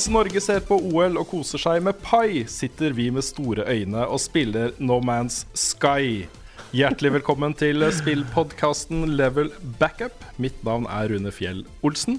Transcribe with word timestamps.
Mens 0.00 0.14
Norge 0.14 0.40
ser 0.40 0.62
på 0.64 0.78
OL 0.80 1.18
og 1.20 1.26
koser 1.28 1.60
seg 1.60 1.82
med 1.84 1.98
pai, 2.00 2.46
sitter 2.48 2.94
vi 2.96 3.10
med 3.12 3.20
store 3.20 3.66
øyne 3.68 4.06
og 4.08 4.16
spiller 4.24 4.70
No 4.80 4.96
Man's 5.04 5.42
Sky. 5.52 6.22
Hjertelig 6.72 7.10
velkommen 7.18 7.52
til 7.52 7.84
spillpodkasten 7.92 9.10
Level 9.18 9.52
Backup. 9.76 10.24
Mitt 10.40 10.56
navn 10.64 10.88
er 10.88 11.12
Rune 11.12 11.28
Fjell 11.36 11.66
Olsen. 11.84 12.16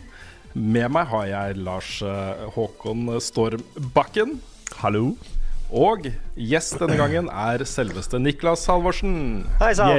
Med 0.54 0.94
meg 0.94 1.10
har 1.10 1.26
jeg 1.32 1.58
Lars 1.66 1.90
eh, 2.06 2.46
Håkon 2.54 3.16
Storm 3.18 3.66
Bakken. 3.98 4.38
Hallo. 4.84 5.16
Og 5.74 6.06
gjest 6.38 6.78
denne 6.86 7.02
gangen 7.02 7.34
er 7.34 7.66
selveste 7.66 8.22
Niklas 8.22 8.70
Halvorsen. 8.70 9.48
Hei 9.58 9.74
sann. 9.82 9.98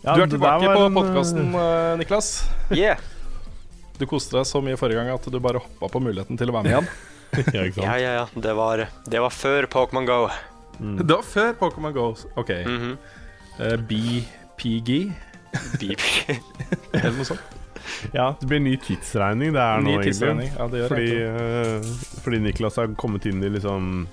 Ja, 0.00 0.16
Du 0.16 0.24
er 0.24 0.32
tilbake 0.32 0.64
var 0.64 0.80
på 0.80 0.88
en, 0.88 0.96
podkasten, 0.96 1.58
Niklas. 2.00 2.38
Yeah. 2.72 2.96
Du 4.02 4.08
koste 4.10 4.34
deg 4.34 4.46
så 4.48 4.58
mye 4.64 4.78
forrige 4.80 4.98
gang 4.98 5.12
at 5.14 5.26
du 5.30 5.38
bare 5.42 5.60
hoppa 5.62 5.86
på 5.92 6.00
muligheten 6.02 6.38
til 6.40 6.50
å 6.50 6.56
være 6.56 6.66
med 6.66 6.72
igjen. 6.74 6.88
eh, 7.38 7.50
Ja, 7.54 7.66
ikke 7.68 7.76
sant? 7.76 7.86
Ja, 7.86 7.96
ja, 8.02 8.14
ja. 8.18 8.24
Det 8.48 8.54
var, 8.58 8.86
det 9.14 9.20
var 9.22 9.34
før 9.34 9.68
Pokémon 9.70 10.08
Go. 10.08 10.16
Det 10.82 11.14
var 11.14 11.22
før 11.22 11.52
Pokémon 11.60 11.94
Go. 11.94 12.06
OK. 12.34 12.50
Mm 12.66 12.78
-hmm. 12.80 12.96
uh, 13.60 13.76
BPG, 13.88 15.12
Beep. 15.78 16.00
eller 16.92 17.16
noe 17.16 17.24
sånt. 17.24 17.40
ja, 18.12 18.34
det 18.40 18.46
blir 18.46 18.60
ny 18.60 18.76
tidsregning 18.76 19.52
det 19.52 19.60
er 19.60 19.80
nå, 19.80 19.94
egentlig. 20.00 20.50
Ja, 20.58 20.66
det 20.66 20.78
gjør 20.80 20.88
Fordi, 20.88 21.10
eh, 21.22 21.82
fordi 22.24 22.38
Niklas 22.38 22.76
har 22.76 22.94
kommet 22.94 23.26
inn 23.26 23.42
i 23.42 23.48
liksom 23.48 24.06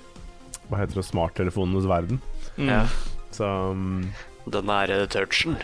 Hva 0.69 0.77
heter 0.77 1.01
det, 1.01 1.05
smarttelefonenes 1.05 1.85
verden. 1.85 2.21
Mm. 2.57 2.69
Ja. 2.69 2.85
Så 3.31 3.45
um, 3.71 4.13
Den 4.45 4.65
nære 4.65 5.07
touchen. 5.07 5.57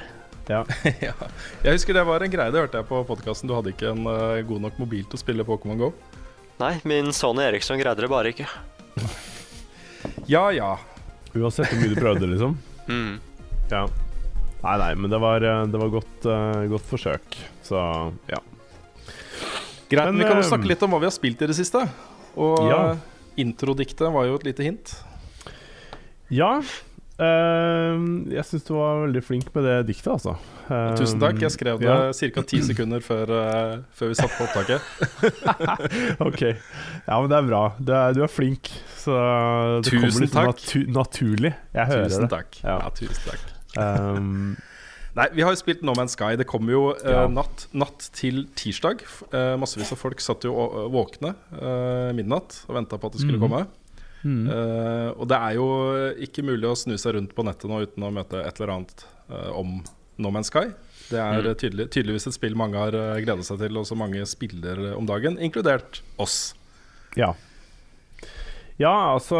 Ja. 0.51 0.61
ja. 1.07 1.13
Jeg 1.65 1.77
husker 1.77 1.97
det 1.97 2.03
var 2.07 2.23
en 2.25 2.31
greie, 2.33 2.51
det 2.53 2.61
hørte 2.61 2.81
jeg 2.81 2.87
på 2.89 3.01
podkasten. 3.07 3.49
Du 3.49 3.55
hadde 3.57 3.73
ikke 3.73 3.91
en 3.93 4.05
uh, 4.05 4.39
god 4.47 4.65
nok 4.67 4.79
mobil 4.81 5.05
til 5.09 5.17
å 5.17 5.21
spille 5.21 5.45
Pokémon 5.47 5.79
Go. 5.79 5.91
Nei, 6.61 6.75
min 6.87 7.09
Sony 7.15 7.43
Eriksson 7.43 7.79
greide 7.81 8.05
det 8.05 8.11
bare 8.11 8.33
ikke. 8.35 8.47
Ja 10.29 10.47
ja. 10.53 10.75
Uansett 11.35 11.67
hvor 11.71 11.79
mye 11.81 11.89
du 11.91 11.97
prøvde, 11.99 12.27
liksom. 12.35 12.57
Mm. 12.85 13.15
Ja. 13.71 13.87
Nei, 14.61 14.73
nei, 14.77 14.91
men 15.01 15.09
det 15.09 15.17
var, 15.17 15.41
eh, 15.41 15.63
det 15.73 15.79
var 15.81 15.89
godt, 15.89 16.25
uh, 16.29 16.59
godt 16.69 16.85
forsøk. 16.85 17.37
Så 17.65 17.79
ja. 18.29 18.37
Greit, 19.89 20.05
Men, 20.05 20.11
men 20.13 20.19
vi 20.21 20.27
kan 20.29 20.37
jo 20.37 20.45
snakke 20.45 20.69
litt 20.69 20.83
om 20.85 20.93
hva 20.93 20.99
vi 21.01 21.07
har 21.09 21.15
spilt 21.15 21.41
i 21.41 21.49
det 21.49 21.55
siste. 21.57 21.81
Og 22.37 22.61
Ja. 22.69 22.79
introdiktet 23.41 24.05
var 24.13 24.27
jo 24.29 24.37
et 24.37 24.45
lite 24.45 24.67
hint. 24.67 24.93
Ja. 26.29 26.59
Eh, 27.19 27.95
jeg 28.35 28.43
syns 28.49 28.63
du 28.67 28.73
var 28.75 29.01
veldig 29.05 29.21
flink 29.23 29.47
med 29.55 29.63
det 29.67 29.75
diktet, 29.87 30.09
altså. 30.11 30.35
Uh, 30.69 30.95
Tusen 30.97 31.19
takk. 31.21 31.39
Jeg 31.41 31.51
skrev 31.53 31.79
det 31.79 31.87
ja. 31.87 32.11
ca. 32.11 32.41
ti 32.49 32.59
sekunder 32.69 32.99
før, 33.05 33.31
uh, 33.31 33.83
før 33.95 34.11
vi 34.11 34.17
satte 34.19 34.35
på 34.37 34.47
opptaket. 34.47 34.81
Ok. 36.27 36.41
Ja, 37.07 37.17
men 37.21 37.29
det 37.31 37.37
er 37.37 37.47
bra. 37.49 37.63
Du 37.79 37.91
er, 37.93 38.13
du 38.17 38.23
er 38.25 38.31
flink. 38.31 38.71
Så 38.99 39.15
det 39.15 39.91
Tusen 39.91 40.01
kommer 40.07 40.25
litt 40.25 40.33
takk. 40.35 40.47
Natu 40.55 40.79
naturlig. 40.95 41.51
Jeg 41.75 41.91
hører 41.91 42.07
Tusen 42.09 42.25
det. 42.25 42.31
takk. 42.33 42.59
Ja. 42.63 42.77
Ja, 42.81 42.93
tusen 42.97 43.29
takk. 43.29 43.45
Um, 43.77 44.55
Nei, 45.19 45.29
vi 45.31 45.45
har 45.47 45.53
jo 45.53 45.59
spilt 45.61 45.83
No 45.87 45.93
Man's 45.95 46.11
Sky. 46.17 46.33
Det 46.35 46.43
kom 46.49 46.67
jo 46.67 46.89
Ja. 47.07 47.21
natt, 47.31 47.67
natt 47.71 48.09
til 48.17 48.47
tirsdag. 48.59 49.05
Massevis 49.61 49.93
av 49.95 50.01
folk 50.01 50.19
satt 50.19 50.43
jo 50.43 50.51
våkne 50.91 51.31
midnatt 52.17 52.57
og 52.67 52.75
venta 52.75 52.99
på 52.99 53.07
at 53.07 53.15
det 53.15 53.21
skulle 53.23 53.39
Mhm. 53.39 53.45
komme. 53.45 53.61
Mm. 54.25 54.41
Eh, 54.51 55.09
og 55.15 55.29
det 55.31 55.37
er 55.37 55.55
jo 55.59 55.69
ikke 56.27 56.43
mulig 56.49 56.67
å 56.67 56.75
snu 56.81 56.97
seg 56.97 57.15
rundt 57.15 57.35
på 57.37 57.45
nettet 57.47 57.69
nå 57.71 57.79
uten 57.85 58.03
å 58.09 58.11
møte 58.15 58.41
et 58.41 58.59
eller 58.59 58.73
annet 58.79 59.05
uh, 59.29 59.51
om 59.55 59.77
No 60.17 60.31
Man's 60.33 60.49
Sky. 60.51 60.67
Det 61.05 61.19
er 61.21 61.37
Mm. 61.43 61.47
eh, 61.51 61.57
tydelig, 61.61 61.89
tydeligvis 61.93 62.25
et 62.27 62.33
spill 62.33 62.55
mange 62.57 62.79
har 62.81 62.89
gledet 62.95 63.25
gleda 63.27 63.43
seg 63.45 63.59
til, 63.61 63.77
og 63.77 63.85
som 63.85 63.99
mange 64.01 64.23
spiller 64.25 64.79
eh, 64.89 64.95
om 64.97 65.05
dagen, 65.05 65.37
inkludert 65.37 66.01
oss. 66.17 66.55
Ja. 67.15 67.35
Ja, 68.81 69.13
altså 69.13 69.37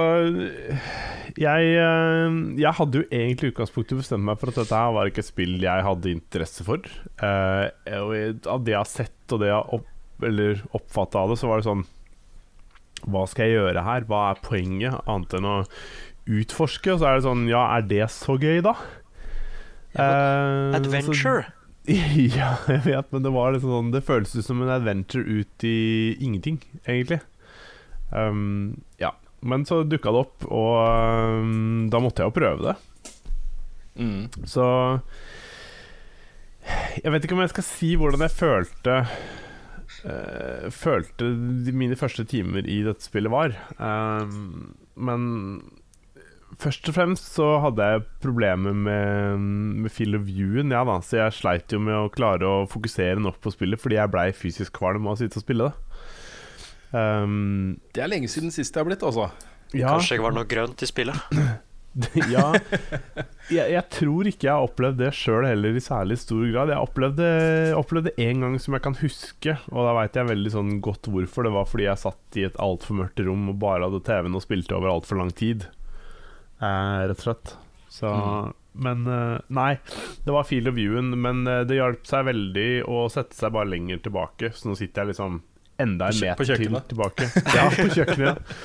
jeg, 1.35 1.72
eh, 1.75 2.35
jeg 2.62 2.74
hadde 2.78 3.01
jo 3.01 3.07
egentlig 3.09 3.50
i 3.50 3.51
utgangspunktet 3.56 3.97
bestemt 4.00 4.24
meg 4.24 4.38
for 4.40 4.53
at 4.53 4.62
dette 4.62 4.78
her 4.79 4.94
var 4.95 5.09
ikke 5.09 5.24
et 5.25 5.28
spill 5.31 5.57
jeg 5.59 5.84
hadde 5.90 6.13
interesse 6.13 6.63
for. 6.68 6.85
Eh, 7.19 7.66
og 8.00 8.47
av 8.47 8.63
det 8.63 8.75
jeg 8.75 8.79
har 8.79 8.91
sett 8.91 9.35
og 9.35 9.41
det 9.41 9.50
jeg 9.50 9.57
har 9.57 9.74
opp, 9.75 9.90
oppfatta 10.79 11.25
av 11.25 11.34
det, 11.34 11.40
så 11.41 11.50
var 11.50 11.59
det 11.59 11.68
sånn 11.68 11.84
Hva 13.11 13.25
skal 13.29 13.49
jeg 13.49 13.59
gjøre 13.59 13.85
her? 13.85 14.05
Hva 14.09 14.21
er 14.31 14.41
poenget, 14.45 14.99
annet 15.05 15.35
enn 15.38 15.49
å 15.49 15.57
utforske? 16.25 16.95
Og 16.95 17.01
så 17.01 17.09
er 17.09 17.19
det 17.19 17.27
sånn 17.27 17.45
Ja, 17.51 17.67
er 17.77 17.85
det 17.89 18.07
så 18.13 18.38
gøy, 18.41 18.63
da? 18.66 18.73
Eh, 19.95 20.75
Adventure. 20.79 21.45
ja, 21.85 22.55
jeg 22.65 22.81
vet, 22.88 23.11
men 23.13 23.21
det 23.21 23.31
var 23.35 23.53
liksom 23.53 23.69
sånn 23.69 23.91
Det 23.94 24.01
føles 24.07 24.31
ut 24.33 24.47
som 24.47 24.63
en 24.65 24.73
adventure 24.73 25.21
ut 25.21 25.65
i 25.67 26.15
ingenting, 26.17 26.57
egentlig. 26.88 27.21
Um, 28.09 28.81
ja. 29.01 29.13
Men 29.45 29.67
så 29.69 29.83
dukka 29.85 30.09
det 30.09 30.21
opp, 30.25 30.45
og 30.49 30.79
um, 31.45 31.85
da 31.94 32.01
måtte 32.01 32.23
jeg 32.23 32.31
jo 32.31 32.38
prøve 32.39 32.71
det. 32.71 32.75
Så 34.49 34.65
Jeg 37.03 37.11
vet 37.13 37.25
ikke 37.25 37.35
om 37.38 37.44
jeg 37.44 37.53
skal 37.53 37.67
si 37.67 37.91
hvordan 37.99 38.25
jeg 38.25 38.33
følte 38.33 38.95
eh, 40.05 40.67
Følte 40.73 41.31
de, 41.66 41.73
mine 41.75 41.97
første 41.99 42.25
timer 42.29 42.67
i 42.69 42.81
dette 42.85 43.05
spillet 43.05 43.33
var. 43.33 43.55
Um, 43.79 44.75
men 44.95 45.25
først 46.61 46.88
og 46.88 46.95
fremst 46.95 47.33
så 47.35 47.47
hadde 47.66 47.83
jeg 47.89 48.05
problemer 48.23 48.75
med, 48.77 49.41
med 49.83 49.91
feel 49.91 50.15
of 50.15 50.23
viewen, 50.29 50.71
ja 50.71 50.85
da. 50.88 50.99
Så 51.03 51.19
jeg 51.19 51.35
sleit 51.35 51.73
jo 51.75 51.81
med 51.83 51.97
å 51.97 52.11
klare 52.13 52.47
å 52.47 52.63
fokusere 52.71 53.19
nok 53.23 53.41
på 53.44 53.51
spillet 53.55 53.81
fordi 53.81 53.99
jeg 53.99 54.13
blei 54.13 54.29
fysisk 54.35 54.77
kvalm 54.79 55.09
av 55.09 55.17
å 55.17 55.19
sitte 55.19 55.41
og 55.41 55.45
spille 55.47 55.69
det. 55.69 56.01
Um, 56.95 57.75
Det 57.91 58.05
er 58.05 58.11
lenge 58.11 58.29
siden 58.31 58.53
sist 58.55 58.71
jeg 58.71 58.79
har 58.85 58.88
blitt, 58.88 59.03
altså. 59.03 59.31
ja, 59.75 59.89
Kanskje 59.91 60.15
jeg 60.15 60.23
var 60.23 60.35
noe 60.38 60.47
grønt 60.47 60.85
i 60.85 60.88
spillet. 60.89 61.17
ja 62.33 62.50
jeg, 63.47 63.69
jeg 63.71 63.83
tror 63.94 64.27
ikke 64.27 64.47
jeg 64.47 64.51
har 64.51 64.65
opplevd 64.65 64.97
det 65.00 65.12
sjøl 65.15 65.45
heller 65.45 65.77
i 65.77 65.83
særlig 65.83 66.18
stor 66.18 66.44
grad. 66.50 66.71
Jeg 66.74 66.81
opplevde, 66.81 67.27
opplevde 67.77 68.13
en 68.25 68.42
gang 68.42 68.57
som 68.62 68.75
jeg 68.75 68.83
kan 68.88 68.97
huske, 68.97 69.56
og 69.69 69.86
da 69.86 69.94
veit 70.00 70.18
jeg 70.18 70.30
veldig 70.31 70.53
sånn 70.56 70.71
godt 70.86 71.09
hvorfor. 71.13 71.45
Det 71.45 71.53
var 71.53 71.69
fordi 71.69 71.88
jeg 71.88 72.01
satt 72.01 72.39
i 72.42 72.47
et 72.47 72.57
altfor 72.62 73.00
mørkt 73.01 73.21
rom 73.27 73.51
og 73.53 73.59
bare 73.62 73.86
hadde 73.86 74.01
TV-en 74.07 74.39
og 74.39 74.45
spilte 74.45 74.77
over 74.77 74.95
altfor 74.95 75.21
lang 75.21 75.31
tid. 75.38 75.68
Eh, 76.57 77.00
rett 77.06 77.19
og 77.19 77.27
slett. 77.27 77.56
Så 77.95 78.12
Men 78.74 79.06
eh, 79.07 79.38
nei, 79.56 79.77
det 80.25 80.33
var 80.36 80.50
field 80.50 80.74
of 80.74 80.80
viewen, 80.80 81.13
men 81.21 81.45
eh, 81.47 81.63
det 81.69 81.77
hjalp 81.77 82.09
seg 82.09 82.25
veldig 82.31 82.69
å 82.92 83.06
sette 83.13 83.38
seg 83.38 83.53
bare 83.56 83.69
lenger 83.71 84.01
tilbake. 84.09 84.51
Så 84.57 84.71
nå 84.71 84.80
sitter 84.80 85.06
jeg 85.06 85.13
liksom 85.13 85.39
enda 85.86 86.09
en 86.09 86.21
meter 86.24 86.56
til 86.57 86.81
tilbake. 86.89 87.30
Ja, 87.53 87.69
på 87.69 87.89
kjøkkenet. 87.94 88.56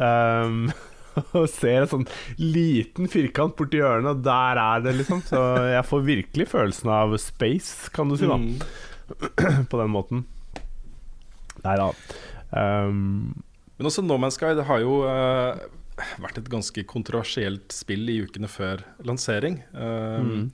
Um, 0.00 0.70
og 1.38 1.48
ser 1.52 1.84
en 1.84 1.90
sånn 1.90 2.06
liten 2.40 3.08
firkant 3.10 3.56
borti 3.58 3.80
hjørnet, 3.80 4.12
og 4.16 4.24
der 4.26 4.60
er 4.62 4.84
det, 4.86 4.96
liksom. 5.00 5.22
Så 5.26 5.40
jeg 5.72 5.84
får 5.88 6.06
virkelig 6.08 6.48
følelsen 6.52 6.92
av 6.94 7.16
space, 7.22 7.90
kan 7.94 8.10
du 8.10 8.16
si, 8.20 8.28
da. 8.30 8.38
Mm. 8.40 8.60
På 9.70 9.80
den 9.80 9.92
måten. 9.94 10.24
Nei 11.64 11.76
da. 11.80 11.90
Um, 12.50 13.42
Men 13.78 13.88
også 13.90 14.02
No 14.04 14.16
Man's 14.20 14.38
Guide 14.40 14.64
har 14.68 14.80
jo 14.82 15.00
uh, 15.04 15.58
vært 16.22 16.40
et 16.40 16.50
ganske 16.50 16.84
kontroversielt 16.88 17.72
spill 17.74 18.08
i 18.08 18.20
ukene 18.24 18.48
før 18.50 18.84
lansering. 19.06 19.62
Eh, 19.74 20.20
Mm. 20.20 20.44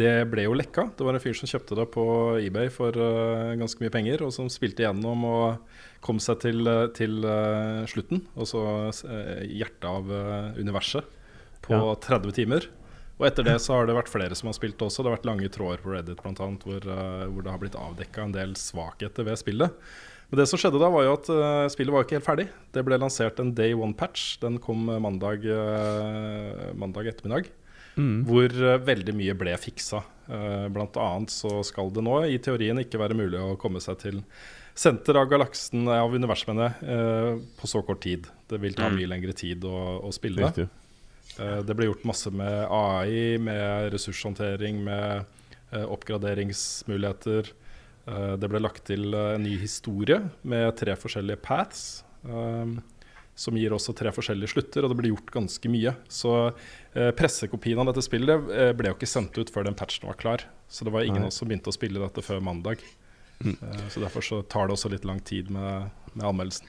Det 0.00 0.12
ble 0.32 0.46
jo 0.46 0.54
lekka. 0.56 0.86
Det 0.96 1.04
var 1.04 1.12
en 1.16 1.20
fyr 1.20 1.34
som 1.36 1.48
kjøpte 1.50 1.76
det 1.76 1.84
på 1.92 2.04
eBay 2.40 2.70
for 2.72 2.94
uh, 2.96 3.50
ganske 3.60 3.82
mye 3.82 3.92
penger, 3.92 4.22
og 4.24 4.30
som 4.32 4.46
spilte 4.48 4.80
igjennom 4.84 5.24
og 5.28 5.74
kom 6.04 6.20
seg 6.22 6.40
til, 6.44 6.64
eh, 6.68 6.88
til 6.96 7.24
eh, 7.28 7.86
slutten. 7.90 8.24
Og 8.36 8.48
så 8.48 8.60
uh, 8.90 9.40
hjertet 9.44 9.88
av 9.88 10.12
universet 10.58 11.04
på 11.64 11.76
Ja. 11.76 11.94
30 12.08 12.36
timer. 12.36 12.68
Og 13.20 13.26
etter 13.28 13.44
det 13.44 13.58
så 13.64 13.76
har 13.78 13.88
det 13.88 13.98
vært 13.98 14.12
flere 14.12 14.36
som 14.38 14.48
har 14.50 14.56
spilt 14.56 14.80
også. 14.80 15.02
Det 15.02 15.10
har 15.10 15.18
vært 15.18 15.28
lange 15.28 15.52
tråder 15.52 15.82
på 15.84 15.92
Reddit 15.92 16.22
blant 16.24 16.40
annet, 16.40 16.64
hvor, 16.64 16.80
hvor 16.84 17.44
det 17.44 17.52
har 17.52 17.60
blitt 17.60 17.78
avdekka 17.78 18.24
en 18.24 18.36
del 18.36 18.56
svakheter 18.56 19.28
ved 19.28 19.40
spillet. 19.40 19.76
Men 20.30 20.38
det 20.38 20.46
som 20.46 20.60
skjedde 20.62 20.78
da, 20.78 20.86
var 20.94 21.02
jo 21.02 21.14
at 21.16 21.28
spillet 21.74 21.90
var 21.90 22.04
ikke 22.06 22.20
helt 22.20 22.28
ferdig. 22.28 22.44
Det 22.70 22.84
ble 22.86 23.00
lansert 23.02 23.40
en 23.42 23.50
day 23.50 23.74
one-patch. 23.74 24.36
Den 24.44 24.60
kom 24.62 24.84
mandag, 24.86 25.42
mandag 26.78 27.10
ettermiddag. 27.10 27.50
Hvor 27.98 28.46
eh, 28.46 28.78
veldig 28.86 29.14
mye 29.18 29.34
ble 29.38 29.56
fiksa. 29.60 30.02
Blant 30.70 30.94
annet 31.00 31.32
så 31.34 31.58
skal 31.66 31.90
det 31.90 32.04
nå 32.06 32.20
i 32.30 32.38
teorien 32.42 32.78
ikke 32.78 33.00
være 33.00 33.16
mulig 33.18 33.40
å 33.42 33.56
komme 33.58 33.82
seg 33.82 33.98
til 33.98 34.20
senter 34.74 35.16
av 35.20 35.28
galaksen, 35.30 35.86
eh, 35.88 36.00
av 36.02 36.14
universet, 36.14 36.48
mener 36.48 36.74
jeg, 36.80 36.88
eh, 36.90 37.38
på 37.60 37.68
så 37.68 37.82
kort 37.86 38.00
tid. 38.02 38.26
Det 38.48 38.60
vil 38.60 38.74
ta 38.74 38.88
mye 38.90 39.08
lengre 39.08 39.32
tid 39.36 39.64
å, 39.64 40.00
å 40.04 40.12
spille. 40.12 40.42
Riktig. 40.46 40.68
Eh, 41.38 41.62
Det 41.62 41.76
ble 41.76 41.86
gjort 41.86 42.04
masse 42.04 42.30
med 42.30 42.66
AI, 42.70 43.38
med 43.38 43.92
ressurshåndtering, 43.92 44.82
med 44.84 45.26
oppgraderingsmuligheter. 45.70 47.52
Det 48.40 48.48
ble 48.50 48.58
lagt 48.58 48.86
til 48.88 49.14
en 49.14 49.42
ny 49.44 49.52
historie 49.60 50.16
med 50.42 50.76
tre 50.76 50.96
forskjellige 50.98 51.40
paths. 51.40 52.02
som 53.40 53.56
gir 53.56 53.70
også 53.70 53.94
tre 53.96 54.10
forskjellige 54.12 54.50
slutter, 54.52 54.84
og 54.84 54.90
det 54.90 54.96
ble 54.98 55.08
gjort 55.14 55.30
ganske 55.32 55.70
mye. 55.70 55.94
Så 56.08 56.52
pressekopien 57.16 57.78
av 57.78 57.86
dette 57.86 58.02
spillet 58.04 58.76
ble 58.76 58.90
jo 58.90 58.96
ikke 58.98 59.08
sendt 59.08 59.38
ut 59.38 59.48
før 59.48 59.64
den 59.64 59.74
patchen 59.78 60.08
var 60.10 60.18
klar. 60.18 60.44
Så 60.68 60.84
det 60.84 60.92
var 60.92 61.02
ingen 61.06 61.22
av 61.22 61.28
oss 61.28 61.38
som 61.40 61.48
begynte 61.48 61.70
å 61.70 61.72
spille 61.72 62.02
dette 62.02 62.20
før 62.20 62.42
mandag. 62.42 62.82
Eh, 63.44 63.88
så 63.88 64.02
derfor 64.02 64.24
så 64.24 64.42
tar 64.42 64.68
det 64.68 64.76
også 64.76 64.92
litt 64.92 65.08
lang 65.08 65.20
tid 65.24 65.50
med, 65.54 65.90
med 66.12 66.26
anmeldelsen. 66.26 66.68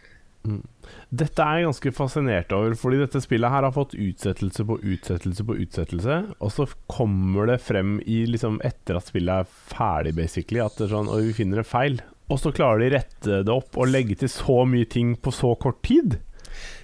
Dette 1.13 1.45
er 1.45 1.59
jeg 1.59 1.67
ganske 1.67 1.91
fascinert 1.93 2.53
over, 2.55 2.73
fordi 2.79 3.01
dette 3.03 3.21
spillet 3.21 3.53
her 3.53 3.67
har 3.67 3.75
fått 3.75 3.93
utsettelse 3.93 4.65
på 4.65 4.79
utsettelse 4.79 5.45
på 5.45 5.57
utsettelse, 5.61 6.15
og 6.41 6.53
så 6.55 6.65
kommer 6.89 7.51
det 7.51 7.59
frem 7.61 7.99
i 8.09 8.23
liksom 8.29 8.57
etter 8.65 8.97
at 8.97 9.11
spillet 9.11 9.43
er 9.43 9.51
ferdig, 9.75 10.15
basically, 10.17 10.63
at 10.63 10.81
sånn 10.81 11.11
vi 11.13 11.35
finner 11.37 11.61
en 11.61 11.67
feil. 11.67 12.01
Og 12.31 12.39
så 12.41 12.53
klarer 12.55 12.81
de 12.81 12.89
rette 12.95 13.41
det 13.45 13.53
opp 13.53 13.77
og 13.77 13.91
legge 13.91 14.15
til 14.17 14.31
så 14.31 14.61
mye 14.65 14.87
ting 14.89 15.13
på 15.19 15.33
så 15.35 15.53
kort 15.61 15.81
tid. 15.85 16.17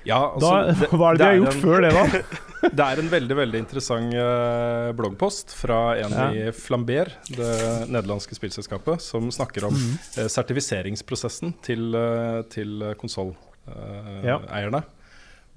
Ja, 0.07 0.19
Da, 0.39 0.51
altså, 0.71 0.87
hva 0.95 1.09
er 1.11 1.17
det 1.17 1.19
de 1.19 1.25
har 1.27 1.39
gjort 1.41 1.55
en- 1.55 1.61
før 1.61 1.81
det, 1.81 1.91
da? 1.93 2.21
Det 2.77 2.83
er 2.83 2.99
en 2.99 3.09
veldig 3.11 3.35
veldig 3.37 3.59
interessant 3.61 4.13
eh, 4.17 4.91
bloggpost 4.97 5.51
fra 5.53 5.79
en 6.01 6.11
Ja. 6.15 6.27
i 6.33 6.51
Flamber, 6.57 7.11
det 7.29 7.51
nederlandske 7.91 8.33
spillselskapet, 8.35 8.99
som 9.05 9.29
snakker 9.31 9.67
om 9.67 9.75
mm. 9.75 9.91
uh, 10.17 10.27
sertifiseringsprosessen 10.27 11.53
til, 11.61 11.93
uh, 11.95 12.41
til 12.49 12.81
konsolleierne. 12.97 14.83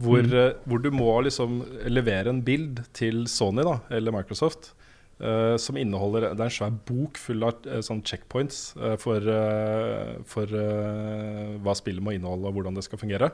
hvor, 0.01 0.23
Mhm. 0.23 0.33
eh, 0.35 0.53
hvor 0.67 0.79
du 0.83 0.91
må 0.91 1.23
liksom 1.25 1.65
levere 1.89 2.29
en 2.29 2.43
bild 2.43 2.85
til 2.93 3.27
Sony 3.27 3.63
da, 3.63 3.81
eller 3.91 4.13
Microsoft. 4.13 4.73
Uh, 5.21 5.57
som 5.61 5.77
inneholder 5.77 6.31
Det 6.33 6.41
er 6.41 6.45
en 6.45 6.51
svær 6.51 6.71
bok 6.89 7.19
full 7.21 7.43
av 7.45 7.53
uh, 7.67 7.81
sånn 7.85 8.01
checkpoints 8.03 8.75
uh, 8.81 8.97
for, 8.97 9.21
for 10.25 10.47
hva 11.61 11.75
spillet 11.77 12.01
må 12.03 12.15
inneholde 12.17 12.49
og 12.49 12.55
hvordan 12.57 12.75
det 12.75 12.85
skal 12.87 12.99
fungere. 13.03 13.29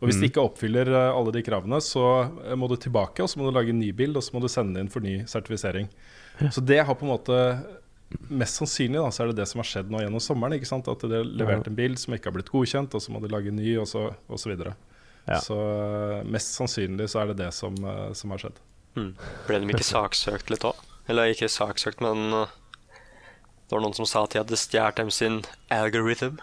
Og 0.00 0.08
Hvis 0.08 0.18
mm. 0.18 0.22
det 0.22 0.30
ikke 0.32 0.44
oppfyller 0.44 0.90
eh, 0.90 1.12
alle 1.14 1.32
de 1.34 1.42
kravene, 1.46 1.80
så 1.84 2.04
eh, 2.44 2.56
må 2.58 2.68
du 2.70 2.76
tilbake 2.80 3.24
og 3.24 3.30
så 3.30 3.40
må 3.40 3.48
du 3.48 3.54
lage 3.56 3.72
en 3.72 3.80
ny 3.80 3.92
bild 3.96 4.18
og 4.18 4.24
så 4.26 4.34
må 4.34 4.42
du 4.42 4.50
sende 4.52 4.82
inn 4.82 4.90
for 4.92 5.04
ny 5.04 5.20
sertifisering. 5.30 5.88
Så 6.52 6.62
det 6.64 6.80
har 6.82 6.98
på 6.98 7.06
en 7.06 7.14
måte 7.14 7.40
Mest 8.30 8.60
sannsynlig 8.60 9.00
da, 9.00 9.08
så 9.10 9.24
er 9.24 9.30
det 9.32 9.40
det 9.40 9.46
som 9.50 9.58
har 9.58 9.66
skjedd 9.66 9.88
nå 9.90 9.98
gjennom 9.98 10.22
sommeren. 10.22 10.54
ikke 10.54 10.68
sant? 10.68 10.86
At 10.86 11.00
de 11.02 11.16
har 11.18 11.24
levert 11.26 11.66
en 11.66 11.74
bild 11.74 11.98
som 11.98 12.14
ikke 12.14 12.28
har 12.28 12.34
blitt 12.36 12.52
godkjent, 12.52 12.94
og 12.94 13.02
så 13.02 13.10
må 13.10 13.18
de 13.18 13.30
lage 13.32 13.50
en 13.50 13.58
ny, 13.58 13.72
og 13.80 13.88
så, 13.90 14.04
osv. 14.28 14.38
så 14.44 14.50
videre. 14.52 14.74
Ja. 15.24 15.40
Så 15.42 15.56
eh, 15.58 16.20
mest 16.36 16.54
sannsynlig 16.54 17.08
så 17.10 17.24
er 17.24 17.32
det 17.32 17.40
det 17.40 17.48
som, 17.56 17.74
som 18.14 18.34
har 18.36 18.44
skjedd. 18.44 18.60
Mm. 18.94 19.10
Ble 19.48 19.58
de 19.58 19.74
ikke 19.74 19.88
saksøkt 19.88 20.52
litt 20.52 20.66
òg? 20.68 20.78
Eller 21.10 21.32
ikke 21.34 21.50
saksøkt, 21.52 22.02
men 22.04 22.30
uh, 22.32 22.52
det 23.66 23.74
var 23.74 23.82
noen 23.84 23.96
som 23.96 24.08
sa 24.08 24.24
at 24.24 24.34
de 24.34 24.40
hadde 24.40 24.58
stjålet 24.60 25.00
dem 25.00 25.10
sin 25.12 25.40
algorithm. 25.74 26.38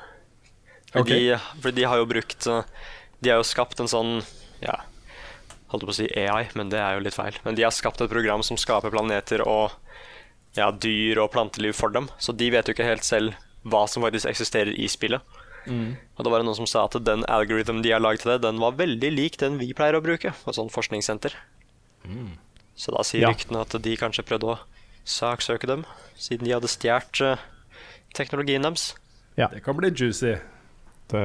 For, 0.92 1.06
okay. 1.06 1.32
de, 1.32 1.38
for 1.64 1.78
de 1.78 1.88
har 1.88 2.02
jo 2.02 2.10
brukt 2.10 2.48
uh, 2.52 2.66
De 3.22 3.30
har 3.30 3.38
jo 3.42 3.46
skapt 3.48 3.80
en 3.80 3.88
sånn 3.92 4.22
Ja, 4.62 4.80
holdt 5.72 5.86
på 5.88 5.94
å 5.94 5.96
si 5.96 6.08
AI, 6.18 6.50
men 6.58 6.70
det 6.70 6.80
er 6.82 6.98
jo 6.98 7.04
litt 7.06 7.16
feil. 7.18 7.38
Men 7.46 7.56
de 7.58 7.64
har 7.64 7.72
skapt 7.74 8.02
et 8.02 8.10
program 8.12 8.44
som 8.44 8.58
skaper 8.60 8.92
planeter 8.94 9.42
og 9.48 9.72
ja, 10.58 10.68
dyr 10.72 11.22
og 11.24 11.32
planteliv 11.32 11.74
for 11.78 11.90
dem. 11.96 12.10
Så 12.20 12.34
de 12.36 12.50
vet 12.52 12.68
jo 12.68 12.74
ikke 12.76 12.86
helt 12.86 13.06
selv 13.08 13.34
hva 13.64 13.86
som 13.88 14.04
faktisk 14.04 14.28
eksisterer 14.30 14.74
i 14.76 14.88
spillet. 14.92 15.22
Og 15.70 16.22
da 16.26 16.30
var 16.34 16.42
det 16.42 16.48
noen 16.50 16.58
som 16.58 16.66
sa 16.68 16.84
at 16.88 16.98
den 17.06 17.22
algorithmen 17.30 17.84
de 17.86 17.92
har 17.94 18.02
laget 18.02 18.24
til 18.26 18.32
det, 18.34 18.40
den 18.44 18.58
var 18.60 18.74
veldig 18.80 19.12
lik 19.14 19.38
den 19.38 19.60
vi 19.62 19.72
pleier 19.78 19.96
å 20.00 20.02
bruke 20.04 20.32
på 20.34 20.50
et 20.50 20.58
sånt 20.58 20.74
forskningssenter. 20.74 21.36
Så 22.76 22.92
da 22.96 23.04
sier 23.06 23.22
Ja. 23.28 23.30
ryktene 23.30 23.62
at 23.62 23.76
de 23.82 23.94
kanskje 23.98 24.26
prøvde 24.26 24.56
å 24.56 24.60
saksøke 25.06 25.68
dem, 25.70 25.86
siden 26.18 26.46
de 26.48 26.54
hadde 26.56 26.68
stjålet 26.70 27.22
uh, 27.22 27.38
teknologien 28.18 28.62
deres. 28.66 28.96
Ja. 29.38 29.48
Det 29.54 29.62
kan 29.64 29.78
bli 29.78 29.90
juicy. 29.94 30.36
Det, 31.14 31.22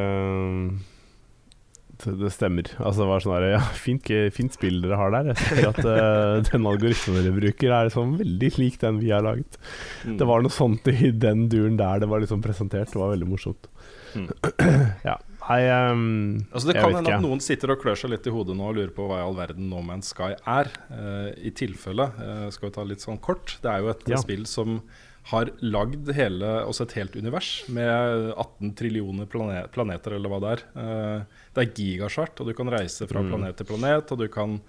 det, 2.02 2.14
det 2.20 2.30
stemmer. 2.34 2.70
Altså, 2.78 3.02
det 3.02 3.08
var 3.10 3.24
sånn 3.24 3.46
ja, 3.46 3.60
fint, 3.78 4.10
fint 4.34 4.56
spill 4.56 4.80
dere 4.84 4.98
har 5.00 5.14
der. 5.14 5.30
Jeg 5.32 5.38
ser 5.44 5.68
at 5.70 5.80
uh, 5.84 6.42
den 6.50 6.68
algoritmen 6.68 7.20
dere 7.20 7.36
bruker, 7.36 7.72
er 7.72 7.88
liksom 7.88 8.16
veldig 8.20 8.50
lik 8.60 8.80
den 8.82 9.00
vi 9.02 9.12
har 9.14 9.24
laget. 9.26 9.58
Mm. 10.04 10.18
Det 10.20 10.28
var 10.28 10.44
noe 10.44 10.54
sånt 10.54 10.90
i 10.92 11.12
den 11.12 11.46
duren 11.52 11.78
der 11.80 12.02
det 12.02 12.10
var 12.10 12.24
liksom 12.24 12.44
presentert. 12.44 12.92
Det 12.92 13.00
var 13.00 13.14
veldig 13.14 13.30
morsomt. 13.30 13.70
Mm. 14.16 14.28
ja. 15.08 15.16
Nei, 15.46 15.60
um, 15.70 16.46
Altså 16.50 16.72
Det 16.72 16.80
kan 16.80 16.96
hende 16.96 17.12
at 17.14 17.22
noen 17.22 17.42
sitter 17.44 17.70
og 17.74 17.82
klør 17.82 17.98
seg 18.00 18.10
litt 18.10 18.24
i 18.26 18.32
hodet 18.34 18.56
nå 18.58 18.66
og 18.66 18.78
lurer 18.78 18.92
på 18.94 19.06
hva 19.06 19.20
i 19.20 19.26
all 19.26 19.36
verden 19.36 19.68
No 19.70 19.82
Man's 19.86 20.10
Sky 20.10 20.32
er. 20.34 20.70
Uh, 20.90 21.30
I 21.38 21.52
tilfelle, 21.54 22.08
uh, 22.18 22.46
skal 22.54 22.70
vi 22.70 22.74
ta 22.74 22.86
litt 22.86 23.04
sånn 23.04 23.20
kort, 23.22 23.58
det 23.62 23.70
er 23.70 23.84
jo 23.84 23.92
et 23.94 24.08
Ja. 24.10 24.18
spill 24.22 24.46
som 24.50 24.80
har 25.26 25.48
lagd 25.60 26.10
hele, 26.14 26.50
også 26.70 26.84
et 26.86 26.92
helt 27.00 27.16
univers 27.18 27.48
med 27.74 28.28
18 28.38 28.74
trillioner 28.78 29.26
planet, 29.26 29.72
planeter, 29.74 30.14
eller 30.14 30.30
hva 30.30 30.38
det 30.44 30.52
er. 30.54 30.62
Eh, 30.78 31.40
det 31.56 31.64
er 31.64 31.72
gigasvært, 31.74 32.38
og 32.40 32.46
du 32.46 32.54
kan 32.54 32.70
reise 32.70 33.08
fra 33.10 33.22
Mm. 33.24 33.30
planet 33.32 33.56
til 33.58 33.66
planet, 33.66 34.12
og 34.12 34.18
du 34.22 34.28
kan 34.28 34.60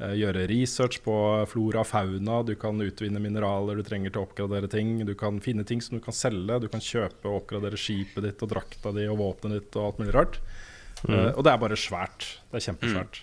eh, 0.00 0.12
gjøre 0.16 0.46
research 0.48 1.02
på 1.04 1.12
flora 1.48 1.80
og 1.80 1.86
fauna, 1.88 2.42
du 2.44 2.54
kan 2.60 2.76
utvinne 2.80 3.20
mineraler 3.20 3.76
du 3.76 3.82
trenger 3.82 4.10
til 4.12 4.20
å 4.20 4.26
oppgradere 4.26 4.68
ting, 4.68 5.04
du 5.04 5.14
kan 5.14 5.38
finne 5.40 5.64
ting 5.64 5.80
som 5.80 5.96
du 5.98 6.04
kan 6.04 6.12
selge, 6.16 6.60
du 6.60 6.68
kan 6.68 6.80
kjøpe 6.80 7.24
og 7.28 7.42
oppgradere 7.42 7.76
skipet 7.80 8.22
ditt 8.24 8.42
og 8.44 8.50
drakta 8.52 8.92
di 8.92 9.06
og 9.08 9.16
våpenet 9.20 9.60
ditt 9.60 9.76
og 9.76 9.86
alt 9.90 9.98
mulig 10.02 10.14
rart. 10.16 10.36
Eh, 11.08 11.32
og 11.36 11.44
det 11.44 11.52
er 11.52 11.58
bare 11.60 11.76
svært. 11.76 12.38
Det 12.52 12.60
er 12.60 12.72
kjempesvært. 12.72 13.20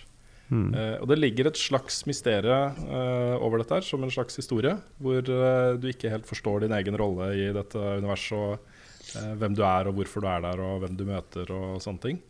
Eh, 0.52 0.96
og 1.00 1.08
det 1.08 1.18
ligger 1.20 1.48
et 1.48 1.58
slags 1.58 2.02
mysterium 2.08 2.76
uh, 2.90 3.40
over 3.40 3.62
dette 3.62 3.78
her, 3.78 3.86
som 3.86 4.04
en 4.04 4.12
slags 4.12 4.36
historie, 4.36 4.74
hvor 5.00 5.24
uh, 5.24 5.74
du 5.80 5.88
ikke 5.88 6.12
helt 6.12 6.28
forstår 6.28 6.66
din 6.66 6.76
egen 6.76 6.98
rolle 7.00 7.30
i 7.38 7.48
dette 7.56 7.80
universet, 8.02 8.36
og 8.36 9.16
eh, 9.22 9.32
hvem 9.40 9.56
du 9.56 9.64
er, 9.64 9.88
og 9.88 9.98
hvorfor 9.98 10.24
du 10.24 10.28
er 10.30 10.44
der, 10.44 10.62
og 10.62 10.84
hvem 10.84 10.98
du 11.00 11.06
møter, 11.08 11.50
og 11.54 11.82
sånne 11.84 12.04
ting. 12.04 12.22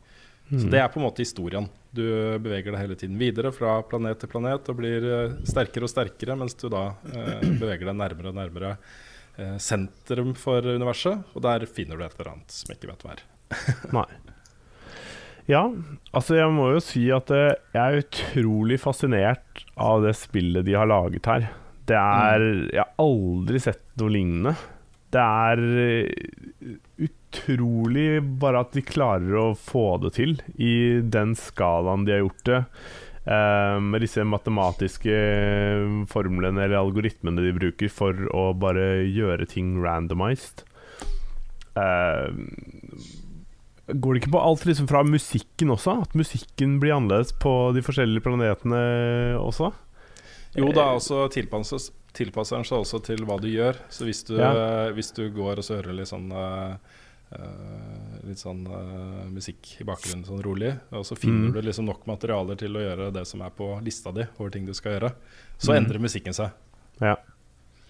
Så 0.50 0.68
det 0.68 0.76
er 0.76 0.90
på 0.92 1.00
en 1.00 1.06
måte 1.06 1.24
historien. 1.24 1.66
Du 1.94 2.04
beveger 2.42 2.74
deg 2.74 2.82
hele 2.82 2.96
tiden 3.00 3.16
videre 3.16 3.52
fra 3.54 3.78
planet 3.88 4.20
til 4.20 4.28
planet 4.28 4.68
og 4.68 4.76
blir 4.76 5.06
eh, 5.08 5.36
sterkere 5.48 5.88
og 5.88 5.92
sterkere, 5.92 6.36
mens 6.36 6.56
du 6.60 6.66
da 6.72 6.90
eh, 7.08 7.46
beveger 7.46 7.88
deg 7.88 7.96
nærmere 7.96 8.32
og 8.32 8.36
nærmere 8.36 8.74
eh, 9.38 9.56
sentrum 9.62 10.34
for 10.36 10.66
universet, 10.66 11.24
og 11.32 11.46
der 11.46 11.64
finner 11.70 11.96
du 11.96 12.04
et 12.04 12.18
eller 12.18 12.34
annet 12.34 12.58
som 12.58 12.74
ikke 12.76 12.92
vet 12.92 13.06
hva 13.06 13.16
er. 13.16 13.24
Nei. 13.96 14.08
Ja, 15.50 15.66
altså 16.16 16.38
jeg 16.38 16.52
må 16.56 16.70
jo 16.72 16.80
si 16.80 17.02
at 17.12 17.28
eh, 17.34 17.50
jeg 17.74 17.82
er 17.82 18.00
utrolig 18.00 18.78
fascinert 18.80 19.64
av 19.76 20.00
det 20.06 20.14
spillet 20.16 20.64
de 20.64 20.76
har 20.78 20.88
laget 20.88 21.26
her. 21.28 21.50
Det 21.84 21.98
er 22.00 22.44
Jeg 22.72 22.80
har 22.80 22.94
aldri 23.02 23.60
sett 23.60 23.82
noe 24.00 24.14
lignende. 24.14 24.54
Det 25.12 25.20
er 25.20 25.60
eh, 25.84 26.78
utrolig 27.08 28.08
bare 28.40 28.62
at 28.64 28.72
de 28.74 28.82
klarer 28.88 29.36
å 29.36 29.48
få 29.58 29.98
det 30.06 30.14
til 30.16 30.36
i 30.56 30.72
den 31.04 31.34
skalaen 31.38 32.06
de 32.08 32.16
har 32.16 32.24
gjort 32.24 32.44
det. 32.48 32.62
eh, 33.28 33.76
med 33.84 34.00
disse 34.04 34.24
matematiske 34.24 35.18
formlene 36.12 36.64
eller 36.64 36.80
algoritmene 36.80 37.44
de 37.44 37.52
bruker 37.56 37.92
for 37.92 38.16
å 38.32 38.46
bare 38.56 39.04
gjøre 39.12 39.46
ting 39.52 39.76
randomized. 39.84 40.64
Eh, 41.76 42.32
Går 43.86 44.14
det 44.14 44.22
ikke 44.22 44.32
på 44.32 44.40
alt 44.40 44.64
liksom 44.64 44.86
fra 44.88 45.02
musikken 45.04 45.68
også? 45.74 45.98
At 46.06 46.14
musikken 46.16 46.78
blir 46.80 46.94
annerledes 46.96 47.32
på 47.38 47.72
de 47.76 47.82
forskjellige 47.84 48.22
planetene 48.24 48.78
også? 49.36 49.72
Jo 50.56 50.70
da, 50.72 50.86
altså 50.94 51.26
tilpasses, 51.34 51.90
tilpasser 52.16 52.56
den 52.56 52.64
seg 52.64 52.78
også 52.80 53.02
til 53.04 53.24
hva 53.26 53.36
du 53.42 53.48
gjør. 53.50 53.76
Så 53.92 54.06
hvis 54.08 54.22
du, 54.24 54.36
Ja. 54.38 54.90
hvis 54.94 55.12
du 55.12 55.28
går 55.34 55.58
og 55.58 55.64
så 55.66 55.76
hører 55.82 55.92
litt 55.98 56.08
sånn 56.08 56.30
eh, 56.32 56.76
eh, 57.34 58.20
litt 58.28 58.38
sånn 58.38 58.62
uh, 58.70 59.24
musikk 59.28 59.80
i 59.80 59.84
bakgrunnen, 59.84 60.24
sånn 60.24 60.42
rolig. 60.44 60.78
Og 60.92 61.04
så 61.04 61.16
finner 61.18 61.50
Mm. 61.50 61.52
du 61.52 61.60
liksom 61.62 61.84
nok 61.86 62.06
materialer 62.06 62.56
til 62.56 62.72
å 62.72 62.80
gjøre 62.80 63.12
det 63.12 63.26
som 63.26 63.42
er 63.42 63.50
på 63.50 63.82
lista 63.84 64.12
di 64.14 64.22
over 64.38 64.50
ting 64.50 64.64
du 64.64 64.72
skal 64.72 64.92
gjøre. 65.00 65.12
Så 65.58 65.72
Mm. 65.74 65.84
endrer 65.84 65.98
musikken 66.00 66.32
seg. 66.32 66.52
Ja. 67.00 67.16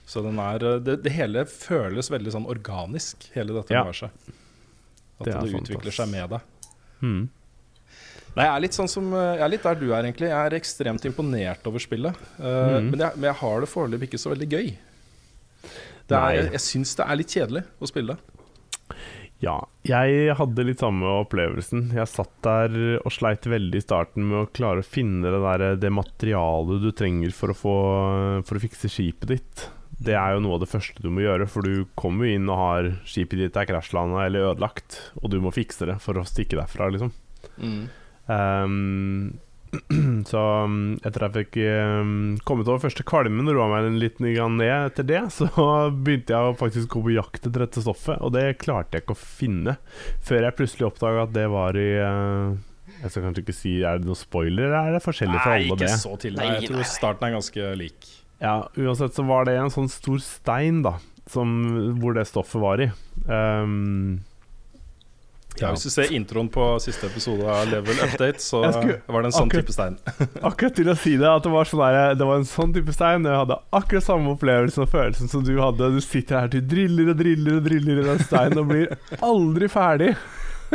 Så 0.07 0.23
den 0.23 0.39
er, 0.39 0.57
eh, 0.65 0.79
det, 0.81 1.03
det 1.03 1.13
hele 1.13 1.45
føles 1.45 2.11
veldig 2.11 2.33
sånn 2.33 2.47
organisk, 2.49 3.31
hele 3.35 3.53
dette 3.53 3.71
Ja. 3.71 3.85
At 5.19 5.27
Det 5.27 5.33
det, 5.33 5.41
er 5.41 5.63
utvikler 5.63 5.95
seg 5.95 6.11
med 6.11 6.35
deg. 6.35 6.69
Mm. 7.05 7.25
Nei, 8.35 8.45
jeg 8.49 8.51
er 8.51 8.63
litt 8.65 8.75
sånn 8.75 8.91
som 8.91 9.13
Jeg 9.15 9.43
er 9.47 9.51
litt 9.53 9.67
der 9.67 9.77
du 9.79 9.87
er, 9.93 10.01
egentlig. 10.03 10.31
Jeg 10.33 10.51
er 10.51 10.57
ekstremt 10.59 11.05
imponert 11.07 11.67
over 11.71 11.83
spillet. 11.83 12.23
Uh, 12.39 12.81
mm. 12.81 12.89
men, 12.91 13.05
jeg, 13.05 13.19
men 13.19 13.29
jeg 13.31 13.39
har 13.45 13.63
det 13.63 13.71
foreløpig 13.71 14.11
ikke 14.11 14.23
så 14.25 14.33
veldig 14.35 14.49
gøy. 14.51 14.73
Det 16.05 16.17
er, 16.19 16.39
jeg 16.39 16.49
jeg 16.57 16.65
syns 16.67 16.97
det 16.99 17.05
er 17.07 17.21
litt 17.21 17.35
kjedelig 17.37 17.63
å 17.81 17.89
spille. 17.89 18.17
Ja, 19.43 19.57
jeg 19.85 20.35
hadde 20.39 20.65
litt 20.65 20.81
samme 20.81 21.09
opplevelsen. 21.21 21.89
Jeg 21.97 22.11
satt 22.11 22.33
der 22.47 22.77
og 23.01 23.13
sleit 23.13 23.47
veldig 23.51 23.81
i 23.81 23.85
starten 23.85 24.29
med 24.31 24.39
å 24.41 24.51
klare 24.57 24.85
å 24.85 24.87
finne 24.87 25.33
det, 25.33 25.41
der, 25.43 25.65
det 25.81 25.93
materialet 25.93 26.85
du 26.85 26.91
trenger 26.97 27.35
for 27.37 27.53
å, 27.53 27.59
få, 27.59 27.75
for 28.47 28.57
å 28.57 28.63
fikse 28.63 28.91
skipet 28.93 29.35
ditt. 29.35 29.67
Det 29.99 30.17
er 30.19 30.35
jo 30.35 30.43
noe 30.45 30.57
av 30.59 30.65
det 30.65 30.71
første 30.73 31.03
du 31.05 31.11
må 31.15 31.23
gjøre, 31.25 31.47
for 31.51 31.65
du 31.67 31.85
kommer 31.99 32.27
jo 32.27 32.39
inn 32.39 32.51
og 32.51 32.59
har 32.61 32.91
skipet 33.09 33.41
ditt 33.41 33.57
er 33.61 33.69
krasjlanda 33.69 34.25
eller 34.27 34.51
ødelagt, 34.53 34.99
og 35.23 35.31
du 35.33 35.39
må 35.45 35.53
fikse 35.55 35.87
det 35.89 36.01
for 36.03 36.19
å 36.19 36.27
stikke 36.29 36.59
derfra, 36.59 36.91
liksom. 36.93 37.13
Ehm, 38.33 39.39
så 40.31 40.43
um, 40.65 40.77
etter 41.03 41.25
at 41.27 41.35
jeg 41.37 41.49
fikk 41.49 41.57
um, 41.67 42.35
kommet 42.47 42.69
over 42.71 42.83
første 42.85 43.05
kvalmen 43.07 43.49
og 43.51 43.57
roa 43.57 43.67
meg 43.73 43.89
en 43.89 43.99
liten 44.03 44.29
gang 44.37 44.55
ned 44.59 44.91
etter 44.91 45.07
det, 45.09 45.23
så 45.39 45.49
begynte 45.91 46.35
jeg 46.35 46.51
å 46.53 46.59
faktisk 46.59 46.95
gå 46.95 47.03
på 47.09 47.17
jakt 47.17 47.43
etter 47.49 47.67
dette 47.67 47.83
stoffet, 47.85 48.21
og 48.23 48.35
det 48.37 48.47
klarte 48.63 48.99
jeg 48.99 49.07
ikke 49.07 49.17
å 49.17 49.23
finne 49.25 49.77
før 50.25 50.47
jeg 50.49 50.59
plutselig 50.61 50.89
oppdaga 50.91 51.27
at 51.27 51.35
det 51.35 51.49
var 51.53 51.79
i 51.81 51.89
uh, 51.99 52.55
Jeg 53.03 53.11
skal 53.11 53.27
kanskje 53.27 53.43
ikke 53.45 53.57
si 53.57 53.73
Er 53.83 53.99
det 53.99 54.07
noen 54.09 54.19
spoiler, 54.21 54.69
eller 54.69 54.93
er 54.93 54.99
det 54.99 55.05
forskjellig 55.05 55.41
for 55.41 55.57
Nei, 55.57 55.65
ikke 55.67 55.81
det? 55.83 55.95
så 56.03 56.15
til. 56.23 56.39
Jeg 56.39 56.59
nei, 56.61 56.69
tror 56.69 56.81
nei. 56.83 56.91
starten 56.95 57.29
er 57.29 57.35
ganske 57.39 57.73
lik. 57.81 58.13
Ja, 58.45 58.59
uansett 58.77 59.17
så 59.17 59.25
var 59.25 59.49
det 59.49 59.57
en 59.57 59.73
sånn 59.73 59.89
stor 59.89 60.21
stein, 60.21 60.83
da, 60.85 60.99
som, 61.33 61.55
hvor 62.01 62.17
det 62.17 62.27
stoffet 62.29 62.61
var 62.61 62.85
i. 62.85 62.91
Um, 63.25 64.21
Ja, 65.61 65.69
Hvis 65.71 65.85
du 65.87 65.91
ser 65.95 66.11
introen 66.11 66.49
på 66.51 66.65
siste 66.83 67.07
episode 67.07 67.47
av 67.47 67.69
Level 67.71 67.95
Update, 68.03 68.43
så 68.43 68.65
skulle 68.75 68.97
var 69.07 69.23
det 69.23 69.29
en 69.29 69.35
sånn 69.37 69.47
akkurat- 69.53 69.69
type 69.69 69.75
stein. 69.77 69.99
Akkurat 70.51 70.75
til 70.75 70.91
å 70.91 70.97
si 70.99 71.13
det, 71.21 71.29
at 71.31 71.45
det 71.47 71.53
var, 71.53 71.69
sånn 71.71 71.83
der, 71.85 72.17
det 72.19 72.27
var 72.27 72.41
en 72.41 72.49
sånn 72.49 72.75
type 72.75 72.95
stein. 72.97 73.23
Jeg 73.29 73.39
hadde 73.39 73.61
akkurat 73.71 74.03
samme 74.03 74.33
opplevelsen 74.35 74.83
og 74.83 74.91
følelsen 74.91 75.31
som 75.31 75.45
du 75.47 75.53
hadde. 75.61 75.93
Du 75.95 76.01
sitter 76.03 76.43
her 76.43 76.51
til 76.51 76.67
driller 76.67 77.13
og 77.15 77.21
driller 77.23 77.61
og 77.61 77.69
driller 77.69 78.03
i 78.03 78.09
den 78.09 78.25
steinen 78.27 78.65
og 78.65 78.73
blir 78.73 78.97
aldri 79.23 79.71
ferdig. 79.71 80.11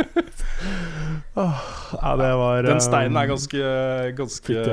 oh, 1.36 1.60
ja, 2.00 2.16
det 2.16 2.32
var 2.40 2.62
Den 2.64 2.80
steinen 2.80 3.20
er 3.20 3.28
um, 3.28 3.34
ganske, 3.34 3.72
ganske 4.16 4.64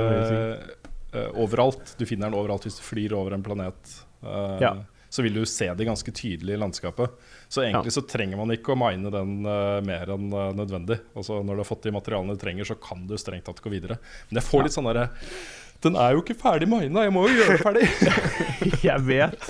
Eh, 1.13 1.29
overalt. 1.39 1.95
Du 1.97 2.05
finner 2.05 2.25
den 2.27 2.39
overalt 2.39 2.63
hvis 2.67 2.77
du 2.79 2.83
flyr 2.83 3.13
over 3.15 3.31
en 3.37 3.43
planet. 3.43 4.03
Uh, 4.23 4.57
Ja. 4.61 4.75
Så 5.09 5.21
vil 5.23 5.33
du 5.33 5.45
se 5.47 5.73
det 5.73 5.85
ganske 5.87 6.11
tydelig 6.11 6.53
i 6.53 6.57
landskapet. 6.59 7.09
Så 7.47 7.61
egentlig 7.63 7.93
så 7.95 8.01
trenger 8.03 8.37
man 8.37 8.51
ikke 8.51 8.71
å 8.73 8.75
mine 8.75 9.09
den 9.09 9.45
uh, 9.47 9.81
mer 9.81 10.09
enn 10.17 10.29
nødvendig. 10.57 10.97
Altså 11.15 11.43
Når 11.47 11.53
du 11.55 11.59
har 11.63 11.69
fått 11.69 11.83
de 11.87 11.91
materialene 11.95 12.33
du 12.35 12.39
trenger, 12.41 12.65
så 12.67 12.75
kan 12.75 13.07
du 13.07 13.17
strengt 13.17 13.45
tatt 13.47 13.61
gå 13.63 13.69
videre. 13.71 13.97
Men 14.27 14.35
jeg 14.41 14.47
får 14.49 14.63
litt 14.67 14.75
sånn 14.75 14.89
derre 14.89 15.07
Den 15.79 15.95
er 15.95 16.11
jo 16.11 16.19
ikke 16.25 16.35
ferdig 16.41 16.67
mina, 16.67 17.03
jeg 17.07 17.13
må 17.15 17.23
jo 17.29 17.35
gjøre 17.37 17.55
det 17.55 17.63
ferdig! 17.63 17.87
Jeg 18.83 18.99
vet. 19.07 19.43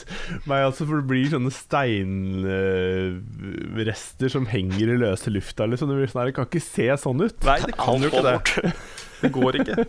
Men 0.46 0.58
altså, 0.68 0.86
for 0.86 0.96
det 1.02 1.08
blir 1.10 1.26
sånne 1.32 1.50
steinrester 1.56 4.30
som 4.32 4.46
henger 4.52 4.88
i 4.94 4.98
løse 5.02 5.30
lufta. 5.34 5.66
Liksom. 5.66 5.90
Det, 5.90 5.96
blir 5.98 6.08
sånn 6.12 6.22
her, 6.22 6.30
det 6.30 6.38
kan 6.38 6.46
ikke 6.52 6.70
se 6.70 6.88
sånn 7.02 7.18
ut. 7.26 7.38
Nei, 7.48 7.60
det 7.66 7.74
kan 7.80 7.98
jo 8.04 8.08
ikke 8.12 8.26
det. 8.28 8.38
Det 9.24 9.30
går 9.34 9.52
ikke. 9.64 9.78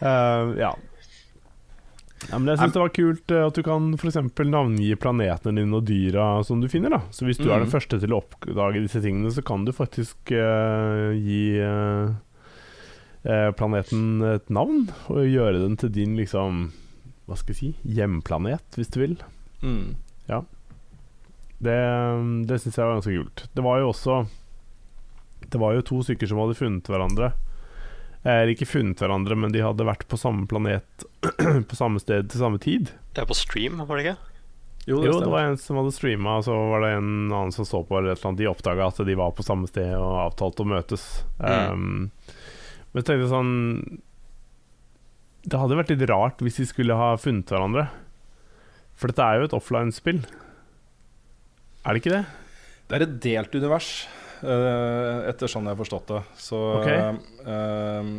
Eh, 0.00 0.52
ja. 0.60 0.72
ja. 2.30 2.38
Men 2.38 2.48
jeg 2.52 2.58
syns 2.60 2.72
det 2.74 2.82
var 2.82 2.92
kult 2.96 3.30
eh, 3.32 3.46
at 3.46 3.54
du 3.56 3.62
kan 3.66 3.90
f.eks. 3.96 4.16
navngi 4.50 4.90
planetene 5.00 5.60
dine 5.62 5.76
og 5.78 5.84
dyra 5.88 6.26
som 6.44 6.60
du 6.60 6.68
finner. 6.72 6.90
da 6.96 7.00
Så 7.10 7.24
hvis 7.28 7.38
du 7.38 7.46
er 7.50 7.58
den 7.60 7.68
Mhm. 7.68 7.74
første 7.76 8.00
til 8.00 8.12
å 8.12 8.20
oppdage 8.22 8.82
disse 8.82 9.00
tingene, 9.04 9.30
så 9.32 9.44
kan 9.44 9.64
du 9.64 9.72
faktisk 9.72 10.32
uh, 10.32 11.12
gi 11.16 11.58
eh, 11.60 13.50
planeten 13.58 14.22
et 14.34 14.50
navn, 14.50 14.88
og 15.10 15.24
gjøre 15.26 15.60
den 15.64 15.76
til 15.76 15.90
din 15.90 16.16
liksom 16.16 16.72
Hva 17.26 17.34
skal 17.36 17.54
jeg 17.54 17.58
si 17.58 17.94
hjemplanet, 17.96 18.62
hvis 18.78 18.90
du 18.94 19.00
vil. 19.00 19.16
Mm. 19.62 19.96
Det, 21.56 21.74
det 22.46 22.58
syns 22.60 22.76
jeg 22.76 22.84
var 22.84 22.98
ganske 22.98 23.14
kult. 23.16 23.46
Det 23.56 23.62
var 23.64 23.78
jo 23.80 23.88
også 23.88 24.26
Det 25.48 25.58
var 25.58 25.72
jo 25.74 25.80
to 25.88 26.02
stykker 26.04 26.28
som 26.28 26.38
hadde 26.42 26.54
funnet 26.58 26.84
hverandre. 26.90 27.32
Eller 28.26 28.54
ikke 28.56 28.66
funnet 28.66 28.98
hverandre, 28.98 29.36
men 29.38 29.52
de 29.54 29.62
hadde 29.62 29.86
vært 29.86 30.06
på 30.10 30.18
samme 30.18 30.48
planet 30.50 31.04
på 31.70 31.78
samme 31.78 32.00
sted 32.02 32.26
til 32.32 32.42
samme 32.42 32.58
tid. 32.62 32.90
Det 33.14 33.22
er 33.22 33.28
på 33.28 33.36
stream, 33.38 33.78
var 33.86 34.00
det 34.00 34.08
ikke? 34.08 34.32
Jo, 34.86 35.00
det 35.02 35.10
Jo, 35.10 35.20
det 35.22 35.30
var 35.30 35.48
en 35.48 35.58
som 35.58 35.78
hadde 35.80 35.94
streama, 35.94 36.36
og 36.38 36.46
så 36.46 36.54
var 36.70 36.84
det 36.84 36.92
en 36.94 37.12
annen 37.26 37.54
som 37.54 37.66
så 37.66 37.82
på 37.86 37.98
eller 37.98 38.12
et 38.12 38.20
eller 38.20 38.30
annet. 38.32 38.42
De 38.42 38.50
oppdaga 38.50 38.86
at 38.90 39.00
de 39.08 39.16
var 39.18 39.34
på 39.34 39.46
samme 39.46 39.70
sted 39.70 39.94
og 39.98 40.18
avtalte 40.28 40.62
å 40.62 40.70
møtes. 40.70 41.06
Um, 41.38 42.10
men 42.92 43.02
så 43.02 43.08
tenkte 43.10 43.24
jeg 43.26 43.32
sånn 43.32 43.54
Det 45.44 45.58
hadde 45.60 45.78
vært 45.78 45.90
litt 45.92 46.04
rart 46.08 46.42
hvis 46.42 46.60
de 46.62 46.66
skulle 46.70 46.98
ha 46.98 47.12
funnet 47.18 47.50
hverandre. 47.50 47.88
For 48.96 49.12
dette 49.12 49.26
er 49.26 49.42
jo 49.42 49.48
et 49.50 49.56
offline-spill. 49.58 50.22
Er 51.84 51.94
det 51.94 52.02
ikke 52.02 52.14
det? 52.14 52.24
Det 52.86 52.96
er 52.96 53.04
et 53.04 53.18
delt 53.22 53.58
univers, 53.58 53.90
eh, 54.06 54.25
etter 54.42 55.50
sånn 55.50 55.66
jeg 55.68 55.76
har 55.76 55.80
forstått 55.80 56.12
det. 56.12 56.22
Så 56.40 56.60
okay. 56.80 57.16
eh, 57.46 58.10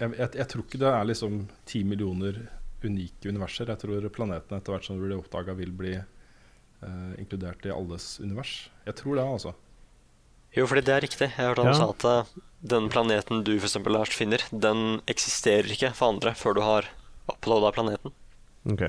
jeg, 0.00 0.14
jeg, 0.18 0.28
jeg 0.40 0.48
tror 0.52 0.64
ikke 0.64 0.80
det 0.82 0.92
er 0.92 1.08
liksom 1.10 1.38
ti 1.68 1.82
millioner 1.86 2.40
unike 2.82 3.28
universer. 3.30 3.70
Jeg 3.70 3.82
tror 3.82 4.08
planetene 4.14 4.58
etter 4.58 4.74
hvert 4.74 4.86
som 4.88 4.98
det 4.98 5.06
blir 5.06 5.20
oppdaga, 5.20 5.54
vil 5.54 5.70
bli 5.76 5.92
uh, 5.98 7.12
inkludert 7.20 7.62
i 7.68 7.70
alles 7.70 8.16
univers. 8.18 8.70
Jeg 8.88 8.96
tror 8.98 9.20
det, 9.20 9.26
altså. 9.36 9.52
Jo, 10.56 10.66
fordi 10.66 10.82
det 10.88 10.96
er 10.96 11.04
riktig. 11.06 11.28
Jeg 11.30 11.46
hørte 11.46 11.62
han 11.62 11.70
Ja. 11.70 11.78
sa 11.78 11.92
at 11.94 12.08
eh, 12.10 12.32
den 12.74 12.90
planeten 12.92 13.44
du 13.46 13.54
for 13.54 13.68
eksempel, 13.70 13.94
Lars 13.94 14.10
finner, 14.12 14.42
den 14.50 15.00
eksisterer 15.08 15.70
ikke 15.72 15.94
for 15.96 16.16
andre 16.16 16.34
før 16.36 16.58
du 16.58 16.60
har 16.66 16.90
uploada 17.30 17.70
planeten. 17.72 18.12
Ok 18.68 18.82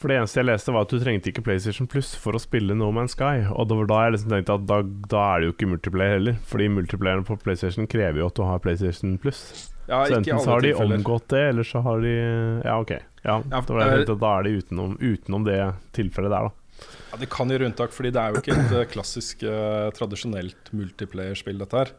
For 0.00 0.08
det 0.08 0.16
eneste 0.16 0.40
jeg 0.40 0.48
leste, 0.48 0.72
var 0.72 0.86
at 0.86 0.92
du 0.92 0.96
trengte 1.02 1.28
ikke 1.28 1.42
PlayStation 1.44 1.88
Plus 1.90 2.14
for 2.16 2.36
å 2.36 2.40
spille 2.40 2.72
No 2.76 2.88
Man's 2.96 3.12
Sky. 3.16 3.44
Og 3.52 3.68
det 3.68 3.76
var 3.82 3.90
da 3.90 3.98
jeg 4.06 4.14
liksom 4.16 4.32
tenkte 4.32 4.56
at 4.56 4.64
da, 4.70 4.78
da 5.12 5.24
er 5.34 5.42
det 5.42 5.50
jo 5.50 5.56
ikke 5.56 5.68
multiplayer 5.74 6.16
heller. 6.16 6.38
Fordi 6.48 6.70
multiplayeren 6.72 7.26
på 7.28 7.36
PlayStation 7.42 7.88
krever 7.90 8.22
jo 8.22 8.30
at 8.30 8.38
du 8.38 8.42
har 8.48 8.62
PlayStation 8.64 9.18
Plus. 9.20 9.42
Ja, 9.90 10.06
så 10.06 10.20
enten 10.20 10.40
så 10.40 10.54
har 10.54 10.64
de 10.64 10.70
tilfeller. 10.72 11.00
omgått 11.02 11.28
det, 11.34 11.42
eller 11.50 11.66
så 11.66 11.82
har 11.84 12.00
de 12.00 12.14
Ja, 12.14 12.78
ok. 12.80 12.94
Ja, 12.96 13.36
Ja, 13.36 13.42
da, 13.44 13.60
var 13.66 13.82
jeg 13.82 13.90
eh, 13.90 13.96
tenkte 13.98 14.16
at 14.16 14.22
da 14.22 14.32
er 14.38 14.46
de 14.46 14.56
utenom, 14.56 14.96
utenom 14.96 15.44
det 15.44 15.60
tilfellet 15.96 16.32
der, 16.32 16.48
da. 16.48 16.86
Ja, 17.10 17.18
Det 17.20 17.28
kan 17.28 17.52
gjøre 17.52 17.68
unntak, 17.68 17.92
fordi 17.92 18.12
det 18.14 18.22
er 18.22 18.32
jo 18.32 18.40
ikke 18.40 18.56
et 18.56 18.76
eh, 18.78 18.86
klassisk 18.88 19.42
uh, 19.44 19.90
tradisjonelt 19.92 20.72
multiplayer-spill, 20.72 21.60
dette 21.60 21.82
her. 21.82 21.92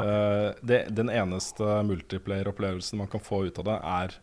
Eh, 0.00 0.54
det, 0.62 0.86
den 0.96 1.10
eneste 1.12 1.82
multiplayer-opplevelsen 1.84 3.02
man 3.02 3.10
kan 3.12 3.20
få 3.20 3.44
ut 3.48 3.58
av 3.60 3.68
det, 3.68 3.78
er 3.84 4.16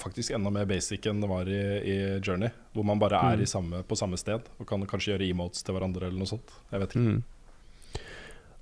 faktisk 0.00 0.32
enda 0.34 0.50
mer 0.50 0.64
basic 0.66 1.04
enn 1.10 1.20
det 1.20 1.28
var 1.28 1.48
i, 1.50 1.60
i 1.84 1.96
Journey. 2.24 2.48
Hvor 2.74 2.84
man 2.88 2.98
bare 3.02 3.20
er 3.20 3.36
Mm. 3.36 3.42
i 3.42 3.46
samme, 3.50 3.82
på 3.84 3.96
samme 3.96 4.16
sted 4.18 4.40
og 4.60 4.66
kan 4.66 4.84
kanskje 4.86 5.12
gjøre 5.14 5.28
emotes 5.30 5.62
til 5.62 5.74
hverandre 5.76 6.06
eller 6.08 6.18
noe 6.18 6.30
sånt. 6.30 6.50
Jeg 6.72 6.80
vet 6.80 6.94
ikke. 6.96 7.04
Mm. 7.04 7.22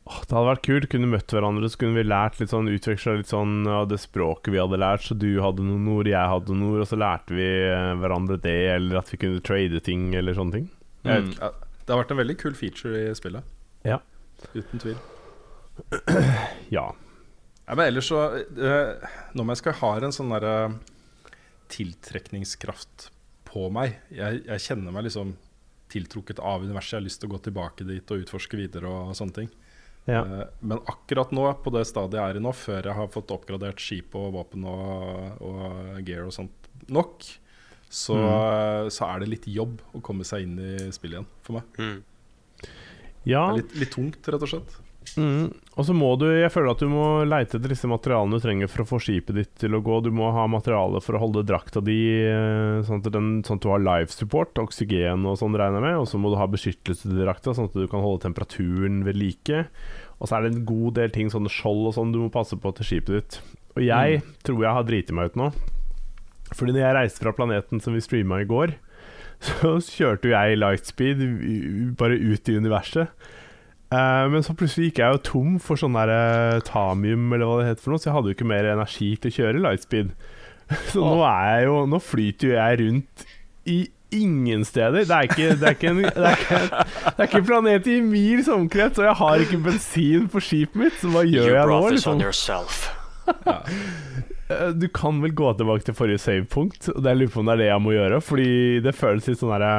Oh, 0.05 0.19
det 0.27 0.35
hadde 0.35 0.49
vært 0.51 0.65
kult. 0.67 0.89
Kunne 0.91 1.07
møtt 1.13 1.31
hverandre, 1.31 1.69
så 1.71 1.79
kunne 1.79 1.95
vi 1.95 2.03
lært 2.03 2.41
litt 2.41 2.51
sånn 2.51 2.67
utveksla 2.73 3.13
litt 3.21 3.31
sånn 3.31 3.69
av 3.71 3.87
det 3.89 4.01
språket 4.03 4.51
vi 4.51 4.59
hadde 4.59 4.81
lært. 4.83 5.05
Så 5.07 5.15
du 5.17 5.29
hadde 5.41 5.63
noen 5.63 5.87
ord, 5.95 6.11
jeg 6.11 6.19
hadde 6.33 6.51
noen 6.51 6.73
ord, 6.75 6.81
og 6.83 6.89
så 6.91 6.99
lærte 6.99 7.37
vi 7.39 7.47
eh, 7.71 7.93
hverandre 8.03 8.41
det, 8.43 8.57
eller 8.75 8.99
at 8.99 9.13
vi 9.15 9.21
kunne 9.23 9.41
trade 9.47 9.79
ting, 9.87 10.09
eller 10.19 10.35
sånne 10.35 10.53
ting. 10.59 10.67
Jeg 11.07 11.23
vet 11.23 11.31
Mm. 11.31 11.39
Ja, 11.39 11.53
det 11.87 11.95
har 11.95 12.03
vært 12.03 12.11
en 12.11 12.19
veldig 12.19 12.37
kul 12.43 12.55
feature 12.59 12.99
i 13.11 13.15
spillet. 13.15 13.43
Ja. 13.87 14.01
Uten 14.55 14.79
tvil. 14.83 14.99
Ja. 16.71 16.89
Ja, 17.73 17.77
men 17.77 17.87
ellers 17.89 18.11
så 18.11 18.19
eh, 18.37 19.05
Når 19.33 19.47
jeg 19.55 19.59
skal 19.63 19.79
ha 19.79 19.91
en 19.97 20.13
sånn 20.13 20.33
derre 20.35 20.57
tiltrekningskraft 21.73 23.07
på 23.49 23.71
meg 23.73 23.95
jeg, 24.13 24.43
jeg 24.45 24.65
kjenner 24.67 24.93
meg 24.93 25.07
liksom 25.07 25.31
tiltrukket 25.93 26.41
av 26.41 26.67
universet. 26.67 26.91
Jeg 26.93 26.99
har 26.99 27.07
lyst 27.07 27.23
til 27.23 27.31
å 27.31 27.33
gå 27.33 27.41
tilbake 27.47 27.87
dit 27.89 28.13
og 28.13 28.27
utforske 28.27 28.61
videre 28.61 28.93
og 28.93 29.17
sånne 29.17 29.39
ting. 29.39 29.49
ja. 30.05 30.21
Uh, 30.21 30.45
men 30.61 30.85
akkurat 30.85 31.33
nå, 31.33 31.47
på 31.65 31.73
det 31.73 31.87
stadiet 31.89 32.21
jeg 32.21 32.35
er 32.35 32.41
i 32.41 32.45
nå, 32.45 32.53
før 32.57 32.91
jeg 32.91 32.99
har 33.01 33.11
fått 33.13 33.33
oppgradert 33.33 33.81
skip 33.81 34.17
og 34.21 34.31
våpen 34.37 34.69
og, 34.69 35.41
og 35.41 36.05
gear 36.05 36.29
og 36.29 36.37
sånt 36.37 36.71
nok, 36.93 37.25
så, 37.89 38.21
så 38.93 39.09
er 39.09 39.25
det 39.25 39.33
litt 39.33 39.49
jobb 39.49 39.81
å 39.97 40.05
komme 40.05 40.29
seg 40.29 40.45
inn 40.45 40.57
i 40.61 40.93
spillet 40.93 41.23
igjen 41.23 41.29
for 41.45 41.61
meg. 41.61 41.81
Mm. 41.81 42.01
Det 43.25 43.37
er 43.37 43.61
litt, 43.63 43.77
litt 43.81 43.97
tungt, 43.97 44.33
rett 44.33 44.49
og 44.49 44.57
slett. 44.59 44.81
Mm. 45.17 45.51
Og 45.73 45.87
så 45.89 45.95
må 45.97 46.11
du 46.21 46.27
Jeg 46.29 46.53
føler 46.53 46.75
at 46.75 46.83
du 46.83 46.89
må 46.93 47.07
leite 47.25 47.57
etter 47.57 47.73
disse 47.73 47.89
materialene 47.89 48.37
du 48.37 48.45
trenger 48.45 48.71
for 48.71 48.85
å 48.85 48.89
få 48.89 49.01
skipet 49.03 49.37
ditt 49.39 49.53
til 49.61 49.77
å 49.77 49.83
gå. 49.85 50.01
Du 50.05 50.11
må 50.15 50.31
ha 50.35 50.45
materiale 50.51 51.01
for 51.05 51.17
å 51.17 51.23
holde 51.23 51.45
drakta 51.49 51.83
di 51.85 51.99
eh, 52.29 52.83
sånn 52.87 53.03
at, 53.03 53.09
den, 53.15 53.33
sånn 53.47 53.61
at 53.61 53.67
du 53.67 53.71
har 53.73 53.83
life 53.83 54.15
support, 54.15 54.59
oksygen 54.61 55.27
og 55.29 55.39
sånn, 55.41 55.57
regner 55.59 55.81
jeg 55.81 55.87
med. 55.89 56.01
Og 56.03 56.09
så 56.11 56.21
må 56.21 56.33
du 56.33 56.39
ha 56.41 56.49
beskyttelse 56.51 57.09
til 57.09 57.25
drakta, 57.25 57.57
sånn 57.57 57.71
at 57.71 57.79
du 57.79 57.89
kan 57.91 58.05
holde 58.05 58.25
temperaturen 58.27 59.03
ved 59.09 59.19
like. 59.21 59.65
Og 60.21 60.29
så 60.29 60.39
er 60.39 60.47
det 60.47 60.55
en 60.55 60.67
god 60.69 61.01
del 61.01 61.13
ting, 61.15 61.33
sånne 61.33 61.51
skjold 61.53 61.91
og 61.91 61.97
sånn, 61.99 62.15
du 62.15 62.21
må 62.23 62.31
passe 62.33 62.59
på 62.59 62.75
til 62.77 62.89
skipet 62.89 63.19
ditt. 63.19 63.43
Og 63.75 63.85
jeg 63.87 64.21
tror 64.47 64.67
jeg 64.67 64.77
har 64.77 64.89
driti 64.89 65.17
meg 65.17 65.33
ut 65.33 65.41
nå. 65.41 65.53
Fordi 66.53 66.75
når 66.75 66.85
jeg 66.85 66.97
reiste 66.99 67.25
fra 67.25 67.33
planeten 67.37 67.81
som 67.81 67.97
vi 67.97 68.05
streama 68.05 68.43
i 68.43 68.49
går, 68.49 68.77
så 69.49 69.79
kjørte 69.83 70.29
jo 70.29 70.37
jeg 70.37 70.61
lightspeed 70.61 71.23
bare 71.99 72.21
ut 72.21 72.53
i 72.53 72.59
universet. 72.61 73.31
Eh, 73.93 74.27
men 74.33 74.45
så 74.47 74.55
plutselig 74.57 74.89
gikk 74.91 75.01
jeg 75.03 75.17
jo 75.17 75.23
tom 75.27 75.57
for 75.61 75.81
sånn 75.81 75.97
der 75.99 76.13
uh, 76.13 76.61
tamium, 76.65 77.27
eller 77.35 77.49
hva 77.49 77.57
det 77.61 77.67
heter 77.73 77.85
for 77.85 77.93
noe, 77.95 78.01
så 78.01 78.09
jeg 78.09 78.17
hadde 78.17 78.31
jo 78.33 78.37
ikke 78.39 78.49
mer 78.49 78.69
energi 78.73 79.11
til 79.21 79.33
å 79.33 79.37
kjøre 79.37 79.65
lightspeed. 79.67 80.15
Så 80.93 81.03
nå 81.05 81.19
er 81.27 81.49
jeg 81.59 81.65
jo 81.67 81.75
Nå 81.91 81.99
flyter 82.01 82.49
jo 82.49 82.55
jeg 82.55 82.79
rundt 82.81 83.25
i 83.69 83.77
ingen 84.13 84.63
steder. 84.65 85.05
Det 85.09 85.17
er 85.17 85.27
ikke, 85.29 85.49
det 85.61 85.67
er 85.69 85.77
ikke, 85.77 85.91
en, 85.91 86.01
det 86.07 86.31
er 86.31 86.39
ikke, 86.39 86.61
det 87.05 87.13
er 87.19 87.29
ikke 87.29 87.43
planet 87.49 87.87
i 87.93 87.99
mils 88.05 88.49
omkrets, 88.53 89.01
og 89.01 89.07
jeg 89.09 89.19
har 89.21 89.45
ikke 89.45 89.61
bensin 89.67 90.27
på 90.33 90.43
skipet 90.45 90.81
mitt, 90.81 90.97
så 91.01 91.13
hva 91.13 91.23
gjør 91.29 91.51
jeg 91.59 91.71
nå? 91.73 91.79
Liksom? 91.97 92.25
Eh, 94.53 94.69
Du 94.77 94.89
kan 94.93 95.21
vel 95.23 95.33
gå 95.39 95.53
tilbake 95.57 95.87
til 95.87 95.95
forrige 95.97 96.21
savepunkt, 96.21 96.91
og 96.93 96.99
det 97.05 97.13
jeg 97.13 97.21
lurer 97.23 97.31
på 97.33 97.41
om 97.41 97.47
det 97.49 97.53
er 97.55 97.61
det 97.63 97.69
jeg 97.71 97.83
må 97.85 97.93
gjøre, 97.95 98.19
fordi 98.27 98.49
det 98.85 98.93
føles 98.99 99.29
litt 99.31 99.39
sånn 99.41 99.53
derre 99.55 99.71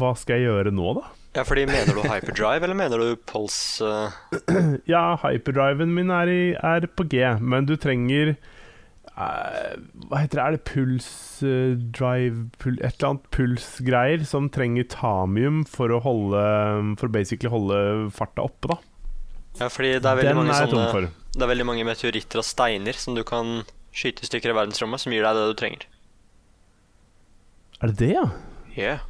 Hva 0.00 0.10
skal 0.18 0.40
jeg 0.42 0.48
gjøre 0.50 0.72
nå, 0.74 0.90
da? 0.98 1.04
Ja, 1.36 1.44
fordi 1.44 1.66
Mener 1.68 1.94
du 1.94 2.00
hyperdrive, 2.02 2.64
eller 2.64 2.78
mener 2.78 3.02
du 3.02 3.16
pulse 3.28 3.84
Uh... 3.84 4.78
Ja, 4.88 5.16
hyperdriven 5.22 5.92
min 5.94 6.10
er, 6.10 6.30
i, 6.32 6.54
er 6.56 6.88
på 6.88 7.04
G, 7.10 7.20
men 7.40 7.68
du 7.68 7.76
trenger 7.80 8.34
uh, 9.12 9.76
Hva 10.08 10.22
heter 10.22 10.40
det? 10.40 10.44
Er 10.44 10.56
det 10.56 10.62
pulsdrive 10.68 12.48
pul, 12.58 12.78
Et 12.80 12.96
eller 12.96 13.10
annet 13.10 13.28
pulsgreier 13.34 14.24
som 14.28 14.48
trenger 14.52 14.88
tamium 14.92 15.64
for 15.68 15.92
å 15.94 16.00
holde 16.04 16.44
For 17.00 17.12
basically 17.12 17.52
holde 17.52 18.08
farta 18.14 18.48
oppe, 18.48 18.72
da. 18.72 18.80
Ja, 19.58 19.68
fordi 19.72 19.96
det 19.98 20.06
er 20.06 20.20
veldig 20.20 20.32
Den 20.32 20.42
mange 20.42 20.58
sånne. 20.58 21.12
Det 21.34 21.44
er 21.44 21.50
veldig 21.50 21.66
mange 21.66 21.86
meteoritter 21.86 22.40
og 22.40 22.46
steiner 22.46 22.98
som 22.98 23.16
du 23.18 23.24
kan 23.26 23.62
skyte 23.94 24.22
i 24.22 24.28
stykker 24.28 24.52
i 24.52 24.56
verdensrommet, 24.56 25.02
som 25.02 25.14
gir 25.14 25.24
deg 25.26 25.38
det 25.38 25.46
du 25.50 25.56
trenger. 25.58 25.86
Er 27.78 27.92
det 27.92 27.98
det, 28.00 28.12
ja? 28.14 28.26
Yeah. 28.78 29.02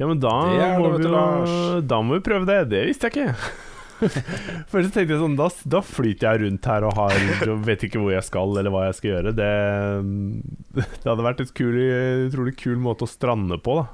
Ja, 0.00 0.08
men 0.08 0.20
da 0.22 0.32
Det 0.48 0.70
må 0.80 0.94
det, 0.96 1.04
vi 1.04 1.84
da 1.90 2.00
må 2.02 2.16
vi 2.16 2.24
prøve 2.24 2.48
det. 2.48 2.58
Det 2.72 2.86
visste 2.88 3.10
jeg 3.10 3.28
ikke. 3.28 3.60
Først 4.72 4.94
tenkte 4.96 5.14
jeg 5.14 5.20
sånn 5.20 5.36
da, 5.38 5.46
da 5.70 5.80
flyter 5.86 6.26
jeg 6.26 6.42
rundt 6.42 6.66
her 6.66 6.86
og 6.88 6.96
har, 6.98 7.14
og 7.46 7.66
vet 7.66 7.84
ikke 7.86 8.00
hvor 8.02 8.10
jeg 8.14 8.26
skal 8.26 8.56
eller 8.58 8.74
hva 8.74 8.86
jeg 8.88 8.98
skal 8.98 9.12
gjøre. 9.12 9.34
Det, 9.38 9.50
det 11.02 11.06
hadde 11.06 11.26
vært 11.28 11.44
et 11.44 11.52
kul, 11.56 11.76
utrolig 12.28 12.56
kul 12.58 12.80
måte 12.82 13.06
å 13.06 13.10
strande 13.10 13.60
på, 13.62 13.82
da. 13.82 13.88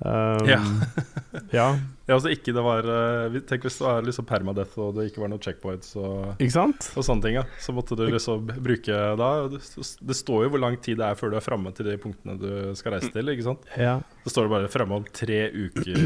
Um, 0.00 0.46
Ja. 0.48 0.60
ja. 1.58 1.64
Ja, 2.08 2.14
altså 2.16 2.30
ikke 2.32 2.50
det 2.56 2.62
var 2.64 2.86
eh, 2.88 3.34
Tenk 3.46 3.62
hvis 3.66 3.76
det 3.78 3.84
var 3.84 4.00
liksom 4.02 4.24
permadeath 4.26 4.78
og 4.82 4.94
det 4.96 5.04
ikke 5.10 5.20
var 5.22 5.28
noen 5.30 5.42
checkpoints 5.44 5.92
og, 6.00 6.30
Ikke 6.40 6.54
sant? 6.54 6.86
og 6.98 7.04
sånne 7.06 7.22
ting. 7.26 7.34
Ja. 7.36 7.42
Så 7.62 7.74
måtte 7.76 7.94
du 7.98 8.02
liksom 8.08 8.48
bruke 8.64 8.96
da 9.20 9.28
Det, 9.52 9.60
det 10.08 10.16
står 10.18 10.46
jo 10.46 10.52
hvor 10.54 10.62
lang 10.64 10.78
tid 10.82 10.98
det 10.98 11.06
er 11.06 11.18
før 11.20 11.30
du 11.30 11.36
er 11.38 11.44
framme 11.44 11.70
til 11.76 11.86
de 11.86 11.98
punktene 12.00 12.34
du 12.40 12.48
skal 12.80 12.96
reise 12.96 13.12
til. 13.14 13.28
ikke 13.30 13.44
sant? 13.46 13.68
Ja. 13.78 13.98
Så 14.24 14.32
står 14.32 14.48
det 14.48 14.52
bare 14.56 14.70
framme 14.72 14.98
om 15.02 15.04
tre 15.12 15.38
uker. 15.52 16.00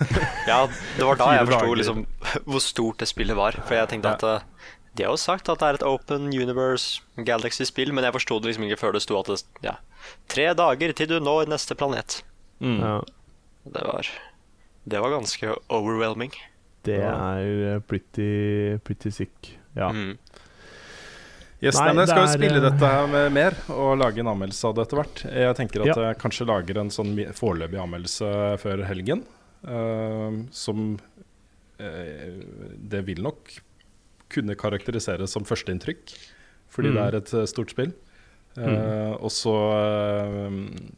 Ja, 0.48 0.62
det 0.96 1.04
var 1.10 1.18
da 1.20 1.28
jeg 1.40 1.50
forsto 1.50 1.74
liksom 1.82 2.04
hvor 2.46 2.62
stort 2.64 3.02
det 3.02 3.10
spillet 3.10 3.36
var. 3.36 3.58
For 3.66 3.76
jeg 3.76 3.90
tenkte 3.92 4.14
Ja. 4.14 4.20
at 4.20 4.24
eh, 4.30 4.70
De 4.94 5.02
har 5.08 5.12
jo 5.16 5.18
sagt 5.20 5.48
at 5.50 5.58
det 5.58 5.66
er 5.72 5.80
et 5.80 5.86
open 5.90 6.30
universe 6.30 7.02
Galaxy-spill, 7.18 7.90
men 7.92 8.06
jeg 8.06 8.14
forsto 8.14 8.38
det 8.40 8.52
liksom 8.52 8.64
ikke 8.70 8.78
før 8.86 8.94
det 8.96 9.02
sto 9.04 9.18
at 9.20 9.26
det 9.34 9.42
ja, 9.66 9.76
Tre 10.30 10.48
dager 10.54 10.94
til 10.96 11.10
du 11.10 11.18
når 11.20 11.50
neste 11.52 11.74
planet. 11.76 12.22
ja. 12.62 13.02
Det 13.64 13.84
var 13.84 14.06
Det 14.84 15.00
var 15.00 15.10
ganske 15.14 15.54
overwhelming. 15.72 16.32
Det 16.84 16.98
er 17.00 17.80
pretty, 17.88 18.76
pretty 18.84 19.10
sick. 19.10 19.54
Ja. 19.74 19.88
Mm. 19.90 20.18
Yes, 21.64 21.78
Nei, 21.80 21.92
nei, 21.94 22.02
jeg 22.04 22.10
skal 22.10 22.26
jo 22.26 22.32
spille 22.34 22.58
eh, 22.60 22.64
dette 22.66 22.88
her 22.92 23.06
med 23.08 23.30
mer 23.32 23.54
og 23.72 23.94
lage 23.96 24.20
en 24.20 24.28
anmeldelse 24.34 24.66
av 24.68 24.74
det 24.76 24.82
etter 24.84 24.98
hvert. 25.00 25.22
Jeg 25.32 25.56
tenker 25.56 25.80
at 25.80 25.86
Ja. 25.88 25.94
jeg 26.10 26.18
kanskje 26.20 26.46
lager 26.50 26.76
en 26.82 26.90
sånn 26.92 27.14
foreløpig 27.32 27.80
anmeldelse 27.80 28.28
før 28.60 28.84
helgen. 28.84 29.24
Uh, 29.64 30.44
som 30.52 30.98
uh, 31.80 32.34
Det 32.76 33.00
vil 33.06 33.22
nok 33.24 33.54
kunne 34.28 34.54
karakteriseres 34.60 35.32
som 35.32 35.44
førsteinntrykk, 35.48 36.12
fordi 36.68 36.90
Mm. 36.90 36.94
det 36.98 37.02
er 37.06 37.16
et 37.16 37.32
eh, 37.34 37.46
stort 37.46 37.70
spill. 37.70 37.94
Eh, 38.58 39.12
Og 39.24 39.30
så 39.32 39.54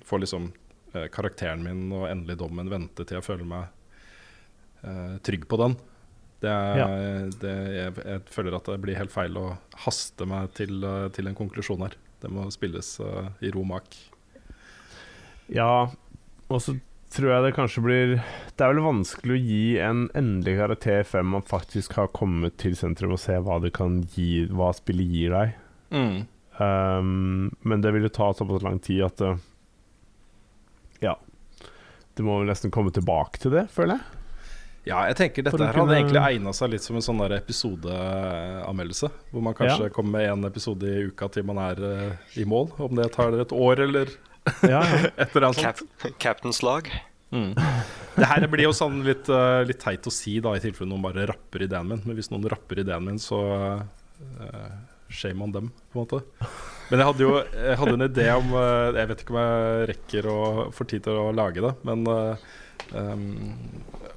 få 0.04 0.18
liksom 0.18 0.48
eh, 0.50 0.65
karakteren 1.12 1.64
min 1.64 1.84
og 1.94 2.08
endelig 2.10 2.38
dommen 2.40 2.70
vente 2.72 3.04
til 3.04 3.18
jeg 3.18 3.26
føler 3.26 3.48
meg 3.48 3.68
eh, 4.82 5.16
trygg 5.26 5.46
på 5.50 5.60
den. 5.62 5.76
Det 6.44 6.52
er, 6.52 7.30
det, 7.40 7.54
jeg, 7.72 7.92
jeg 8.04 8.24
føler 8.28 8.58
at 8.58 8.66
det 8.68 8.80
blir 8.82 8.98
helt 8.98 9.14
feil 9.14 9.38
å 9.40 9.46
haste 9.86 10.26
meg 10.28 10.52
til, 10.58 10.82
eh, 10.84 11.06
til 11.16 11.30
en 11.30 11.38
konklusjon 11.38 11.86
her. 11.86 11.96
Det 12.22 12.32
må 12.32 12.48
spilles 12.52 12.90
eh, 13.04 13.30
i 13.46 13.52
ro 13.54 13.64
mak. 13.68 13.96
Ja, 15.52 15.88
og 16.50 16.62
så 16.62 16.76
tror 17.14 17.30
jeg 17.30 17.44
det 17.44 17.52
kanskje 17.54 17.82
blir 17.84 18.12
Det 18.18 18.64
er 18.64 18.72
vel 18.72 18.82
vanskelig 18.82 19.36
å 19.36 19.38
gi 19.38 19.66
en 19.82 20.06
endelig 20.18 20.56
karakter 20.58 21.04
før 21.06 21.26
man 21.36 21.44
faktisk 21.46 21.94
har 22.00 22.10
kommet 22.14 22.58
til 22.60 22.74
sentrum 22.78 23.14
og 23.14 23.22
se 23.22 23.38
hva 23.38 23.60
det 23.62 23.70
kan 23.76 24.00
gi 24.14 24.46
Hva 24.50 24.72
spillet 24.76 25.12
gir 25.14 25.36
deg. 25.36 25.54
Um, 26.58 27.52
men 27.68 27.84
det 27.84 27.92
vil 27.94 28.08
jo 28.08 28.12
ta 28.16 28.30
såpass 28.34 28.64
lang 28.64 28.80
tid 28.82 29.04
at 29.06 29.20
det, 29.20 29.36
Ja. 29.36 29.55
Det 32.16 32.24
må 32.24 32.38
vel 32.40 32.48
nesten 32.48 32.72
komme 32.72 32.92
tilbake 32.96 33.40
til 33.42 33.52
det, 33.52 33.66
føler 33.74 33.98
jeg. 33.98 34.22
Ja, 34.86 35.00
jeg 35.10 35.16
tenker 35.18 35.42
dette 35.42 35.58
her 35.58 35.74
hadde 35.74 35.96
egentlig 35.96 36.20
egna 36.22 36.52
seg 36.54 36.70
litt 36.70 36.84
som 36.84 36.94
en 36.96 37.02
sånn 37.02 37.18
episodeanmeldelse. 37.34 39.08
Hvor 39.32 39.42
man 39.42 39.56
kanskje 39.58 39.88
Ja. 39.88 39.92
kommer 39.92 40.12
med 40.14 40.30
én 40.30 40.46
episode 40.46 40.86
i 40.86 41.08
uka 41.10 41.28
til 41.34 41.42
man 41.48 41.58
er 41.58 41.80
uh, 41.82 42.12
i 42.38 42.44
mål. 42.46 42.70
Om 42.78 42.94
det 42.94 43.10
tar 43.12 43.34
et 43.34 43.52
år 43.52 43.82
eller 43.82 44.06
Ja, 44.62 44.78
ja. 44.86 45.10
et 45.18 45.34
eller 45.34 45.48
annet 45.48 45.58
Cap. 45.58 45.82
Captain's 46.22 46.62
lag. 46.62 46.88
Det 48.16 48.26
her 48.30 48.46
blir 48.46 48.68
jo 48.68 48.72
sånn 48.72 49.02
litt, 49.04 49.26
uh, 49.28 49.64
litt 49.66 49.82
teit 49.82 50.06
å 50.06 50.12
si, 50.14 50.38
da 50.40 50.54
i 50.54 50.62
tilfelle 50.62 50.88
noen 50.88 51.02
bare 51.02 51.26
rapper 51.26 51.66
ideen 51.66 51.90
min. 51.90 52.04
Men 52.06 52.14
hvis 52.16 52.30
noen 52.30 52.46
rapper 52.48 52.78
ideen 52.84 53.04
min, 53.10 53.18
så 53.18 53.42
uh, 53.42 54.70
shame 55.10 55.42
on 55.42 55.52
them, 55.52 55.72
på 55.92 55.98
en 55.98 56.06
måte. 56.06 56.22
Men 56.90 57.02
jeg 57.02 57.08
hadde 57.10 57.24
jo 57.24 57.34
jeg 57.40 57.78
hadde 57.80 57.94
en 57.96 58.06
idé 58.06 58.26
om 58.30 58.52
eh, 58.60 58.98
Jeg 59.00 59.10
vet 59.10 59.22
ikke 59.24 59.34
om 59.34 59.40
jeg 59.42 59.86
rekker 59.90 60.28
å 60.30 60.40
få 60.74 60.86
tid 60.88 61.06
til 61.06 61.18
å 61.18 61.30
lage 61.34 61.64
det, 61.64 61.72
men 61.86 62.06
um, 62.06 63.24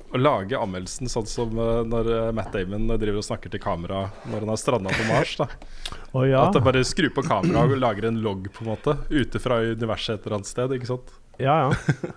å 0.09 0.21
lage 0.21 0.57
anmeldelsen 0.57 1.09
sånn 1.09 1.27
som 1.29 1.57
eh, 1.57 1.81
når 1.89 2.11
Matt 2.37 2.53
Damon 2.53 2.87
driver 2.91 3.21
og 3.21 3.27
snakker 3.27 3.53
til 3.53 3.61
kamera 3.63 4.07
når 4.29 4.45
han 4.45 4.53
har 4.53 4.61
stranda 4.61 4.93
på 4.93 5.07
Mars. 5.09 5.35
da 5.41 5.49
oh, 6.13 6.25
ja. 6.27 6.45
At 6.45 6.57
det 6.57 6.65
bare 6.65 6.85
skrur 6.87 7.13
på 7.15 7.25
kameraet 7.25 7.75
og 7.75 7.81
lager 7.81 8.09
en 8.09 8.21
logg 8.25 8.51
på 8.53 8.65
en 8.65 8.73
måte 8.73 8.97
ute 9.09 9.41
fra 9.41 9.61
universet 9.65 10.19
et 10.19 10.27
eller 10.27 10.39
annet 10.39 10.51
sted. 10.51 10.75
Ikke 10.77 10.91
sant? 10.93 11.15
ja, 11.41 11.61
ja. 11.67 11.71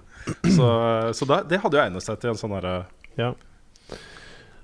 Så, 0.55 0.67
så 1.19 1.27
da, 1.27 1.41
det 1.43 1.59
hadde 1.65 1.75
jo 1.75 1.81
egnet 1.83 2.05
seg 2.05 2.21
til 2.23 2.31
en 2.31 2.37
sånn 2.39 2.53
herre 2.55 2.85
ja. 3.19 3.33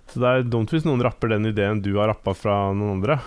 Så 0.08 0.20
det 0.22 0.28
er 0.28 0.44
dumt 0.46 0.70
hvis 0.72 0.86
noen 0.86 1.02
rapper 1.04 1.32
den 1.32 1.48
ideen 1.50 1.82
du 1.84 1.90
har 1.98 2.08
rappa 2.12 2.32
fra 2.36 2.54
noen 2.70 2.98
andre. 2.98 3.18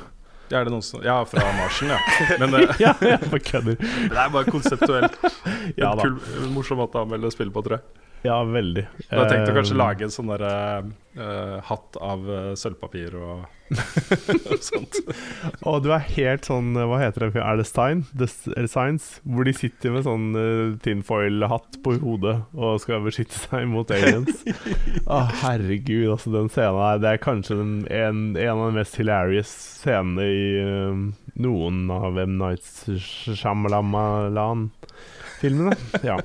Er 0.51 0.67
det 0.67 0.73
noen 0.73 0.83
som, 0.83 1.01
ja, 1.05 1.17
fra 1.25 1.43
Marsen, 1.57 1.91
ja. 1.93 1.97
Men 2.41 2.55
eh, 2.59 2.75
Ja, 2.81 2.93
jeg 2.99 3.19
bare 3.31 3.39
kødder. 3.39 3.77
det 4.11 4.17
er 4.25 4.31
bare 4.33 4.51
konseptuelt. 4.51 5.17
Ja 5.79 5.93
en 5.93 6.01
kul, 6.03 6.47
morsom 6.55 6.81
måte 6.81 6.99
å 6.99 7.05
anmelde 7.05 7.31
spill 7.33 7.51
på, 7.53 7.63
tror 7.65 7.79
jeg. 7.79 8.09
Ja, 8.21 8.41
veldig. 8.45 8.83
Jeg 9.07 9.17
har 9.17 9.29
tenkt 9.31 9.49
å 9.49 9.55
kanskje 9.55 9.73
Eh, 9.73 9.79
lage 9.81 10.05
en 10.05 10.11
sånn 10.13 10.29
der, 10.29 10.43
uh, 11.17 11.55
hatt 11.65 11.97
av 11.97 12.27
eh, 12.29 12.49
sølvpapir 12.59 13.15
og, 13.17 13.47
og 14.51 14.61
sånt. 14.61 14.99
Og 15.65 15.79
du 15.81 15.89
er 15.95 16.03
helt 16.11 16.45
sånn 16.45 16.75
Hva 16.75 16.99
heter 17.01 17.25
det? 17.25 17.41
Er 17.41 17.57
det 17.57 17.65
Stein? 17.65 18.03
Science? 18.19 19.21
Hvor 19.25 19.47
de 19.47 19.55
sitter 19.57 19.95
med 19.95 20.05
sånn 20.05 20.27
uh, 20.37 20.77
tinfoil-hatt 20.85 21.79
på 21.81 21.95
hodet 22.03 22.37
og 22.53 22.77
skal 22.83 23.01
beskytte 23.07 23.39
seg 23.39 23.65
mot 23.71 23.89
aliens. 23.95 24.43
Å, 25.09 25.23
herregud, 25.41 26.11
altså, 26.13 26.35
den 26.35 26.51
scenen 26.53 26.81
her 26.83 27.01
Det 27.01 27.15
er 27.15 27.23
kanskje 27.25 27.57
den, 27.57 27.75
en, 27.89 28.23
en 28.35 28.53
av 28.53 28.67
de 28.67 28.77
mest 28.77 29.01
hilarious 29.01 29.55
scenene 29.81 30.29
i 30.29 30.45
uh, 30.61 31.01
noen 31.41 31.87
av 31.95 32.21
M. 32.21 32.37
Nights 32.37 32.85
Shyamalan-filmene. 35.41 35.75
Ja. 36.03 36.19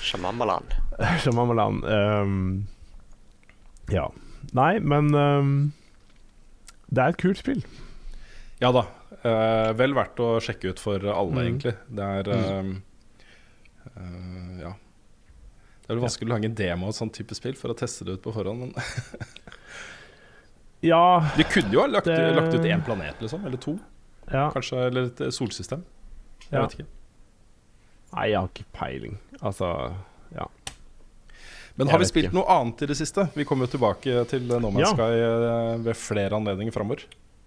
Shamamalan. 0.00 0.62
Shyamalan. 1.22 1.84
Um, 1.84 2.66
ja. 3.90 4.08
Nei, 4.52 4.78
men 4.80 5.14
um, 5.14 5.72
det 6.90 7.02
er 7.02 7.08
et 7.14 7.20
kult 7.20 7.38
spill. 7.38 7.62
Ja 8.62 8.70
da. 8.72 8.86
Uh, 9.26 9.72
vel 9.76 9.94
verdt 9.96 10.18
å 10.22 10.36
sjekke 10.42 10.70
ut 10.74 10.80
for 10.82 11.02
alle, 11.02 11.32
Mm. 11.34 11.42
egentlig. 11.46 11.74
Det 11.88 12.02
er 12.02 12.30
um, 12.60 12.74
uh, 13.96 14.60
Ja. 14.62 14.72
Det 15.86 15.92
er 15.92 15.98
vel 16.00 16.02
vanskelig 16.02 16.26
å 16.26 16.34
lage 16.34 16.48
en 16.50 16.54
demo 16.58 16.88
av 16.88 16.90
et 16.90 16.98
sånt 16.98 17.14
type 17.14 17.34
spill 17.38 17.54
for 17.54 17.70
å 17.70 17.76
teste 17.78 18.02
det 18.04 18.16
ut 18.18 18.22
på 18.24 18.32
forhånd, 18.34 18.58
men 18.58 18.72
Ja, 20.82 21.22
De 21.36 21.44
kunne 21.46 21.70
jo 21.72 21.80
ha 21.80 21.86
lagt, 21.86 22.06
Det- 22.10 22.34
lagt 22.34 22.54
ut 22.54 22.64
én 22.66 22.82
planet, 22.84 23.20
liksom. 23.22 23.44
Eller 23.46 23.56
to. 23.62 23.78
ja. 24.32 24.48
Kanskje, 24.50 24.86
eller 24.88 25.06
et 25.06 25.22
solsystem. 25.34 25.84
Jeg 26.50 26.52
Ja. 26.52 26.62
vet 26.66 26.74
ikke. 26.80 26.86
Nei, 28.14 28.30
jeg 28.32 28.38
har 28.38 28.50
ikke 28.52 28.68
peiling. 28.76 29.18
Altså 29.40 29.70
Ja. 30.34 30.46
Men 31.76 31.90
har 31.92 32.00
vi 32.00 32.08
spilt 32.08 32.30
ikke. 32.30 32.38
noe 32.38 32.48
annet 32.48 32.82
i 32.82 32.88
det 32.88 32.96
siste? 32.96 33.26
Vi 33.36 33.44
kommer 33.44 33.68
jo 33.68 33.76
tilbake 33.76 34.24
til 34.30 34.46
No 34.48 34.70
Man's 34.72 34.86
Ja. 34.86 34.92
Sky 34.94 35.12
eh, 35.20 35.76
ved 35.84 35.98
flere 36.00 36.38
anledninger 36.38 36.72
framover. 36.72 37.04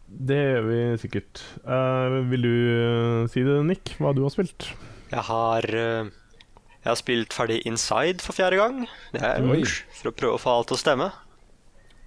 Det 0.10 0.38
gjør 0.38 0.68
vi 0.68 0.80
sikkert. 1.02 1.42
Uh, 1.66 2.22
vil 2.30 2.46
du 2.46 2.54
eh, 2.54 3.28
si 3.30 3.42
det, 3.46 3.58
Nick, 3.66 3.96
hva 3.98 4.14
du 4.14 4.24
har 4.26 4.34
spilt? 4.34 4.70
Jeg 5.10 5.22
har 5.26 5.66
uh, 5.66 6.10
Jeg 6.10 6.86
har 6.86 6.98
spilt 6.98 7.34
ferdig 7.34 7.60
Inside 7.66 8.22
for 8.22 8.38
fjerde 8.38 8.58
gang. 8.62 8.88
Det 9.14 9.22
er 9.22 9.42
Oi. 9.46 9.64
For 9.98 10.12
å 10.12 10.16
prøve 10.16 10.38
å 10.38 10.42
få 10.42 10.56
alt 10.60 10.70
til 10.70 10.78
å 10.78 10.82
stemme. 10.82 11.10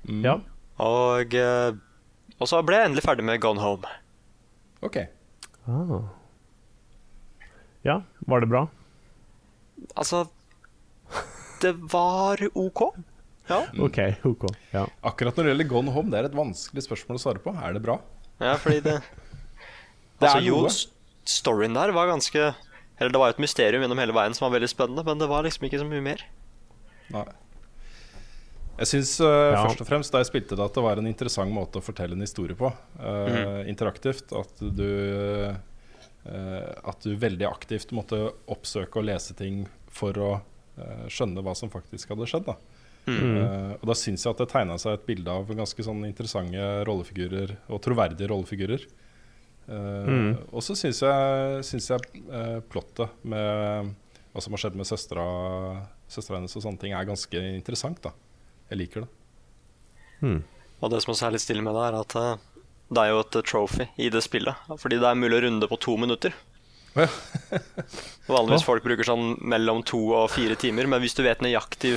Mm. 0.07 0.23
Ja. 0.27 0.38
Og, 0.83 1.35
og 2.41 2.49
så 2.51 2.62
ble 2.67 2.79
jeg 2.79 2.91
endelig 2.91 3.05
ferdig 3.05 3.27
med 3.27 3.43
Gone 3.43 3.62
Home. 3.62 3.91
Ok. 4.83 5.05
Ah. 5.71 6.01
Ja, 7.87 8.01
var 8.31 8.45
det 8.45 8.49
bra? 8.53 8.66
Altså 9.99 10.25
Det 11.62 11.73
var 11.92 12.38
OK. 12.55 12.83
Ja, 13.51 13.64
OK, 13.83 13.99
OK. 14.29 14.45
Ja. 14.71 14.87
Akkurat 15.03 15.37
når 15.37 15.45
det 15.49 15.53
gjelder 15.55 15.71
Gone 15.73 15.95
Home, 15.95 16.11
det 16.12 16.21
er 16.21 16.29
et 16.31 16.37
vanskelig 16.38 16.85
spørsmål 16.87 17.18
å 17.18 17.23
svare 17.25 17.42
på. 17.42 17.55
Er 17.59 17.75
det 17.77 17.83
bra? 17.85 17.99
ja 18.42 18.57
fordi 18.59 18.81
det 18.83 18.97
Det 20.23 20.29
Altså 20.29 20.38
er 20.38 20.47
jo, 20.47 20.59
storyen 21.29 21.75
der 21.75 21.90
var 21.95 22.09
ganske 22.11 22.40
Eller 22.99 23.11
det 23.12 23.18
var 23.21 23.31
jo 23.31 23.35
et 23.37 23.42
mysterium 23.42 23.83
gjennom 23.85 23.99
hele 24.01 24.14
veien 24.14 24.35
som 24.35 24.47
var 24.47 24.55
veldig 24.57 24.71
spennende, 24.71 25.03
men 25.07 25.18
det 25.21 25.29
var 25.31 25.42
liksom 25.47 25.66
ikke 25.66 25.81
så 25.83 25.87
mye 25.88 26.05
mer. 26.05 26.23
Nei. 27.11 27.25
Jeg 28.79 28.88
syns 28.92 29.12
uh, 29.21 29.27
Ja. 29.53 29.64
først 29.66 29.83
og 29.83 29.88
fremst 29.90 30.14
da 30.14 30.23
jeg 30.23 30.31
spilte 30.31 30.57
det, 30.57 30.64
at 30.64 30.75
det 30.79 30.83
var 30.87 30.99
en 31.03 31.11
interessant 31.11 31.53
måte 31.53 31.79
å 31.83 31.85
fortelle 31.85 32.14
en 32.16 32.23
historie 32.25 32.55
på. 32.59 32.71
Uh, 32.99 33.62
Interaktivt. 33.71 34.31
At 34.38 34.62
du 34.62 34.87
uh, 34.87 35.59
At 36.22 37.02
du 37.02 37.16
veldig 37.18 37.48
aktivt 37.48 37.90
måtte 37.96 38.18
oppsøke 38.46 39.00
og 39.00 39.08
lese 39.08 39.35
ting 39.35 39.64
for 39.90 40.18
å 40.22 40.28
uh, 40.38 41.06
skjønne 41.11 41.42
hva 41.42 41.54
som 41.58 41.72
faktisk 41.72 42.12
hadde 42.14 42.28
skjedd. 42.30 42.46
Da. 42.46 42.54
Uh, 43.11 43.72
og 43.80 43.88
da 43.90 43.96
syns 43.98 44.22
jeg 44.22 44.30
at 44.30 44.42
det 44.44 44.46
tegna 44.52 44.76
seg 44.78 44.94
et 44.94 45.08
bilde 45.08 45.35
av 45.35 45.50
ganske 45.50 45.82
sånn 45.82 46.04
interessante 46.06 46.68
rollefigurer 46.87 47.56
og 47.66 47.82
troverdige 47.82 48.30
rollefigurer. 48.30 48.87
Uh, 49.66 50.38
Og 50.54 50.62
så 50.62 50.78
syns 50.78 51.02
jeg, 51.02 51.66
synes 51.66 51.90
jeg 51.90 52.22
uh, 52.30 52.62
plottet 52.70 53.11
med 53.26 53.90
hva 54.32 54.40
som 54.42 54.54
har 54.54 54.62
skjedd 54.62 54.78
med 54.78 54.88
søstera 54.88 55.26
søstera 56.12 56.38
hennes 56.38 56.56
og 56.56 56.64
sånne 56.64 56.80
ting, 56.82 56.94
er 56.96 57.08
ganske 57.08 57.42
interessant. 57.56 58.00
da 58.04 58.12
Jeg 58.70 58.80
liker 58.82 59.04
det. 59.04 59.11
Og 60.82 60.90
det 60.92 61.02
som 61.02 61.12
også 61.14 61.28
er 61.28 61.37
litt 61.37 61.44
stille 61.44 61.64
med 61.64 61.76
det, 61.76 61.85
er 61.88 61.98
at 61.98 62.16
eh, 62.18 62.42
det 62.92 63.02
er 63.02 63.12
jo 63.12 63.20
et 63.22 63.37
trophy 63.48 63.87
i 63.96 64.09
det 64.12 64.22
spillet. 64.24 64.72
Fordi 64.78 64.98
det 65.00 65.09
er 65.09 65.18
mulig 65.18 65.38
å 65.38 65.44
runde 65.46 65.68
på 65.70 65.78
to 65.81 65.96
minutter. 66.00 66.35
Ja. 66.96 67.07
Vanligvis 68.28 68.66
folk 68.66 68.85
bruker 68.85 69.07
sånn 69.09 69.37
mellom 69.48 69.81
to 69.88 70.00
og 70.12 70.33
fire 70.35 70.59
timer, 70.61 70.88
men 70.90 71.00
hvis 71.00 71.16
du 71.16 71.22
vet 71.24 71.40
nøyaktig 71.40 71.94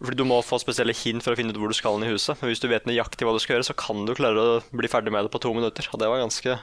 Fordi 0.00 0.18
du 0.18 0.24
må 0.26 0.40
få 0.42 0.58
spesielle 0.58 0.96
hint 0.98 1.22
for 1.22 1.32
å 1.32 1.38
finne 1.38 1.54
ut 1.54 1.60
hvor 1.60 1.70
du 1.70 1.76
skal 1.78 2.02
i 2.02 2.10
huset. 2.10 2.36
Men 2.40 2.50
hvis 2.50 2.60
du 2.60 2.66
vet 2.68 2.88
nøyaktig 2.88 3.24
hva 3.24 3.36
du 3.36 3.40
skal 3.40 3.56
gjøre, 3.56 3.68
så 3.70 3.76
kan 3.78 4.02
du 4.08 4.16
klare 4.18 4.42
å 4.42 4.58
bli 4.76 4.90
ferdig 4.90 5.14
med 5.14 5.24
det 5.24 5.32
på 5.32 5.40
to 5.40 5.54
minutter. 5.56 5.86
Og 5.92 6.02
det 6.02 6.10
var 6.10 6.24
ganske 6.24 6.58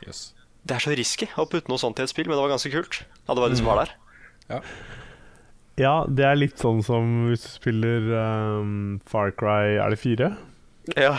Yes. 0.00 0.30
Det 0.64 0.76
er 0.76 0.84
så 0.84 0.92
risky 0.96 1.26
å 1.40 1.44
putte 1.48 1.68
noe 1.72 1.80
sånt 1.80 2.00
i 2.00 2.04
et 2.04 2.12
spill, 2.12 2.28
men 2.28 2.36
det 2.36 2.44
var 2.44 2.54
ganske 2.54 2.72
kult. 2.72 3.02
Ja, 3.26 3.34
det 3.34 3.42
var 3.42 3.52
de 3.52 3.58
som 3.58 3.68
var 3.68 3.82
der. 3.82 3.92
ja, 5.80 5.94
det 6.08 6.24
er 6.26 6.38
litt 6.38 6.60
sånn 6.60 6.80
som 6.84 7.10
hvis 7.28 7.44
du 7.46 7.50
spiller 7.52 8.08
um, 8.60 9.00
Far 9.08 9.30
Cry 9.32 9.76
Er 9.78 9.92
det 9.92 10.00
fire? 10.00 10.32
Ja, 10.98 11.14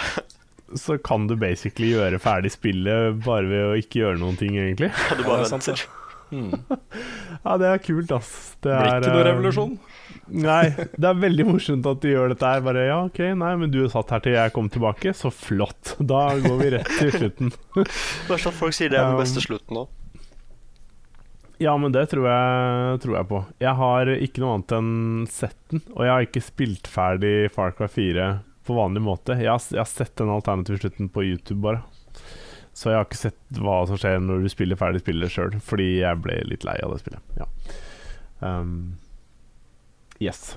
Så 0.79 0.97
kan 1.03 1.27
du 1.27 1.35
basically 1.39 1.93
gjøre 1.95 2.19
ferdig 2.21 2.53
spillet 2.53 3.19
bare 3.25 3.47
ved 3.49 3.65
å 3.69 3.79
ikke 3.79 4.03
gjøre 4.03 4.21
noen 4.21 4.37
ting, 4.39 4.55
egentlig. 4.59 4.91
du 5.17 5.23
Ja, 5.23 5.27
bare 5.27 5.43
det 5.43 5.49
er 5.49 5.55
sant. 5.57 5.87
Ja, 7.43 7.57
det 7.59 7.67
er 7.67 7.79
kult, 7.83 8.11
ass. 8.15 8.29
Det 8.63 8.71
Blir 8.71 8.87
er, 8.87 9.01
ikke 9.01 9.11
noe 9.11 9.21
eh, 9.21 9.27
revolusjon. 9.31 9.71
Nei, 10.31 10.61
det 10.95 11.07
er 11.09 11.17
veldig 11.19 11.45
morsomt 11.49 11.87
at 11.89 12.03
de 12.03 12.13
gjør 12.13 12.31
dette 12.31 12.51
her. 12.53 12.61
Bare 12.63 12.85
ja, 12.87 12.99
ok, 13.07 13.19
nei, 13.41 13.49
men 13.59 13.73
du 13.73 13.81
satt 13.91 14.13
her 14.15 14.21
til 14.23 14.37
jeg 14.37 14.53
kom 14.55 14.69
tilbake, 14.71 15.15
så 15.17 15.31
flott. 15.33 15.95
Da 16.11 16.27
går 16.43 16.59
vi 16.61 16.69
rett 16.75 16.93
til 16.99 17.11
slutten. 17.15 17.51
Verst 18.29 18.51
at 18.51 18.55
folk 18.55 18.77
sier 18.77 18.93
det 18.93 18.99
er 19.01 19.09
den 19.09 19.17
Um, 19.17 19.23
beste 19.23 19.43
slutten 19.43 19.79
nå. 19.79 19.87
Ja, 21.61 21.75
men 21.77 21.93
det 21.93 22.07
tror 22.09 22.25
jeg, 22.25 23.01
tror 23.03 23.17
jeg 23.19 23.27
på. 23.29 23.41
Jeg 23.61 23.73
har 23.77 24.09
ikke 24.15 24.41
noe 24.41 24.55
annet 24.55 24.71
enn 24.79 24.93
sett 25.29 25.57
den, 25.69 25.83
og 25.93 26.07
jeg 26.07 26.13
har 26.13 26.25
ikke 26.25 26.41
spilt 26.41 26.89
ferdig 26.89 27.35
Far 27.53 27.75
Cry 27.77 27.89
4 27.91 28.29
på 28.67 28.77
vanlig 28.77 29.03
måte. 29.05 29.37
Jeg 29.39 29.51
har, 29.51 29.61
jeg 29.73 29.81
har 29.81 29.89
sett 29.89 30.15
den 30.19 30.31
alternative 30.33 30.81
slutten 30.81 31.09
på 31.13 31.25
YouTube, 31.25 31.61
bare. 31.63 31.81
Så 32.73 32.91
jeg 32.91 32.99
har 32.99 33.07
ikke 33.07 33.19
sett 33.19 33.59
hva 33.59 33.81
som 33.89 33.99
skjer 33.99 34.21
når 34.23 34.45
du 34.45 34.51
spiller 34.51 34.79
ferdig 34.79 35.03
spillet 35.03 35.33
sjøl, 35.33 35.57
fordi 35.63 35.89
jeg 36.01 36.21
ble 36.23 36.37
litt 36.47 36.65
lei 36.67 36.77
av 36.85 36.93
det 36.93 37.01
spillet. 37.03 37.39
Ja. 37.41 37.47
Um, 38.39 38.75
yes. 40.23 40.53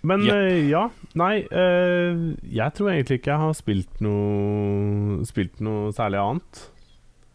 Men 0.00 0.24
yep. 0.24 0.32
uh, 0.32 0.60
ja, 0.64 0.80
nei 1.20 1.42
uh, 1.52 2.22
Jeg 2.40 2.72
tror 2.72 2.88
egentlig 2.88 3.18
ikke 3.20 3.34
jeg 3.34 3.42
har 3.42 3.52
spilt 3.52 3.98
noe 4.00 5.20
Spilt 5.28 5.60
noe 5.60 5.92
særlig 5.92 6.22
annet. 6.22 6.64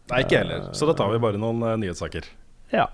Nei, 0.10 0.26
ikke 0.26 0.40
jeg 0.40 0.48
heller. 0.48 0.68
Så 0.78 0.90
da 0.90 0.98
tar 0.98 1.14
vi 1.14 1.22
bare 1.22 1.42
noen 1.42 1.62
uh, 1.66 1.76
nyhetssaker. 1.82 2.28
Ja. 2.74 2.90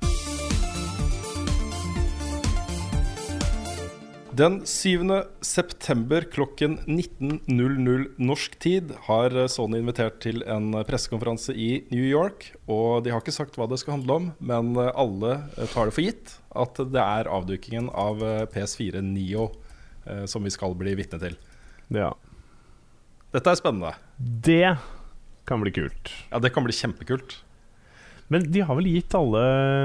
Den 4.42 4.62
7. 4.66 5.04
september 5.46 6.24
klokken 6.34 6.80
19.00 6.88 8.06
norsk 8.18 8.56
tid 8.64 8.94
har 9.06 9.36
Sony 9.52 9.78
invitert 9.84 10.16
til 10.24 10.42
en 10.50 10.72
pressekonferanse 10.88 11.54
i 11.54 11.84
New 11.92 12.08
York. 12.08 12.48
Og 12.66 13.04
de 13.06 13.12
har 13.14 13.22
ikke 13.22 13.36
sagt 13.36 13.60
hva 13.60 13.68
det 13.70 13.78
skal 13.78 14.00
handle 14.00 14.16
om, 14.18 14.32
men 14.42 14.72
alle 14.80 15.36
tar 15.76 15.92
det 15.92 15.94
for 15.94 16.08
gitt 16.08 16.34
at 16.58 16.82
det 16.96 17.04
er 17.04 17.30
avdukingen 17.30 17.92
av 17.94 18.24
eh, 18.26 18.48
PS4 18.50 19.04
Neo 19.06 19.52
eh, 20.08 20.26
som 20.32 20.42
vi 20.42 20.56
skal 20.56 20.74
bli 20.80 20.96
vitne 20.98 21.22
til. 21.22 21.38
ja. 21.94 22.10
Dette 23.32 23.54
er 23.54 23.62
spennende. 23.62 23.94
Det 24.18 24.74
kan 25.48 25.62
bli 25.62 25.76
kult. 25.76 26.16
Ja, 26.32 26.42
det 26.42 26.50
kan 26.56 26.66
bli 26.66 26.74
kjempekult. 26.76 27.38
Men 28.32 28.46
de 28.52 28.62
har 28.64 28.78
vel 28.78 28.88
gitt 28.88 29.14
alle 29.18 29.42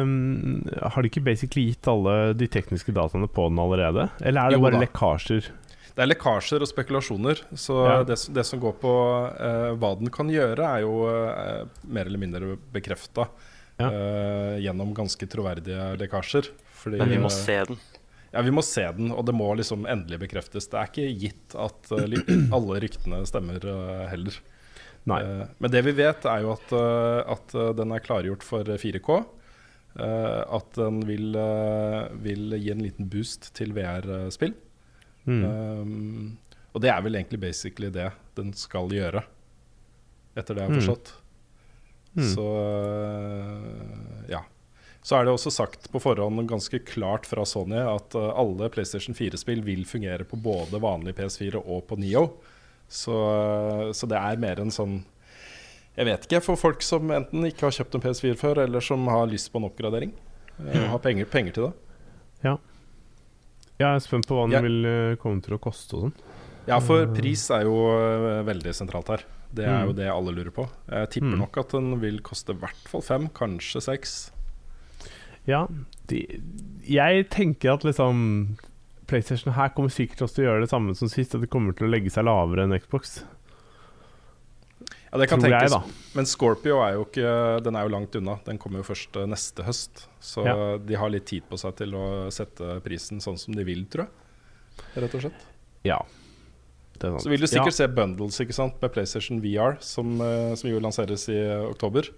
mm, 0.07 0.69
Har 0.95 1.03
de 1.03 1.09
ikke 1.11 1.23
basically 1.27 1.65
gitt 1.73 1.89
alle 1.91 2.13
de 2.39 2.47
tekniske 2.53 2.93
dataene 2.95 3.27
på 3.29 3.49
den 3.51 3.59
allerede? 3.59 4.09
Eller 4.23 4.41
er 4.47 4.53
det 4.55 4.59
Jo 4.61 4.65
bare 4.67 4.79
da. 4.79 4.83
lekkasjer? 4.85 5.49
Det 5.97 6.05
er 6.05 6.11
lekkasjer 6.13 6.61
og 6.63 6.69
spekulasjoner. 6.71 7.41
Så 7.57 7.77
Ja. 7.89 8.03
det, 8.05 8.19
som- 8.21 8.35
det 8.37 8.45
som 8.47 8.61
går 8.61 8.75
på 8.83 8.93
uh, 9.33 9.75
hva 9.81 9.95
den 9.99 10.11
kan 10.13 10.29
gjøre, 10.29 10.61
er 10.61 10.81
jo 10.85 10.95
uh, 11.09 11.65
mer 11.89 12.05
eller 12.07 12.19
mindre 12.23 12.57
bekrefta 12.73 13.29
Ja. 13.81 13.91
gjennom 14.61 14.95
ganske 14.97 15.27
troverdige 15.29 15.97
lekkasjer. 16.01 16.47
Fordi, 16.73 16.97
Men 16.99 17.11
vi 17.11 17.19
må 17.21 17.29
se 17.33 17.59
den. 17.69 17.77
Ja, 18.33 18.41
vi 18.43 18.51
må 18.53 18.63
se 18.65 18.85
den, 18.97 19.11
og 19.13 19.25
det 19.27 19.35
må 19.37 19.51
liksom 19.57 19.85
endelig 19.89 20.19
bekreftes. 20.23 20.69
Det 20.69 20.79
er 20.81 20.89
ikke 20.89 21.19
gitt 21.21 21.55
at 21.57 21.91
alle 22.53 22.79
ryktene 22.81 23.21
stemmer 23.29 23.61
heller. 24.09 24.33
Nei. 25.07 25.21
Eh, 25.23 25.47
men 25.63 25.71
det 25.71 25.83
vi 25.87 25.93
vet, 26.01 26.25
er 26.27 26.43
jo 26.43 26.53
at, 26.57 26.73
eh, 26.75 27.21
at 27.37 27.55
eh, 27.55 27.73
den 27.79 27.93
er 27.95 28.03
klargjort 28.03 28.43
for 28.47 28.65
4K. 28.67 29.19
eh, 29.99 30.41
at 30.59 30.73
den 30.77 30.99
vil, 31.09 31.31
vil 32.25 32.57
gi 32.59 32.71
en 32.75 32.83
liten 32.85 33.07
boost 33.09 33.53
til 33.57 33.71
VR-spill. 33.77 34.53
Mm. 35.27 35.45
Um, 35.45 36.39
og 36.75 36.83
det 36.85 36.91
er 36.93 37.01
vel 37.03 37.17
egentlig 37.19 37.41
basically 37.43 37.89
det 37.91 38.11
den 38.37 38.53
skal 38.55 38.91
gjøre, 38.93 39.23
etter 40.37 40.55
det 40.55 40.63
jeg 40.63 40.69
har 40.69 40.75
Mm. 40.77 40.83
forstått. 40.83 41.15
Mm. 42.17 42.27
Så 42.35 42.45
uh, 43.17 44.27
ja. 44.31 44.43
Så 45.07 45.17
er 45.21 45.25
det 45.29 45.33
også 45.37 45.53
sagt 45.55 45.89
på 45.93 46.01
forhånd 46.03 46.49
ganske 46.51 46.81
klart 46.85 47.27
fra 47.31 47.45
Sony 47.47 47.79
at 47.79 48.15
alle 48.19 48.67
PlayStation 48.75 49.15
4-spill 49.15 49.61
vil 49.63 49.85
fungere 49.87 50.25
på 50.27 50.37
både 50.43 50.81
vanlig 50.83 51.15
PS4 51.15 51.61
og 51.63 51.85
på 51.87 51.99
Neo. 52.03 52.25
Så, 52.89 53.13
uh, 53.13 53.93
så 53.93 54.07
det 54.09 54.17
er 54.21 54.37
mer 54.39 54.61
en 54.63 54.71
sånn 54.71 55.01
Jeg 55.97 56.07
vet 56.07 56.27
ikke, 56.29 56.43
for 56.45 56.57
folk 56.61 56.83
som 56.85 57.09
enten 57.11 57.47
ikke 57.49 57.65
har 57.67 57.73
kjøpt 57.73 57.95
en 57.97 58.03
PS4 58.05 58.37
før, 58.37 58.59
eller 58.67 58.81
som 58.85 59.07
har 59.09 59.27
lyst 59.31 59.49
på 59.51 59.57
en 59.59 59.65
oppgradering. 59.71 60.11
Mm. 60.61 60.89
Har 60.93 60.99
penger, 61.01 61.25
penger 61.33 61.53
til 61.57 61.65
det. 61.65 61.73
Ja. 62.45 62.57
Jeg 63.81 63.87
er 63.97 64.03
spent 64.05 64.27
på 64.29 64.37
hva 64.37 64.45
den 64.45 64.53
Ja. 64.59 64.61
vil 64.61 64.85
eh, 64.85 65.17
komme 65.17 65.41
til 65.43 65.57
å 65.57 65.59
koste 65.59 65.97
og 65.97 66.03
sånn. 66.05 66.13
Ja, 66.69 66.81
for 66.81 67.07
pris 67.17 67.47
er 67.51 67.65
jo 67.65 67.75
veldig 68.45 68.75
sentralt 68.77 69.09
her. 69.09 69.25
Det 69.55 69.65
er 69.65 69.87
jo 69.87 69.93
Mm. 69.93 69.97
det 69.97 70.09
alle 70.13 70.33
lurer 70.37 70.51
på. 70.53 70.69
Jeg 70.91 71.09
tipper 71.17 71.33
Mm. 71.33 71.39
nok 71.39 71.57
at 71.59 71.69
den 71.71 72.01
vil 72.01 72.19
koste 72.21 72.51
i 72.53 72.59
hvert 72.61 72.89
fall 72.89 73.01
fem, 73.01 73.29
kanskje 73.29 73.81
seks. 73.81 74.31
Ja, 75.47 75.67
de, 76.09 76.27
jeg 76.85 77.31
tenker 77.31 77.73
at 77.75 77.85
liksom 77.85 78.59
PlayStation 79.07 79.55
her 79.55 79.73
kommer 79.75 79.93
sikkert 79.93 80.25
også 80.27 80.39
til 80.39 80.45
å 80.45 80.51
gjøre 80.51 80.67
det 80.67 80.71
samme 80.73 80.95
som 80.99 81.11
sist, 81.11 81.35
at 81.37 81.43
det 81.45 81.51
kommer 81.53 81.77
til 81.77 81.87
å 81.87 81.91
legge 81.93 82.11
seg 82.13 82.27
lavere 82.27 82.67
enn 82.67 82.75
Xbox. 82.81 83.21
Ja, 85.13 85.21
det 85.21 85.29
kan 85.31 85.41
Tror 85.41 85.53
jeg, 85.55 85.71
tenkes. 85.71 85.73
da. 85.73 86.13
Men 86.19 86.27
Scorpio 86.29 86.81
er 86.85 86.97
jo 86.99 87.07
ikke 87.07 87.63
Den 87.65 87.79
er 87.79 87.87
jo 87.87 87.93
langt 87.95 88.17
unna. 88.19 88.37
Den 88.45 88.59
kommer 88.59 88.83
jo 88.83 88.89
først 88.91 89.17
øh, 89.17 89.27
neste 89.31 89.65
høst. 89.65 90.07
Så 90.21 90.45
Ja. 90.45 90.77
de 90.79 90.99
har 90.99 91.09
litt 91.11 91.27
tid 91.27 91.47
på 91.49 91.57
seg 91.57 91.77
til 91.79 91.95
å 91.95 92.31
sette 92.35 92.81
prisen 92.85 93.23
sånn 93.23 93.39
som 93.39 93.55
de 93.55 93.65
vil, 93.65 93.87
tror 93.87 94.07
jeg. 94.07 95.03
Rett 95.03 95.15
og 95.15 95.23
slett. 95.25 95.47
Ja. 95.87 96.01
Det 96.99 97.11
sant. 97.13 97.23
Så 97.23 97.31
vil 97.31 97.41
du 97.41 97.47
sikkert 97.47 97.73
ja. 97.73 97.79
se 97.79 97.89
bundles 97.89 98.41
ikke 98.41 98.57
sant, 98.57 98.77
med 98.83 98.93
PlayStation 98.93 99.41
VR, 99.41 99.79
som, 99.81 100.21
eh, 100.21 100.55
som 100.57 100.71
jo 100.71 100.81
lanseres 100.81 101.29
i 101.33 101.39
eh, 101.39 101.65
oktober. 101.71 102.09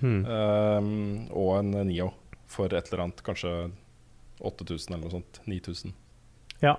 Hmm. 0.00 0.24
Um, 0.28 1.28
og 1.32 1.58
en 1.58 1.70
Neo 1.88 2.10
for 2.46 2.72
et 2.72 2.90
eller 2.92 3.06
annet, 3.06 3.22
kanskje 3.24 3.70
8000 4.44 4.92
eller 4.92 5.06
noe 5.06 5.14
sånt. 5.18 5.40
9000. 5.48 5.94
Ja. 6.62 6.76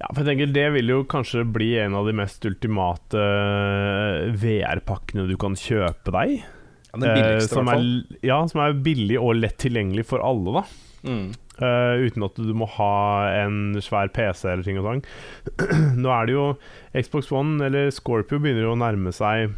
ja, 0.00 0.08
for 0.14 0.22
jeg 0.24 0.30
tenker 0.32 0.54
det 0.54 0.66
vil 0.74 0.88
jo 0.94 1.02
kanskje 1.10 1.44
bli 1.54 1.72
en 1.82 1.94
av 1.98 2.08
de 2.08 2.14
mest 2.18 2.44
ultimate 2.48 3.20
eh, 3.20 4.30
VR-pakkene 4.40 5.26
du 5.30 5.36
kan 5.40 5.54
kjøpe 5.58 6.14
deg. 6.16 6.38
Ja, 6.90 6.98
den 6.98 7.14
billigste, 7.14 7.46
Eh, 7.46 7.54
som 7.54 7.68
er, 7.70 7.78
fall. 7.78 8.18
ja, 8.26 8.40
som 8.50 8.62
er 8.64 8.72
billig 8.82 9.20
og 9.20 9.36
lett 9.38 9.58
tilgjengelig 9.62 10.06
for 10.10 10.24
alle, 10.26 10.60
da. 10.60 10.64
Mm. 11.06 11.30
Uh, 11.60 12.00
uten 12.08 12.24
at 12.24 12.38
du 12.40 12.54
må 12.56 12.64
ha 12.78 13.28
en 13.42 13.74
svær 13.84 14.08
PC 14.16 14.46
eller 14.48 14.64
ting 14.64 14.78
og 14.80 14.86
sånn. 14.88 15.02
Nå 16.00 16.08
er 16.12 16.26
det 16.28 16.32
jo 16.34 16.44
Xbox 16.96 17.28
One 17.36 17.60
eller 17.66 17.90
Scorpio 17.92 18.40
begynner 18.40 18.64
jo 18.64 18.72
å 18.72 18.78
nærme 18.80 19.12
seg 19.12 19.52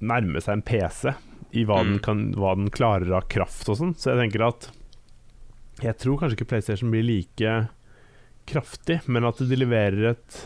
Nærme 0.00 0.40
seg 0.40 0.54
en 0.56 0.62
PC 0.64 1.12
i 1.60 1.66
hva, 1.68 1.82
den, 1.84 1.98
Mm. 1.98 2.02
kan, 2.06 2.20
hva 2.40 2.54
den 2.56 2.70
klarer 2.72 3.12
av 3.18 3.26
kraft 3.28 3.68
og 3.68 3.76
sånn. 3.76 3.92
Så 4.00 4.14
jeg 4.14 4.20
tenker 4.22 4.46
at 4.48 4.70
Jeg 5.84 5.98
tror 6.00 6.16
kanskje 6.22 6.38
ikke 6.40 6.48
PlayStation 6.54 6.90
blir 6.92 7.04
like 7.04 7.52
kraftig, 8.50 9.00
men 9.06 9.26
at 9.28 9.40
de 9.40 9.58
leverer 9.58 10.12
et 10.12 10.40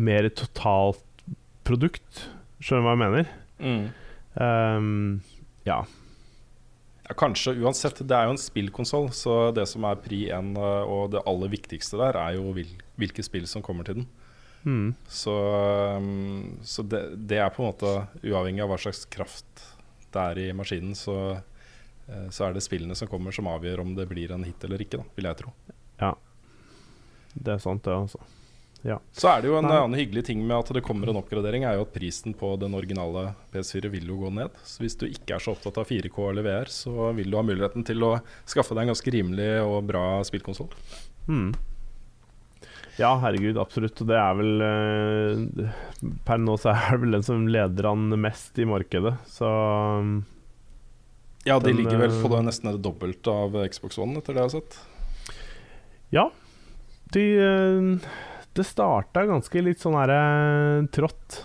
mer 0.00 0.28
totalt 0.36 1.04
produkt. 1.66 2.26
Skjønner 2.60 2.84
du 2.84 2.88
hva 2.88 2.94
jeg 2.94 3.02
mener? 3.02 3.32
Mm. 3.60 3.82
Um, 4.34 5.20
ja. 5.66 5.80
Ja, 7.08 7.16
kanskje, 7.18 7.56
uansett. 7.58 8.00
Det 8.06 8.16
er 8.16 8.28
jo 8.28 8.36
en 8.36 8.40
spillkonsoll, 8.40 9.10
så 9.16 9.50
det 9.56 9.66
som 9.70 9.84
er 9.88 10.00
pri 10.00 10.26
1 10.30 10.54
og 10.60 11.10
det 11.14 11.24
aller 11.26 11.52
viktigste 11.52 12.00
der, 12.00 12.18
er 12.20 12.38
jo 12.38 12.54
hvil, 12.56 12.70
hvilke 13.00 13.24
spill 13.26 13.48
som 13.50 13.64
kommer 13.66 13.86
til 13.88 14.02
den. 14.02 14.08
Mm. 14.62 14.88
Så, 15.08 15.34
um, 15.96 16.58
så 16.62 16.84
det, 16.84 17.02
det 17.30 17.40
er 17.40 17.52
på 17.52 17.64
en 17.64 17.70
måte 17.70 17.94
uavhengig 18.20 18.64
av 18.64 18.72
hva 18.72 18.80
slags 18.80 19.06
kraft 19.08 19.64
det 20.12 20.20
er 20.20 20.40
i 20.42 20.48
maskinen, 20.56 20.96
så, 20.98 21.16
uh, 22.10 22.26
så 22.30 22.46
er 22.46 22.56
det 22.56 22.64
spillene 22.64 22.96
som 22.98 23.08
kommer 23.10 23.34
som 23.34 23.48
avgjør 23.50 23.84
om 23.84 23.94
det 23.96 24.08
blir 24.10 24.34
en 24.34 24.44
hit 24.44 24.68
eller 24.68 24.84
ikke, 24.84 25.00
da, 25.00 25.08
vil 25.16 25.30
jeg 25.30 25.40
tro. 25.40 25.54
Det 27.34 27.56
er 27.56 27.62
sant, 27.62 27.84
det, 27.86 27.94
altså. 27.94 28.20
Så 29.12 29.28
er 29.28 29.42
det 29.42 29.50
jo 29.50 29.58
en 29.58 29.66
Nei. 29.68 29.76
annen 29.76 29.98
hyggelig 29.98 30.22
ting 30.30 30.40
med 30.40 30.56
at 30.56 30.70
det 30.72 30.80
kommer 30.84 31.10
en 31.10 31.18
oppgradering, 31.20 31.66
er 31.68 31.76
jo 31.76 31.84
at 31.84 31.92
prisen 31.92 32.32
på 32.36 32.54
den 32.60 32.72
originale 32.76 33.34
PS4 33.52 33.90
vil 33.92 34.08
jo 34.08 34.16
gå 34.22 34.30
ned. 34.32 34.56
Så 34.64 34.80
hvis 34.80 34.96
du 34.96 35.04
ikke 35.04 35.36
er 35.36 35.44
så 35.44 35.52
opptatt 35.52 35.82
av 35.82 35.90
4K 35.90 36.16
eller 36.30 36.46
VR, 36.46 36.70
så 36.72 37.10
vil 37.16 37.28
du 37.28 37.36
ha 37.36 37.44
muligheten 37.44 37.84
til 37.84 38.00
å 38.06 38.14
skaffe 38.48 38.72
deg 38.72 38.86
en 38.86 38.94
ganske 38.94 39.12
rimelig 39.12 39.50
og 39.66 39.84
bra 39.90 40.04
spillkonsoll. 40.24 40.72
Mm. 41.28 41.52
Ja, 43.00 43.14
herregud, 43.20 43.60
absolutt. 43.60 44.00
Og 44.00 44.08
det 44.08 44.16
er 44.16 44.34
vel 44.40 44.64
eh, 44.64 45.70
Per 46.26 46.40
nå 46.40 46.56
så 46.60 46.72
er 46.72 46.96
det 46.96 47.00
vel 47.04 47.16
den 47.18 47.24
som 47.26 47.46
leder 47.52 47.92
an 47.92 48.08
mest 48.20 48.58
i 48.60 48.68
markedet, 48.68 49.14
så 49.28 49.48
um, 50.00 50.20
Ja, 51.44 51.58
de 51.60 51.68
Den, 51.70 51.82
ligger 51.82 52.00
vel 52.00 52.12
eh, 52.12 52.20
på 52.24 52.32
det 52.32 52.44
nesten 52.48 52.72
det 52.72 52.80
dobbelte 52.84 53.36
av 53.44 53.60
Xbox 53.72 54.00
One, 54.00 54.20
etter 54.20 54.36
det 54.36 54.40
jeg 54.40 54.48
har 54.48 54.56
sett. 54.56 54.80
Ja. 56.16 56.30
De 57.14 57.22
eh, 57.42 58.10
Det 58.54 58.66
starta 58.66 59.24
ganske 59.28 59.62
litt 59.64 59.80
sånn 59.82 59.96
her 59.98 60.12
eh, 60.14 60.84
trått 60.94 61.44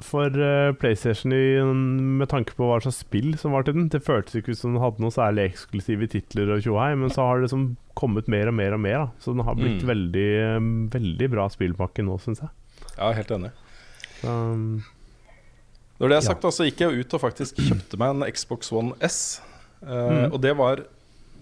for 0.00 0.32
eh, 0.32 0.70
PlayStation 0.80 1.32
i, 1.36 1.60
med 1.60 2.28
tanke 2.32 2.54
på 2.56 2.64
hva 2.64 2.78
slags 2.80 3.02
spill 3.04 3.34
som 3.38 3.52
var 3.52 3.66
til 3.66 3.74
den. 3.76 3.88
Det 3.92 4.00
føltes 4.06 4.38
ikke 4.40 4.54
ut 4.54 4.58
som 4.62 4.72
den 4.72 4.80
hadde 4.82 5.02
noe 5.04 5.12
særlig 5.12 5.50
eksklusive 5.50 6.08
titler 6.08 6.54
og 6.54 6.62
tjohei, 6.64 6.94
men 6.96 7.12
så 7.12 7.26
har 7.26 7.36
det 7.36 7.50
liksom 7.50 7.66
kommet 8.00 8.30
mer 8.32 8.48
og 8.48 8.56
mer 8.56 8.72
og 8.78 8.80
mer. 8.80 8.96
Da. 9.02 9.08
Så 9.20 9.34
den 9.36 9.44
har 9.44 9.58
blitt 9.58 9.82
Mm. 9.84 9.90
veldig, 9.90 10.30
veldig 10.94 11.28
bra 11.34 11.44
spillpakke 11.52 12.06
nå, 12.06 12.16
syns 12.24 12.40
jeg. 12.40 12.48
Ja, 12.96 13.10
helt 13.12 13.30
enig. 13.36 13.50
Um, 14.24 14.82
Når 16.00 16.08
det 16.08 16.16
er 16.16 16.24
sagt, 16.30 16.44
ja. 16.48 16.50
så 16.50 16.64
gikk 16.64 16.80
jeg 16.80 17.04
ut 17.04 17.14
og 17.14 17.20
faktisk 17.20 17.60
kjøpte 17.60 17.98
meg 18.00 18.14
en 18.16 18.24
Xbox 18.32 18.72
One 18.72 18.96
S. 19.04 19.40
Uh, 19.84 19.90
Mm. 20.24 20.32
Og 20.32 20.40
det 20.40 20.56
var 20.56 20.80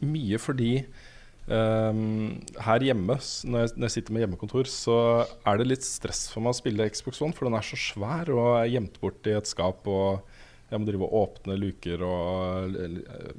mye 0.02 0.38
fordi 0.38 0.72
ehm, 1.50 2.40
her 2.64 2.84
hjemme, 2.84 3.16
når 3.48 3.64
jeg, 3.64 3.72
når 3.76 3.86
jeg 3.88 3.94
sitter 3.96 4.12
med 4.16 4.22
hjemmekontor, 4.24 4.68
så 4.70 4.96
er 5.46 5.58
det 5.60 5.66
litt 5.70 5.86
stress 5.86 6.26
for 6.32 6.44
meg 6.44 6.54
å 6.54 6.58
spille 6.60 6.88
Xbox 6.92 7.20
One, 7.24 7.32
for 7.36 7.48
den 7.48 7.58
er 7.58 7.66
så 7.66 7.78
svær 7.80 8.30
og 8.34 8.50
er 8.62 8.70
gjemt 8.74 9.00
bort 9.02 9.26
i 9.26 9.34
et 9.38 9.46
skap. 9.50 9.86
Og 9.88 10.20
jeg 10.70 10.80
må 10.82 10.88
drive 10.88 11.06
og 11.08 11.18
åpne 11.24 11.56
luker, 11.58 12.02
og 12.04 12.78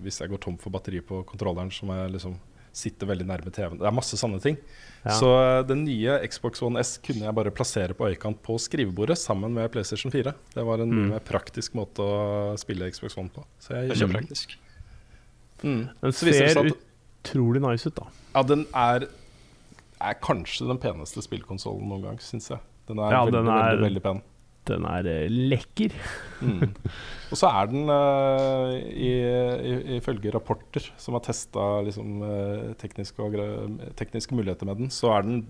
hvis 0.02 0.20
jeg 0.22 0.30
går 0.32 0.42
tom 0.42 0.58
for 0.62 0.74
batteri 0.74 1.02
på 1.06 1.24
kontrolleren, 1.30 1.70
så 1.72 1.86
må 1.86 1.98
jeg 2.00 2.16
liksom 2.18 2.38
sitte 2.80 3.08
veldig 3.10 3.26
nærme 3.26 3.52
TV-en. 3.52 3.80
Det 3.82 3.88
er 3.90 3.96
masse 3.98 4.16
sånne 4.16 4.38
ting. 4.44 4.56
Ja. 5.04 5.16
Så 5.18 5.28
eh, 5.42 5.64
den 5.68 5.82
nye 5.88 6.20
Xbox 6.30 6.62
One 6.64 6.80
S 6.86 6.98
kunne 7.04 7.26
jeg 7.26 7.36
bare 7.36 7.52
plassere 7.52 7.96
på 7.98 8.06
øyekant 8.08 8.38
på 8.46 8.56
skrivebordet 8.62 9.18
sammen 9.20 9.52
med 9.56 9.72
PlayStation 9.74 10.14
4. 10.14 10.34
Det 10.54 10.66
var 10.68 10.80
en 10.84 10.90
Mm. 10.94 11.10
mer 11.16 11.20
praktisk 11.26 11.74
måte 11.76 12.06
å 12.06 12.54
spille 12.62 12.88
Xbox 12.94 13.18
One 13.18 13.30
på. 13.34 13.44
Så 13.60 13.74
jeg 13.74 13.90
Det 13.90 13.98
er 13.98 14.02
kjempepraktisk. 14.06 14.56
Mm. 15.64 15.90
den 16.02 16.12
Så 16.14 16.26
viser 16.30 16.46
det 16.46 16.52
ser 16.54 16.62
seg 16.62 16.72
at 16.72 16.78
utrolig 17.24 17.62
nice 17.62 17.88
ut, 17.90 17.96
da. 17.96 18.08
ja, 18.36 18.44
den 18.44 18.66
er, 18.74 19.08
er 20.02 20.14
kanskje 20.24 20.68
den 20.68 20.78
peneste 20.80 21.22
spillkonsollen 21.26 21.88
noen 21.90 22.02
gang, 22.08 22.18
syns 22.24 22.50
jeg. 22.50 22.60
Den 22.88 23.00
er 23.00 23.12
Ja, 23.12 23.24
veldig, 23.26 23.34
den 23.40 23.48
er- 23.48 23.64
veldig, 23.70 23.84
veldig 23.90 24.04
pen. 24.04 24.22
Den 24.70 24.84
er 24.86 25.08
eh, 25.08 25.28
lekker. 25.30 25.94
Mm. 26.46 26.76
Og 27.32 27.38
så 27.40 27.48
er 27.50 27.68
den, 27.72 27.90
uh, 27.90 28.74
i- 28.78 29.70
i- 29.72 29.98
ifølge 29.98 30.32
rapporter 30.34 30.90
som 30.98 31.14
har 31.16 31.22
testa 31.26 31.82
liksom, 31.86 32.22
eh, 32.22 32.74
tekniske, 32.78 33.18
tekniske 33.96 34.36
muligheter 34.38 34.66
med 34.70 34.78
den, 34.78 34.90
så 34.90 35.10
er 35.18 35.22
den 35.24 35.48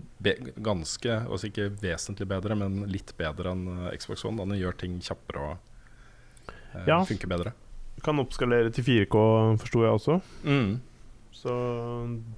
ganske, 0.64 1.10
altså 1.30 1.50
ikke 1.52 1.70
vesentlig 1.82 2.28
bedre, 2.28 2.56
men 2.56 2.86
litt 2.88 3.12
bedre 3.18 3.52
enn 3.52 3.90
Xbox 3.98 4.24
One. 4.26 4.38
da 4.38 4.46
Den 4.46 4.60
gjør 4.62 4.78
ting 4.78 5.00
kjappere 5.00 5.52
og 5.52 5.58
uh, 6.76 6.86
Ja. 6.88 7.04
funker 7.04 7.28
bedre. 7.28 7.54
Kan 8.04 8.20
oppskalere 8.20 8.72
til 8.72 8.84
4K, 8.84 9.58
forsto 9.60 9.82
jeg 9.84 9.92
også. 10.00 10.22
Mm. 10.46 10.80
Så 11.36 11.54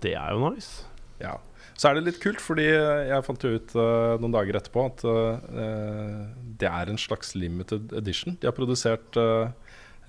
det 0.04 0.15
er 0.19 0.36
jo 0.36 0.49
nice. 0.49 0.86
Ja. 1.21 1.38
Så 1.77 1.89
er 1.89 1.97
det 1.97 2.06
litt 2.06 2.19
kult, 2.21 2.41
fordi 2.43 2.67
jeg 2.67 3.25
fant 3.25 3.45
jo 3.45 3.56
ut 3.56 3.75
uh, 3.77 4.17
noen 4.21 4.34
dager 4.36 4.58
etterpå 4.60 4.84
at 4.89 5.06
uh, 5.08 6.27
det 6.62 6.69
er 6.69 6.91
en 6.91 6.99
slags 7.01 7.34
limited 7.38 7.93
edition. 7.97 8.38
De 8.41 8.49
har 8.49 8.58
produsert 8.58 9.17
uh, 9.17 9.49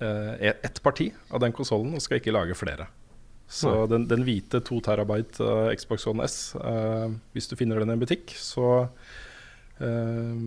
ett 0.03 0.81
parti 0.83 1.07
av 1.31 1.41
den 1.41 1.55
konsollen 1.55 1.95
og 1.95 2.03
skal 2.03 2.19
ikke 2.19 2.35
lage 2.35 2.57
flere. 2.59 2.89
Så 3.53 3.85
den, 3.89 4.07
den 4.09 4.23
hvite 4.25 4.63
2 4.65 4.79
terabyte 4.85 5.45
eh, 5.45 5.75
Xbox 5.77 6.07
One 6.09 6.25
S, 6.25 6.37
eh, 6.57 7.11
hvis 7.35 7.49
du 7.51 7.55
finner 7.59 7.81
den 7.81 7.91
i 7.91 7.95
en 7.95 8.01
butikk, 8.01 8.33
så 8.39 8.87
eh, 9.83 10.41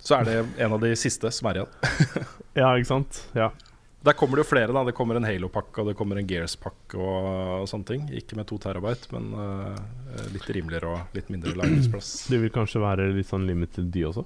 Så 0.00 0.18
er 0.18 0.28
det 0.28 0.36
en 0.58 0.76
av 0.76 0.80
de 0.82 0.92
siste 0.96 1.30
som 1.32 1.50
er 1.50 1.62
igjen. 1.62 1.74
Ja, 2.58 2.72
ikke 2.74 2.88
sant? 2.90 3.20
Ja. 3.36 3.52
Der 4.00 4.16
kommer 4.16 4.38
det 4.38 4.46
jo 4.46 4.48
flere. 4.48 4.72
da 4.72 4.82
Det 4.86 4.94
kommer 4.96 5.18
en 5.18 5.26
Halo-pakke 5.28 5.82
og 5.82 5.90
det 5.90 5.96
kommer 5.98 6.16
en 6.16 6.28
Gears-pakke 6.28 6.96
og, 6.96 7.26
og 7.60 7.66
sånne 7.68 7.88
ting. 7.90 8.06
Ikke 8.16 8.38
med 8.38 8.48
to 8.48 8.56
terabyte, 8.62 9.10
men 9.12 9.26
uh, 9.36 9.76
litt 10.32 10.48
rimeligere 10.48 10.94
og 10.94 11.16
litt 11.18 11.28
mindre 11.32 11.52
lagringsplass. 11.58 12.12
De 12.32 12.40
vil 12.40 12.52
kanskje 12.54 12.80
være 12.80 13.10
litt 13.12 13.28
sånn 13.28 13.44
limited, 13.48 13.90
de 13.92 14.06
også? 14.08 14.24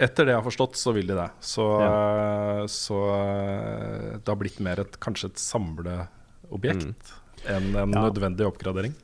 Etter 0.00 0.24
det 0.28 0.32
jeg 0.32 0.40
har 0.40 0.46
forstått, 0.46 0.76
så 0.80 0.92
vil 0.96 1.08
de 1.10 1.16
det. 1.16 1.26
Så, 1.44 1.64
ja. 1.84 2.68
så 2.72 3.00
eh, 3.16 4.14
det 4.16 4.28
har 4.32 4.38
blitt 4.40 4.60
mer 4.64 4.80
et, 4.80 4.94
kanskje 5.04 5.28
et 5.28 5.40
samleobjekt 5.42 7.10
enn 7.52 7.66
en 7.74 7.92
Ja. 7.96 8.06
nødvendig 8.06 8.46
oppgradering. 8.48 8.94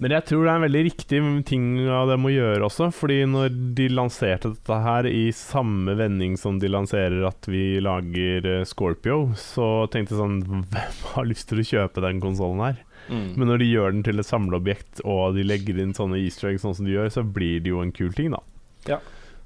Men 0.00 0.14
jeg 0.16 0.24
tror 0.30 0.46
det 0.46 0.50
er 0.50 0.56
en 0.58 0.64
veldig 0.64 0.80
riktig 0.86 1.18
ting 1.44 1.64
av 1.92 2.08
dem 2.08 2.24
å 2.24 2.30
gjøre 2.32 2.64
også. 2.64 2.86
Fordi 2.96 3.18
når 3.28 3.50
de 3.76 3.88
lanserte 3.92 4.54
dette 4.54 4.78
her 4.80 5.04
i 5.10 5.26
samme 5.36 5.92
vending 5.98 6.38
som 6.40 6.56
de 6.62 6.70
lanserer 6.72 7.26
at 7.28 7.44
vi 7.52 7.76
lager 7.84 8.46
eh, 8.48 8.62
Scorpio, 8.64 9.34
så 9.36 9.66
tenkte 9.92 10.14
jeg 10.16 10.22
sånn 10.22 10.38
Hvem 10.72 11.02
har 11.12 11.28
lyst 11.28 11.50
til 11.52 11.60
å 11.60 11.66
kjøpe 11.72 12.00
den 12.06 12.22
konsollen 12.24 12.64
her? 12.64 12.80
Men 13.10 13.48
når 13.50 13.58
de 13.60 13.68
gjør 13.72 13.92
den 13.92 14.02
til 14.06 14.22
et 14.22 14.28
samleobjekt, 14.28 15.00
og 15.08 15.34
de 15.34 15.42
legger 15.44 15.80
inn 15.82 15.92
sånne 15.96 16.20
easter 16.22 16.52
eggs 16.52 16.62
sånn 16.62 16.76
som 16.78 16.86
de 16.86 16.92
gjør, 16.94 17.08
så 17.10 17.24
blir 17.26 17.58
det 17.64 17.72
jo 17.72 17.80
en 17.82 17.90
kul 17.96 18.12
ting, 18.14 18.30
da. 18.30 18.38
Ja. 18.86 18.98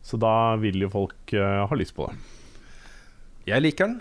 Så 0.04 0.18
da 0.20 0.32
vil 0.60 0.82
jo 0.84 0.90
folk 0.92 1.32
uh, 1.32 1.62
ha 1.70 1.78
lyst 1.80 1.94
på 1.96 2.10
det. 2.10 2.18
Jeg 3.48 3.64
liker 3.64 3.88
den. 3.88 3.94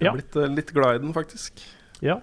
Jeg 0.00 0.08
Ja. 0.08 0.10
har 0.10 0.18
blitt 0.18 0.34
uh, 0.40 0.48
litt 0.50 0.72
glad 0.74 0.96
i 0.98 1.02
den, 1.04 1.12
faktisk. 1.14 1.62
Ja. 2.02 2.16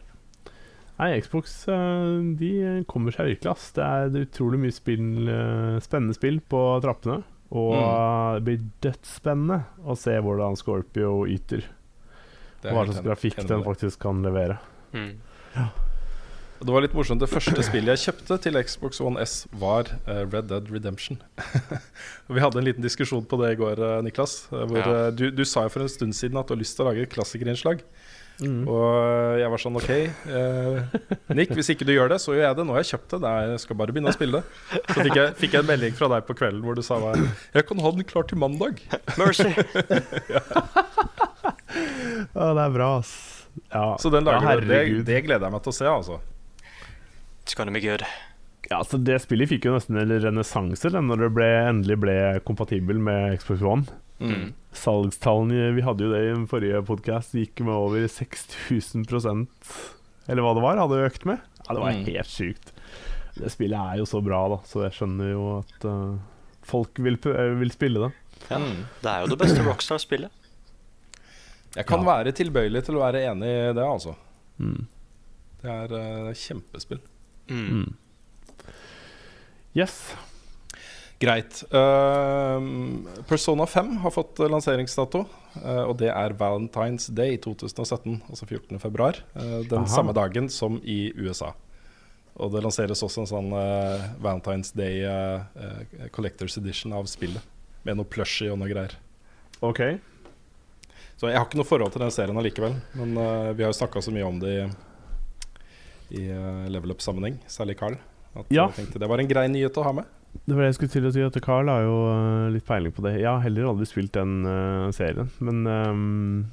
Nei, 1.02 1.16
Xbox 1.24 1.54
eh, 1.68 2.18
de 2.38 2.52
kommer 2.90 3.12
seg 3.16 3.32
virkelig, 3.32 3.50
ass. 3.56 3.72
Det 3.74 3.82
er 3.84 4.20
utrolig 4.22 4.60
mye 4.62 4.76
spill, 4.76 5.08
eh, 5.34 5.78
spennende 5.82 6.14
spill 6.18 6.38
på 6.52 6.60
trappene. 6.84 7.24
Og 7.52 7.74
Mm. 7.76 8.36
det 8.38 8.44
blir 8.46 8.60
dødsspennende 8.86 9.58
å 9.84 9.96
se 9.98 10.14
hvordan 10.22 10.56
Scorpio 10.56 11.26
yter. 11.28 11.66
Er 12.64 12.70
Og 12.70 12.78
hva 12.78 12.86
slags 12.94 13.02
grafikk 13.04 13.48
den 13.50 13.64
faktisk 13.66 14.00
kan 14.00 14.22
levere. 14.24 14.60
Mm. 14.94 15.16
Ja. 15.56 15.66
Det 16.62 16.70
var 16.70 16.82
litt 16.86 16.94
morsomt. 16.94 17.20
Det 17.20 17.28
første 17.32 17.58
spillet 17.66 17.98
jeg 17.98 18.14
kjøpte 18.14 18.38
til 18.44 18.54
Xbox 18.64 19.02
One 19.02 19.18
S, 19.20 19.48
var 19.52 19.90
eh, 20.08 20.22
Red 20.30 20.48
Dead 20.48 20.70
Redemption. 20.70 21.18
Vi 22.30 22.40
hadde 22.40 22.62
en 22.62 22.64
liten 22.70 22.84
diskusjon 22.86 23.26
på 23.26 23.42
det 23.42 23.56
i 23.56 23.60
går, 23.60 23.82
Niklas. 24.06 24.46
Hvor, 24.52 24.78
Ja. 24.78 25.10
du, 25.10 25.32
du 25.32 25.44
sa 25.44 25.64
jo 25.66 25.70
for 25.74 25.82
en 25.82 25.90
stund 25.90 26.14
siden 26.14 26.38
at 26.38 26.48
du 26.48 26.54
har 26.54 26.62
lyst 26.62 26.78
til 26.78 26.86
å 26.86 26.92
lage 26.94 27.02
et 27.02 27.10
klassikerinnslag. 27.10 27.82
Og 28.42 29.38
jeg 29.38 29.50
var 29.54 29.62
sånn 29.62 29.78
OK, 29.78 29.90
eh, 29.92 30.78
Nick, 31.38 31.52
hvis 31.58 31.70
ikke 31.76 31.86
du 31.86 31.92
gjør 31.94 32.10
det, 32.14 32.18
så 32.24 32.34
gjør 32.34 32.48
jeg 32.48 32.58
det. 32.58 32.66
Nå 32.66 32.74
har 32.74 32.82
jeg 32.82 32.92
kjøpt 32.96 33.14
det. 33.14 33.20
er, 33.30 33.52
jeg 33.54 33.64
skal 33.66 33.78
bare 33.82 33.94
begynne 33.94 34.14
å 34.14 34.18
spille 34.18 34.42
det. 34.42 34.80
Så 34.90 34.98
fikk 34.98 35.20
jeg, 35.20 35.36
fikk 35.44 35.58
jeg 35.58 35.62
en 35.66 35.70
melding 35.70 35.98
fra 36.00 36.10
deg 36.16 36.26
på 36.30 36.38
kvelden 36.40 36.64
hvor 36.66 36.78
du 36.80 36.82
sa 36.86 36.98
meg, 37.04 37.28
jeg 37.54 37.68
kan 37.70 37.84
ha 37.86 37.94
den 37.98 38.08
klar 38.10 38.26
til 38.30 38.42
mandag. 38.42 38.82
Mercy! 39.22 39.52
Ja, 42.32 42.52
det 42.56 42.64
er 42.64 42.74
bra, 42.74 42.88
ass. 43.00 43.14
Ja, 43.72 43.96
Så 44.00 44.12
den 44.12 44.28
ja, 44.28 44.40
du. 44.40 44.68
Det, 44.68 44.82
det 45.08 45.22
gleder 45.26 45.48
jeg 45.48 45.54
meg 45.54 45.64
til 45.64 45.72
å 45.74 45.76
se, 45.76 45.88
altså. 45.88 46.20
It's 47.44 47.56
gonna 47.58 47.74
be 47.74 47.82
good. 47.84 48.04
Ja, 48.70 48.82
så 48.88 49.00
Det 49.02 49.18
spillet 49.24 49.50
fikk 49.52 49.68
jo 49.68 49.76
nesten 49.76 50.00
en 50.00 50.12
renessanse 50.24 50.92
da 50.94 51.02
når 51.04 51.26
det 51.26 51.32
ble, 51.36 51.50
endelig 51.72 51.98
ble 52.04 52.16
kompatibel 52.48 53.02
med 53.04 53.40
Xbox 53.42 53.64
One. 53.66 54.00
Mm. 54.22 54.52
Salgstallene 54.78 55.72
vi 55.76 55.82
hadde 55.84 56.06
jo 56.06 56.12
det 56.14 56.20
i 56.24 56.34
den 56.34 56.44
forrige 56.48 56.82
podkast, 56.86 57.34
gikk 57.36 57.60
med 57.66 57.74
over 57.74 58.06
6000% 58.08 59.48
Eller 60.30 60.46
hva 60.46 60.52
det 60.56 60.62
var, 60.64 60.78
hadde 60.78 61.00
økt 61.08 61.26
med. 61.26 61.40
Ja, 61.68 61.74
Det 61.74 61.82
var 61.82 61.92
Mm. 61.92 62.06
helt 62.06 62.28
sjukt. 62.30 62.72
Det 63.36 63.50
spillet 63.52 63.80
er 63.80 63.98
jo 63.98 64.06
så 64.06 64.22
bra, 64.24 64.48
da, 64.50 64.58
så 64.68 64.84
jeg 64.86 64.92
skjønner 64.94 65.32
jo 65.32 65.44
at 65.60 65.86
uh, 65.90 66.18
folk 66.68 67.00
vil, 67.00 67.18
eh, 67.26 67.56
vil 67.60 67.72
spille 67.72 68.00
det. 68.06 68.12
Ja. 68.52 68.60
Det 69.02 69.10
er 69.12 69.22
jo 69.26 69.28
det 69.34 69.40
beste 69.40 69.64
Rockstar-spillet. 69.66 70.30
Jeg 71.76 71.86
kan 71.88 72.04
Ja. 72.04 72.06
være 72.22 72.34
tilbøyelig 72.36 72.84
til 72.86 72.96
å 72.96 73.00
være 73.06 73.24
enig 73.32 73.48
i 73.48 73.74
det, 73.74 73.84
altså. 73.86 74.16
Mm. 74.60 74.86
Det 75.64 75.70
er 75.72 75.94
uh, 76.28 76.34
kjempespill. 76.34 77.00
Mm. 77.50 77.94
Yes. 79.76 80.14
Greit. 81.22 81.60
Uh, 81.70 82.58
Persona 83.30 83.66
5 83.70 83.98
har 84.02 84.12
fått 84.12 84.40
lanseringsdato, 84.42 85.20
uh, 85.62 85.84
og 85.86 85.96
det 86.02 86.10
er 86.10 86.34
Valentine's 86.34 87.12
Day 87.14 87.36
2017, 87.38 88.22
altså 88.30 88.48
14. 88.48 88.80
februar. 88.82 89.20
eh, 89.36 89.60
den 89.70 89.84
Aha. 89.84 89.92
samme 89.92 90.14
dagen 90.18 90.50
som 90.50 90.80
i 90.84 91.12
USA. 91.16 91.52
Og 92.42 92.52
det 92.56 92.64
lanseres 92.64 93.04
også 93.06 93.22
en 93.22 93.30
sånn 93.30 93.52
uh, 93.54 94.08
Valentine's 94.24 94.72
Day 94.74 95.04
Collectors 96.16 96.58
Edition 96.58 96.94
av 96.98 97.06
spillet. 97.12 97.44
Med 97.84 97.98
noe 98.00 98.06
plushy 98.10 98.48
og 98.50 98.58
noe 98.62 98.70
greier. 98.72 98.96
OK. 99.62 99.82
Så 101.22 101.30
jeg 101.30 101.38
har 101.38 101.46
ikke 101.46 101.60
noe 101.60 101.70
forhold 101.70 101.94
til 101.94 102.02
den 102.02 102.14
serien 102.14 102.38
allikevel. 102.38 102.80
Men 102.98 103.14
vi 103.58 103.62
har 103.66 103.70
jo 103.70 103.78
snakka 103.78 104.02
så 104.02 104.14
mye 104.14 104.26
om 104.26 104.40
det 104.42 104.54
i, 104.56 106.22
i 106.22 106.24
level 106.74 106.96
up-sammenheng, 106.96 107.38
særlig 107.50 107.78
Carl. 107.78 107.98
At 108.34 108.50
Ja. 108.54 108.68
jeg 108.72 108.80
tenkte 108.88 109.02
det 109.04 109.10
var 109.12 109.22
en 109.22 109.30
grei 109.30 109.46
nyhet 109.52 109.78
å 109.78 109.86
ha 109.86 109.94
med. 110.00 110.10
Det 110.46 110.56
var 110.56 110.64
det 110.64 110.72
jeg 110.72 110.78
skulle 110.80 110.94
til 110.96 111.08
å 111.08 111.12
si, 111.14 111.24
at 111.26 111.38
Carl 111.44 111.70
har 111.72 111.84
jo 111.86 111.98
eh, 112.12 112.48
litt 112.56 112.66
peiling 112.68 112.94
på 112.96 113.04
det. 113.06 113.18
Jeg 113.20 113.30
har 113.30 113.44
heller 113.44 113.70
aldri 113.72 113.88
spilt 113.90 114.14
den 114.16 114.42
uh, 114.48 114.88
serien, 114.96 115.30
men 115.44 115.62
um, 115.68 116.46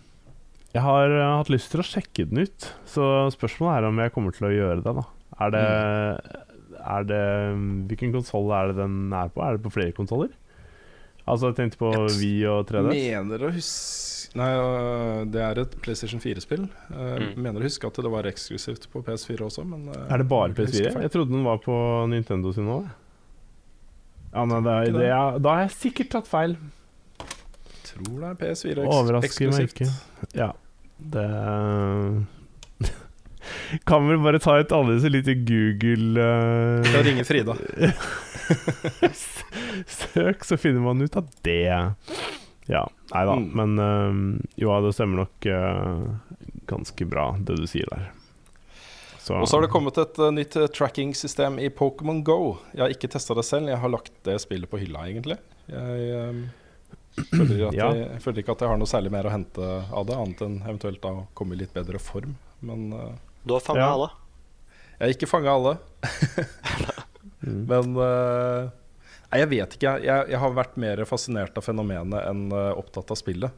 jeg 0.75 0.85
har 0.85 1.15
eh, 1.15 1.31
hatt 1.39 1.53
lyst 1.53 1.73
til 1.73 1.83
å 1.83 1.87
sjekke 1.87 2.27
den 2.29 2.45
ut. 2.45 2.69
Så 2.89 3.05
spørsmålet 3.35 3.79
er 3.79 3.89
om 3.89 4.03
jeg 4.03 4.13
kommer 4.15 4.37
til 4.37 4.51
å 4.51 4.53
gjøre 4.53 4.83
det, 4.85 4.95
da. 4.99 5.07
Er 5.39 5.55
det, 5.55 5.65
er 6.83 7.05
det 7.07 7.23
Hvilken 7.89 8.11
konsoll 8.17 8.51
er 8.57 8.73
det 8.73 8.81
den 8.81 9.15
er 9.15 9.31
på? 9.31 9.43
Er 9.47 9.57
det 9.57 9.63
på 9.65 9.73
flere 9.73 9.95
konsoller? 9.95 10.33
Altså, 11.29 11.51
jeg 11.51 11.59
tenkte 11.59 11.81
på 11.81 11.93
Jeg 11.95 12.15
Wii 12.19 12.45
og 12.51 12.69
3D. 12.69 12.93
Mener 12.93 13.49
å 13.49 13.55
huske 13.55 14.07
Nei, 14.37 14.49
øh, 14.61 15.23
det 15.33 15.41
er 15.41 15.59
et 15.63 15.75
PlayStation 15.81 16.21
4-spill. 16.21 16.67
Uh, 16.93 17.15
Mm. 17.17 17.31
Mener 17.47 17.63
å 17.63 17.65
huske 17.65 17.89
at 17.89 17.97
det 18.05 18.11
var 18.13 18.27
eksklusivt 18.29 18.85
på 18.93 19.01
PS4 19.07 19.47
også, 19.47 19.65
men 19.65 19.89
Er 19.89 20.21
det 20.21 20.27
bare 20.29 20.53
PS4? 20.53 20.93
Jeg 21.01 21.13
trodde 21.15 21.33
den 21.33 21.47
var 21.47 21.63
på 21.65 21.75
Nintendo 22.13 22.53
sin 22.53 22.69
òg. 22.69 22.91
Ja, 24.39 24.45
men 24.47 24.63
det 24.63 24.73
er, 24.73 24.91
det 24.95 25.07
er, 25.11 25.39
da 25.43 25.55
har 25.57 25.65
jeg 25.67 25.75
sikkert 25.75 26.13
tatt 26.15 26.29
feil. 26.31 26.55
Tror 27.89 28.19
det 28.21 28.29
er 28.29 28.37
PS4 28.39 28.85
eks 28.85 28.95
Overrasker 28.95 29.51
meg 29.51 29.65
eksklusivt. 29.65 29.81
ikke. 29.81 29.89
Ja, 30.39 30.53
det 30.99 31.25
Kan 33.89 34.07
vel 34.11 34.21
bare 34.23 34.39
ta 34.43 34.59
et 34.61 34.75
annet 34.77 35.07
lite 35.11 35.35
Google 35.49 36.23
uh... 36.23 36.87
Jeg 36.87 37.07
ringer 37.07 37.27
Frida. 37.27 37.57
søk, 39.87 40.45
så 40.45 40.57
finner 40.61 40.85
man 40.85 41.03
ut 41.03 41.17
av 41.19 41.27
det. 41.43 41.95
Ja, 42.69 42.85
nei 43.15 43.25
da. 43.27 43.35
Mm. 43.41 43.51
Men 43.59 43.71
uh, 43.83 44.47
jo, 44.61 44.73
det 44.85 44.95
stemmer 44.95 45.25
nok 45.25 45.49
uh, 45.51 46.47
ganske 46.71 47.09
bra, 47.09 47.33
det 47.41 47.59
du 47.59 47.67
sier 47.71 47.91
der. 47.91 48.11
Så, 49.29 49.37
Og 49.37 49.49
så 49.51 49.59
har 49.59 49.67
det 49.67 49.69
kommet 49.73 49.99
et 50.01 50.19
uh, 50.23 50.31
nytt 50.33 50.55
øh, 50.57 50.69
tracking-system 50.73 51.59
i 51.61 51.69
Pokémon 51.69 52.23
Go. 52.25 52.57
Jeg 52.73 52.81
har 52.81 52.93
ikke 52.95 53.11
testa 53.13 53.35
det 53.37 53.45
selv, 53.45 53.69
jeg 53.69 53.77
har 53.83 53.91
lagt 53.93 54.15
det 54.25 54.39
spillet 54.41 54.71
på 54.73 54.79
hylla, 54.81 55.03
egentlig. 55.11 55.37
Jeg, 55.69 56.23
um, 56.31 56.39
føler, 57.35 57.67
at 57.69 57.77
Ja. 57.81 57.91
jeg, 57.93 58.07
jeg 58.07 58.23
føler 58.25 58.41
ikke 58.41 58.55
at 58.57 58.65
jeg 58.65 58.73
har 58.73 58.81
noe 58.81 58.89
særlig 58.89 59.13
mer 59.13 59.29
å 59.29 59.35
hente 59.35 59.69
av 59.69 60.07
det, 60.09 60.17
annet 60.17 60.41
enn 60.47 60.57
eventuelt 60.63 61.03
da 61.05 61.13
å 61.13 61.27
komme 61.37 61.59
i 61.59 61.61
litt 61.61 61.75
bedre 61.77 62.01
form. 62.01 62.39
Men 62.65 62.89
uh, 62.97 63.13
Du 63.45 63.53
har 63.59 63.65
fanga 63.67 63.85
Ja. 63.85 63.91
alle. 63.99 64.09
Jeg 64.99 65.05
har 65.05 65.15
ikke 65.19 65.31
fanga 65.37 65.59
alle. 65.59 65.77
Mm. 67.39 67.61
Men 67.71 67.93
uh, 67.95 68.67
Nei, 69.31 69.39
jeg 69.45 69.49
vet 69.53 69.75
ikke. 69.77 69.91
Jeg, 70.03 70.25
jeg 70.33 70.39
har 70.43 70.55
vært 70.57 70.75
mer 70.83 71.01
fascinert 71.07 71.55
av 71.61 71.63
fenomenet 71.63 72.25
enn 72.27 72.49
uh, 72.51 72.73
opptatt 72.81 73.13
av 73.15 73.19
spillet. 73.21 73.55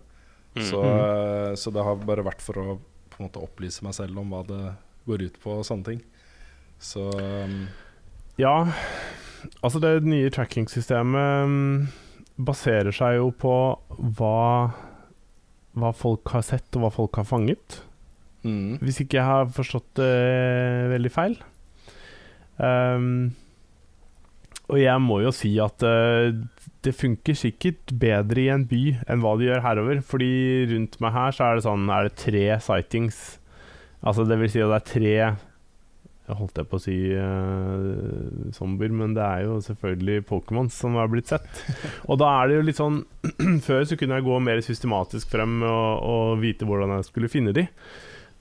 Mm. 0.52 0.64
Så, 0.68 0.82
uh, 0.84 1.54
så 1.56 1.72
det 1.72 1.84
har 1.86 2.02
bare 2.04 2.26
vært 2.26 2.44
for 2.44 2.60
å 2.60 2.64
på 3.08 3.16
en 3.22 3.28
måte 3.30 3.40
opplyse 3.40 3.80
meg 3.86 3.96
selv 3.96 4.20
om 4.20 4.34
hva 4.34 4.42
det 4.50 4.60
går 5.10 5.26
ut 5.28 5.36
på 5.42 5.58
og 5.58 5.66
sånne 5.68 5.90
ting. 5.90 6.00
Så 6.80 7.08
um, 7.12 7.58
Ja, 8.40 8.54
altså 9.60 9.82
det 9.82 9.98
nye 10.06 10.30
tracking-systemet 10.32 11.50
mm, 11.50 11.74
baserer 12.40 12.94
seg 12.96 13.18
jo 13.18 13.28
på 13.36 13.52
hva, 14.16 14.72
hva 15.76 15.92
folk 15.96 16.32
har 16.32 16.46
sett 16.46 16.72
og 16.78 16.86
hva 16.86 16.92
folk 16.94 17.20
har 17.20 17.28
fanget. 17.28 17.82
mm, 18.46 18.78
Hvis 18.80 19.02
ikke 19.04 19.20
jeg 19.20 19.28
har 19.28 19.52
forstått 19.52 19.92
det 20.00 20.10
veldig 20.94 21.12
feil. 21.12 21.36
Um, 22.60 23.32
og 24.70 24.78
jeg 24.78 25.02
må 25.02 25.18
jo 25.24 25.32
si 25.34 25.50
at 25.60 25.82
uh, 25.82 26.30
det 26.84 26.92
funker 26.96 27.36
sikkert 27.36 27.90
bedre 28.00 28.44
i 28.44 28.50
en 28.52 28.66
by 28.70 28.82
enn 29.10 29.20
hva 29.24 29.34
det 29.40 29.48
gjør 29.48 29.64
herover. 29.64 30.00
Fordi 30.06 30.30
rundt 30.70 30.96
meg 31.02 31.12
her 31.16 31.34
så 31.36 31.48
er 31.48 31.58
det 31.58 31.64
sånn 31.66 31.88
Er 31.92 32.06
det 32.08 32.16
tre 32.20 32.44
sightings. 32.62 33.18
Altså 34.00 34.24
det 34.28 34.38
vil 34.40 34.52
si 34.52 34.62
at 34.64 34.70
det 34.72 34.78
er 34.78 34.86
tre 34.88 35.14
Jeg 35.14 36.36
holdt 36.38 36.60
jeg 36.60 36.68
på 36.70 36.78
å 36.78 36.82
si 36.82 36.96
uh, 37.12 38.52
zombier, 38.56 38.92
men 38.94 39.16
det 39.16 39.24
er 39.24 39.46
jo 39.48 39.58
selvfølgelig 39.64 40.26
Pokémons 40.28 40.76
som 40.76 40.96
har 40.96 41.10
blitt 41.12 41.32
sett. 41.32 41.64
Og 42.10 42.20
da 42.22 42.30
er 42.38 42.48
det 42.48 42.60
jo 42.60 42.68
litt 42.68 42.80
sånn 42.80 43.02
Før 43.66 43.82
så 43.88 43.98
kunne 44.00 44.20
jeg 44.20 44.28
gå 44.28 44.38
mer 44.44 44.62
systematisk 44.64 45.32
frem 45.34 45.60
og, 45.66 46.06
og 46.06 46.40
vite 46.44 46.68
hvordan 46.68 46.96
jeg 46.96 47.10
skulle 47.10 47.32
finne 47.32 47.54
de. 47.56 47.66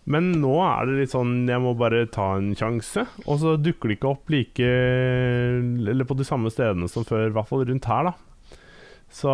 Men 0.09 0.31
nå 0.41 0.53
er 0.65 0.87
det 0.87 1.01
litt 1.01 1.13
sånn 1.13 1.43
Jeg 1.49 1.61
må 1.61 1.75
bare 1.77 2.07
ta 2.09 2.31
en 2.37 2.53
sjanse, 2.57 3.03
og 3.25 3.41
så 3.41 3.57
dukker 3.59 3.91
de 3.91 3.97
ikke 3.97 4.13
opp 4.13 4.31
like 4.33 4.69
Eller 4.69 6.07
på 6.07 6.17
de 6.17 6.25
samme 6.25 6.49
stedene 6.53 6.89
som 6.89 7.05
før, 7.05 7.27
i 7.27 7.35
hvert 7.35 7.49
fall 7.49 7.65
rundt 7.67 7.89
her, 7.89 8.09
da. 8.09 8.15
Så 9.09 9.33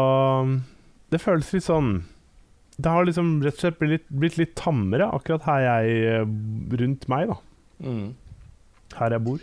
det 1.11 1.21
føles 1.21 1.51
litt 1.53 1.67
sånn 1.67 1.97
Det 2.75 2.91
har 2.91 3.05
liksom 3.07 3.37
rett 3.43 3.55
og 3.55 3.61
slett 3.63 3.77
blitt, 3.79 4.07
blitt 4.11 4.37
litt 4.39 4.55
tammere 4.59 5.07
akkurat 5.15 5.45
her 5.47 5.61
jeg 5.63 6.25
Rundt 6.81 7.05
meg, 7.11 7.29
da. 7.31 7.37
mm. 7.85 8.07
Her 8.95 9.15
jeg 9.15 9.23
bor. 9.25 9.39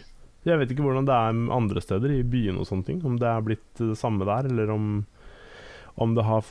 Jeg 0.46 0.58
vet 0.58 0.70
ikke 0.74 0.84
hvordan 0.84 1.06
det 1.06 1.14
er 1.14 1.38
andre 1.54 1.80
steder, 1.84 2.12
i 2.16 2.22
byene 2.26 2.60
og 2.62 2.66
sånne 2.68 2.86
ting. 2.86 2.98
Om 3.06 3.16
det 3.20 3.28
er 3.30 3.44
blitt 3.46 3.64
det 3.78 3.94
samme 4.00 4.26
der, 4.26 4.48
eller 4.50 4.72
om, 4.74 4.86
om 6.02 6.14
det 6.16 6.24
har 6.26 6.46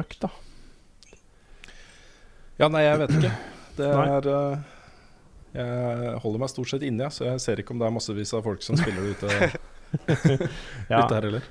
økt, 0.00 0.24
da. 0.24 0.30
Ja, 2.60 2.68
nei, 2.70 2.84
jeg 2.86 3.00
vet 3.02 3.14
ikke. 3.18 3.32
Det 3.74 3.88
er 3.90 4.28
øh, 4.30 4.58
Jeg 5.56 6.18
holder 6.22 6.42
meg 6.44 6.52
stort 6.52 6.70
sett 6.70 6.84
inne, 6.86 7.08
så 7.10 7.26
jeg 7.26 7.42
ser 7.42 7.60
ikke 7.62 7.74
om 7.74 7.82
det 7.82 7.88
er 7.88 7.94
massevis 7.96 8.32
av 8.36 8.44
folk 8.46 8.62
som 8.62 8.78
spiller 8.78 9.02
det 9.02 9.16
ute, 9.18 9.50
Ja. 10.92 11.02
ute 11.02 11.14
her 11.16 11.26
heller. 11.28 11.48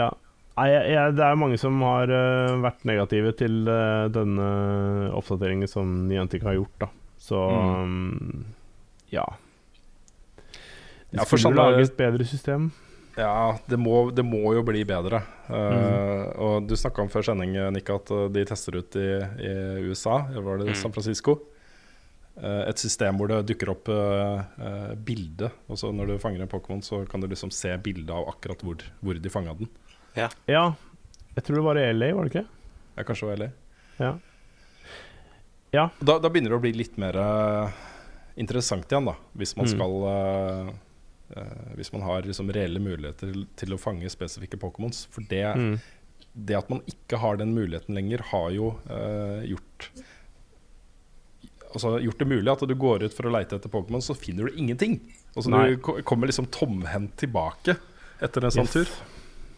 Ja. 0.00 0.10
Nei, 0.56 0.70
jeg, 0.72 0.84
jeg, 0.94 1.14
det 1.18 1.24
er 1.26 1.36
mange 1.36 1.58
som 1.60 1.82
har 1.84 2.08
uh, 2.08 2.54
vært 2.64 2.86
negative 2.88 3.32
til 3.36 3.66
uh, 3.68 4.06
denne 4.12 4.46
oppdateringen 5.18 5.68
som 5.68 5.90
Niantic 6.08 6.46
har 6.46 6.56
gjort, 6.56 6.86
da. 6.86 6.88
Så 7.20 7.36
um, 7.36 8.46
ja. 9.12 9.26
De 11.12 11.20
Ja, 11.20 11.26
for 11.28 11.40
skulle 11.40 11.60
lage 11.60 11.84
et 11.84 11.96
bedre 11.98 12.24
system. 12.28 12.70
Ja, 13.16 13.56
det 13.68 13.78
må, 13.80 14.10
det 14.12 14.24
må 14.28 14.42
jo 14.56 14.64
bli 14.66 14.84
bedre. 14.88 15.22
Uh, 15.48 15.56
Mm. 15.56 16.40
Og 16.42 16.66
du 16.68 16.74
snakka 16.76 17.04
om 17.04 17.10
før 17.12 17.24
sending, 17.28 17.54
Nick, 17.72 17.88
at 17.92 18.10
de 18.32 18.42
tester 18.48 18.76
ut 18.80 18.96
i, 18.98 19.06
i 19.40 19.52
USA, 19.86 20.18
var 20.34 20.58
det 20.60 20.72
Mm. 20.72 20.74
San 20.80 20.92
Francisco? 20.92 21.38
Uh, 22.36 22.68
et 22.68 22.76
system 22.76 23.16
hvor 23.16 23.30
det 23.30 23.38
dukker 23.48 23.70
opp 23.72 23.88
uh, 23.88 24.42
uh, 24.60 24.92
bilde. 24.96 25.48
Og 25.72 25.78
så 25.80 25.88
når 25.92 26.10
du 26.10 26.18
fanger 26.20 26.42
en 26.44 26.50
Pokémon, 26.52 26.82
så 26.84 27.04
kan 27.08 27.20
du 27.22 27.28
liksom 27.30 27.52
se 27.54 27.70
bildet 27.80 28.12
av 28.12 28.28
akkurat 28.28 28.60
hvor, 28.60 28.82
hvor 29.00 29.16
de 29.16 29.32
fanga 29.32 29.54
den. 29.56 29.70
Ja. 30.16 30.28
Jeg 31.36 31.44
tror 31.44 31.56
det 31.60 31.64
var 31.66 31.78
i 31.80 31.86
LA, 31.92 32.12
var 32.16 32.24
det 32.24 32.32
ikke? 32.34 32.46
Ja, 32.96 33.04
kanskje 33.04 33.26
det 33.26 33.30
var 33.32 33.42
LA. 33.42 33.50
Ja. 34.00 34.12
Ja. 35.76 35.84
Da, 36.00 36.18
da 36.22 36.30
begynner 36.32 36.54
det 36.54 36.58
å 36.60 36.62
bli 36.64 36.72
litt 36.72 36.96
mer 37.00 37.16
uh, 37.20 37.68
interessant 38.40 38.88
igjen, 38.92 39.10
da. 39.10 39.16
Hvis 39.36 39.52
man 39.58 39.66
Mm. 39.66 39.72
skal 39.74 39.96
uh, 40.06 40.70
uh, 41.36 41.74
Hvis 41.76 41.92
man 41.92 42.02
har 42.06 42.22
liksom 42.24 42.48
reelle 42.54 42.80
muligheter 42.80 43.32
til, 43.34 43.46
til 43.60 43.74
å 43.76 43.80
fange 43.80 44.08
spesifikke 44.12 44.56
Pokémons. 44.62 45.04
For 45.12 45.26
det, 45.28 45.42
Mm. 45.56 45.78
det 46.34 46.56
at 46.56 46.70
man 46.72 46.80
ikke 46.88 47.18
har 47.20 47.36
den 47.36 47.52
muligheten 47.56 47.94
lenger, 47.96 48.22
har 48.32 48.50
jo 48.56 48.70
gjort 49.44 49.90
altså, 51.74 51.98
gjort 52.00 52.18
det 52.22 52.28
mulig 52.30 52.48
at 52.52 52.64
du 52.68 52.74
går 52.74 53.02
ut 53.04 53.12
for 53.16 53.28
å 53.28 53.32
leite 53.34 53.56
etter 53.58 53.68
Pokémon, 53.72 54.00
så 54.04 54.16
finner 54.16 54.48
du 54.48 54.56
ingenting. 54.56 54.98
Og 55.36 55.44
så 55.44 55.52
du 55.52 55.76
kommer 56.08 56.26
liksom 56.30 56.46
tomhendt 56.48 57.16
tilbake 57.20 57.76
etter 58.24 58.44
en 58.44 58.50
sånn 58.54 58.64
Yes. 58.64 58.72
tur. 58.72 58.88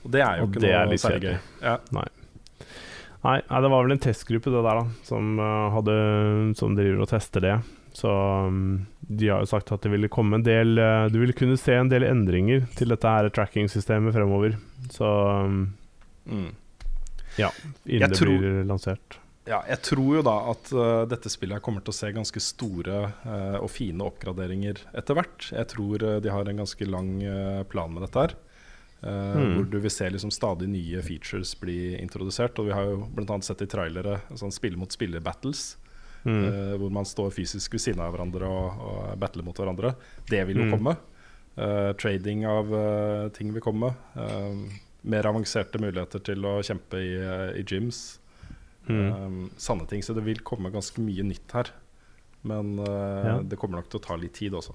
Og 0.05 0.11
det 0.15 0.23
er 0.25 0.39
jo 0.39 0.47
Og 0.47 0.53
ikke 0.53 0.61
det 0.65 0.73
noe 0.75 0.91
litt 0.93 1.01
særlig 1.03 1.23
gøy. 1.33 1.39
Ja. 1.63 1.77
Nei. 1.97 2.07
Nei, 3.25 3.35
nei, 3.51 3.61
det 3.65 3.71
var 3.73 3.83
vel 3.83 3.93
en 3.97 4.03
testgruppe 4.05 4.53
det 4.55 4.61
der 4.63 4.79
da 4.79 4.85
som, 5.05 5.33
eh, 5.43 5.71
hadde, 5.75 5.97
som 6.57 6.77
driver 6.79 7.03
og 7.03 7.11
tester 7.11 7.43
det. 7.43 7.57
Så 7.99 8.13
um, 8.47 8.87
de 9.11 9.27
har 9.33 9.41
jo 9.43 9.49
sagt 9.51 9.73
at 9.75 9.83
det 9.83 9.91
ville 9.91 10.11
komme 10.13 10.37
en 10.39 10.45
del 10.47 10.79
eh, 10.79 11.09
Du 11.11 11.17
ville 11.19 11.35
kunne 11.35 11.57
se 11.59 11.75
en 11.75 11.89
del 11.91 12.05
endringer 12.07 12.69
til 12.79 12.93
dette 12.93 13.11
her 13.11 13.27
tracking-systemet 13.35 14.15
fremover. 14.15 14.55
Så 14.95 15.09
um, 15.45 15.75
Mm. 16.29 16.51
ja, 17.41 17.49
innen 17.89 18.03
Jeg 18.03 18.11
det 18.13 18.19
tror- 18.21 18.39
blir 18.39 18.65
lansert. 18.69 19.19
Ja, 19.49 19.63
jeg 19.67 19.81
tror 19.81 20.17
jo 20.19 20.23
da 20.23 20.35
at 20.53 20.71
uh, 20.77 21.07
dette 21.09 21.31
spillet 21.33 21.57
her 21.57 21.63
kommer 21.65 21.81
til 21.81 21.89
å 21.95 21.97
se 21.97 22.11
ganske 22.13 22.41
store 22.45 22.99
uh, 23.25 23.57
og 23.63 23.71
fine 23.73 24.05
oppgraderinger 24.05 24.83
etter 24.93 25.17
hvert. 25.17 25.47
Jeg 25.57 25.71
tror 25.73 26.05
uh, 26.05 26.19
de 26.21 26.29
har 26.29 26.45
en 26.53 26.61
ganske 26.61 26.85
lang 26.85 27.15
uh, 27.25 27.63
plan 27.65 27.89
med 27.95 28.05
dette 28.05 28.27
her. 28.27 28.35
Hmm. 29.01 29.53
Hvor 29.55 29.67
du 29.71 29.77
vil 29.79 29.93
se 29.95 30.09
liksom 30.11 30.31
stadig 30.35 30.67
nye 30.73 31.03
features 31.07 31.53
bli 31.61 31.95
introdusert. 32.01 32.59
Og 32.59 32.67
vi 32.67 32.73
har 32.75 32.89
jo 32.91 33.05
bl.a. 33.15 33.37
sett 33.47 33.63
i 33.63 33.69
trailere 33.71 34.17
sånn 34.35 34.51
spille 34.55 34.77
mot 34.81 34.91
spille-battles. 34.91 35.77
Mm. 36.27 36.41
uh, 36.45 36.73
hvor 36.83 36.91
man 36.91 37.07
står 37.07 37.31
fysisk 37.31 37.77
ved 37.77 37.81
siden 37.81 38.01
av 38.03 38.11
hverandre 38.13 38.45
og, 38.51 38.81
og 38.83 39.13
battler 39.23 39.45
mot 39.47 39.57
hverandre. 39.57 39.93
Det 40.29 40.41
vil 40.49 40.59
jo 40.65 40.67
Mm. 40.67 40.73
komme. 40.75 40.97
Uh, 41.57 41.93
trading 41.95 42.43
av 42.45 42.73
uh, 42.75 43.29
ting 43.35 43.53
vil 43.55 43.63
komme. 43.63 43.93
Mer 45.09 45.29
avanserte 45.31 45.79
muligheter 45.81 46.21
til 46.27 46.43
å 46.45 46.57
kjempe 46.67 46.99
i, 47.01 47.15
i 47.61 47.63
gyms. 47.65 48.19
Mm. 48.91 49.07
Um, 49.15 49.39
sanne 49.57 49.87
ting, 49.89 50.03
så 50.03 50.13
det 50.17 50.25
vil 50.27 50.43
komme 50.43 50.73
ganske 50.75 50.99
mye 51.01 51.23
nytt 51.25 51.55
her. 51.55 51.71
Men 52.43 52.75
Ja. 52.83 53.39
det 53.43 53.57
kommer 53.59 53.79
nok 53.79 53.89
til 53.91 54.01
å 54.01 54.05
ta 54.05 54.17
litt 54.19 54.35
tid 54.35 54.53
også. 54.59 54.75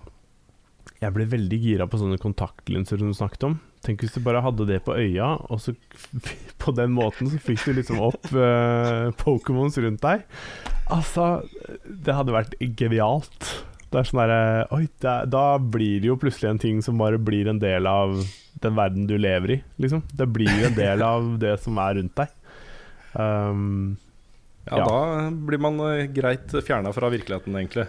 Jeg 1.02 1.14
ble 1.14 1.26
veldig 1.28 1.60
gira 1.60 1.88
på 1.88 2.00
sånne 2.00 2.18
kontaktlinser 2.24 2.98
som 3.00 3.12
du 3.12 3.14
snakket 3.20 3.44
om. 3.52 3.60
Tenk 3.84 4.04
hvis 4.04 4.14
du 4.16 4.22
bare 4.24 4.42
hadde 4.44 4.68
det 4.70 4.80
på 4.86 4.96
øya, 4.96 5.34
og 5.52 5.60
så 5.60 5.74
på 6.64 6.74
den 6.76 6.94
måten 6.96 7.28
så 7.32 7.40
fikk 7.44 7.66
du 7.68 7.74
liksom 7.80 8.00
opp 8.04 8.30
uh, 8.32 9.12
Pokémons 9.20 9.76
rundt 9.84 10.04
deg. 10.06 10.24
Altså, 10.94 11.44
det 11.84 12.16
hadde 12.16 12.36
vært 12.36 12.56
genialt. 12.80 13.50
Det 13.94 14.00
er 14.00 14.08
sånn 14.10 14.24
derre 14.24 14.44
Oi, 14.74 14.86
er, 15.06 15.28
da 15.30 15.44
blir 15.60 16.00
det 16.02 16.10
jo 16.10 16.18
plutselig 16.20 16.50
en 16.50 16.62
ting 16.64 16.80
som 16.86 16.98
bare 16.98 17.20
blir 17.22 17.50
en 17.52 17.60
del 17.62 17.86
av 17.90 18.16
den 18.64 18.78
verden 18.78 19.06
du 19.10 19.18
lever 19.20 19.58
i, 19.58 19.60
liksom. 19.84 20.02
Det 20.16 20.30
blir 20.32 20.50
jo 20.50 20.70
en 20.72 20.80
del 20.80 21.04
av 21.14 21.28
det 21.44 21.58
som 21.62 21.78
er 21.84 22.00
rundt 22.00 22.16
deg. 22.24 22.34
Um, 23.14 24.00
Ja, 24.64 24.80
Ja. 24.80 24.86
Da 24.88 25.30
blir 25.36 25.60
man 25.60 25.76
uh, 25.84 26.06
greit 26.08 26.54
fjerna 26.64 26.94
fra 26.96 27.12
virkeligheten, 27.12 27.56
egentlig. 27.60 27.84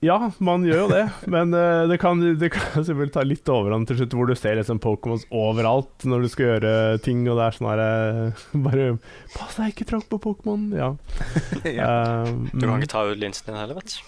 Ja, 0.00 0.30
man 0.40 0.62
gjør 0.64 0.78
jo 0.78 0.84
det, 0.88 1.02
men 1.28 1.50
uh, 1.52 1.84
det, 1.90 1.98
kan, 2.00 2.20
det 2.40 2.48
kan 2.54 2.70
selvfølgelig 2.86 3.12
ta 3.12 3.24
litt 3.26 3.50
overhånd 3.52 3.84
til 3.90 3.98
slutt, 3.98 4.14
hvor 4.16 4.30
du 4.30 4.34
ser 4.38 4.56
liksom 4.56 4.78
Pokémons 4.80 5.26
overalt 5.28 6.06
når 6.08 6.24
du 6.24 6.28
skal 6.32 6.46
gjøre 6.54 6.72
ting, 7.04 7.20
og 7.28 7.36
det 7.36 7.44
er 7.50 7.56
sånn 7.58 7.68
her 7.68 7.82
eh, 7.84 8.44
Bare 8.64 8.86
Pass 9.34 9.58
deg, 9.58 9.74
ikke 9.74 9.88
tråkk 9.90 10.06
på 10.14 10.20
Pokémon! 10.30 10.70
Ja. 10.76 10.92
Eh, 11.70 12.30
Du 12.54 12.64
kan 12.64 12.78
ikke 12.80 12.88
ta 12.94 13.02
ut 13.10 13.20
linsen 13.20 13.50
din 13.50 13.58
heller, 13.60 13.76
vet 13.76 13.92
du. 13.92 14.06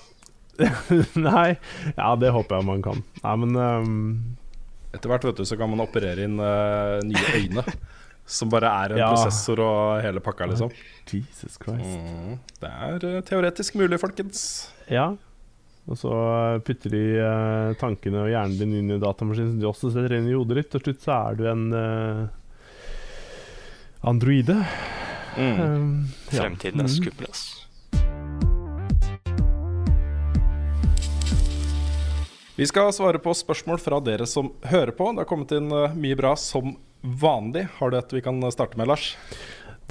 Nei. 1.20 1.56
Ja, 1.96 2.14
det 2.20 2.30
håper 2.34 2.58
jeg 2.60 2.66
man 2.68 2.82
kan. 2.84 3.02
Nei, 3.22 3.34
men 3.44 3.56
um... 3.60 3.92
Etter 4.92 5.08
hvert 5.12 5.24
vet 5.24 5.38
du, 5.40 5.44
så 5.48 5.56
kan 5.60 5.70
man 5.72 5.80
operere 5.84 6.24
inn 6.28 6.36
uh, 6.40 6.98
nye 7.04 7.36
øyne. 7.38 7.62
Som 8.28 8.50
bare 8.52 8.68
er 8.84 8.92
en 8.94 9.00
Ja. 9.00 9.10
prosessor 9.12 9.60
og 9.64 10.02
hele 10.04 10.20
pakka, 10.24 10.46
liksom. 10.50 10.72
Jesus 11.08 11.56
Christ. 11.60 11.96
Mm, 11.96 12.34
det 12.60 12.72
er 12.88 13.06
uh, 13.08 13.20
teoretisk 13.28 13.76
mulig, 13.80 13.98
folkens. 14.02 14.42
Ja. 14.92 15.10
Og 15.90 15.98
så 15.98 16.12
eh, 16.14 16.60
putter 16.62 16.92
de 16.94 17.02
uh, 17.18 17.72
tankene 17.80 18.22
og 18.22 18.30
hjernen 18.30 18.58
din 18.60 18.76
inn 18.78 18.92
i 18.94 19.00
datamaskinen, 19.02 19.56
som 19.56 19.62
de 19.62 19.66
også 19.66 19.90
setter 19.90 20.14
inn 20.18 20.28
i 20.30 20.36
hodet 20.36 20.60
ditt, 20.60 20.76
og 20.76 20.84
til 20.84 20.92
slutt 20.92 21.02
så 21.02 21.16
er 21.16 21.40
du 21.40 21.42
en 21.50 21.64
uh, 21.74 22.22
androide. 24.06 24.60
Mm. 25.34 25.58
Um, 25.58 25.90
ja. 26.30 26.44
Fremtiden 26.44 26.84
er 26.84 26.86
Mm. 26.86 26.94
skummel, 26.94 27.26
ass. 27.32 27.48
Vi 32.54 32.66
skal 32.68 32.92
svare 32.94 33.18
på 33.18 33.32
spørsmål 33.34 33.80
fra 33.80 33.98
dere 34.04 34.26
som 34.28 34.52
hører 34.68 34.92
på. 34.94 35.08
Det 35.10 35.24
har 35.24 35.30
kommet 35.30 35.54
inn 35.56 35.72
mye 35.72 36.18
bra 36.18 36.36
som 36.38 36.76
vanlig. 37.02 37.64
Har 37.80 37.90
du 37.90 37.96
et 37.98 38.12
vi 38.12 38.22
kan 38.22 38.38
starte 38.52 38.78
med, 38.78 38.86
Lars? 38.92 39.16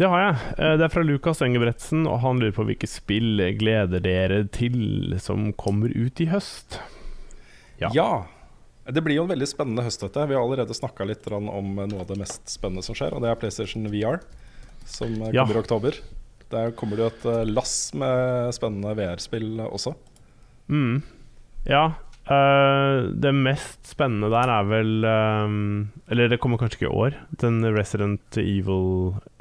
Det 0.02 0.10
har 0.10 0.22
jeg. 0.24 0.36
Eh, 0.58 0.76
Det 0.80 0.86
er 0.88 0.94
fra 0.94 1.04
Lukas 1.06 1.44
Engebretsen, 1.46 2.08
og 2.10 2.22
han 2.24 2.40
lurer 2.42 2.56
på 2.56 2.66
hvilke 2.66 2.90
spill 2.90 3.38
gleder 3.60 4.02
dere 4.02 4.40
til 4.50 5.14
som 5.22 5.52
kommer 5.54 5.94
ut 5.94 6.22
i 6.24 6.30
høst? 6.32 6.80
Ja. 7.82 7.92
Det 8.90 9.04
blir 9.06 9.20
jo 9.20 9.24
en 9.28 9.30
veldig 9.32 9.48
spennende 9.48 9.86
høst, 9.86 10.02
dette. 10.02 10.26
Vi 10.28 10.34
har 10.34 10.42
allerede 10.42 10.74
snakka 10.74 11.06
litt 11.06 11.28
om 11.30 11.46
uh, 11.54 11.86
noe 11.86 12.02
av 12.02 12.10
det 12.10 12.18
mest 12.18 12.50
spennende 12.50 12.82
som 12.84 12.98
skjer, 12.98 13.14
og 13.14 13.22
det 13.22 13.30
er 13.30 13.38
PlayStation 13.40 13.86
VR, 13.94 14.18
som 14.90 15.14
kommer 15.20 15.38
Ja. 15.38 15.46
i 15.46 15.60
oktober. 15.62 16.00
Der 16.52 16.72
kommer 16.76 16.98
det 16.98 17.06
jo 17.06 17.12
et 17.14 17.48
lass 17.54 17.94
med 17.94 18.50
spennende 18.58 18.96
VR-spill 18.98 19.62
også. 19.70 19.94
Mm. 20.68 21.04
Ja. 21.70 21.92
Uh, 22.26 23.12
det 23.22 23.32
mest 23.38 23.86
spennende 23.94 24.30
der 24.34 24.50
er 24.54 24.68
vel 24.70 25.06
um, 25.06 25.90
Eller 26.08 26.30
det 26.30 26.38
kommer 26.40 26.60
kanskje 26.62 26.78
ikke 26.82 26.90
i 26.90 26.98
år. 27.06 27.16
Den 27.42 27.62
Resident 27.76 28.38
Evil 28.38 29.16
eh, 29.16 29.41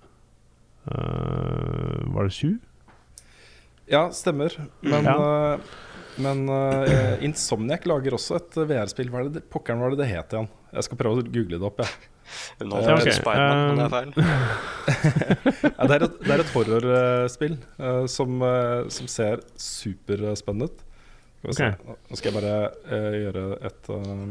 Var 0.90 2.24
det 2.26 2.34
7? 2.34 2.58
Ja, 3.90 4.04
stemmer. 4.14 4.54
Men, 4.86 5.04
Ja. 5.04 5.16
uh, 5.16 5.60
men 6.20 6.44
uh, 6.50 7.16
Insomniac 7.24 7.86
lager 7.88 8.14
også 8.18 8.36
et 8.38 8.54
VR-spill. 8.68 9.10
Hva 9.10 9.24
er 9.24 9.30
det 9.34 9.44
pokkeren 9.50 9.80
var 9.82 9.90
det 9.94 9.98
det 10.04 10.10
het 10.12 10.34
igjen? 10.36 10.48
Jeg 10.74 10.86
skal 10.86 10.98
prøve 11.00 11.22
å 11.22 11.26
google 11.26 11.58
det 11.58 11.66
opp. 11.66 11.80
Jeg. 11.82 11.90
Nå 12.70 12.78
Ja, 12.78 12.92
er 12.92 13.00
ok. 13.00 13.04
det 13.08 13.14
Spiderman, 13.16 13.58
men 13.66 13.76
det 13.80 13.84
er 13.86 13.94
feil. 13.96 14.10
Ja, 15.80 15.86
det 15.88 15.94
er 15.96 16.02
et, 16.06 16.16
det 16.22 16.30
er 16.36 16.42
et 16.44 16.52
horrorspill 16.54 17.56
uh, 17.80 18.04
som, 18.10 18.36
uh, 18.44 18.84
som 18.92 19.08
ser 19.10 19.40
superspennende 19.58 20.68
ut. 20.70 20.78
Skal 21.40 21.50
vi 21.50 21.56
se. 21.56 21.68
Nå 22.10 22.18
skal 22.20 22.30
jeg 22.30 22.36
bare 22.36 22.56
uh, 22.92 23.14
gjøre 23.16 23.44
et 23.70 23.82
Gjøre 23.90 24.26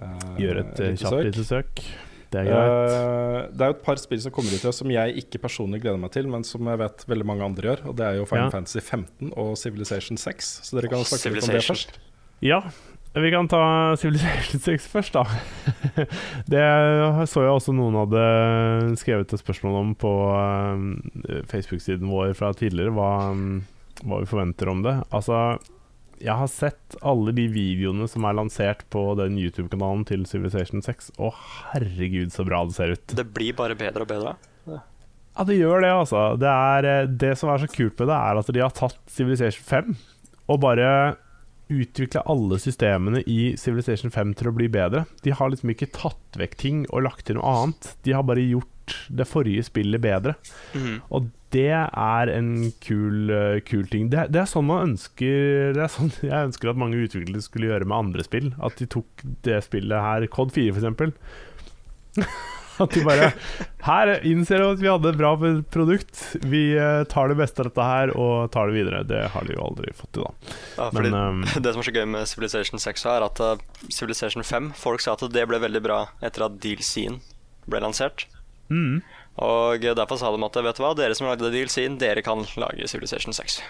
uh, 0.00 0.38
Gjør 0.40 0.60
et 0.62 0.80
eh, 0.80 0.94
lite 0.94 1.02
kjapt 1.02 1.12
søk. 1.12 1.24
lite 1.28 1.44
søk. 1.44 1.82
Det 2.30 2.44
er 2.44 2.46
greit. 2.46 2.92
Eh, 2.94 3.38
det 3.50 3.64
er 3.64 3.72
jo 3.72 3.76
et 3.76 3.82
par 3.86 3.98
spill 3.98 4.20
som 4.22 4.34
kommer 4.34 4.52
ut 4.54 4.62
i 4.62 4.68
høst 4.68 4.84
som 4.84 4.92
jeg 4.94 5.24
ikke 5.24 5.40
personlig 5.42 5.80
gleder 5.82 5.98
meg 5.98 6.12
til, 6.14 6.28
men 6.30 6.46
som 6.46 6.68
jeg 6.70 6.78
vet 6.78 7.02
veldig 7.10 7.26
mange 7.26 7.48
andre 7.48 7.72
gjør. 7.72 7.82
Og 7.90 7.96
det 7.98 8.06
er 8.06 8.20
jo 8.20 8.28
Final 8.30 8.46
Ja. 8.46 8.52
Fantasy 8.54 8.78
15 8.78 9.32
og 9.34 9.56
Civilization 9.58 10.20
6. 10.20 10.52
Så 10.68 10.78
dere 10.78 10.92
kan 10.92 11.02
oh, 11.02 11.08
snakke 11.08 11.34
litt 11.34 11.48
om 11.48 11.56
det 11.56 11.64
først. 11.66 11.98
Ja, 12.46 12.62
vi 13.18 13.32
kan 13.34 13.50
ta 13.50 13.96
Civilization 13.98 14.62
6 14.62 14.86
først, 14.92 15.18
da. 15.18 15.24
det 16.52 16.62
så 17.32 17.42
jeg 17.42 17.56
også 17.56 17.74
noen 17.74 17.98
hadde 17.98 18.22
skrevet 19.00 19.34
et 19.34 19.42
spørsmål 19.42 19.80
om 19.80 19.90
på 19.98 20.14
eh, 20.38 21.42
Facebook-siden 21.50 22.06
vår 22.06 22.36
fra 22.38 22.52
tidligere, 22.54 22.94
hva, 22.94 23.34
hva 24.04 24.22
vi 24.22 24.30
forventer 24.30 24.70
om 24.70 24.86
det. 24.86 24.94
Altså, 25.10 25.58
jeg 26.20 26.36
har 26.36 26.50
sett 26.52 26.96
alle 27.06 27.32
de 27.36 27.46
videoene 27.50 28.06
som 28.10 28.26
er 28.28 28.36
lansert 28.36 28.84
på 28.92 29.02
den 29.18 29.38
YouTube-kanalen 29.40 30.04
til 30.08 30.26
Civilization 30.28 30.84
6, 30.84 31.14
og 31.18 31.32
herregud, 31.72 32.30
så 32.34 32.44
bra 32.46 32.62
det 32.68 32.76
ser 32.76 32.94
ut. 32.94 33.16
Det 33.16 33.26
blir 33.34 33.56
bare 33.58 33.78
bedre 33.78 34.04
og 34.04 34.12
bedre. 34.12 34.36
Ja, 34.68 35.46
det 35.46 35.56
gjør 35.56 35.80
det, 35.84 35.90
altså. 35.94 36.22
Det, 36.40 36.50
er, 36.50 36.88
eh, 36.90 37.10
det 37.22 37.32
som 37.38 37.52
er 37.52 37.62
så 37.62 37.70
kult 37.70 37.96
med 37.96 38.10
det, 38.10 38.18
er 38.18 38.40
at 38.40 38.52
de 38.52 38.62
har 38.64 38.76
tatt 38.76 39.00
Civilization 39.08 39.64
5 39.64 39.98
og 40.50 40.62
bare 40.64 40.88
utvikla 41.70 42.24
alle 42.26 42.58
systemene 42.58 43.22
i 43.30 43.54
Civilization 43.60 44.10
5 44.10 44.34
til 44.40 44.50
å 44.50 44.54
bli 44.56 44.66
bedre. 44.72 45.04
De 45.22 45.32
har 45.32 45.52
liksom 45.52 45.70
ikke 45.72 45.92
tatt 45.94 46.38
vekk 46.40 46.56
ting 46.58 46.80
og 46.90 47.04
lagt 47.06 47.28
til 47.28 47.38
noe 47.38 47.52
annet. 47.62 47.92
De 48.02 48.16
har 48.16 48.26
bare 48.26 48.42
gjort 48.42 48.96
det 49.06 49.28
forrige 49.30 49.68
spillet 49.68 50.02
bedre. 50.02 50.34
Og 51.14 51.30
det 51.54 51.72
er 51.74 52.30
en 52.30 52.70
kul, 52.84 53.30
eh, 53.34 53.58
kul 53.66 53.88
ting. 53.90 54.08
Det, 54.12 54.28
det 54.34 54.44
er 54.44 54.50
sånn 54.50 54.68
man 54.68 54.92
ønsker 54.92 55.74
Det 55.74 55.82
er 55.82 55.92
sånn 55.92 56.12
jeg 56.22 56.50
ønsker 56.50 56.72
at 56.72 56.80
mange 56.80 57.00
utviklere 57.02 57.42
skulle 57.44 57.72
gjøre 57.72 57.88
med 57.88 57.98
andre 57.98 58.26
spill. 58.26 58.52
At 58.62 58.78
de 58.78 58.88
tok 58.90 59.26
det 59.46 59.60
spillet 59.66 60.06
her, 60.06 60.30
Cod 60.30 60.54
4 60.54 60.72
for 60.76 60.82
eksempel. 60.82 61.14
At 62.80 62.94
de 62.96 63.02
bare 63.04 63.26
Her 63.84 64.10
innser 64.24 64.62
vi 64.62 64.68
at 64.70 64.80
vi 64.80 64.88
hadde 64.88 65.10
et 65.12 65.18
bra 65.18 65.34
produkt. 65.72 66.22
Vi 66.48 66.62
eh, 66.78 67.02
tar 67.12 67.28
det 67.28 67.36
beste 67.36 67.60
av 67.60 67.68
dette 67.68 67.84
her 67.84 68.12
og 68.14 68.50
tar 68.54 68.70
det 68.70 68.78
videre. 68.78 69.02
Det 69.04 69.20
har 69.34 69.44
de 69.44 69.56
jo 69.56 69.66
aldri 69.66 69.92
fått 69.96 70.14
til, 70.16 70.24
da. 70.24 70.56
Ja, 70.78 70.88
Men, 70.96 71.12
um, 71.12 71.44
Det 71.64 71.74
som 71.74 71.82
er 71.82 71.88
så 71.90 71.94
gøy 71.94 72.06
med 72.14 72.30
Civilization 72.30 72.80
6, 72.80 73.06
er 73.12 73.26
at 73.26 73.42
uh, 73.44 73.60
Civilization 73.88 74.46
5 74.46 74.72
Folk 74.80 75.04
sa 75.04 75.16
at 75.16 75.26
det 75.32 75.44
ble 75.50 75.60
veldig 75.60 75.82
bra 75.84 76.02
etter 76.24 76.46
at 76.48 76.56
DLC-en 76.62 77.20
ble 77.68 77.82
lansert. 77.84 78.24
Mm. 78.72 79.02
Og 79.38 79.84
derfor 79.96 80.18
sa 80.18 80.32
de 80.34 80.42
at 80.42 80.58
vet 80.64 80.80
du 80.80 80.82
hva, 80.82 80.94
dere 80.98 81.14
som 81.16 81.28
lagde 81.30 81.52
DLC-en, 81.52 82.00
dere 82.00 82.24
kan 82.26 82.42
lage 82.60 82.88
Civilization 82.90 83.32
6. 83.36 83.60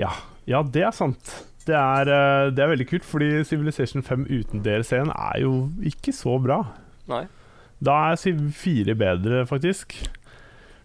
Ja, 0.00 0.12
ja, 0.48 0.62
det 0.62 0.84
er 0.86 0.94
sant. 0.96 1.32
Det 1.66 1.76
er, 1.76 2.08
eh, 2.08 2.50
det 2.54 2.62
er 2.62 2.72
veldig 2.72 2.88
kult, 2.88 3.04
fordi 3.04 3.42
Civilization 3.44 4.02
5 4.02 4.28
uten 4.30 4.62
DLC-en 4.64 5.10
er 5.12 5.42
jo 5.42 5.68
ikke 5.86 6.14
så 6.16 6.38
bra. 6.42 6.62
Nei. 7.10 7.26
Da 7.80 7.96
er 8.10 8.20
Civ 8.20 8.40
4 8.56 8.94
bedre, 8.98 9.44
faktisk. 9.48 9.96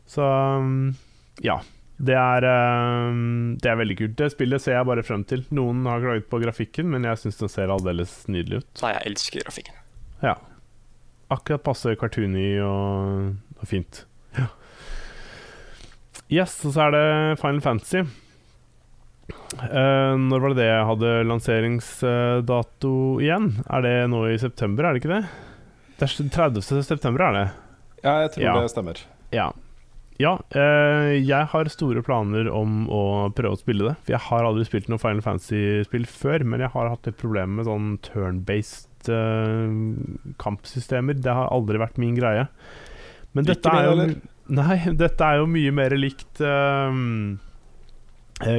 Så 0.07 0.23
um, 0.23 0.95
ja. 1.43 1.59
Det 1.95 2.11
er, 2.11 2.43
eh, 2.43 3.19
det 3.55 3.69
er 3.71 3.77
veldig 3.79 3.95
kult. 4.01 4.17
Det 4.19 4.33
spillet 4.33 4.61
ser 4.61 4.75
jeg 4.75 4.87
bare 4.89 5.03
frem 5.07 5.23
til. 5.27 5.45
Noen 5.55 5.85
har 5.87 6.03
klaget 6.03 6.27
på 6.31 6.41
grafikken, 6.43 6.89
men 6.91 7.07
jeg 7.07 7.21
syns 7.21 7.39
den 7.39 7.51
ser 7.51 7.71
aldeles 7.71 8.17
nydelig 8.27 8.63
ut. 8.63 8.81
Nei, 8.83 8.91
jeg 8.97 9.11
elsker 9.13 9.45
grafikken. 9.45 9.77
Ja. 10.25 10.35
Akkurat 11.31 11.63
passe 11.63 11.95
cartoony 11.97 12.49
og, 12.61 13.31
og 13.61 13.69
fint. 13.69 14.03
Ja. 14.37 14.47
Yes, 16.41 16.57
og 16.65 16.73
så 16.75 16.87
er 16.87 16.95
det 16.95 17.39
Final 17.41 17.61
Fantasy. 17.63 18.05
Uh, 19.55 20.13
når 20.21 20.41
var 20.43 20.53
det 20.53 20.59
det 20.59 20.69
jeg 20.69 20.87
hadde 20.89 21.11
lanseringsdato 21.29 22.93
igjen? 23.23 23.51
Er 23.73 23.85
det 23.85 23.93
nå 24.11 24.23
i 24.29 24.39
september, 24.41 24.85
er 24.85 24.95
det 24.97 25.03
ikke 25.03 25.13
det? 25.15 25.21
Det 25.95 26.09
er 26.09 26.31
30. 26.35 26.65
september, 26.85 27.23
er 27.29 27.37
det? 27.39 27.45
Ja, 28.03 28.17
jeg 28.25 28.33
tror 28.35 28.43
Ja. 28.43 28.55
det 28.61 28.73
stemmer. 28.73 28.99
Ja. 29.33 29.51
Ja, 30.17 30.37
uh, 30.55 31.11
jeg 31.11 31.47
har 31.51 31.67
store 31.67 32.01
planer 32.05 32.47
om 32.47 32.85
å 32.87 33.01
prøve 33.35 33.57
å 33.57 33.59
spille 33.59 33.83
det. 33.89 33.95
For 34.05 34.13
jeg 34.15 34.23
har 34.29 34.45
aldri 34.47 34.63
spilt 34.67 34.87
noe 34.87 35.01
Final 35.01 35.21
Fantasy-spill 35.25 36.05
før, 36.07 36.45
men 36.47 36.63
jeg 36.63 36.71
har 36.71 36.87
hatt 36.91 37.05
litt 37.09 37.17
problemer 37.19 37.57
med 37.59 37.67
sånn 37.67 37.89
turn-based 38.05 39.09
uh, 39.11 39.67
kampsystemer. 40.39 41.19
Det 41.19 41.35
har 41.35 41.51
aldri 41.51 41.81
vært 41.81 41.99
min 41.99 42.15
greie. 42.15 42.47
Men 43.35 43.43
dette 43.49 43.67
er 43.71 43.83
jo. 43.89 43.95
Nei, 44.59 44.77
dette 44.95 45.23
er 45.25 45.35
jo 45.41 45.47
mye 45.49 45.71
mer 45.73 45.89
likt 45.97 46.41
eh, 46.45 46.93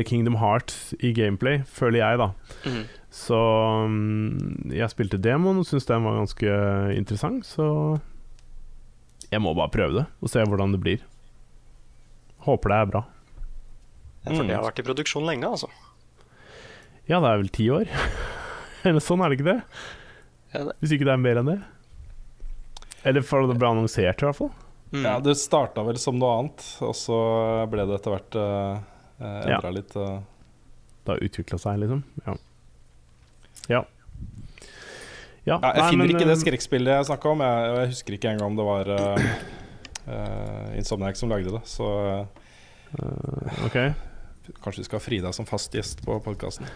Kingdom 0.08 0.36
Hearts 0.40 0.94
i 1.04 1.12
gameplay, 1.14 1.60
føler 1.68 2.00
jeg, 2.02 2.18
da. 2.22 2.28
Mm. 2.66 2.84
Så 3.16 3.38
um, 3.86 4.70
jeg 4.74 4.90
spilte 4.92 5.20
demoen 5.22 5.60
og 5.62 5.66
syntes 5.68 5.86
den 5.88 6.04
var 6.04 6.18
ganske 6.18 6.50
interessant, 6.96 7.46
så 7.48 7.64
jeg 9.30 9.40
må 9.42 9.54
bare 9.56 9.72
prøve 9.72 9.94
det 10.00 10.06
og 10.22 10.28
se 10.32 10.42
hvordan 10.46 10.74
det 10.74 10.82
blir. 10.82 11.00
Håper 12.46 12.68
det 12.74 12.78
er 12.82 12.90
bra. 12.92 13.02
For 14.26 14.42
Mm. 14.42 14.48
det 14.50 14.56
har 14.58 14.64
vært 14.66 14.80
i 14.82 14.86
produksjon 14.88 15.26
lenge, 15.28 15.46
altså. 15.46 15.68
Ja, 17.06 17.20
det 17.22 17.28
er 17.30 17.38
vel 17.38 17.52
ti 17.54 17.68
år? 17.70 17.86
Eller 18.86 18.98
sånn, 19.02 19.22
er 19.22 19.30
det 19.30 19.36
ikke 19.38 19.52
det? 19.52 19.60
Det- 20.52 20.74
Hvis 20.82 20.92
ikke 20.96 21.06
det 21.06 21.14
er 21.14 21.22
mer 21.22 21.38
enn 21.40 21.50
det? 21.52 21.60
Eller 23.06 23.22
for 23.22 23.46
det 23.46 23.54
ble 23.60 23.68
annonsert, 23.70 24.18
i 24.18 24.26
hvert 24.26 24.38
fall. 24.40 24.50
Mm. 24.92 25.02
Ja, 25.04 25.18
Det 25.20 25.34
starta 25.38 25.82
vel 25.86 25.98
som 25.98 26.18
noe 26.18 26.38
annet, 26.40 26.64
og 26.84 26.94
så 26.96 27.18
ble 27.70 27.86
det 27.88 27.98
etter 27.98 28.14
hvert 28.14 28.38
uh, 28.38 28.78
endra 29.18 29.72
litt. 29.74 29.96
Uh. 29.98 30.20
Det 31.06 31.14
har 31.14 31.22
utvikla 31.26 31.58
seg, 31.62 31.82
liksom. 31.82 32.02
Ja. 32.26 32.36
Ja. 33.66 33.82
ja. 33.82 33.84
Ja, 35.46 35.58
jeg 35.62 35.82
nei, 35.82 35.90
finner 35.92 36.02
men, 36.04 36.14
ikke 36.14 36.26
det 36.26 36.34
eh, 36.34 36.42
skrekkspillet 36.42 36.98
jeg 36.98 37.08
snakka 37.10 37.30
om. 37.30 37.44
Jeg, 37.46 37.68
jeg 37.76 37.92
husker 37.94 38.16
ikke 38.16 38.32
engang 38.34 38.50
om 38.50 38.58
det 38.58 38.66
var 38.66 38.90
uh, 38.96 40.74
Insomniac 40.78 41.18
som 41.20 41.30
lagde 41.30 41.54
det. 41.54 41.62
Så 41.70 41.86
uh, 41.86 43.62
Ok. 43.66 43.78
kanskje 44.62 44.82
vi 44.82 44.88
skal 44.88 44.98
ha 44.98 45.04
Frida 45.04 45.32
som 45.34 45.46
fast 45.46 45.74
gjest 45.74 46.02
på 46.06 46.18
podkasten. 46.24 46.66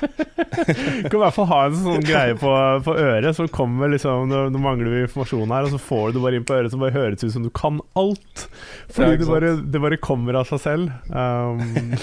Du 0.00 1.08
kan 1.10 1.18
i 1.18 1.22
hvert 1.22 1.36
fall 1.36 1.48
ha 1.50 1.60
en 1.66 1.76
sånn 1.76 2.06
greie 2.06 2.36
på, 2.38 2.52
på 2.86 2.94
øret 2.96 3.36
som 3.36 3.50
kommer 3.52 3.92
liksom 3.92 4.30
Nå, 4.30 4.46
nå 4.54 4.62
mangler 4.62 4.92
vi 4.92 5.04
informasjon 5.04 5.52
her, 5.52 5.68
og 5.68 5.74
så 5.74 5.82
får 5.82 6.10
du 6.10 6.18
det 6.18 6.24
bare 6.24 6.40
inn 6.40 6.48
på 6.48 6.56
øret 6.56 6.72
som 6.72 6.82
bare 6.82 6.96
høres 6.96 7.24
ut 7.24 7.34
som 7.34 7.44
du 7.44 7.52
kan 7.54 7.80
alt. 7.98 8.46
Fordi 8.88 9.16
det, 9.16 9.20
det, 9.24 9.30
bare, 9.30 9.52
det 9.74 9.84
bare 9.84 10.00
kommer 10.02 10.40
av 10.40 10.48
seg 10.50 10.62
selv. 10.64 10.90
Um, 11.12 11.94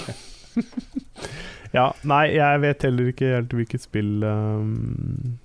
ja, 1.78 1.90
nei, 2.08 2.24
jeg 2.36 2.64
vet 2.64 2.88
heller 2.88 3.12
ikke 3.12 3.34
helt 3.36 3.60
hvilket 3.60 3.86
spill 3.88 4.24
um, 4.24 5.38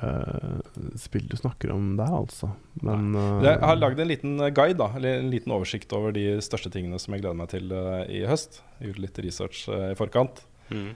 Uh, 0.00 0.60
Spill 0.96 1.26
du 1.28 1.36
snakker 1.36 1.72
om 1.74 1.90
der, 1.98 2.08
altså. 2.08 2.48
Men 2.80 3.10
uh, 3.12 3.42
Jeg 3.44 3.58
har 3.60 3.76
lagd 3.76 4.00
en 4.00 4.08
liten 4.08 4.38
guide, 4.56 4.78
da 4.78 4.86
Eller 4.96 5.18
en 5.18 5.28
liten 5.32 5.52
oversikt 5.52 5.92
over 5.92 6.14
de 6.16 6.38
største 6.40 6.70
tingene 6.72 6.96
som 7.02 7.12
jeg 7.12 7.24
gleder 7.24 7.36
meg 7.36 7.50
til 7.52 7.68
uh, 7.74 8.06
i 8.08 8.22
høst. 8.28 8.62
Jeg 8.78 8.92
gjorde 8.92 9.04
litt 9.04 9.20
research 9.26 9.66
i 9.68 9.92
forkant. 9.98 10.40
Mm. 10.70 10.94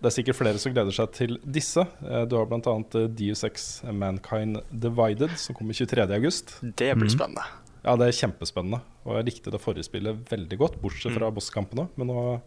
Det 0.00 0.08
er 0.08 0.14
sikkert 0.22 0.38
flere 0.38 0.58
som 0.58 0.72
gleder 0.72 0.94
seg 0.96 1.10
til 1.12 1.34
disse. 1.44 1.82
Eh, 2.08 2.22
du 2.24 2.36
har 2.38 2.46
bl.a. 2.48 2.60
DU6 3.12 3.66
Mankind 3.92 4.62
Divided, 4.72 5.34
som 5.36 5.54
kommer 5.58 5.76
23.8. 5.76 6.60
Det 6.74 6.94
blir 6.96 7.04
Mhm. 7.10 7.16
spennende. 7.18 7.44
Ja, 7.84 7.96
det 7.96 8.08
er 8.08 8.16
kjempespennende. 8.28 8.80
Og 9.06 9.16
jeg 9.16 9.24
likte 9.26 9.50
det 9.50 9.60
forrige 9.60 9.84
spillet 9.84 10.24
veldig 10.28 10.58
godt, 10.58 10.80
bortsett 10.80 11.12
Mm. 11.12 11.18
fra 11.18 11.30
bosskampene. 11.30 11.88
Men 11.96 12.06
nå 12.08 12.40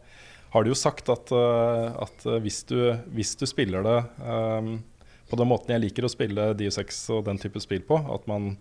har 0.53 0.63
de 0.63 0.69
jo 0.69 0.73
sagt 0.75 1.09
at, 1.09 1.31
eh, 1.31 1.93
at 2.01 2.25
eh, 2.25 2.39
hvis, 2.39 2.63
du, 2.65 2.93
hvis 3.13 3.35
du 3.37 3.45
spiller 3.45 3.81
det 3.83 4.03
um, 4.25 4.83
på 5.29 5.37
den 5.37 5.47
måten 5.47 5.67
jeg 5.69 5.81
liker 5.81 6.03
å 6.05 6.09
spille 6.11 6.53
DU6 6.55 7.09
og 7.17 7.25
den 7.25 7.37
type 7.39 7.59
spill 7.61 7.81
på, 7.81 7.97
at 8.13 8.27
man 8.27 8.57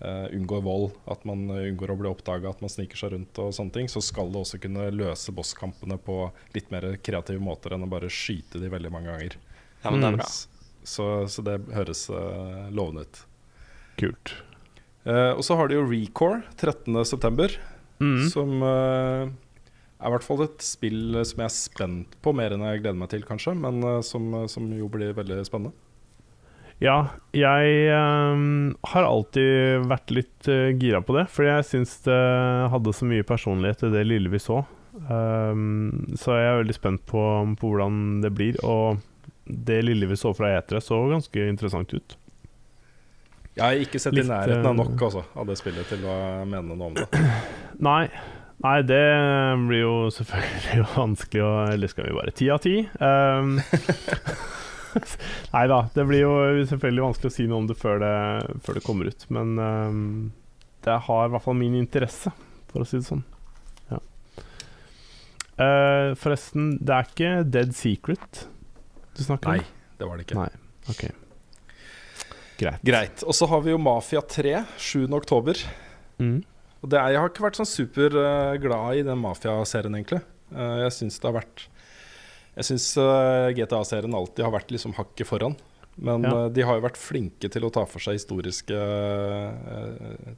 eh, 0.00 0.26
unngår 0.36 0.62
vold, 0.66 0.90
at 1.10 1.24
man 1.28 1.46
unngår 1.50 1.92
å 1.94 1.98
bli 2.00 2.10
oppdaga, 2.10 2.50
at 2.50 2.60
man 2.64 2.72
sniker 2.72 2.96
seg 3.00 3.12
rundt 3.14 3.38
og 3.42 3.52
sånne 3.56 3.72
ting, 3.72 3.88
så 3.88 4.02
skal 4.04 4.30
det 4.32 4.42
også 4.42 4.60
kunne 4.62 4.90
løse 4.92 5.32
bosskampene 5.36 5.98
på 5.98 6.18
litt 6.54 6.70
mer 6.74 6.96
kreative 7.02 7.40
måter 7.42 7.74
enn 7.76 7.86
å 7.86 7.90
bare 7.90 8.10
skyte 8.12 8.60
de 8.62 8.68
veldig 8.72 8.92
mange 8.92 9.12
ganger. 9.12 9.38
Ja, 9.84 9.90
men 9.90 10.00
det 10.00 10.08
er 10.08 10.16
Mm. 10.16 10.20
bra. 10.20 10.28
Så, 10.86 11.04
så 11.28 11.42
det 11.42 11.56
høres 11.74 12.04
uh, 12.10 12.68
lovende 12.70 13.02
ut. 13.06 13.22
kult. 13.98 14.34
Uh, 15.06 15.32
og 15.34 15.42
så 15.46 15.56
har 15.58 15.68
de 15.68 15.74
jo 15.80 15.86
Recore 15.88 16.42
13.9 16.58 17.56
Mm. 17.98 18.28
som 18.28 18.50
uh, 18.62 19.24
er 19.24 20.06
i 20.06 20.12
hvert 20.12 20.22
fall 20.26 20.42
et 20.44 20.60
spill 20.60 21.16
som 21.24 21.40
jeg 21.40 21.46
er 21.48 21.54
spent 21.54 22.16
på, 22.20 22.34
mer 22.36 22.52
enn 22.52 22.60
jeg 22.66 22.82
gleder 22.82 22.98
meg 23.00 23.08
til, 23.08 23.22
kanskje. 23.24 23.54
Men 23.56 23.80
som, 24.04 24.26
som 24.52 24.66
jo 24.76 24.86
blir 24.92 25.14
veldig 25.16 25.38
spennende. 25.48 25.72
Ja, 26.82 26.96
jeg 27.32 27.92
um, 27.96 28.74
har 28.92 29.06
alltid 29.08 29.86
vært 29.88 30.12
litt 30.12 30.48
uh, 30.50 30.74
gira 30.76 31.00
på 31.00 31.16
det, 31.16 31.24
fordi 31.32 31.48
jeg 31.54 31.68
syns 31.70 31.94
det 32.04 32.18
hadde 32.72 32.92
så 32.92 33.08
mye 33.08 33.24
personlighet 33.24 33.86
i 33.88 33.92
det 33.94 34.04
lille 34.04 34.32
vi 34.32 34.40
så. 34.42 34.60
Um, 35.08 36.16
så 36.20 36.36
jeg 36.36 36.50
er 36.50 36.60
veldig 36.60 36.76
spent 36.76 37.04
på, 37.08 37.22
på 37.56 37.72
hvordan 37.72 38.20
det 38.24 38.32
blir. 38.36 38.60
Og 38.64 39.00
det 39.46 39.82
lille 39.86 40.08
vi 40.10 40.20
så 40.20 40.34
fra 40.36 40.52
E3, 40.58 40.80
så 40.84 41.00
ganske 41.10 41.48
interessant 41.48 41.92
ut. 41.96 42.16
Jeg 43.56 43.64
har 43.64 43.80
ikke 43.80 44.00
sett 44.02 44.12
Litt, 44.12 44.26
i 44.26 44.28
nærheten 44.28 44.66
av 44.66 44.74
eh, 44.74 44.80
nok 44.82 45.02
altså, 45.06 45.22
av 45.32 45.46
det 45.48 45.56
spillet 45.56 45.88
til 45.88 46.02
å 46.04 46.16
mene 46.44 46.74
noe 46.74 46.90
om 46.90 46.96
det. 46.98 47.06
Nei, 47.88 48.02
nei 48.64 48.76
det 48.88 49.04
blir 49.64 49.80
jo 49.80 49.94
selvfølgelig 50.12 50.84
vanskelig 50.96 51.42
å 51.44 51.50
Eller 51.72 51.92
skal 51.92 52.08
vi 52.08 52.14
bare 52.16 52.32
ti 52.36 52.50
av 52.52 52.60
ti? 52.64 52.78
Ehm, 53.00 53.56
nei 55.54 55.64
da, 55.70 55.82
det 55.94 56.06
blir 56.08 56.22
jo 56.24 56.34
selvfølgelig 56.72 57.06
vanskelig 57.06 57.32
å 57.32 57.36
si 57.36 57.46
noe 57.50 57.62
om 57.62 57.70
det 57.70 57.78
før 57.78 58.02
det, 58.02 58.16
før 58.66 58.78
det 58.78 58.84
kommer 58.86 59.12
ut. 59.12 59.28
Men 59.34 59.54
um, 59.60 60.02
det 60.86 60.98
har 61.06 61.26
i 61.26 61.32
hvert 61.34 61.46
fall 61.46 61.58
min 61.58 61.76
interesse, 61.78 62.32
for 62.72 62.84
å 62.84 62.88
si 62.88 63.00
det 63.00 63.08
sånn. 63.08 63.24
Ja. 63.92 64.02
Uh, 65.56 66.10
forresten, 66.20 66.74
det 66.80 66.96
er 66.96 67.08
ikke 67.10 67.32
Dead 67.48 67.72
Secret 67.76 68.46
du 69.16 69.24
snakker 69.24 69.54
Nei, 69.54 69.62
om? 69.62 69.94
det 69.96 70.08
var 70.08 70.18
det 70.18 70.26
ikke. 70.26 70.36
Nei. 70.36 70.50
Ok. 70.92 71.04
Greit. 72.60 72.82
Greit. 72.84 73.24
Og 73.24 73.36
så 73.36 73.48
har 73.48 73.62
vi 73.64 73.72
jo 73.72 73.80
Mafia 73.80 74.20
3, 74.20 74.58
7. 74.80 75.06
oktober. 75.16 75.60
Mm. 76.20 76.42
Og 76.84 76.90
det 76.92 76.98
er, 77.00 77.14
jeg 77.14 77.22
har 77.22 77.32
ikke 77.32 77.44
vært 77.46 77.60
sånn 77.60 77.68
superglad 77.68 79.00
i 79.00 79.04
den 79.06 79.20
Mafia-serien, 79.20 79.96
egentlig. 79.96 80.20
Eh, 80.52 80.76
jeg 80.84 80.94
syns 80.98 81.18
det 81.20 81.28
har 81.30 81.38
vært 81.38 81.66
Jeg 82.56 82.64
syns 82.70 82.86
GTA-serien 83.56 84.14
alltid 84.16 84.44
har 84.46 84.52
vært 84.54 84.70
liksom 84.72 84.94
hakket 84.96 85.28
foran. 85.28 85.56
Men 85.96 86.22
Ja. 86.24 86.44
eh, 86.44 86.48
de 86.52 86.62
har 86.62 86.76
jo 86.76 86.84
vært 86.84 86.96
flinke 87.00 87.48
til 87.50 87.64
å 87.64 87.70
ta 87.72 87.84
for 87.88 88.00
seg 88.04 88.18
historiske 88.18 88.76
eh, 88.76 90.34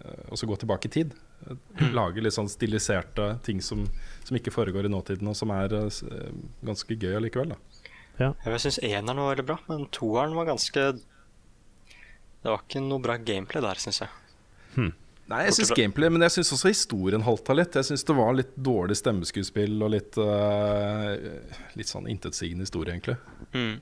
eh, 0.00 0.22
Og 0.30 0.38
så 0.38 0.46
gå 0.46 0.56
tilbake 0.56 0.86
i 0.86 0.92
tid. 0.94 1.14
Eh, 1.48 1.56
Lage 1.92 2.22
litt 2.22 2.32
sånn 2.36 2.48
stiliserte 2.48 3.40
ting 3.42 3.60
som, 3.60 3.86
som 4.24 4.36
ikke 4.38 4.52
foregår 4.54 4.86
i 4.86 4.92
nåtiden, 4.92 5.28
og 5.28 5.36
som 5.36 5.50
er 5.50 5.74
eh, 5.74 5.90
eh, 6.10 6.30
ganske 6.64 6.94
gøy 6.96 7.16
allikevel. 7.18 7.54
da 7.54 7.58
Jeg 8.46 8.60
syns 8.60 8.78
eneren 8.84 9.16
var 9.22 9.34
veldig 9.34 9.46
bra, 9.46 9.58
men 9.68 9.86
toeren 9.94 10.34
var 10.36 10.46
ganske 10.46 10.92
Det 12.40 12.48
var 12.48 12.62
ikke 12.62 12.82
noe 12.86 13.00
bra 13.04 13.16
gameplay 13.18 13.62
der, 13.62 13.74
syns 13.82 14.00
jeg. 14.04 14.92
Nei, 15.30 15.44
jeg 15.46 15.60
syns 15.60 15.70
gameplay, 15.78 16.10
men 16.10 16.24
jeg 16.26 16.34
syns 16.38 16.50
også 16.56 16.72
historien 16.72 17.22
halta 17.22 17.54
litt. 17.54 17.76
Jeg 17.78 17.86
syns 17.86 18.02
det 18.06 18.16
var 18.18 18.34
litt 18.34 18.50
dårlig 18.58 18.96
stemmeskuespill 18.98 19.76
og 19.86 19.92
litt 19.94 20.18
uh, 20.18 21.14
Litt 21.78 21.90
sånn 21.90 22.08
intetsigende 22.10 22.66
historie, 22.66 22.96
egentlig. 22.96 23.14
Mm. 23.54 23.78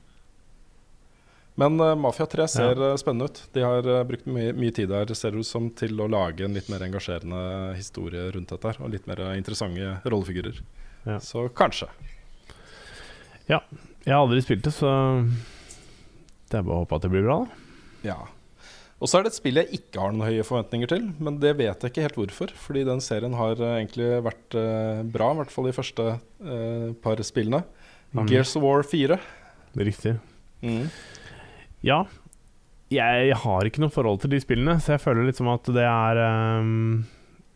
Men 1.59 1.81
uh, 1.81 1.95
Mafia 1.99 2.29
3 2.31 2.49
ser 2.53 2.85
ja. 2.85 2.93
spennende 3.01 3.31
ut. 3.33 3.41
De 3.57 3.65
har 3.65 3.89
uh, 3.89 4.03
brukt 4.07 4.29
mye, 4.29 4.53
mye 4.55 4.77
tid 4.77 4.93
der, 4.93 5.11
ser 5.17 5.33
det 5.33 5.41
ut 5.43 5.49
som, 5.49 5.71
til 5.75 5.97
å 6.05 6.11
lage 6.13 6.45
en 6.45 6.55
litt 6.55 6.69
mer 6.69 6.85
engasjerende 6.85 7.41
historie 7.79 8.29
rundt 8.37 8.53
dette. 8.53 8.69
her 8.69 8.85
Og 8.85 8.93
litt 8.93 9.09
mer 9.11 9.25
eh, 9.25 9.35
interessante 9.41 9.97
rollefigurer. 10.05 10.61
Ja. 11.09 11.17
Så 11.25 11.49
kanskje. 11.57 11.89
Ja. 13.49 13.65
Jeg 14.05 14.13
har 14.13 14.21
aldri 14.21 14.45
spilt 14.45 14.69
det, 14.69 14.77
så 14.77 14.91
det 16.49 16.61
er 16.61 16.63
bare 16.65 16.77
å 16.77 16.85
håpe 16.85 16.97
at 16.97 17.05
det 17.05 17.11
blir 17.13 17.25
bra, 17.27 17.41
da. 17.43 17.65
Ja. 18.07 18.21
Og 18.99 19.07
så 19.07 19.19
er 19.21 19.27
det 19.27 19.31
et 19.31 19.37
spill 19.39 19.61
jeg 19.61 19.71
ikke 19.79 20.01
har 20.03 20.11
noen 20.15 20.27
høye 20.27 20.43
forventninger 20.47 20.91
til, 20.91 21.05
men 21.23 21.37
det 21.39 21.53
vet 21.61 21.85
jeg 21.85 21.93
ikke 21.93 22.03
helt 22.09 22.17
hvorfor. 22.19 22.51
Fordi 22.59 22.83
den 22.89 23.03
serien 23.05 23.37
har 23.39 23.55
eh, 23.63 23.77
egentlig 23.79 24.09
vært 24.27 24.57
eh, 24.59 25.03
bra, 25.07 25.29
i 25.33 25.39
hvert 25.39 25.53
fall 25.55 25.69
de 25.69 25.75
første 25.77 26.07
eh, 26.43 26.89
par 27.05 27.23
spillene. 27.23 27.61
Mhm. 28.17 28.27
Gears 28.31 28.57
of 28.59 28.65
War 28.67 28.83
4. 28.83 29.19
Det 29.75 29.83
er 29.85 29.87
Riktig. 29.93 30.15
Mm. 30.65 30.89
Ja. 31.87 32.01
Jeg 32.91 33.35
har 33.45 33.69
ikke 33.69 33.83
noe 33.85 33.93
forhold 33.93 34.23
til 34.25 34.33
de 34.33 34.41
spillene, 34.43 34.79
så 34.83 34.97
jeg 34.97 35.03
føler 35.05 35.29
litt 35.29 35.39
som 35.39 35.51
at 35.53 35.69
det 35.77 35.85
er 35.85 36.19
um, 36.65 37.05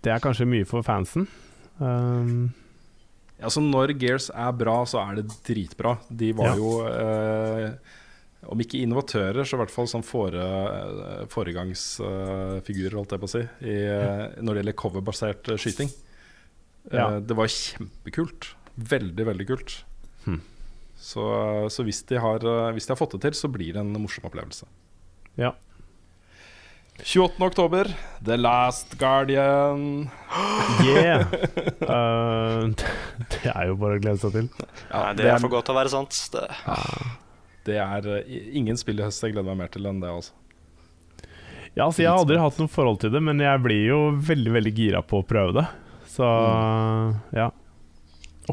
Det 0.04 0.12
er 0.12 0.20
kanskje 0.22 0.44
mye 0.46 0.66
for 0.68 0.84
fansen. 0.86 1.24
Um, 1.80 2.52
så 3.42 3.62
Når 3.64 3.94
Gears 3.98 4.28
er 4.30 4.52
bra, 4.54 4.76
så 4.86 5.00
er 5.02 5.18
det 5.18 5.32
dritbra. 5.48 5.96
De 6.12 6.28
var 6.38 6.52
Ja. 6.52 6.54
jo 6.60 6.74
eh, 6.86 7.72
Om 8.50 8.62
ikke 8.64 8.80
innovatører, 8.82 9.46
så 9.46 9.54
i 9.54 9.60
hvert 9.60 9.70
fall 9.70 9.86
sånn 9.90 10.02
fore, 10.02 10.42
eh, 10.42 11.26
foregangsfigurer, 11.30 12.96
holdt 12.98 13.14
jeg 13.14 13.22
på 13.22 13.28
å 13.28 13.32
si, 13.36 13.42
i, 13.62 13.76
eh, 13.86 14.24
når 14.42 14.56
det 14.56 14.62
gjelder 14.62 14.78
coverbasert 14.82 15.52
eh, 15.52 15.60
skyting. 15.62 15.92
Ja. 16.90 17.20
det 17.22 17.36
var 17.38 17.46
kjempekult. 17.46 18.56
Veldig, 18.74 19.26
veldig 19.28 19.46
kult. 19.46 19.76
Hmm. 20.24 20.40
Så, 20.98 21.22
så 21.70 21.84
hvis, 21.86 22.02
de 22.10 22.18
har, 22.18 22.42
hvis 22.74 22.88
de 22.88 22.94
har 22.94 22.98
fått 22.98 23.14
det 23.14 23.28
til, 23.28 23.38
så 23.38 23.50
blir 23.50 23.76
det 23.76 23.84
en 23.84 23.94
morsom 24.02 24.26
opplevelse. 24.26 24.66
ja. 25.38 25.54
28. 27.00 27.46
oktober, 27.46 27.88
The 28.24 28.36
Last 28.36 28.98
Guardian. 28.98 30.10
Yeah! 30.84 31.26
Uh, 31.82 32.70
det 33.32 33.50
er 33.50 33.70
jo 33.70 33.78
bare 33.80 33.96
å 33.96 34.02
glede 34.02 34.20
seg 34.22 34.36
til. 34.36 34.50
Ja, 34.90 35.08
Nei, 35.08 35.14
det 35.18 35.26
er 35.32 35.40
for 35.42 35.52
godt 35.52 35.66
til 35.66 35.74
å 35.74 35.78
være 35.80 35.92
sant. 35.92 36.18
Det, 36.34 36.44
det 37.66 37.76
er 37.78 38.08
eh, 38.18 38.38
ingen 38.58 38.76
spill 38.80 38.98
i 39.00 39.04
høst 39.06 39.22
jeg 39.22 39.34
gleder 39.34 39.52
meg 39.52 39.64
mer 39.64 39.72
til 39.74 39.86
enn 39.86 40.00
det. 40.02 40.10
altså 40.10 40.32
Ja, 41.76 41.86
altså 41.86 42.02
Jeg 42.02 42.10
har 42.10 42.18
aldri 42.20 42.38
hatt 42.42 42.58
noe 42.60 42.68
forhold 42.72 43.00
til 43.00 43.12
det, 43.14 43.22
men 43.22 43.40
jeg 43.40 43.62
blir 43.64 43.84
jo 43.88 44.00
veldig 44.20 44.52
veldig 44.58 44.72
gira 44.76 45.02
på 45.02 45.22
å 45.22 45.26
prøve 45.26 45.54
det. 45.60 45.66
Så 46.12 46.26
ja. 47.32 47.50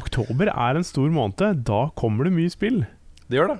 Oktober 0.00 0.48
er 0.52 0.78
en 0.78 0.86
stor 0.86 1.10
måned. 1.12 1.64
Da 1.66 1.88
kommer 1.98 2.24
det 2.28 2.32
mye 2.36 2.52
spill. 2.52 2.84
Det 3.28 3.36
gjør 3.40 3.52
det. 3.54 3.58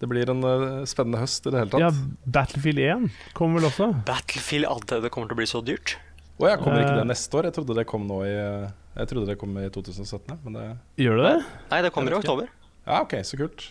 Det 0.00 0.08
blir 0.08 0.30
en 0.32 0.40
uh, 0.40 0.84
spennende 0.88 1.20
høst 1.20 1.44
i 1.44 1.50
det 1.52 1.60
hele 1.60 1.70
tatt. 1.74 1.82
Ja, 1.84 1.90
Battlefield 2.24 2.80
1 2.80 3.10
kommer 3.36 3.60
vel 3.60 3.68
også. 3.68 3.90
Battlefield 4.08 4.64
allerede 4.70 5.10
kommer 5.12 5.28
til 5.28 5.36
å 5.36 5.40
bli 5.42 5.48
så 5.50 5.60
dyrt. 5.64 5.98
Å 6.40 6.48
ja, 6.48 6.54
kommer 6.56 6.80
ikke 6.80 6.94
Eh. 6.96 7.02
det 7.02 7.10
neste 7.12 7.36
år? 7.36 7.50
Jeg 7.50 7.58
trodde 7.58 7.76
det 7.76 7.84
kom 7.86 8.06
nå 8.08 8.22
i 8.24 8.32
Jeg 8.32 9.06
trodde 9.10 9.28
det 9.28 9.36
kom 9.38 9.52
i 9.60 9.66
2017, 9.68 10.38
men 10.46 10.56
det 10.56 10.64
Gjør 11.04 11.20
det 11.20 11.26
det? 11.28 11.44
Nei, 11.70 11.82
det 11.84 11.90
kommer 11.92 12.16
i 12.16 12.16
oktober. 12.16 12.48
Ja, 12.88 13.02
OK, 13.04 13.12
så 13.28 13.36
kult. 13.38 13.66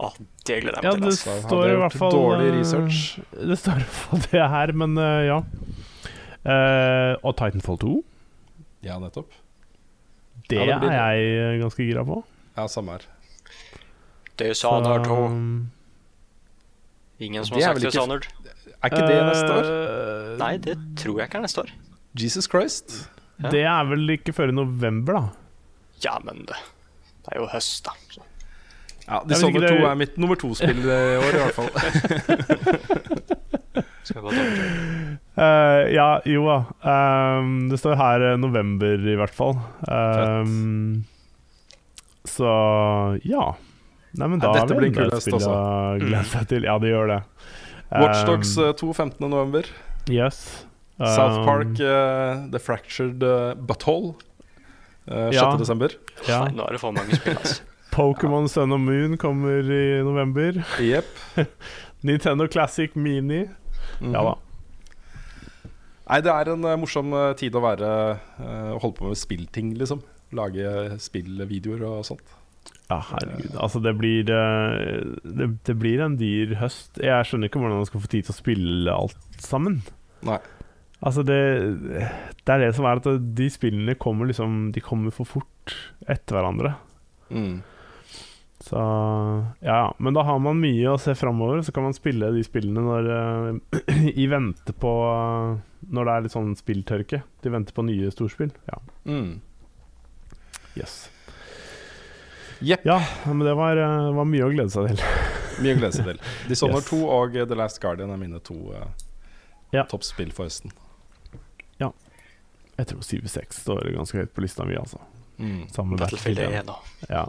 Å, 0.00 0.08
det 0.48 0.56
gleder 0.62 0.78
jeg 0.80 0.86
Ja, 0.86 0.92
meg 0.96 1.02
det 1.04 1.16
til. 1.18 1.26
Da 1.26 1.34
hadde 1.34 1.48
står 1.50 1.70
i 1.70 1.78
hvert 1.82 1.96
fall 2.00 2.14
dårlig 2.14 2.46
eh, 2.48 2.54
research. 2.56 3.00
Det 3.36 3.58
står 3.60 3.80
i 3.82 3.84
hvert 3.84 3.98
fall 4.00 4.22
det 4.32 4.44
her, 4.54 4.72
men 4.82 4.96
uh, 4.96 5.20
ja. 5.26 5.38
Uh, 6.40 7.12
og 7.20 7.34
Titanfall 7.36 7.76
2, 7.82 7.90
Ja, 8.86 8.96
nettopp. 9.02 9.28
det, 10.48 10.62
Ja, 10.64 10.78
det 10.80 10.88
er 10.96 11.18
jeg 11.20 11.60
ganske 11.60 11.84
gira 11.84 12.04
på. 12.08 12.22
Ja, 12.56 12.64
samme 12.72 12.96
her. 12.96 13.04
Dishonored 14.40 15.04
2. 15.04 15.18
um, 15.26 15.70
Ingen 17.20 17.44
som 17.44 17.58
Det 17.58 17.64
har 17.66 17.74
sagt 17.74 17.82
det 17.82 17.90
ikke- 17.90 17.92
Dishonored. 17.92 18.26
Er 18.80 18.88
ikke 18.88 19.04
det 19.10 19.20
neste 19.28 19.52
år? 19.52 19.68
Uh, 19.68 20.38
Nei, 20.40 20.54
det 20.56 20.78
tror 20.96 21.18
jeg 21.20 21.28
ikke 21.28 21.36
er 21.42 21.44
neste 21.44 21.60
år. 21.66 21.70
Jesus 22.16 22.48
Christ. 22.48 22.96
Ja. 23.42 23.50
Det 23.52 23.62
er 23.68 23.84
vel 23.92 24.16
ikke 24.16 24.32
før 24.32 24.48
i 24.48 24.56
november, 24.56 25.12
da. 25.12 25.28
Ja, 26.00 26.16
men 26.24 26.46
det, 26.48 26.56
det 27.26 27.34
er 27.36 27.42
jo 27.42 27.46
høst, 27.52 27.84
da. 27.84 27.92
Så. 28.08 28.24
Ja, 29.06 29.22
de 29.26 29.34
sånne 29.34 29.60
Dishonored 29.60 29.80
2 29.80 29.88
er 29.90 29.96
mitt 29.98 30.18
nummer 30.20 30.38
to-spill 30.38 30.82
i 30.84 30.98
år, 31.18 31.30
i 31.34 31.42
hvert 31.44 31.56
fall. 31.56 31.70
Eh, 35.40 35.94
ja, 35.94 36.20
jo 36.28 36.42
da. 36.44 36.56
Um, 37.40 37.68
det 37.70 37.78
står 37.80 37.94
her 37.96 38.24
eh, 38.32 38.36
november, 38.40 38.98
i 39.08 39.14
hvert 39.16 39.32
fall. 39.32 39.54
Um, 39.88 41.04
så 42.28 42.50
ja. 43.24 43.46
Nei, 44.18 44.26
men 44.26 44.40
Ja, 44.42 44.50
da 44.50 44.52
dette 44.58 44.76
blir 44.76 44.90
en 44.90 44.96
enda 44.98 45.06
et 45.06 45.14
høst 45.14 45.28
spill 45.28 45.38
også. 45.38 45.54
å 45.54 46.00
glede 46.02 46.24
seg 46.32 46.48
til. 46.50 46.66
Ja, 46.68 46.74
det 46.82 46.90
gjør 46.92 47.12
det. 47.14 47.20
Watchdogs 47.94 48.52
Um, 48.58 48.74
2 48.82 48.90
15. 48.92 49.30
november. 49.30 49.70
Yes. 50.10 50.42
South 51.00 51.40
Um, 51.40 51.46
Park 51.46 51.80
uh, 51.80 52.44
The 52.52 52.60
Fractured 52.60 53.22
uh, 53.24 53.54
Butthole. 53.54 54.12
Uh, 55.08 55.30
6. 55.32 55.38
Ja. 55.38 55.94
Ja. 56.28 56.40
Nå 56.52 56.66
er 56.66 56.76
det 56.76 56.82
for 56.82 56.92
mange 56.92 57.16
spill, 57.16 57.38
altså. 57.40 57.62
Pokémon 57.94 58.48
Sun 58.50 58.74
og 58.76 58.80
Moon 58.82 59.16
kommer 59.20 59.64
i 59.66 60.00
november. 60.06 60.60
Yep. 60.80 61.08
Nintendo 62.06 62.46
Classic 62.46 62.94
Mini. 62.96 63.44
Mhm. 64.00 64.14
Ja 64.14 64.24
da. 64.30 64.36
Nei, 66.10 66.18
det 66.26 66.32
er 66.34 66.50
en 66.50 66.66
uh, 66.66 66.74
morsom 66.80 67.12
eh, 67.14 67.32
tid 67.38 67.54
å 67.54 67.60
være 67.62 67.88
Å 68.42 68.78
holde 68.82 68.96
på 68.98 69.10
med 69.12 69.18
spillting, 69.18 69.74
liksom. 69.78 70.00
Lage 70.34 70.96
spillvideoer 71.02 71.84
og 71.86 72.00
sånt. 72.08 72.36
Ja, 72.90 72.98
herregud. 73.12 73.54
Altså, 73.54 73.78
det 73.82 73.92
blir 73.98 74.26
uh, 74.34 75.14
det, 75.22 75.52
det 75.68 75.76
blir 75.78 76.02
en 76.02 76.16
dyr 76.18 76.56
høst. 76.58 76.98
Jeg 76.98 77.28
skjønner 77.28 77.50
ikke 77.50 77.62
hvordan 77.62 77.78
man 77.78 77.86
skal 77.86 78.02
få 78.02 78.10
tid 78.10 78.26
til 78.26 78.34
å 78.34 78.40
spille 78.40 78.96
alt 78.96 79.44
sammen. 79.44 79.78
Nei. 80.26 80.40
Altså, 81.00 81.22
det 81.24 81.40
Det 82.42 82.52
er 82.52 82.64
det 82.66 82.74
som 82.76 82.88
er 82.90 82.98
at 83.00 83.06
de 83.38 83.46
spillene 83.48 83.94
kommer 83.96 84.28
liksom 84.28 84.72
De 84.74 84.82
kommer 84.84 85.14
for 85.14 85.24
fort 85.24 85.76
etter 86.10 86.36
hverandre. 86.36 86.74
Mm. 87.30 87.60
Så 88.60 88.80
ja. 89.64 89.94
Men 89.98 90.14
da 90.14 90.22
har 90.22 90.38
man 90.38 90.58
mye 90.60 90.90
å 90.92 90.98
se 91.00 91.14
framover, 91.16 91.62
så 91.64 91.72
kan 91.72 91.86
man 91.86 91.94
spille 91.96 92.28
de 92.34 92.42
spillene 92.44 92.82
når 92.84 93.06
uh, 93.08 93.94
I 94.12 94.26
vente 94.28 94.74
på 94.76 94.90
uh, 95.08 95.54
Når 95.88 96.04
det 96.08 96.12
er 96.16 96.26
litt 96.26 96.34
sånn 96.34 96.52
spilltørke. 96.58 97.22
De 97.40 97.52
venter 97.54 97.76
på 97.76 97.84
nye 97.88 98.10
storspill. 98.12 98.52
Ja. 98.68 98.76
Mm. 99.08 99.38
Yes. 100.76 101.08
Yep. 102.60 102.84
Ja, 102.84 102.98
men 103.24 103.46
det 103.48 103.54
var, 103.56 103.80
uh, 103.80 104.10
var 104.18 104.28
mye 104.28 104.44
å 104.44 104.52
glede 104.52 104.72
seg 104.74 104.90
til. 104.92 105.00
Mye 105.60 105.74
å 105.74 105.80
glede 105.80 105.92
seg 105.96 106.06
til. 106.08 106.20
Dishonored 106.48 106.84
Yes. 106.84 106.92
2 106.92 107.00
og 107.16 107.34
The 107.48 107.56
Last 107.58 107.80
Guardian 107.82 108.12
er 108.12 108.20
mine 108.20 108.38
to 108.44 108.56
uh, 108.76 108.86
Ja. 109.74 109.86
toppspill 109.88 110.30
for 110.36 110.48
høsten. 110.48 110.72
Ja. 111.80 111.90
Jeg 112.78 112.92
tror 112.92 113.02
7-6 113.04 113.58
står 113.64 113.90
ganske 113.96 114.20
høyt 114.22 114.32
på 114.36 114.44
lista 114.44 114.64
mi, 114.68 114.76
altså. 114.80 115.00
Mm. 115.40 115.66
Sammen 115.72 115.94
med 115.96 116.04
Battlefield 116.04 116.40
Battlefield 116.40 116.70
1. 117.08 117.10
Ja. 117.12 117.24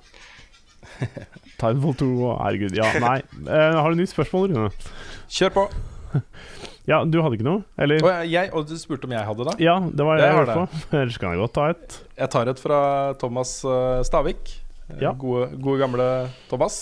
Titanfall 1.00 1.96
2 2.00 2.10
og 2.26 2.34
herregud. 2.42 2.76
Ja, 2.78 2.90
nei. 3.04 3.20
Eh, 3.46 3.78
har 3.78 3.94
du 3.94 4.00
nytt 4.00 4.14
spørsmål, 4.14 4.52
Rune? 4.54 4.72
Kjør 5.32 5.56
på! 5.60 5.68
Ja, 6.90 7.04
du 7.06 7.20
hadde 7.22 7.38
ikke 7.38 7.46
noe? 7.46 7.62
Eller? 7.80 8.02
Og 8.04 8.32
jeg, 8.32 8.50
og 8.58 8.66
du 8.68 8.74
spurte 8.82 9.06
om 9.06 9.12
jeg 9.14 9.22
hadde 9.22 9.46
det? 9.52 9.54
Ja, 9.62 9.76
det 9.86 10.06
var 10.06 10.18
det 10.18 10.24
Jeg 10.26 10.32
jeg 10.32 10.40
hørte 10.40 10.56
på. 10.58 10.80
Ellers 10.98 11.20
kan 11.22 11.36
jeg 11.36 11.40
godt 11.44 11.54
ta 11.54 11.68
et. 11.72 11.98
Jeg 12.18 12.32
tar 12.34 12.50
et 12.52 12.62
fra 12.64 12.80
Thomas 13.22 13.52
eh, 13.64 14.00
Stavik. 14.08 14.56
Ja. 15.00 15.14
Gode, 15.14 15.52
gode 15.62 15.78
gamle 15.80 16.08
Thomas. 16.50 16.80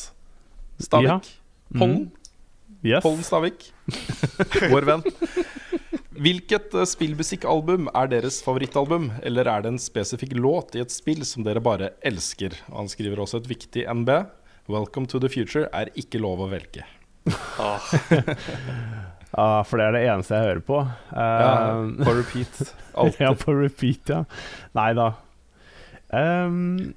Stavik. 0.80 1.12
Ja. 1.12 1.20
Pollen. 1.76 2.08
Yes. 2.80 3.04
Pollen 3.04 3.28
Stavik. 3.28 3.68
Vår 4.74 4.88
venn. 4.88 5.04
Hvilket 6.20 6.74
eh, 6.76 6.86
spillmusikkalbum 6.90 7.88
er 7.96 8.10
deres 8.12 8.42
favorittalbum? 8.44 9.10
Eller 9.24 9.48
er 9.48 9.64
det 9.64 9.72
en 9.74 9.80
spesifikk 9.82 10.34
låt 10.36 10.76
i 10.76 10.82
et 10.84 10.92
spill 10.92 11.24
som 11.28 11.46
dere 11.48 11.62
bare 11.64 11.94
elsker? 12.06 12.58
Og 12.72 12.82
han 12.84 12.90
skriver 12.92 13.22
også 13.24 13.40
et 13.44 13.48
viktig 13.52 13.86
NB. 14.02 14.10
Welcome 14.70 15.08
to 15.10 15.22
the 15.24 15.30
future 15.32 15.70
er 15.74 15.90
ikke 15.98 16.20
lov 16.22 16.44
å 16.46 16.50
velge. 16.52 16.84
Ja, 19.30 19.62
for 19.62 19.78
det 19.78 19.84
er 19.86 19.94
det 19.94 20.00
eneste 20.10 20.34
jeg 20.40 20.48
hører 20.48 20.62
på. 20.66 20.78
Ja, 21.14 21.50
Eh, 21.86 22.00
på 22.02 22.14
repeat. 22.18 22.56
Alltid. 22.98 23.20
ja, 23.22 23.30
på 23.38 23.54
repeat, 23.54 24.10
ja. 24.10 24.24
Nei 24.74 24.88
da. 24.98 25.06
Um, 26.10 26.96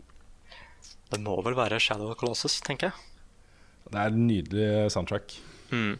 Det 1.12 1.20
må 1.20 1.34
vel 1.44 1.54
være 1.58 1.76
Shadow 1.76 2.08
of 2.08 2.16
Colossus, 2.16 2.56
tenker 2.64 2.88
jeg. 2.88 2.96
Det 3.92 4.00
er 4.00 4.14
en 4.16 4.24
nydelig 4.30 4.70
soundtrack. 4.94 5.36
Mm. 5.76 5.98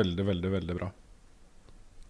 Veldig, 0.00 0.24
veldig, 0.30 0.52
veldig 0.56 0.78
bra. 0.80 0.88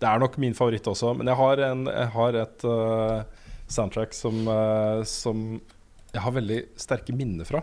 Det 0.04 0.10
er 0.10 0.20
nok 0.20 0.34
min 0.42 0.52
favoritt 0.56 0.84
også, 0.90 1.14
men 1.16 1.30
jeg 1.30 1.38
har, 1.38 1.60
en, 1.64 1.86
jeg 1.88 2.08
har 2.12 2.36
et 2.36 2.64
uh, 2.68 3.44
soundtrack 3.72 4.12
som, 4.12 4.42
uh, 4.44 5.00
som 5.08 5.46
jeg 6.12 6.20
har 6.20 6.34
veldig 6.34 6.58
sterke 6.76 7.14
minner 7.16 7.48
fra. 7.48 7.62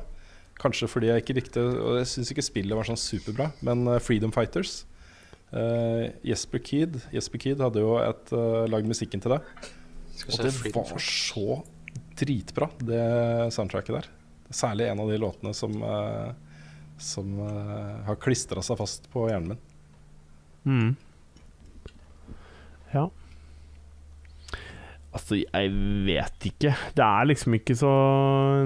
Kanskje 0.61 0.89
fordi 0.89 1.09
jeg 1.09 1.23
ikke 1.23 1.35
likte 1.39 1.61
Og 1.61 1.95
jeg 1.97 2.07
syns 2.11 2.29
ikke 2.33 2.43
spillet 2.45 2.77
var 2.77 2.85
sånn 2.85 2.99
superbra, 2.99 3.51
men 3.65 3.85
uh, 3.89 3.99
Freedom 4.03 4.33
Fighters 4.33 4.83
eh, 5.57 6.11
Jesper 6.27 6.61
Keed 6.65 6.99
Jesper 7.15 7.41
Keed 7.41 7.61
hadde 7.63 7.81
jo 7.81 7.95
et, 8.01 8.33
uh, 8.33 8.65
lagd 8.69 8.89
musikken 8.89 9.21
til 9.23 9.35
det. 9.35 9.41
Og 10.27 10.41
det 10.41 10.73
var 10.75 11.05
så 11.05 11.61
dritbra, 12.19 12.67
det 12.81 13.05
soundtracket 13.55 13.99
der. 13.99 14.09
Særlig 14.53 14.89
en 14.89 15.01
av 15.01 15.09
de 15.09 15.17
låtene 15.21 15.53
som, 15.57 15.73
som 17.01 17.29
har 18.05 18.19
klistra 18.21 18.61
seg 18.61 18.77
fast 18.77 19.07
på 19.13 19.23
hjernen 19.31 19.55
min. 19.55 19.61
mm. 20.67 20.91
Ja. 22.93 23.07
Altså, 25.11 25.41
jeg 25.41 25.71
vet 26.07 26.45
ikke. 26.47 26.71
Det 26.95 27.03
er 27.03 27.25
liksom 27.27 27.55
ikke 27.57 27.75
så 27.75 27.89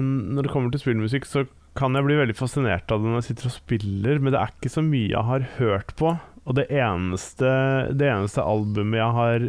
Når 0.00 0.46
det 0.46 0.52
kommer 0.52 0.70
til 0.70 0.82
spillmusikk, 0.84 1.26
så 1.26 1.46
kan 1.76 1.92
jeg 1.98 2.06
bli 2.06 2.14
veldig 2.16 2.36
fascinert 2.38 2.88
av 2.94 3.02
det 3.02 3.10
når 3.10 3.18
jeg 3.20 3.26
sitter 3.32 3.48
og 3.50 3.52
spiller, 3.56 4.18
men 4.22 4.32
det 4.32 4.38
er 4.40 4.52
ikke 4.54 4.70
så 4.72 4.80
mye 4.86 5.10
jeg 5.10 5.24
har 5.28 5.42
hørt 5.58 5.90
på. 5.98 6.14
Og 6.46 6.54
det 6.56 6.68
eneste, 6.72 7.50
det 7.98 8.06
eneste 8.08 8.40
albumet 8.46 8.96
jeg 9.02 9.16
har 9.18 9.44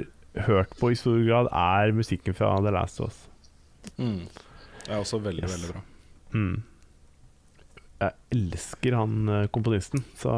hørt 0.50 0.74
på 0.82 0.90
i 0.92 0.98
stor 1.00 1.22
grad, 1.24 1.48
er 1.56 1.94
musikken 1.96 2.36
fra 2.36 2.50
The 2.60 2.74
Last 2.76 3.00
of 3.00 3.14
Us. 3.14 3.22
Det 3.96 4.92
er 4.92 4.98
også 5.00 5.22
veldig, 5.24 5.44
Yes. 5.46 5.54
veldig 5.56 5.72
bra. 5.72 5.82
Mm. 6.34 6.64
Jeg 8.02 8.12
elsker 8.36 8.96
han 9.00 9.30
eh, 9.30 9.48
komponisten, 9.48 10.04
så 10.20 10.34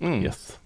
Mm. 0.00 0.22
yes. 0.22 0.58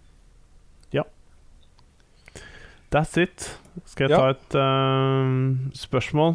That's 2.91 3.16
it. 3.20 3.51
Skal 3.86 4.11
jeg 4.11 4.18
ta 4.18 4.30
et 4.34 4.57
uh, 4.59 5.70
spørsmål? 5.78 6.34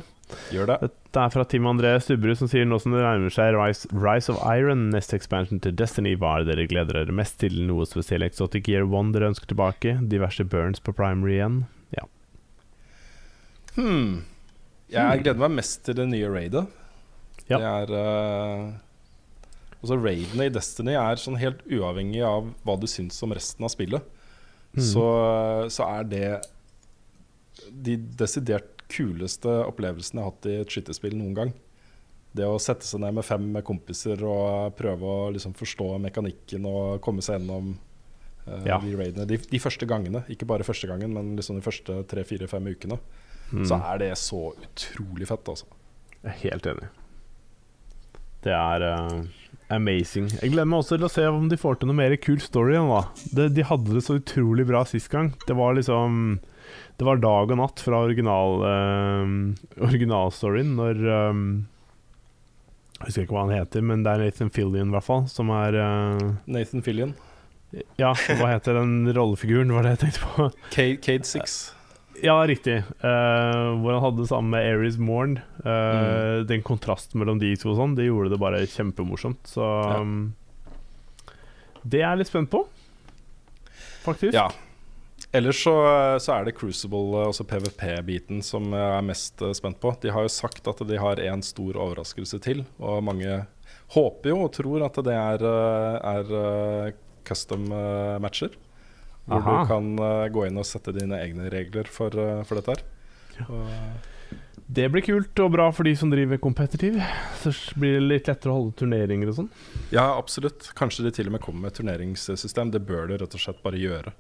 Gjør 0.56 0.70
det. 0.72 0.78
Dette 0.88 1.22
er 1.22 1.34
fra 1.34 1.44
Tim 1.48 1.68
André 1.70 1.92
Stubberud, 2.02 2.38
som 2.40 2.50
sier 2.50 2.66
nå 2.68 2.80
som 2.82 2.96
det 2.96 3.04
nærmer 3.04 3.34
seg 3.34 3.54
Rise, 3.56 3.90
Rise 3.94 4.34
of 4.34 4.40
Iron, 4.56 4.88
neste 4.94 5.18
expansion 5.20 5.62
til 5.62 5.76
Destiny, 5.78 6.16
hva 6.20 6.34
er 6.36 6.46
det 6.46 6.56
dere 6.56 6.70
gleder 6.72 7.00
dere 7.00 7.16
mest 7.16 7.38
til? 7.44 7.60
Noe 7.68 7.86
spesiell 7.88 8.26
Exotic 8.26 8.70
Year 8.72 8.88
One 8.88 9.14
dere 9.16 9.30
ønsker 9.34 9.52
tilbake? 9.52 9.98
Diverse 10.12 10.48
burns 10.48 10.82
på 10.84 10.96
primary 10.96 11.38
igjen? 11.38 11.60
Ja. 11.96 12.08
Hmm. 13.76 14.26
Jeg 14.92 15.22
gleder 15.24 15.44
meg 15.46 15.60
mest 15.60 15.84
til 15.86 16.00
det 16.00 16.08
nye 16.10 16.32
raidet. 16.32 16.66
Ja. 17.52 17.60
Det 17.60 17.70
er 17.70 17.94
uh, 17.94 18.74
Altså 19.84 20.00
Raidene 20.02 20.48
i 20.48 20.54
Destiny 20.54 20.96
er 20.98 21.20
sånn 21.22 21.38
helt 21.38 21.60
uavhengig 21.70 22.24
av 22.26 22.48
hva 22.66 22.74
du 22.82 22.88
syns 22.90 23.20
om 23.22 23.36
resten 23.38 23.68
av 23.68 23.70
spillet. 23.70 24.15
Mhm. 24.76 24.84
Så, 24.84 25.06
så 25.72 25.88
er 26.00 26.04
det 26.12 26.30
de 27.72 27.96
desidert 28.20 28.84
kuleste 28.92 29.50
opplevelsene 29.66 30.20
jeg 30.22 30.26
har 30.26 30.34
hatt 30.34 30.48
i 30.52 30.56
et 30.62 30.74
skytterspill 30.76 31.16
noen 31.18 31.34
gang. 31.38 31.54
Det 32.36 32.44
å 32.46 32.58
sette 32.60 32.84
seg 32.86 33.00
ned 33.00 33.16
med 33.16 33.24
fem 33.26 33.46
kompiser 33.64 34.20
og 34.28 34.76
prøve 34.76 35.08
å 35.08 35.30
liksom 35.32 35.54
forstå 35.56 35.88
mekanikken 36.04 36.68
og 36.68 37.00
komme 37.06 37.24
seg 37.24 37.40
gjennom 37.40 37.72
uh, 38.46 38.60
Ja. 38.68 38.78
de 38.84 38.92
raidene 39.00 39.26
de, 39.30 39.38
de 39.40 39.62
første 39.64 39.88
gangene. 39.88 40.26
Ikke 40.30 40.46
bare 40.50 40.68
første 40.68 40.90
gangen, 40.92 41.14
men 41.16 41.32
liksom 41.40 41.56
de 41.58 41.64
første 41.66 42.02
tre-fire-fem 42.12 42.68
ukene. 42.76 43.00
Mm. 43.54 43.64
Så 43.70 43.80
er 43.80 44.04
det 44.04 44.12
så 44.20 44.44
utrolig 44.52 45.30
fett, 45.32 45.48
altså. 45.48 45.66
Jeg 46.26 46.34
er 46.34 46.40
helt 46.44 46.68
enig. 46.74 46.92
Det 48.46 48.54
er 48.54 48.84
eh, 48.92 49.20
amazing. 49.74 50.30
Jeg 50.42 50.54
gleder 50.54 50.68
meg 50.70 50.82
også 50.82 50.98
til 50.98 51.08
å 51.08 51.12
se 51.12 51.26
om 51.30 51.48
de 51.50 51.60
får 51.60 51.80
til 51.80 51.90
noe 51.90 51.98
mer 51.98 52.16
kul 52.22 52.40
story 52.44 52.78
det, 53.36 53.52
De 53.58 53.66
hadde 53.66 53.96
det 53.96 54.04
så 54.06 54.20
utrolig 54.20 54.66
bra 54.70 54.84
sist 54.88 55.10
gang. 55.12 55.34
Det 55.48 55.56
var 55.58 55.78
liksom 55.78 56.40
Det 56.98 57.06
var 57.06 57.22
dag 57.22 57.52
og 57.52 57.60
natt 57.60 57.82
fra 57.84 58.04
original 58.06 58.66
eh, 58.70 59.32
originalstoryen 59.86 60.76
når 60.78 61.02
um, 61.30 61.46
Jeg 63.00 63.10
husker 63.10 63.26
ikke 63.26 63.36
hva 63.36 63.48
han 63.48 63.58
heter, 63.58 63.82
men 63.86 64.04
det 64.06 64.14
er 64.14 64.26
Nathan 64.26 64.52
Fillion, 64.56 64.90
i 64.90 64.96
hvert 64.96 65.08
fall, 65.08 65.26
som 65.28 65.52
er 65.52 65.76
uh, 65.76 66.36
Nathan 66.48 66.86
Fillion. 66.86 67.16
Ja, 68.00 68.14
hva 68.16 68.54
heter 68.54 68.78
den 68.80 69.02
rollefiguren, 69.12 69.74
var 69.76 69.84
det 69.84 69.98
jeg 69.98 70.06
tenkte 70.06 70.30
på. 70.30 70.48
Cade 71.04 71.28
Six. 71.28 71.76
Ja, 72.24 72.38
riktig. 72.48 72.78
Uh, 73.04 73.76
hvor 73.82 73.96
han 73.96 74.04
hadde 74.04 74.24
det 74.24 74.30
samme 74.30 74.56
med 74.56 74.68
Aries 74.70 74.98
Morn. 75.02 75.38
Eh, 75.66 76.46
Den 76.48 76.64
kontrasten 76.64 77.20
mellom 77.20 77.40
de 77.42 77.52
to 77.60 77.74
og 77.74 77.80
sånn, 77.80 77.96
det 77.98 78.08
gjorde 78.08 78.32
det 78.36 78.40
bare 78.42 78.62
kjempemorsomt. 78.70 79.50
Så 79.50 79.66
um, 80.00 80.36
Det 81.84 82.00
er 82.00 82.08
jeg 82.14 82.22
litt 82.24 82.32
spent 82.32 82.52
på, 82.54 82.64
faktisk. 84.06 84.38
Ja. 84.38 84.48
Ellers 85.36 85.60
så, 85.64 85.74
så 86.22 86.38
er 86.38 86.46
det 86.48 86.56
Crucible, 86.56 87.26
altså 87.26 87.44
PVP-biten, 87.48 88.40
som 88.46 88.70
jeg 88.72 89.00
er 89.00 89.04
mest 89.04 89.42
eh, 89.44 89.52
spent 89.58 89.82
på. 89.84 89.92
De 90.04 90.14
har 90.16 90.24
jo 90.28 90.32
sagt 90.32 90.68
at 90.72 90.84
de 90.88 91.00
har 91.02 91.20
en 91.20 91.44
stor 91.44 91.76
overraskelse 91.76 92.40
til, 92.44 92.64
og 92.80 93.04
mange 93.04 93.42
håper 93.96 94.32
jo 94.32 94.38
og 94.46 94.54
tror 94.56 94.86
at 94.88 95.00
det 95.06 95.16
er, 95.16 95.44
eh, 95.50 95.98
er 96.14 96.36
eh, 96.42 96.94
custom 97.28 97.68
eh, 97.72 98.16
matcher. 98.24 98.56
Hvor 99.26 99.40
Aha. 99.42 99.54
du 99.64 99.70
kan 99.72 99.88
uh, 100.00 100.28
gå 100.30 100.44
inn 100.48 100.58
og 100.62 100.66
sette 100.70 100.94
dine 100.94 101.18
egne 101.18 101.48
regler 101.50 101.88
for, 101.90 102.14
uh, 102.14 102.44
for 102.46 102.60
dette 102.62 102.76
her. 102.76 102.84
Og, 103.50 103.72
Det 104.68 104.86
blir 104.90 105.02
kult 105.06 105.40
og 105.44 105.52
bra 105.54 105.66
for 105.74 105.86
de 105.86 105.96
som 105.98 106.10
driver 106.10 106.38
kompetitiv. 106.42 106.96
Så 107.42 107.52
blir 107.78 108.00
det 108.00 108.06
litt 108.06 108.30
lettere 108.30 108.54
å 108.54 108.60
holde 108.60 108.78
turneringer 108.82 109.30
og 109.30 109.36
sånn. 109.40 109.50
ja, 109.94 110.06
absolutt. 110.18 110.72
Kanskje 110.78 111.06
de 111.06 111.12
til 111.14 111.28
og 111.30 111.36
med 111.38 111.42
kommer 111.42 111.68
med 111.68 111.76
turneringssystem. 111.78 112.72
Det 112.74 112.82
bør 112.86 113.08
de 113.12 113.18
rett 113.22 113.36
og 113.38 113.42
slett 113.42 113.62
bare 113.66 113.78
gjøre. 113.82 114.14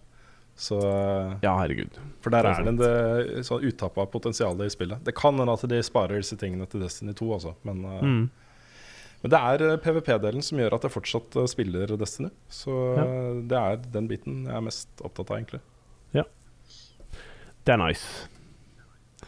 Så 0.55 0.77
eh, 0.79 1.33
Ja, 1.43 1.57
herregud. 1.59 1.97
For 2.23 2.31
der 2.31 2.45
Det 2.45 2.51
er 2.51 2.61
er 2.61 2.77
det 2.77 3.37
en 3.41 3.43
sånn 3.43 3.65
uttapp 3.67 3.97
potensial 4.13 4.61
i 4.63 4.69
spillet. 4.71 5.01
Det 5.03 5.15
kan 5.17 5.35
hende 5.37 5.51
at 5.53 5.65
de 5.67 5.81
sparer 5.83 6.21
disse 6.21 6.37
tingene 6.39 6.65
til 6.69 6.79
Destiny 6.85 7.13
2, 7.17 7.31
altså. 7.33 7.55
Men, 7.67 7.81
uh, 7.85 8.01
Mm. 8.01 8.29
Men 9.25 9.33
det 9.33 9.41
er 9.41 9.65
uh, 9.65 9.77
PVP-delen 9.81 10.45
som 10.45 10.61
gjør 10.61 10.77
at 10.77 10.85
jeg 10.85 10.93
fortsatt 10.93 11.37
uh, 11.41 11.47
spiller 11.49 11.95
Destiny. 11.97 12.29
Så 12.47 12.75
Ja. 12.99 13.05
det 13.41 13.61
er 13.61 13.81
den 13.97 14.07
biten 14.11 14.43
jeg 14.45 14.53
er 14.53 14.67
mest 14.69 15.01
opptatt 15.01 15.33
av, 15.33 15.39
egentlig. 15.41 15.63
Det 17.65 17.73
er 17.73 17.81
nice. 17.81 18.27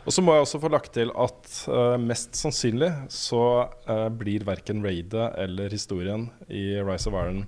Og 0.05 0.13
så 0.13 0.21
må 0.23 0.35
jeg 0.35 0.45
også 0.45 0.59
få 0.61 0.69
lagt 0.71 0.93
til 0.95 1.09
at 1.19 1.53
uh, 1.67 1.97
mest 1.99 2.37
sannsynlig 2.37 2.91
så 3.11 3.41
uh, 3.89 4.07
blir 4.13 4.45
verken 4.47 4.83
raidet 4.85 5.31
eller 5.41 5.73
historien 5.73 6.29
i 6.47 6.77
Rise 6.85 7.09
of 7.09 7.17
Iron 7.17 7.41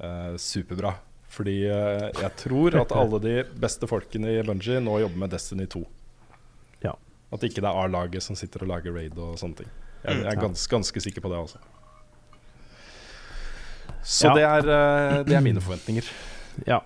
uh, 0.00 0.34
superbra. 0.40 0.96
Fordi 1.36 1.58
jeg 1.66 2.30
tror 2.40 2.78
at 2.80 2.92
alle 2.96 3.18
de 3.20 3.32
beste 3.60 3.84
folkene 3.90 4.30
i 4.38 4.42
Bungie 4.46 4.78
nå 4.80 4.94
jobber 5.02 5.20
med 5.20 5.34
Destiny 5.34 5.66
2. 5.68 5.82
Ja. 6.86 6.94
At 7.34 7.44
ikke 7.44 7.60
det 7.60 7.68
er 7.68 7.80
A-laget 7.82 8.24
som 8.24 8.38
sitter 8.38 8.64
og 8.64 8.70
lager 8.70 8.94
raid 8.96 9.18
og 9.20 9.34
sånne 9.42 9.58
ting. 9.58 9.72
Jeg, 10.06 10.22
jeg 10.22 10.30
er 10.32 10.40
ganske, 10.40 10.70
ganske 10.70 11.02
sikker 11.02 11.24
på 11.24 11.32
det, 11.32 11.40
altså. 11.44 11.58
Så 14.06 14.30
Ja. 14.30 14.34
det, 14.38 14.44
er, 14.46 14.68
uh, 14.70 15.24
det 15.26 15.34
er 15.34 15.42
mine 15.42 15.60
forventninger. 15.62 16.06
Ja. 16.66 16.80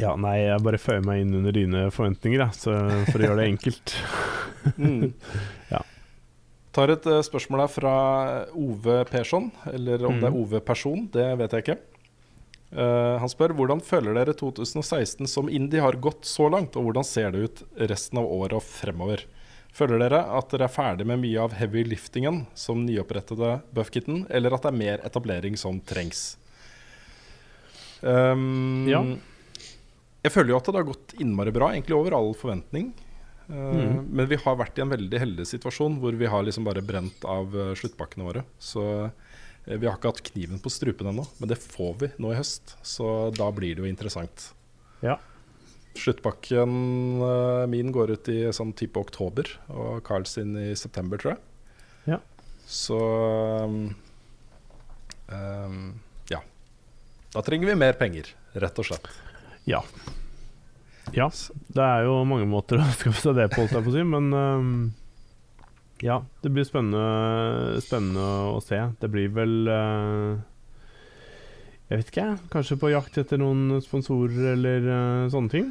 Ja, 0.00 0.14
nei, 0.16 0.38
jeg 0.46 0.62
bare 0.64 0.80
føyer 0.80 1.02
meg 1.04 1.20
inn 1.22 1.34
under 1.36 1.52
dine 1.54 1.82
forventninger, 1.92 2.46
så 2.56 2.74
for 3.10 3.20
å 3.20 3.26
gjøre 3.28 3.42
det 3.42 3.50
enkelt. 3.52 3.96
Mm. 4.78 5.12
Ja. 5.72 5.82
Tar 6.72 6.88
et 6.94 7.04
uh, 7.04 7.18
spørsmål 7.24 7.66
her 7.66 7.72
fra 7.72 7.94
Ove 8.56 9.02
Persson, 9.10 9.50
eller 9.68 10.06
om 10.08 10.20
det 10.22 10.30
er 10.30 10.36
Ove 10.40 10.60
Person, 10.64 11.04
det 11.12 11.26
vet 11.40 11.52
jeg 11.58 11.66
ikke. 11.66 11.78
Uh, 12.72 13.20
han 13.20 13.28
spør 13.28 13.52
hvordan 13.58 13.82
føler 13.84 14.16
dere 14.16 14.32
2016 14.32 15.28
som 15.28 15.50
indie 15.52 15.82
har 15.84 15.98
gått 16.00 16.24
så 16.24 16.48
langt, 16.48 16.78
og 16.80 16.88
hvordan 16.88 17.04
ser 17.04 17.34
det 17.34 17.44
ut 17.44 17.62
resten 17.92 18.22
av 18.22 18.30
året 18.32 18.56
og 18.56 18.64
fremover? 18.64 19.26
Føler 19.72 20.02
dere 20.02 20.20
at 20.36 20.50
dere 20.52 20.66
er 20.68 20.72
ferdig 20.72 21.06
med 21.08 21.22
mye 21.22 21.40
av 21.40 21.54
heavy 21.56 21.86
liftingen 21.88 22.42
som 22.58 22.82
nyopprettede 22.84 23.54
Buffkitten, 23.72 24.26
eller 24.28 24.52
at 24.52 24.66
det 24.66 24.72
er 24.72 24.80
mer 24.82 25.04
etablering 25.08 25.56
som 25.60 25.80
trengs? 25.80 26.36
Um, 28.02 28.88
Ja. 28.90 29.02
Jeg 30.22 30.30
føler 30.30 30.52
jo 30.52 30.58
at 30.60 30.68
det 30.68 30.78
har 30.78 30.86
gått 30.86 31.16
innmari 31.18 31.50
bra, 31.50 31.72
egentlig 31.72 31.96
over 31.96 32.14
all 32.14 32.30
forventning. 32.38 32.92
Uh, 33.48 33.56
mm. 33.56 33.96
Men 34.06 34.28
vi 34.30 34.38
har 34.38 34.58
vært 34.60 34.76
i 34.78 34.84
en 34.84 34.92
veldig 34.92 35.18
heldig 35.18 35.46
situasjon 35.48 35.96
hvor 36.02 36.14
vi 36.20 36.28
har 36.30 36.44
liksom 36.46 36.68
bare 36.68 36.84
brent 36.84 37.24
av 37.26 37.56
uh, 37.56 37.72
sluttpakkene 37.78 38.28
våre. 38.28 38.44
Så 38.62 38.84
eh, 39.08 39.74
vi 39.74 39.88
har 39.88 39.96
ikke 39.96 40.12
hatt 40.12 40.22
kniven 40.28 40.62
på 40.62 40.70
strupen 40.70 41.10
ennå, 41.10 41.26
men 41.40 41.50
det 41.50 41.58
får 41.58 41.96
vi 42.04 42.12
nå 42.22 42.30
i 42.30 42.38
høst. 42.38 42.76
Så 42.86 43.32
da 43.34 43.48
blir 43.56 43.74
det 43.74 43.82
jo 43.82 43.90
interessant. 43.90 44.52
Ja. 45.02 45.18
Sluttpakken 45.98 46.70
uh, 47.22 47.66
min 47.70 47.92
går 47.92 48.14
ut 48.16 48.30
i 48.32 48.38
sånn 48.54 48.72
type 48.78 49.00
oktober, 49.00 49.48
og 49.68 50.00
Carl 50.06 50.24
sin 50.28 50.56
i 50.56 50.72
september, 50.78 51.20
tror 51.20 51.34
jeg. 51.34 51.42
Ja. 52.14 52.18
Så 52.66 52.98
um, 55.28 55.92
ja. 56.32 56.40
Da 57.34 57.44
trenger 57.44 57.72
vi 57.72 57.78
mer 57.78 57.98
penger, 58.00 58.32
rett 58.52 58.80
og 58.80 58.88
slett. 58.88 59.08
Ja. 59.68 59.82
Ja, 61.12 61.28
det 61.74 61.82
er 61.82 62.06
jo 62.06 62.22
mange 62.28 62.46
måter 62.48 62.80
å 62.80 62.88
skaffe 63.00 63.20
seg 63.20 63.38
det 63.40 63.50
på, 63.52 63.66
holdt 63.68 63.92
si, 63.92 64.04
men 64.06 64.32
um, 64.32 64.74
ja, 66.02 66.22
det 66.42 66.50
blir 66.50 66.66
spennende, 66.66 67.78
spennende 67.84 68.24
å 68.50 68.58
se. 68.64 68.78
Det 68.98 69.10
blir 69.12 69.30
vel 69.34 69.68
uh, 69.70 70.40
Jeg 71.90 72.00
vet 72.00 72.10
ikke. 72.10 72.26
Kanskje 72.50 72.78
på 72.80 72.90
jakt 72.90 73.18
etter 73.22 73.38
noen 73.38 73.78
sponsorer 73.84 74.54
eller 74.56 74.88
uh, 74.88 75.30
sånne 75.30 75.52
ting. 75.52 75.70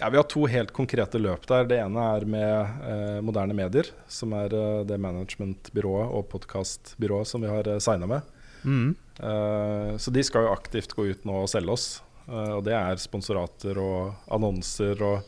Ja, 0.00 0.10
Vi 0.10 0.16
har 0.16 0.24
to 0.24 0.46
helt 0.48 0.70
konkrete 0.72 1.18
løp 1.20 1.42
der. 1.44 1.66
Det 1.68 1.76
ene 1.76 2.04
er 2.16 2.24
med 2.24 2.84
eh, 2.88 3.18
Moderne 3.20 3.52
Medier, 3.52 3.90
som 4.08 4.32
er 4.32 4.54
eh, 4.56 4.78
det 4.88 4.96
managementbyrået 4.96 6.14
og 6.16 6.24
podkastbyrået 6.32 7.28
som 7.28 7.44
vi 7.44 7.50
har 7.52 7.68
eh, 7.68 7.82
signa 7.84 8.08
med. 8.08 8.30
Mm. 8.64 8.94
Eh, 9.20 9.92
så 10.00 10.14
de 10.16 10.24
skal 10.24 10.48
jo 10.48 10.54
aktivt 10.54 10.96
gå 10.96 11.10
ut 11.10 11.28
nå 11.28 11.42
og 11.42 11.52
selge 11.52 11.76
oss. 11.76 11.86
Eh, 12.30 12.48
og 12.56 12.64
det 12.64 12.78
er 12.78 13.04
sponsorater 13.04 13.76
og 13.84 14.32
annonser 14.32 15.04
og 15.04 15.20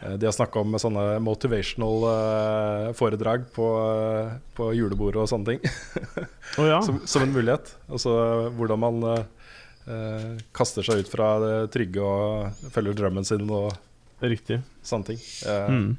eh, 0.00 0.16
De 0.16 0.24
har 0.24 0.36
snakka 0.38 0.64
om 0.64 0.80
sånne 0.80 1.06
motivational 1.20 2.08
eh, 2.14 2.90
foredrag 2.96 3.44
på, 3.52 3.70
på 4.56 4.72
julebordet 4.80 5.20
og 5.20 5.32
sånne 5.36 5.52
ting. 5.52 5.72
oh, 6.56 6.64
ja. 6.72 6.80
som, 6.88 7.04
som 7.04 7.28
en 7.28 7.36
mulighet. 7.36 7.76
Altså 7.92 8.16
hvordan 8.56 8.86
man 8.88 9.10
kaster 10.56 10.80
seg 10.80 11.02
ut 11.04 11.10
fra 11.12 11.34
det 11.42 11.56
trygge 11.74 12.00
og 12.00 12.70
følger 12.72 12.96
drømmen 12.96 13.26
sin 13.28 13.50
og 13.52 13.74
Riktig. 14.22 14.60
sånne 14.82 15.04
ting. 15.12 15.18
Eh, 15.46 15.68
Mm. 15.70 15.96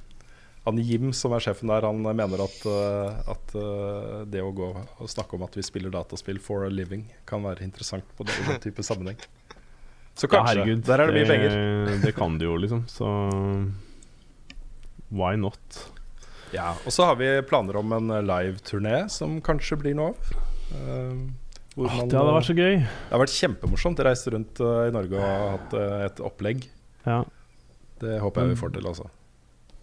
Han 0.66 0.78
Jim 0.82 1.12
som 1.14 1.32
er 1.34 1.40
sjefen 1.46 1.68
der, 1.70 1.82
han 1.86 2.00
mener 2.02 2.42
at, 2.42 2.66
eh, 2.66 3.20
at 3.30 3.52
eh, 3.54 4.24
det 4.26 4.42
å 4.42 4.50
gå 4.56 4.70
og 5.00 5.08
snakke 5.12 5.36
om 5.38 5.44
at 5.46 5.54
vi 5.54 5.62
spiller 5.62 5.92
dataspill 5.94 6.40
for 6.42 6.66
a 6.66 6.70
living, 6.70 7.04
kan 7.30 7.44
være 7.44 7.62
interessant 7.62 8.04
på 8.18 8.26
den, 8.26 8.34
den 8.48 8.60
type 8.66 8.82
sammenheng. 8.82 9.18
Så 10.16 10.26
Ja, 10.26 10.40
kanskje. 10.40 10.56
herregud. 10.64 10.84
der 10.88 11.00
er 11.04 11.12
det 11.12 11.14
mye 11.20 11.28
penger. 11.30 12.02
Det 12.02 12.16
kan 12.16 12.38
de 12.40 12.46
jo, 12.48 12.56
liksom. 12.58 12.86
Så 12.90 13.06
why 15.12 15.36
not? 15.38 15.60
Ja, 16.54 16.74
Og 16.86 16.92
så 16.94 17.06
har 17.10 17.16
vi 17.20 17.28
planer 17.48 17.78
om 17.78 17.92
en 17.98 18.10
eh, 18.16 18.22
live-turné 18.26 19.10
som 19.12 19.40
kanskje 19.44 19.78
blir 19.82 19.96
noe 19.98 20.14
av. 20.14 20.36
Eh, 20.76 21.16
hvor 21.76 21.90
ah, 21.92 21.98
man, 22.00 22.08
det 22.10 22.16
hadde 22.18 22.36
vært 22.38 22.48
så 22.48 22.56
gøy. 22.56 22.76
det 22.80 23.12
har 23.12 23.22
vært 23.26 23.36
kjempemorsomt. 23.36 24.02
Reist 24.08 24.30
rundt 24.32 24.62
eh, 24.64 24.86
i 24.88 24.94
Norge 24.96 25.20
og 25.20 25.50
hatt 25.58 25.76
eh, 25.78 25.96
et 26.08 26.22
opplegg. 26.24 26.64
Ja. 27.06 27.24
Det 28.02 28.18
håper 28.20 28.44
jeg 28.44 28.56
vi 28.56 28.60
får 28.60 28.76
til, 28.76 28.90
altså. 28.92 29.12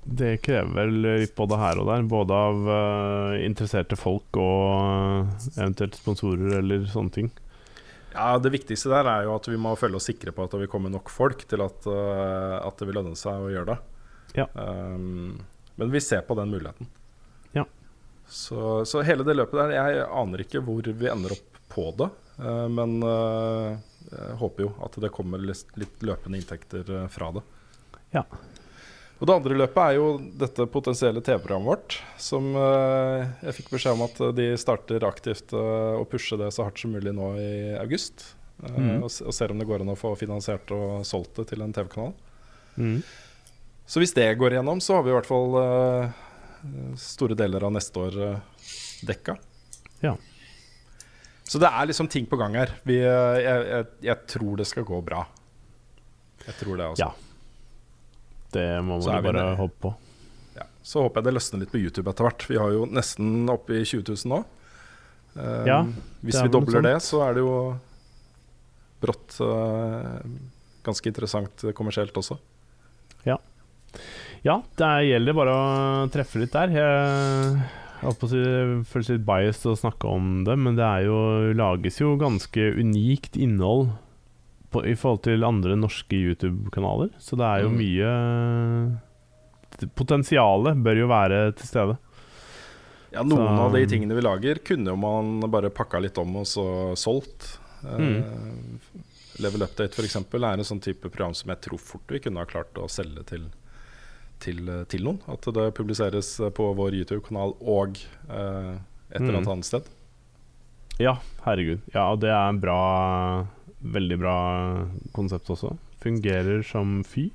Det 0.02 0.40
krever 0.42 0.72
vel 0.74 0.96
litt 1.22 1.34
både 1.38 1.58
her 1.60 1.78
og 1.78 1.86
der. 1.86 2.02
Både 2.10 2.34
av 2.48 2.66
uh, 2.66 3.36
interesserte 3.38 3.98
folk 3.98 4.34
og 4.40 5.28
uh, 5.28 5.46
eventuelt 5.54 5.98
sponsorer 5.98 6.58
eller 6.58 6.88
sånne 6.90 7.14
ting. 7.14 7.30
Ja, 8.12 8.34
Det 8.42 8.50
viktigste 8.52 8.90
der 8.92 9.08
er 9.08 9.28
jo 9.28 9.36
at 9.36 9.46
vi 9.48 9.60
må 9.60 9.76
følge 9.78 10.00
oss 10.00 10.10
sikre 10.10 10.34
på 10.34 10.44
at 10.44 10.52
det 10.52 10.64
vil 10.64 10.72
komme 10.72 10.90
nok 10.92 11.12
folk 11.12 11.46
til 11.48 11.62
at, 11.64 11.86
uh, 11.86 12.58
at 12.66 12.82
det 12.82 12.88
vil 12.88 12.98
lønne 12.98 13.14
seg 13.18 13.46
å 13.46 13.52
gjøre 13.52 13.76
det. 13.76 13.78
Ja. 14.42 14.48
Um, 14.56 15.38
men 15.78 15.94
vi 15.94 16.02
ser 16.02 16.26
på 16.26 16.34
den 16.36 16.50
muligheten. 16.50 16.90
Ja. 17.54 17.64
Så, 18.26 18.82
så 18.88 19.04
hele 19.06 19.24
det 19.24 19.36
løpet 19.36 19.58
der 19.60 19.72
Jeg 19.76 20.04
aner 20.08 20.42
ikke 20.42 20.60
hvor 20.66 20.82
vi 20.84 21.08
ender 21.08 21.36
opp 21.36 21.62
på 21.72 21.86
det. 21.96 22.10
men 22.68 22.98
eh, 23.00 23.78
jeg 24.10 24.36
håper 24.40 24.64
jo 24.66 24.68
at 24.84 24.96
det 25.00 25.10
kommer 25.14 25.40
litt, 25.40 25.70
litt 25.80 26.02
løpende 26.04 26.36
inntekter 26.36 26.90
fra 27.12 27.30
det. 27.32 27.42
Ja. 28.12 28.24
Og 29.22 29.28
det 29.30 29.34
andre 29.38 29.54
løpet 29.60 29.78
er 29.78 29.94
jo 30.00 30.06
dette 30.40 30.64
potensielle 30.66 31.20
TV-programmet 31.22 31.68
vårt. 31.70 31.96
Som 32.18 32.48
eh, 32.58 33.28
jeg 33.46 33.54
fikk 33.60 33.68
beskjed 33.76 33.94
om 33.94 34.02
at 34.08 34.18
de 34.34 34.48
starter 34.58 35.04
aktivt 35.06 35.54
eh, 35.54 35.94
å 36.00 36.02
pushe 36.10 36.36
det 36.40 36.48
så 36.56 36.66
hardt 36.66 36.80
som 36.82 36.90
mulig 36.96 37.12
nå 37.14 37.28
i 37.38 37.52
august. 37.78 38.24
eh, 38.64 38.70
Mhm. 38.72 39.02
og, 39.04 39.10
ser 39.34 39.50
om 39.54 39.58
det 39.62 39.66
går 39.70 39.80
an 39.84 39.92
å 39.94 39.98
få 39.98 40.16
finansiert 40.18 40.70
og 40.74 41.04
solgt 41.06 41.34
det 41.38 41.46
til 41.52 41.62
en 41.62 41.72
TV-kanal. 41.72 42.12
Mm. 42.76 43.02
Så 43.86 44.00
hvis 44.02 44.14
det 44.14 44.26
går 44.38 44.52
igjennom, 44.56 44.80
så 44.82 44.94
har 44.98 45.02
vi 45.06 45.10
i 45.10 45.16
hvert 45.16 45.26
fall 45.30 45.56
eh, 45.62 46.10
store 46.98 47.34
deler 47.38 47.62
av 47.66 47.72
neste 47.74 47.96
år 47.98 48.20
dekka. 49.06 49.36
Ja. 50.02 50.16
Så 51.44 51.58
det 51.60 51.68
er 51.70 51.86
liksom 51.90 52.08
ting 52.08 52.26
på 52.26 52.38
gang 52.38 52.54
her. 52.54 52.70
Vi, 52.86 52.98
eh, 52.98 53.38
jeg, 53.42 53.66
jeg, 53.70 53.86
jeg 54.02 54.26
tror 54.34 54.56
det 54.58 54.66
skal 54.66 54.84
gå 54.88 55.00
bra. 55.04 55.24
Jeg 56.46 56.54
tror 56.58 56.76
det, 56.78 56.86
altså. 56.94 57.06
Ja. 57.10 57.12
Det 58.52 58.66
må 58.84 58.98
man 59.00 59.22
bare 59.24 59.32
med. 59.32 59.56
håpe 59.58 59.78
på. 59.86 59.94
Ja. 60.56 60.66
Så 60.84 61.02
håper 61.06 61.20
jeg 61.22 61.28
det 61.30 61.34
løsner 61.38 61.62
litt 61.62 61.72
på 61.72 61.80
YouTube 61.80 62.10
etter 62.12 62.26
hvert. 62.28 62.46
Vi 62.50 62.58
har 62.60 62.72
jo 62.74 62.86
nesten 62.90 63.48
oppe 63.52 63.78
i 63.80 63.84
20 63.88 64.04
000 64.12 64.32
nå. 64.34 64.42
Um, 65.32 65.66
Ja, 65.66 65.78
hvis 66.20 66.36
vi 66.42 66.48
dobler 66.52 66.82
det, 66.84 66.96
så 67.02 67.22
er 67.24 67.34
det 67.38 67.40
jo 67.46 67.54
brått 69.02 69.38
uh, 69.40 70.20
ganske 70.84 71.08
interessant 71.08 71.64
kommersielt 71.78 72.12
også. 72.20 72.36
Ja, 74.42 74.56
det 74.76 74.82
er- 74.86 75.04
gjelder 75.06 75.34
bare 75.36 75.52
å 75.54 76.10
treffe 76.10 76.40
litt 76.40 76.50
der. 76.50 76.72
Jeg 76.74 77.58
holdt 78.02 78.18
på 78.18 78.26
å 78.26 78.30
si, 78.32 78.40
det 78.42 78.86
føles 78.90 79.10
litt 79.12 79.24
biased 79.26 79.68
å 79.70 79.76
snakke 79.78 80.08
om 80.10 80.42
det, 80.48 80.56
men 80.58 80.74
det 80.74 80.82
er 80.82 81.04
jo, 81.06 81.18
lages 81.54 82.00
jo 82.00 82.16
ganske 82.18 82.64
unikt 82.74 83.36
innhold 83.38 83.92
på, 84.72 84.82
i 84.88 84.94
forhold 84.98 85.22
til 85.26 85.44
andre 85.44 85.76
norske 85.78 86.16
YouTube-kanaler. 86.18 87.10
Så 87.20 87.36
det 87.38 87.46
er 87.46 87.62
jo 87.66 87.70
Mm. 87.70 87.78
mye 87.82 89.00
Potensialet 89.96 90.76
bør 90.84 90.98
jo 91.00 91.06
være 91.10 91.38
til 91.56 91.66
stede. 91.66 91.94
Ja, 93.12 93.22
Noen 93.22 93.56
Så- 93.56 93.62
av 93.66 93.72
de 93.72 93.86
tingene 93.86 94.14
vi 94.14 94.20
lager, 94.22 94.58
kunne 94.64 94.86
jo 94.92 94.96
man 94.96 95.40
bare 95.50 95.70
pakka 95.70 96.00
litt 96.00 96.16
om 96.18 96.36
og 96.36 96.44
så 96.46 96.94
solgt. 96.96 97.58
Mm. 97.82 98.22
Uh, 98.22 99.42
Level 99.42 99.62
Update 99.62 99.92
f.eks. 99.98 100.14
er 100.16 100.44
en 100.44 100.58
sånn 100.60 100.80
type 100.80 101.00
program 101.10 101.34
som 101.34 101.48
jeg 101.50 101.60
tror 101.62 101.78
fort 101.80 102.06
vi 102.08 102.20
kunne 102.20 102.38
ha 102.38 102.44
klart 102.44 102.72
å 102.74 102.86
selge 102.88 103.24
til, 103.26 103.46
til, 104.38 104.68
eh, 104.68 104.84
til 104.84 105.02
noen. 105.02 105.18
At 105.26 105.40
det 105.42 105.74
publiseres 105.74 106.38
på 106.54 106.74
vår 106.76 106.92
YouTube-kanal 106.92 107.56
og 107.60 107.98
uh, 108.30 108.76
et 109.10 109.20
eller 109.20 109.38
annet 109.38 109.46
Mm. 109.48 109.52
annet 109.52 109.64
sted. 109.64 109.82
Ja, 111.00 111.16
herregud. 111.44 111.80
Ja, 111.94 112.12
og 112.12 112.20
det 112.20 112.28
er 112.30 112.48
en 112.48 112.60
bra 112.60 113.46
Veldig 113.82 114.18
bra 114.22 114.36
konsept 115.16 115.50
også. 115.50 115.74
Fungerer 116.02 116.62
som 116.66 117.00
fy. 117.06 117.30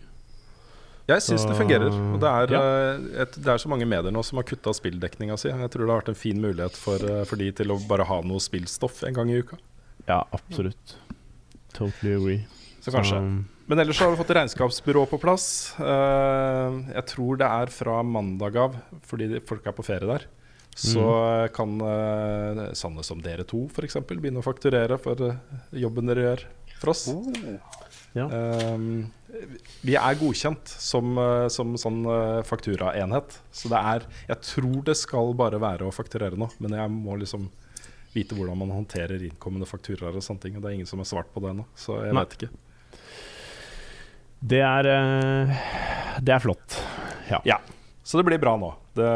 Jeg 1.08 1.24
syns 1.24 1.46
det 1.48 1.56
fungerer. 1.56 1.88
Og 1.88 2.20
det 2.20 2.30
er, 2.30 2.52
ja. 2.52 2.62
eh, 2.62 3.04
et, 3.24 3.36
det 3.40 3.52
er 3.54 3.62
så 3.64 3.70
mange 3.72 3.88
medier 3.88 4.12
nå 4.12 4.24
som 4.28 4.42
har 4.42 4.48
kutta 4.48 4.74
spilldekninga 4.76 5.38
si. 5.40 5.48
Jeg 5.52 5.72
tror 5.72 5.86
det 5.86 5.94
har 5.94 6.02
vært 6.02 6.12
en 6.12 6.20
fin 6.20 6.40
mulighet 6.44 6.76
for, 6.80 7.00
eh, 7.00 7.24
for 7.30 7.40
de 7.40 7.48
til 7.56 7.72
å 7.72 7.80
bare 7.88 8.08
ha 8.10 8.20
noe 8.28 8.44
spillstoff 8.44 9.06
en 9.08 9.16
gang 9.16 9.32
i 9.32 9.40
uka. 9.40 9.60
Ja, 10.08 10.26
absolutt. 10.36 10.98
Totally 11.76 12.16
agree. 12.18 12.42
Så 12.84 12.92
kanskje. 12.92 13.22
Men 13.68 13.84
ellers 13.84 14.00
har 14.00 14.12
vi 14.12 14.20
fått 14.20 14.36
regnskapsbyrå 14.36 15.06
på 15.12 15.20
plass. 15.20 15.48
Eh, 15.80 16.76
jeg 16.94 17.08
tror 17.14 17.40
det 17.40 17.48
er 17.48 17.72
fra 17.72 18.02
mandag 18.04 18.60
av, 18.60 18.76
fordi 19.08 19.40
folk 19.48 19.68
er 19.68 19.76
på 19.76 19.88
ferie 19.88 20.08
der. 20.08 20.28
Så 20.78 21.04
kan 21.56 21.76
uh, 21.82 22.64
sanne 22.78 23.04
som 23.06 23.22
dere 23.24 23.46
to 23.50 23.66
f.eks. 23.72 23.98
begynne 24.08 24.44
å 24.44 24.46
fakturere 24.46 25.00
for 25.02 25.22
eh, 25.26 25.40
jobben 25.82 26.10
dere 26.12 26.26
gjør 26.26 26.44
for 26.78 26.94
oss. 26.94 27.08
Ja. 28.14 28.28
Um, 28.30 29.08
vi 29.86 29.96
er 29.98 30.18
godkjent 30.18 30.70
som, 30.70 31.18
eh, 31.22 31.48
som 31.54 31.74
sånn 31.82 32.00
fakturaenhet. 32.48 33.40
Så 33.54 33.70
det 33.74 33.82
er 33.82 34.06
Jeg 34.30 34.44
tror 34.54 34.84
det 34.86 34.96
skal 34.98 35.34
bare 35.38 35.60
være 35.62 35.90
å 35.90 35.94
fakturere 35.94 36.38
nå, 36.38 36.50
men 36.62 36.78
jeg 36.78 36.94
må 36.94 37.18
liksom 37.18 37.50
vite 38.14 38.38
hvordan 38.38 38.58
man 38.58 38.74
håndterer 38.74 39.22
innkommende 39.28 39.68
fakturaer 39.70 40.16
og 40.18 40.26
sånne 40.26 40.46
ting. 40.46 40.56
Og 40.58 40.64
det 40.64 40.72
er 40.72 40.80
ingen 40.80 40.90
som 40.90 41.02
har 41.02 41.10
svart 41.10 41.30
på 41.34 41.44
det 41.44 41.54
ennå, 41.54 41.68
så 41.78 42.00
jeg 42.06 42.18
veit 42.18 42.38
ikke. 42.38 42.50
Det 44.38 44.62
er 44.62 44.90
eh, 44.94 45.70
Det 46.22 46.34
er 46.34 46.42
flott. 46.42 46.78
Ja. 47.30 47.42
Ja, 47.46 47.58
så 48.04 48.20
det 48.20 48.28
blir 48.30 48.40
bra 48.42 48.56
nå. 48.60 48.72
Det, 48.96 49.08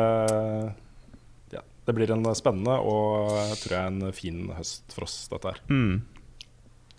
det 1.86 1.96
blir 1.98 2.12
en 2.14 2.24
spennende 2.38 2.76
og 2.86 3.32
jeg 3.50 3.58
tror 3.64 3.76
jeg 3.78 3.92
en 3.92 4.14
fin 4.14 4.42
høst 4.58 4.94
for 4.94 5.08
oss, 5.08 5.16
dette 5.32 5.50
her. 5.56 5.62
Mm. 5.72 6.02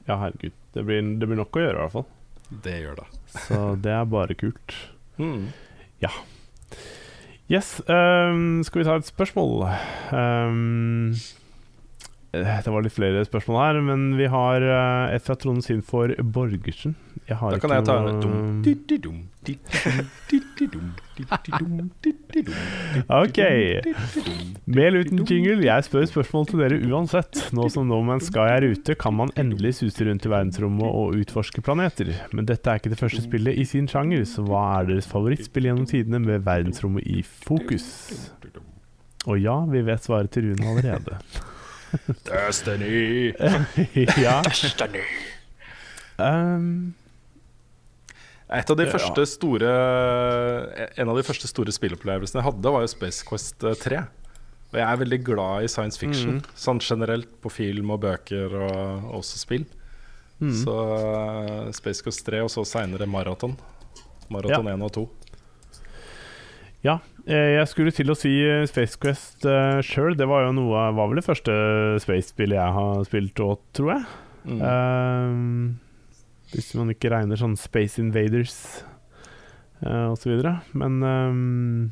Ja, 0.09 0.17
herregud. 0.25 0.53
Det 0.75 0.83
blir, 0.89 1.03
det 1.21 1.29
blir 1.31 1.39
nok 1.39 1.55
å 1.57 1.63
gjøre, 1.63 1.77
i 1.77 1.83
hvert 1.85 1.95
fall. 1.95 2.09
Det 2.65 2.75
gjør 2.83 2.97
det. 3.03 3.07
Så 3.47 3.61
det 3.85 3.93
er 3.97 4.09
bare 4.19 4.35
kult. 4.39 4.75
Mm. 5.21 5.51
Yes, 7.53 7.83
Um, 7.87 8.63
skal 8.65 8.81
vi 8.81 8.87
ta 8.89 8.95
et 8.97 9.07
spørsmål? 9.07 9.67
Ehm, 10.17 11.13
eh, 12.33 12.61
det 12.65 12.73
var 12.73 12.83
litt 12.83 12.95
flere 12.97 13.21
spørsmål 13.29 13.59
her, 13.61 13.81
men 13.85 14.07
vi 14.17 14.27
har 14.33 14.65
eh, 14.65 15.15
et 15.15 15.23
fra 15.27 15.37
Trond 15.37 15.61
Sinfor 15.63 16.15
Borgersen. 16.25 16.97
Jeg 17.29 17.37
har 17.43 17.53
Da 17.55 17.61
kan 17.61 17.71
ikke 17.77 17.83
jeg 17.83 17.89
ta 17.91 17.99
noe- 18.07 18.23
dum, 18.25 18.63
di-di-dum, 18.65 19.21
di-di-dum, 19.45 20.89
Ok. 23.09 23.39
eller 23.39 24.99
uten 25.05 25.21
jingle, 25.29 25.59
jeg 25.67 25.85
spør 25.87 26.07
spørsmål 26.09 26.47
til 26.49 26.63
dere 26.63 26.79
uansett. 26.89 27.43
Nå 27.57 27.69
som 27.73 27.89
No 27.89 28.01
Man's 28.07 28.31
Sky 28.31 28.47
er 28.55 28.67
ute, 28.73 28.97
kan 28.99 29.15
man 29.19 29.33
endelig 29.39 29.75
suse 29.81 30.07
rundt 30.09 30.27
i 30.27 30.33
verdensrommet 30.33 30.89
og 30.89 31.19
utforske 31.21 31.65
planeter. 31.65 32.13
Men 32.33 32.49
dette 32.49 32.71
er 32.71 32.81
ikke 32.81 32.93
det 32.95 33.01
første 33.01 33.25
spillet 33.25 33.59
i 33.61 33.67
sin 33.69 33.89
sjanger, 33.91 34.25
så 34.29 34.45
hva 34.47 34.63
er 34.79 34.93
deres 34.93 35.11
favorittspill 35.11 35.69
gjennom 35.69 35.89
tidene 35.91 36.23
med 36.23 36.47
verdensrommet 36.49 37.07
i 37.07 37.23
fokus? 37.23 37.87
Og 39.29 39.39
ja, 39.39 39.61
vi 39.71 39.85
vet 39.87 40.03
svaret 40.03 40.33
til 40.35 40.51
Rune 40.51 40.73
allerede. 40.73 41.21
Destiny. 42.27 43.33
ja. 44.25 44.41
Um, 46.19 46.95
Et 48.53 48.71
av 48.71 48.77
de 48.77 48.85
Ja. 48.85 48.93
første 48.93 49.25
store 49.27 49.71
En 50.99 51.09
av 51.09 51.17
de 51.17 51.23
første 51.25 51.49
store 51.49 51.73
spillopplevelsene 51.73 52.43
jeg 52.43 52.49
hadde, 52.51 52.73
var 52.73 52.81
jo 52.85 52.91
Space 52.93 53.25
Quest 53.25 53.65
eh, 53.65 53.75
3. 53.75 54.03
Og 54.73 54.79
jeg 54.81 54.87
er 54.89 54.97
veldig 55.05 55.19
glad 55.25 55.65
i 55.65 55.69
science 55.69 55.99
fiction, 56.01 56.39
Mm. 56.41 56.43
sånn 56.57 56.81
generelt 56.81 57.29
på 57.43 57.51
film 57.53 57.91
og 57.91 58.01
bøker 58.01 58.53
og 58.53 59.05
og 59.05 59.19
også 59.21 59.39
spill. 59.39 59.65
mm. 60.41 60.53
Så 60.65 60.77
eh, 61.67 61.73
Space 61.73 62.03
Quest 62.03 62.25
3, 62.27 62.41
og 62.43 62.49
så 62.51 62.65
seinere 62.65 63.07
Maraton. 63.07 63.57
Maraton 64.31 64.67
1 64.69 64.83
og 64.83 64.93
2. 64.93 65.09
Ja, 66.85 66.99
eh, 67.29 67.59
jeg 67.61 67.69
skulle 67.69 67.93
til 67.95 68.11
å 68.11 68.17
si 68.19 68.33
eh, 68.43 68.65
Space 68.67 68.97
Quest 68.99 69.45
uh, 69.47 69.79
sjøl. 69.85 70.17
Det 70.19 70.27
var 70.27 70.47
jo 70.49 70.53
noe 70.57 70.89
Var 70.97 71.09
vel 71.09 71.21
det 71.21 71.25
første 71.27 71.53
Space-spillet 72.03 72.59
jeg 72.59 72.73
har 72.79 73.05
spilt 73.07 73.35
òg, 73.45 73.59
tror 73.77 73.93
jeg. 73.95 74.05
Mm. 74.49 74.63
Ehm, 74.67 75.79
hvis 76.53 76.73
man 76.79 76.93
ikke 76.93 77.11
regner 77.13 77.41
sånn 77.41 77.57
Space 77.61 78.01
Invaders 78.03 78.55
uh, 79.85 80.13
osv. 80.13 80.39
Men 80.77 81.03
um, 81.03 81.91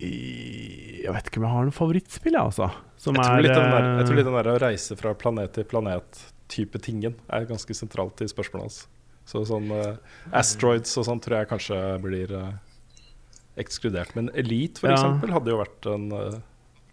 i, 0.00 1.02
Jeg 1.04 1.12
vet 1.14 1.28
ikke 1.28 1.40
om 1.42 1.46
jeg 1.48 1.54
har 1.56 1.68
noe 1.68 1.76
favorittspill, 1.76 2.36
jeg, 2.36 2.42
altså. 2.52 2.70
Som 3.00 3.18
jeg, 3.18 3.24
tror 3.24 3.44
den 3.44 3.74
der, 3.74 3.82
eh, 3.84 3.98
jeg 4.00 4.08
tror 4.08 4.18
litt 4.20 4.28
den 4.28 4.38
der 4.38 4.50
å 4.52 4.56
reise 4.60 4.96
fra 5.00 5.12
planet 5.16 5.54
til 5.56 5.68
planet-type 5.68 6.80
tingen 6.84 7.16
er 7.32 7.48
ganske 7.48 7.76
sentralt 7.76 8.20
i 8.24 8.28
spørsmålet 8.30 8.68
hans. 8.68 8.80
Så 9.30 9.44
sånn 9.46 9.70
uh, 9.70 9.94
Asteroids 10.34 10.96
og 10.98 11.06
sånn 11.06 11.20
tror 11.22 11.42
jeg 11.42 11.50
kanskje 11.52 11.80
blir 12.02 12.32
uh, 12.34 12.50
ekskludert. 13.60 14.16
Men 14.18 14.32
Elite, 14.34 14.80
for 14.82 14.90
Ja. 14.90 14.96
eksempel, 14.98 15.32
hadde 15.36 15.52
jo 15.52 15.60
vært 15.60 15.88
en 15.92 16.08
uh, 16.16 16.40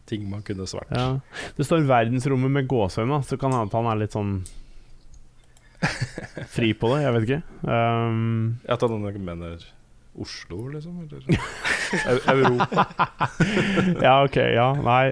ting 0.08 0.28
man 0.30 0.44
kunne 0.48 0.68
svart. 0.70 0.92
ja. 0.92 1.20
Det 1.58 1.66
står 1.68 1.88
'verdensrommet 1.88 2.52
med 2.52 2.68
gåsehud, 2.68 3.26
så 3.26 3.40
kan 3.40 3.52
hende 3.56 3.74
han 3.74 3.92
er 3.92 4.04
litt 4.04 4.16
sånn 4.16 4.44
fri 6.56 6.72
på 6.78 6.92
det. 6.94 7.02
Jeg 7.06 7.14
vet 7.16 7.28
ikke. 7.28 7.42
Um, 7.68 8.60
tar 8.82 8.92
noen 8.94 9.06
mener 9.28 9.66
Oslo, 10.18 10.64
liksom? 10.74 11.04
Eller 11.06 12.24
Europa? 12.34 12.88
ja, 14.08 14.16
ok. 14.26 14.38
Ja, 14.56 14.72
nei. 14.82 15.04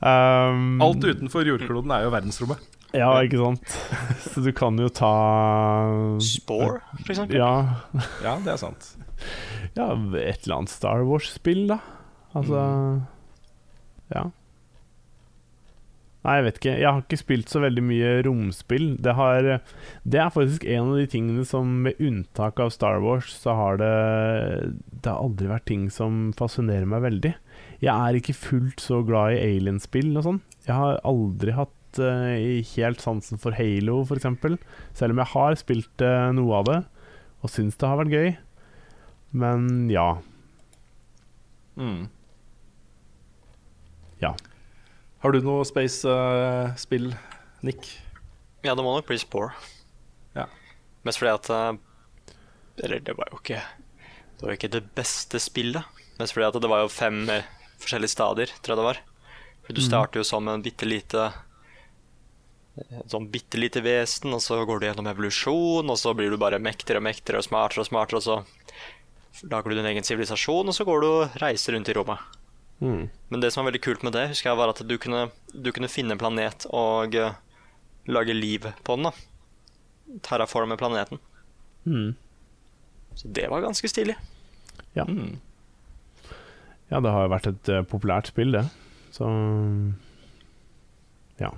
Um, 0.00 0.78
Alt 0.84 1.04
utenfor 1.04 1.44
jordkloden 1.48 1.92
er 1.92 2.06
jo 2.06 2.12
verdensrommet. 2.14 2.64
Ja, 2.96 3.10
ikke 3.20 3.36
sant. 3.42 3.74
Så 4.24 4.40
du 4.40 4.48
kan 4.56 4.78
jo 4.80 4.88
ta 4.88 5.12
Spore, 6.24 6.80
for 7.02 7.12
eksempel. 7.12 7.36
Ja, 7.36 7.50
Ja, 8.24 8.38
det 8.40 8.54
er 8.54 8.60
sant. 8.62 8.94
ja 9.76 9.90
et 10.16 10.46
eller 10.46 10.62
annet 10.62 10.72
Star 10.72 11.04
Wars-spill, 11.04 11.66
da. 11.68 11.82
Altså 12.38 12.62
Ja. 14.14 14.24
Nei, 16.26 16.34
jeg 16.34 16.44
vet 16.48 16.58
ikke. 16.58 16.74
Jeg 16.82 16.88
har 16.88 17.02
ikke 17.04 17.20
spilt 17.20 17.52
så 17.52 17.60
veldig 17.62 17.82
mye 17.86 18.10
romspill. 18.26 18.88
Det, 19.04 19.14
har, 19.14 19.46
det 20.02 20.20
er 20.20 20.32
faktisk 20.34 20.66
en 20.66 20.90
av 20.90 20.98
de 20.98 21.06
tingene 21.12 21.44
som, 21.46 21.70
med 21.86 22.00
unntak 22.02 22.58
av 22.62 22.72
Star 22.74 22.98
Wars, 23.04 23.30
så 23.38 23.54
har 23.54 23.78
det 23.80 23.92
Det 24.90 25.12
har 25.12 25.22
aldri 25.22 25.50
vært 25.52 25.68
ting 25.70 25.86
som 25.94 26.32
fascinerer 26.36 26.88
meg 26.90 27.04
veldig. 27.06 27.34
Jeg 27.84 27.94
er 27.94 28.18
ikke 28.18 28.34
fullt 28.34 28.82
så 28.82 29.00
glad 29.06 29.36
i 29.36 29.42
alienspill 29.46 30.10
og 30.18 30.26
sånn. 30.26 30.42
Jeg 30.66 30.74
har 30.74 30.98
aldri 31.06 31.54
hatt 31.54 32.02
uh, 32.02 32.34
helt 32.74 33.02
sansen 33.04 33.38
for 33.40 33.54
Halo, 33.54 34.02
f.eks. 34.02 34.26
Selv 34.98 35.14
om 35.14 35.22
jeg 35.22 35.32
har 35.36 35.58
spilt 35.62 36.04
uh, 36.04 36.30
noe 36.34 36.58
av 36.58 36.68
det 36.68 36.80
og 37.38 37.52
syns 37.52 37.78
det 37.78 37.86
har 37.86 38.00
vært 38.00 38.14
gøy. 38.14 38.28
Men 39.38 39.86
ja. 39.92 40.08
Mm. 41.78 42.08
Ja. 44.22 44.34
Har 45.18 45.34
du 45.34 45.40
noe 45.42 45.64
space-spill, 45.66 47.10
Nick? 47.66 47.88
Ja, 48.62 48.74
det 48.74 48.84
må 48.86 48.92
nok 48.94 49.08
bli 49.08 49.18
Spore. 49.18 49.50
Ja. 50.36 50.46
Mest 51.06 51.18
fordi 51.18 51.32
at 51.34 51.50
eh, 51.54 52.34
Eller 52.84 53.02
det 53.02 53.14
var 53.16 53.30
jo 53.32 53.38
ikke 53.40 53.60
Det 53.62 54.42
var 54.42 54.52
jo 54.52 54.58
ikke 54.58 54.70
det 54.76 54.84
beste 54.94 55.40
spillet. 55.42 55.98
Mest 56.18 56.36
fordi 56.36 56.46
at 56.46 56.58
det 56.62 56.70
var 56.70 56.84
jo 56.84 56.92
fem 56.92 57.24
eh, 57.34 57.46
forskjellige 57.82 58.14
stadier, 58.14 58.54
tror 58.62 58.74
jeg 58.74 58.80
det 58.80 58.88
var. 58.88 59.02
For 59.66 59.76
du 59.76 59.82
starter 59.84 60.22
jo 60.22 60.26
som 60.26 60.48
en 60.48 60.64
bitte 60.64 60.86
lite 60.88 61.30
sånn 63.10 63.26
bitte 63.32 63.58
lite 63.58 63.82
vesen, 63.82 64.30
og 64.34 64.42
så 64.42 64.60
går 64.62 64.78
du 64.78 64.86
gjennom 64.86 65.08
evolusjon, 65.10 65.88
og 65.90 65.98
så 65.98 66.12
blir 66.14 66.30
du 66.30 66.38
bare 66.38 66.60
mektigere 66.62 67.02
og 67.02 67.08
mektigere 67.08 67.42
og 67.42 67.48
smartere 67.48 67.82
og 67.82 67.88
smartere, 67.88 68.20
og 68.20 68.26
så 68.28 69.48
lager 69.50 69.70
du 69.70 69.78
din 69.80 69.88
egen 69.90 70.06
sivilisasjon, 70.06 70.70
og 70.70 70.76
så 70.76 70.86
går 70.86 71.02
du 71.02 71.08
og 71.08 71.40
reiser 71.42 71.74
rundt 71.74 71.90
i 71.90 71.96
rommet. 71.98 72.37
Mm. 72.78 73.08
Men 73.28 73.42
det 73.42 73.50
som 73.50 73.62
var 73.62 73.72
veldig 73.72 73.82
kult 73.84 74.04
med 74.06 74.14
det, 74.14 74.28
husker 74.30 74.50
jeg 74.50 74.60
var 74.60 74.72
at 74.72 74.82
du 74.86 74.94
kunne, 75.02 75.28
du 75.52 75.72
kunne 75.74 75.90
finne 75.90 76.14
en 76.14 76.20
planet 76.20 76.66
og 76.70 77.16
uh, 77.18 77.36
lage 78.06 78.36
liv 78.36 78.68
på 78.86 78.96
den. 78.96 79.10
da 79.10 80.20
Terraforme 80.24 80.78
planeten. 80.80 81.20
Mm. 81.84 82.14
Så 83.18 83.28
det 83.28 83.48
var 83.50 83.64
ganske 83.64 83.90
stilig. 83.90 84.16
Ja. 84.94 85.04
Mm. 85.04 85.40
Ja, 86.88 87.00
det 87.00 87.12
har 87.12 87.26
jo 87.26 87.32
vært 87.34 87.50
et 87.50 87.72
uh, 87.74 87.82
populært 87.84 88.30
spill, 88.30 88.54
det. 88.54 88.64
Så 89.12 89.26
ja. 91.38 91.50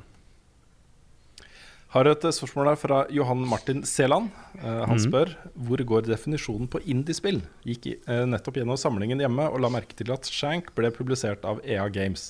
Har 1.90 2.06
et 2.06 2.22
eh, 2.24 2.30
spørsmål 2.34 2.68
her 2.70 2.78
fra 2.78 2.98
Johan 3.10 3.40
Martin 3.50 3.80
Seland. 3.88 4.28
Uh, 4.60 4.84
han 4.86 5.00
spør 5.02 5.32
spør 5.32 5.32
hvor 5.66 5.82
går 5.92 6.06
definisjonen 6.06 6.68
på 6.70 6.78
indiespill. 6.86 7.40
Gikk 7.66 7.88
eh, 7.96 8.22
nettopp 8.30 8.60
gjennom 8.60 8.78
samlingen 8.78 9.18
hjemme 9.22 9.48
og 9.50 9.58
la 9.64 9.72
merke 9.74 9.96
til 9.98 10.12
at 10.14 10.28
Shank 10.30 10.70
ble 10.78 10.92
publisert 10.94 11.42
av 11.48 11.58
EA 11.66 11.88
Games. 11.90 12.28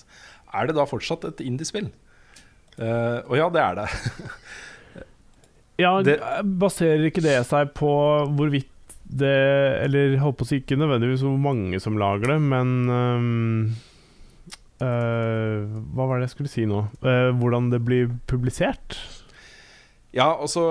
Er 0.56 0.70
det 0.70 0.78
da 0.78 0.86
fortsatt 0.88 1.28
et 1.28 1.44
indiespill? 1.44 1.90
Uh, 2.80 3.20
og 3.28 3.36
ja, 3.36 3.50
det 3.52 3.64
er 3.66 3.80
det. 3.82 3.88
Ja, 5.80 5.94
Det- 6.04 6.18
baserer 6.60 7.06
ikke 7.08 7.22
det 7.24 7.38
seg 7.48 7.70
på 7.72 7.88
hvorvidt 8.36 8.68
det 9.08 9.30
Eller 9.86 10.18
holdt 10.20 10.36
på 10.36 10.44
å 10.44 10.48
si 10.50 10.58
ikke 10.60 10.76
nødvendigvis 10.76 11.22
hvor 11.24 11.38
mange 11.40 11.80
som 11.80 11.96
lager 11.96 12.34
det, 12.34 12.36
men 12.52 12.74
um, 12.92 13.62
Hva 14.76 16.04
var 16.04 16.20
det 16.20 16.28
jeg 16.28 16.34
skulle 16.34 16.52
si 16.52 16.66
nå? 16.68 16.82
Hvordan 17.00 17.70
det 17.72 17.80
blir 17.88 18.12
publisert? 18.28 18.98
Ja, 20.12 20.34
altså 20.42 20.64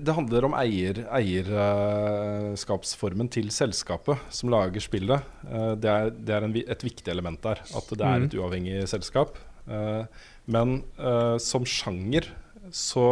Det 0.00 0.14
handler 0.16 0.44
om 0.48 0.54
eier, 0.56 1.02
eierskapsformen 1.12 3.28
til 3.32 3.50
selskapet 3.52 4.18
som 4.32 4.48
lager 4.52 4.80
spillet. 4.80 5.20
Eh, 5.44 5.74
Det 5.76 5.90
er, 5.90 6.10
det 6.16 6.34
er 6.38 6.42
en, 6.46 6.54
et 6.56 6.84
viktig 6.86 7.08
element 7.12 7.42
der. 7.44 7.60
At 7.76 7.88
det 7.92 8.00
er 8.06 8.20
et 8.24 8.34
uavhengig 8.40 8.86
selskap. 8.88 9.36
Eh, 9.68 10.04
Men 10.50 10.80
som 11.38 11.64
sjanger 11.68 12.24
så 12.74 13.04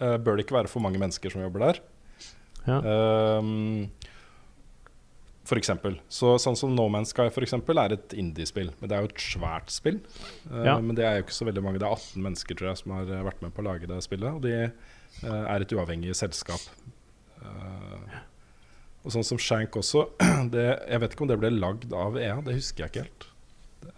bør 0.00 0.36
det 0.36 0.44
ikke 0.46 0.56
være 0.58 0.68
for 0.72 0.80
mange 0.84 0.98
mennesker 1.00 1.30
som 1.32 1.42
jobber 1.44 1.60
der. 1.66 1.76
Ja. 2.66 2.78
For 5.44 5.58
eksempel. 5.58 5.96
Så, 6.12 6.36
sånn 6.40 6.56
som 6.56 6.70
No 6.74 6.86
Man's 6.92 7.10
Sky 7.12 7.26
for 7.34 7.42
eksempel, 7.44 7.76
er 7.82 7.92
et 7.96 8.12
indiespill. 8.16 8.70
Men 8.80 8.88
det 8.88 8.94
er 8.96 9.02
jo 9.06 9.10
et 9.10 9.24
svært 9.24 9.68
spill. 9.74 9.98
Ja. 10.48 10.76
Men 10.80 10.94
det 10.98 11.04
er 11.04 11.14
jo 11.18 11.24
ikke 11.26 11.36
så 11.40 11.48
veldig 11.48 11.64
mange. 11.66 11.78
Det 11.82 11.88
er 11.88 11.96
18 11.96 12.22
mennesker 12.24 12.54
tror 12.58 12.68
jeg 12.72 12.80
som 12.82 12.94
har 12.96 13.06
vært 13.26 13.42
med 13.42 13.50
på 13.56 13.62
å 13.64 13.66
lage 13.66 13.90
det 13.90 13.98
spillet. 14.06 14.30
Og 14.38 14.42
de 14.46 14.54
er 15.22 15.62
et 15.62 15.74
uavhengig 15.76 16.14
selskap. 16.18 16.62
Uh, 17.42 18.20
og 19.02 19.14
sånn 19.14 19.26
som 19.26 19.40
Shank 19.40 19.76
også. 19.78 20.06
Det, 20.54 20.66
jeg 20.88 21.02
vet 21.02 21.14
ikke 21.14 21.26
om 21.26 21.30
det 21.30 21.38
ble 21.42 21.52
lagd 21.54 21.92
av 21.94 22.18
EA, 22.18 22.40
det 22.44 22.56
husker 22.58 22.84
jeg 22.84 22.92
ikke 22.92 23.04
helt. 23.06 23.28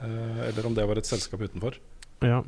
Uh, 0.01 0.43
eller 0.49 0.69
om 0.69 0.77
det 0.77 0.85
var 0.89 1.01
et 1.01 1.09
selskap 1.09 1.41
utenfor. 1.45 1.79
Ja. 2.25 2.43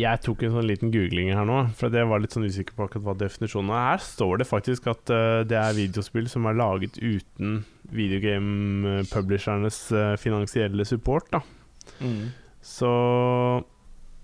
Jeg 0.00 0.24
tok 0.24 0.40
en 0.42 0.56
sånn 0.56 0.66
liten 0.66 0.90
googling 0.90 1.28
her 1.30 1.46
nå, 1.46 1.60
for 1.78 1.94
jeg 1.94 2.08
var 2.10 2.18
litt 2.18 2.34
sånn 2.34 2.48
usikker 2.48 2.74
på 2.74 2.88
akkurat 2.88 3.04
hva 3.06 3.14
definisjonen 3.20 3.70
er. 3.70 3.84
Her 3.92 4.00
står 4.02 4.40
det 4.40 4.48
faktisk 4.48 4.88
at 4.90 5.12
det 5.46 5.54
er 5.54 5.76
videospill 5.76 6.26
som 6.32 6.48
er 6.50 6.56
laget 6.58 6.98
uten 6.98 7.60
videogame-publishernes 7.94 9.78
finansielle 10.18 10.88
support, 10.88 11.30
da. 11.30 11.44
Så 12.58 12.90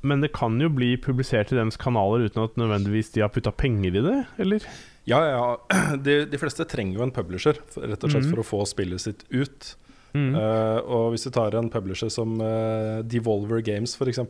Men 0.01 0.23
det 0.25 0.33
kan 0.33 0.57
jo 0.63 0.71
bli 0.73 0.95
publisert 1.01 1.53
i 1.53 1.59
deres 1.59 1.77
kanaler 1.81 2.25
uten 2.25 2.47
at 2.47 2.57
nødvendigvis 2.61 3.13
de 3.13 3.25
har 3.25 3.33
putta 3.33 3.53
penger 3.53 3.99
i 3.99 4.05
det, 4.05 4.17
eller? 4.41 4.65
Ja, 5.09 5.21
ja, 5.27 5.35
ja. 5.37 5.97
De, 6.07 6.25
de 6.31 6.41
fleste 6.41 6.65
trenger 6.69 7.01
jo 7.01 7.05
en 7.05 7.15
publisher, 7.15 7.61
rett 7.77 8.05
og 8.05 8.13
slett 8.13 8.27
mm. 8.29 8.33
for 8.33 8.43
å 8.43 8.47
få 8.47 8.63
spillet 8.69 9.03
sitt 9.03 9.25
ut. 9.29 9.75
Mm. 10.15 10.33
Uh, 10.35 10.79
og 10.91 11.05
hvis 11.13 11.27
du 11.27 11.31
tar 11.35 11.55
en 11.55 11.71
publisher 11.71 12.11
som 12.11 12.41
uh, 12.43 13.01
Devolver 13.07 13.63
Games 13.67 13.97
f.eks., 13.99 14.25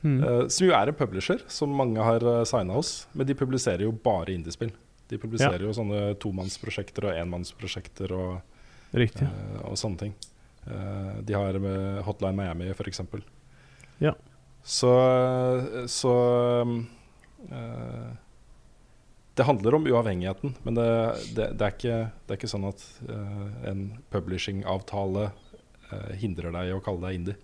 Mm. 0.00 0.22
uh, 0.24 0.46
som 0.48 0.64
jo 0.64 0.72
er 0.72 0.88
en 0.88 0.96
publisher 0.96 1.42
som 1.52 1.74
mange 1.76 2.00
har 2.00 2.24
uh, 2.24 2.38
signa 2.48 2.72
hos, 2.72 3.02
men 3.12 3.26
de 3.28 3.34
publiserer 3.36 3.82
jo 3.84 3.90
bare 3.92 4.32
indiespill. 4.32 4.70
De 5.12 5.18
publiserer 5.20 5.60
jo 5.60 5.74
sånne 5.76 6.14
tomannsprosjekter 6.22 7.04
og 7.10 7.18
enmannsprosjekter 7.20 8.14
og, 8.16 8.38
og 8.94 9.76
sånne 9.76 10.00
ting. 10.00 10.14
De 11.26 11.34
har 11.34 11.58
med 11.60 12.00
Hotline 12.06 12.32
Miami 12.38 12.70
f.eks. 12.72 13.02
Ja. 14.00 14.14
Så, 14.70 14.90
så 15.86 16.14
eh, 17.50 18.10
Det 19.34 19.42
handler 19.42 19.74
om 19.74 19.86
uavhengigheten, 19.86 20.54
men 20.62 20.74
det, 20.74 20.86
det, 21.34 21.48
det, 21.58 21.64
er, 21.64 21.74
ikke, 21.74 21.98
det 22.26 22.34
er 22.34 22.38
ikke 22.38 22.50
sånn 22.52 22.68
at 22.68 22.84
uh, 23.08 23.46
en 23.66 23.80
publishing-avtale 24.14 25.30
eh, 25.30 26.10
hindrer 26.22 26.54
deg 26.54 26.70
i 26.70 26.74
å 26.76 26.82
kalle 26.84 27.02
deg 27.08 27.18
indie. 27.18 27.36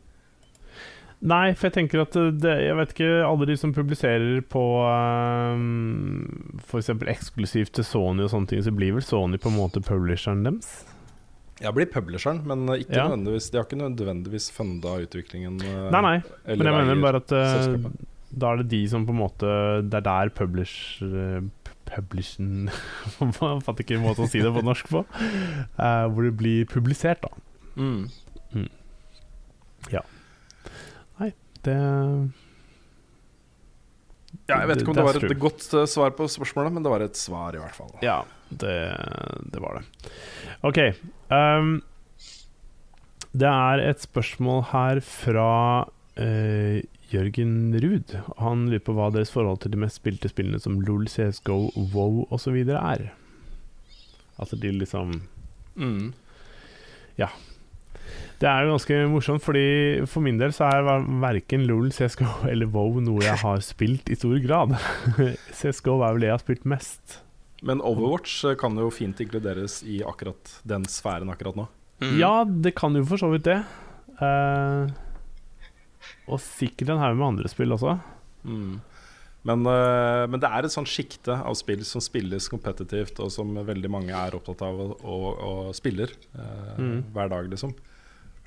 Nei, 1.26 1.54
for 1.56 1.70
jeg 1.70 1.74
tenker 1.78 2.02
at 2.04 2.12
det, 2.36 2.52
Jeg 2.60 2.76
vet 2.76 2.90
ikke 2.92 3.12
alle 3.24 3.46
de 3.48 3.56
som 3.56 3.72
publiserer 3.74 4.42
på 4.52 4.64
um, 4.84 6.58
f.eks. 6.60 6.92
eksklusivt 7.16 7.74
til 7.78 7.88
Sony 7.88 8.26
og 8.26 8.34
sånne 8.34 8.52
ting, 8.52 8.62
så 8.62 8.74
blir 8.76 8.94
vel 8.98 9.06
Sony 9.06 9.40
på 9.40 9.50
en 9.50 9.58
måte 9.58 9.82
publisheren 9.82 10.44
deres? 10.46 10.84
Jeg 11.60 11.72
blir 11.74 11.86
publisheren, 11.88 12.42
men 12.44 12.66
ikke 12.76 12.92
Ja. 12.98 13.06
nødvendigvis, 13.08 13.50
de 13.50 13.56
har 13.58 13.64
ikke 13.64 13.78
nødvendigvis 13.80 14.50
funda 14.52 14.88
utviklingen. 15.00 15.60
eh, 15.64 15.90
Nei, 15.90 16.00
nei, 16.02 16.22
eller 16.46 16.64
men 16.64 16.74
jeg 16.74 16.86
mener 16.86 17.02
bare 17.02 17.16
at 17.22 17.32
uh, 17.32 17.90
da 18.36 18.50
er 18.52 18.56
det 18.62 18.68
de 18.68 18.82
som 18.88 19.06
på 19.06 19.14
en 19.14 19.20
måte 19.22 19.48
Det 19.88 19.94
er 19.94 20.04
der 20.04 20.28
publish 20.36 21.00
uh, 21.02 21.40
Publishen 21.86 22.68
Jeg 23.20 23.62
fatter 23.64 23.80
ikke 23.84 23.96
en 23.96 24.02
måte 24.04 24.24
å 24.24 24.28
si 24.28 24.40
det 24.42 24.52
på 24.52 24.62
norsk 24.66 24.88
på. 24.90 25.04
Uh, 25.78 26.08
hvor 26.12 26.22
det 26.26 26.36
blir 26.36 26.66
publisert, 26.66 27.22
da. 27.22 27.28
Mm. 27.76 28.10
Det 31.66 31.74
Ja, 34.46 34.60
jeg 34.60 34.68
vet 34.68 34.82
ikke 34.82 34.90
om 34.92 34.94
Det- 34.94 35.02
det, 35.02 35.06
var 35.06 35.16
et 35.16 35.30
true. 35.30 35.40
godt 35.40 35.88
svar 35.90 36.10
på 36.14 36.26
spørsmålet, 36.30 36.72
men 36.72 36.82
det 36.84 36.90
var 36.92 37.00
et 37.02 37.16
svar 37.16 37.54
i 37.54 37.58
hvert 37.58 37.74
fall. 37.74 37.90
Ja, 38.02 38.22
det, 38.50 38.74
det 39.50 39.60
var 39.60 39.80
det. 39.80 40.10
OK. 40.62 40.78
Ehm, 41.30 41.80
det 43.36 43.48
er 43.48 43.82
et 43.90 44.00
spørsmål 44.00 44.62
her 44.72 45.00
fra 45.04 45.50
uh, 46.18 46.78
Jørgen 47.12 47.74
Ruud. 47.82 48.14
Han 48.40 48.66
lurer 48.70 48.84
på 48.86 48.94
hva 48.96 49.10
deres 49.14 49.30
forhold 49.34 49.60
til 49.62 49.74
de 49.74 49.80
mest 49.82 50.00
spilte 50.00 50.30
spillene 50.32 50.60
som 50.62 50.80
LOL, 50.80 51.06
CSGO, 51.08 51.70
WoW 51.92 52.24
osv. 52.32 52.56
er. 52.68 53.10
Altså 54.38 54.56
de 54.56 54.72
liksom 54.72 55.22
Mm. 55.76 56.14
Det 58.36 58.48
er 58.48 58.64
jo 58.66 58.74
ganske 58.74 58.96
morsomt, 59.08 59.40
fordi 59.44 60.04
for 60.08 60.20
min 60.24 60.36
del 60.40 60.52
så 60.52 60.66
er 60.68 60.82
ver- 60.84 61.06
verken 61.22 61.62
LOL, 61.66 61.88
CSGO 61.92 62.44
eller 62.50 62.68
WoW 62.68 63.00
noe 63.00 63.24
jeg 63.24 63.38
har 63.40 63.62
spilt 63.64 64.10
i 64.12 64.16
stor 64.18 64.36
grad. 64.44 64.74
CSGO 65.56 66.02
er 66.04 66.12
vel 66.12 66.20
det 66.20 66.28
jeg 66.28 66.34
har 66.36 66.44
spilt 66.44 66.66
mest. 66.68 67.20
Men 67.62 67.80
Overwatch 67.80 68.44
eh, 68.44 68.56
kan 68.60 68.76
jo 68.76 68.90
fint 68.92 69.20
inkluderes 69.22 69.80
i 69.88 70.02
akkurat 70.04 70.58
den 70.68 70.84
sfæren 70.90 71.30
akkurat 71.32 71.56
nå. 71.56 71.68
Mm. 72.02 72.18
Ja, 72.20 72.44
det 72.44 72.74
kan 72.76 72.94
jo 72.98 73.04
for 73.08 73.16
så 73.22 73.30
vidt 73.32 73.46
det. 73.48 73.62
Uh, 74.20 74.90
og 76.28 76.40
sikkert 76.42 76.90
en 76.92 77.00
haug 77.00 77.16
med 77.16 77.26
andre 77.30 77.48
spill 77.52 77.72
også. 77.72 77.96
Mm. 78.44 78.76
Men, 79.46 79.62
uh, 79.64 80.26
men 80.28 80.40
det 80.42 80.48
er 80.50 80.66
et 80.66 80.74
sånt 80.74 80.90
sjikte 80.90 81.36
av 81.38 81.54
spill 81.56 81.84
som 81.86 82.02
spilles 82.04 82.48
kompetitivt, 82.52 83.20
og 83.22 83.30
som 83.32 83.54
veldig 83.56 83.90
mange 83.92 84.12
er 84.16 84.36
opptatt 84.36 84.64
av 84.66 84.80
og, 84.82 84.96
og, 85.04 85.26
og 85.48 85.74
spiller 85.78 86.12
uh, 86.36 86.74
Mm. 86.76 86.98
hver 87.14 87.30
dag, 87.32 87.48
liksom. 87.52 87.72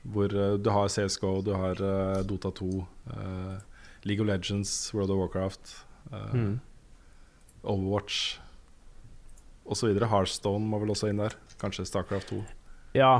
Hvor 0.09 0.29
du 0.31 0.69
har 0.71 0.87
CSGO, 0.87 1.41
du 1.43 1.49
har 1.59 1.75
Dota 2.23 2.51
2, 2.55 2.67
eh, 3.11 3.55
League 4.07 4.23
of 4.23 4.29
Legends, 4.29 4.93
World 4.95 5.11
of 5.11 5.17
Warcraft, 5.19 5.73
eh, 6.13 6.35
Mm. 6.37 6.53
Overwatch 7.63 8.37
osv. 9.69 9.93
Heartstone 10.09 10.65
må 10.65 10.79
vel 10.81 10.89
også 10.95 11.09
inn 11.11 11.21
der. 11.21 11.35
Kanskje 11.61 11.85
Starcraft 11.87 12.31
2. 12.33 12.41
Ja, 12.97 13.13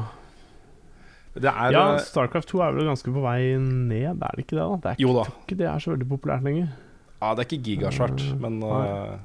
Det 1.39 1.45
er 1.51 1.71
ja, 1.71 1.83
eh, 1.95 1.99
Starcraft 2.03 2.49
2 2.49 2.61
er 2.65 2.71
vel 2.75 2.87
ganske 2.89 3.11
på 3.13 3.21
vei 3.21 3.55
ned, 3.61 4.17
er 4.17 4.35
det 4.35 4.43
ikke 4.47 4.57
det? 4.57 4.65
da? 4.65 4.77
Det 4.81 4.91
er 4.91 5.03
Jo 5.03 5.13
da. 5.13 5.23
Tror 5.29 5.43
ikke 5.45 5.57
det 5.61 5.67
er 5.69 5.79
så 5.83 5.91
veldig 5.93 6.07
populært 6.09 6.43
lenger. 6.43 6.69
Ja, 7.21 7.33
det 7.35 7.43
er 7.43 7.47
ikke 7.49 7.63
gigasvært, 7.67 8.23
Mm, 8.33 8.39
men 8.41 8.63
eh, 8.63 9.17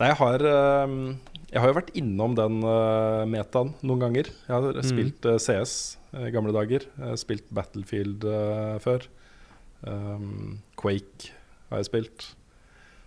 Nei, 0.00 0.06
jeg 0.08 0.16
har 0.16 0.44
eh, 0.48 0.94
Jeg 1.52 1.60
har 1.60 1.66
jo 1.72 1.74
vært 1.80 1.90
innom 1.98 2.34
den 2.38 2.60
uh, 2.62 3.26
metaen 3.26 3.74
noen 3.82 3.98
ganger. 4.00 4.28
Jeg 4.46 4.54
har 4.54 4.62
Mm. 4.78 4.82
spilt 4.86 5.26
uh, 5.26 5.36
CS 5.36 5.96
i 6.14 6.30
gamle 6.30 6.52
dager. 6.54 6.86
Jeg 6.96 7.08
har 7.08 7.16
spilt 7.18 7.48
Battlefield 7.52 8.22
før. 8.80 9.02
Um, 9.82 10.60
Quake 10.78 11.32
har 11.70 11.78
jeg 11.82 11.86
spilt. 11.90 12.34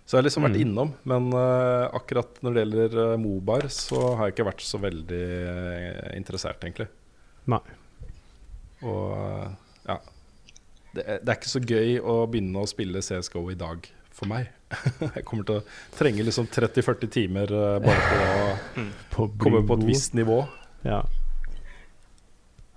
Så 0.04 0.16
jeg 0.16 0.20
har 0.20 0.26
liksom 0.28 0.44
vært 0.44 0.56
Mm. 0.58 0.62
innom. 0.66 0.90
Men 1.08 1.30
eh, 1.32 1.86
akkurat 1.96 2.40
når 2.44 2.54
det 2.54 2.62
gjelder 2.64 2.96
uh, 3.14 3.16
Mobar, 3.18 3.68
så 3.72 4.02
har 4.18 4.26
jeg 4.28 4.34
ikke 4.36 4.46
vært 4.50 4.60
så 4.66 4.78
veldig 4.82 5.20
eh, 5.48 6.16
interessert, 6.18 6.60
egentlig. 6.66 6.88
Nei. 7.48 7.60
Og 8.84 9.14
eh, 9.16 9.48
ja 9.88 9.96
det 10.94 11.02
er, 11.10 11.18
det 11.24 11.32
er 11.32 11.38
ikke 11.40 11.50
så 11.50 11.60
gøy 11.66 11.96
å 12.06 12.18
begynne 12.30 12.60
å 12.62 12.68
spille 12.70 13.00
CSGO 13.02 13.40
i 13.50 13.56
dag 13.58 13.88
for 14.14 14.28
meg. 14.30 14.46
jeg 15.16 15.24
kommer 15.26 15.42
til 15.48 15.56
å 15.58 15.64
trenge 15.96 16.22
liksom 16.22 16.46
30-40 16.52 17.10
timer 17.10 17.50
eh, 17.50 17.78
bare 17.82 18.04
for 18.04 18.20
å 18.28 18.84
På 19.10 19.24
å 19.26 19.32
komme 19.40 19.64
på 19.66 19.74
et 19.80 19.86
visst 19.88 20.14
nivå. 20.14 20.36
Ja. 20.86 21.00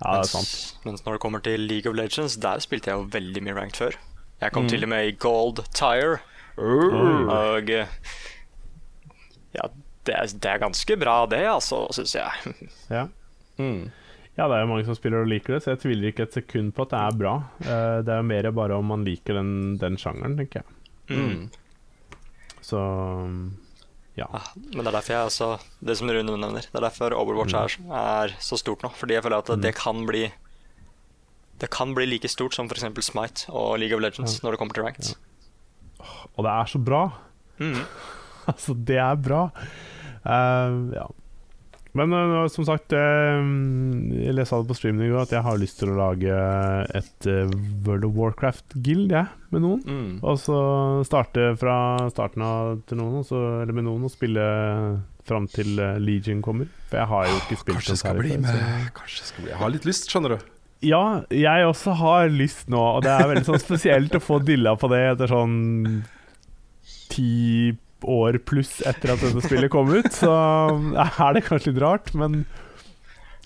det 0.00 0.08
er 0.08 0.18
mens, 0.24 0.32
sant. 0.32 0.82
mens 0.88 1.04
når 1.06 1.18
det 1.18 1.22
kommer 1.22 1.44
til 1.44 1.60
League 1.68 1.90
of 1.90 1.94
Legends, 1.98 2.36
der 2.42 2.58
spilte 2.64 2.90
jeg 2.90 2.98
jo 3.02 3.06
veldig 3.12 3.44
mye 3.46 3.56
ranked 3.60 3.78
før. 3.84 4.00
Jeg 4.40 4.54
kom 4.54 4.64
Mm. 4.66 4.70
til 4.72 4.82
og 4.86 4.92
med 4.96 5.06
i 5.08 5.14
gold 5.18 5.62
tire, 5.74 6.18
og 6.58 7.70
Ja, 9.54 9.68
det 10.08 10.14
er, 10.16 10.26
det 10.40 10.50
er 10.50 10.60
ganske 10.62 10.96
bra, 11.00 11.20
det, 11.30 11.42
altså, 11.48 11.84
syns 11.94 12.14
jeg. 12.18 12.54
Ja. 12.98 13.06
Mm. 13.58 13.88
ja, 14.38 14.46
det 14.46 14.54
er 14.54 14.60
jo 14.62 14.68
mange 14.70 14.84
som 14.86 14.94
spiller 14.94 15.24
og 15.24 15.30
liker 15.30 15.56
det, 15.56 15.62
så 15.64 15.72
jeg 15.72 15.80
tviler 15.82 16.12
ikke 16.12 16.28
et 16.28 16.36
sekund 16.38 16.70
på 16.76 16.84
at 16.86 16.92
det 16.94 16.98
er 17.02 17.16
bra. 17.18 17.32
Uh, 17.64 17.98
det 18.06 18.12
er 18.14 18.20
jo 18.20 18.26
mer 18.28 18.50
bare 18.54 18.76
om 18.78 18.86
man 18.92 19.02
liker 19.06 19.34
den, 19.40 19.50
den 19.80 19.96
sjangeren, 19.98 20.36
tenker 20.38 20.62
jeg. 20.62 21.18
Mm. 21.18 21.48
Så 22.62 22.78
ja. 24.18 24.26
Ja, 24.34 24.40
men 24.74 24.82
det 24.82 24.90
er 24.90 24.96
derfor 24.98 25.14
jeg 25.14 25.28
også 25.30 25.46
Det 25.80 25.94
som 25.96 26.10
Rune 26.10 26.34
nevner, 26.34 26.58
det 26.66 26.74
er 26.74 26.84
derfor 26.84 27.14
Overwatch 27.16 27.54
Mm. 27.54 27.92
er, 27.94 28.28
er 28.28 28.34
så 28.42 28.58
stort 28.58 28.82
nå. 28.82 28.90
Fordi 28.98 29.14
jeg 29.14 29.22
føler 29.24 29.38
at 29.38 29.52
det 29.62 29.74
kan 29.78 30.02
bli 30.06 30.24
Det 31.60 31.70
kan 31.70 31.94
bli 31.94 32.04
like 32.06 32.28
stort 32.28 32.54
som 32.54 32.66
f.eks. 32.68 32.84
Smite 33.06 33.46
og 33.48 33.78
League 33.78 33.94
of 33.96 34.02
Legends 34.02 34.42
når 34.42 34.52
det 34.54 34.58
kommer 34.60 34.74
til 34.74 34.84
ranked. 34.84 35.14
Og 36.36 36.44
det 36.46 36.52
er 36.54 36.70
så 36.74 36.82
bra. 36.82 37.06
Mm. 37.62 37.80
Altså, 38.48 38.72
det 38.72 38.96
er 38.96 39.16
bra. 39.20 39.42
Uh, 40.24 40.88
ja. 40.94 41.02
Men 41.92 42.14
uh, 42.16 42.46
som 42.48 42.64
sagt, 42.64 42.94
uh, 42.96 43.42
jeg 44.16 44.32
leste 44.32 44.56
det 44.62 44.70
på 44.70 44.76
streamen 44.78 45.04
i 45.04 45.10
går 45.10 45.26
at 45.26 45.34
jeg 45.36 45.44
har 45.44 45.60
lyst 45.60 45.76
til 45.82 45.92
å 45.92 45.98
lage 45.98 46.38
et 46.96 47.28
World 47.84 48.08
of 48.08 48.16
Warcraft-guild 48.16 49.12
jeg, 49.12 49.28
med 49.52 49.66
noen. 49.66 49.84
Mm. 49.84 50.10
Og 50.22 50.40
så 50.40 50.58
starte 51.04 51.50
fra 51.60 51.76
starten 52.08 52.46
av 52.48 52.80
til 52.88 53.02
noen, 53.02 53.20
og 53.20 53.28
så, 53.28 53.42
eller 53.60 53.76
med 53.76 53.84
noen, 53.90 54.08
og 54.08 54.16
spille 54.16 54.48
fram 55.28 55.44
til 55.52 55.76
Legion 56.00 56.40
kommer. 56.40 56.72
For 56.88 57.02
jeg 57.02 57.12
har 57.12 57.28
jo 57.28 57.40
ikke 57.42 57.60
spilt 57.66 57.82
Kanskje 57.82 57.98
det 57.98 58.00
skal 58.06 58.22
bli 58.22 58.38
med. 58.48 58.92
Kanskje 58.96 59.28
skal 59.28 59.44
bli 59.44 59.52
Jeg 59.52 59.60
har 59.60 59.76
litt 59.76 59.92
lyst, 59.92 60.08
skjønner 60.08 60.38
du. 60.38 60.54
Ja, 60.84 61.24
jeg 61.34 61.66
også 61.66 61.96
har 61.98 62.28
lyst 62.30 62.68
nå, 62.70 62.78
og 62.78 63.02
det 63.02 63.10
er 63.10 63.26
veldig 63.32 63.46
sånn 63.48 63.62
spesielt 63.62 64.14
å 64.14 64.22
få 64.22 64.38
dilla 64.46 64.76
på 64.78 64.90
det 64.92 65.00
etter 65.12 65.30
sånn 65.32 65.56
ti 67.10 67.74
år 68.06 68.38
pluss 68.46 68.76
etter 68.86 69.10
at 69.16 69.24
dette 69.24 69.42
spillet 69.42 69.72
kom 69.74 69.90
ut. 69.90 70.06
Så 70.14 70.30
er 70.30 71.34
det 71.34 71.42
kanskje 71.48 71.72
litt 71.72 71.82
rart, 71.82 72.12
men 72.14 72.44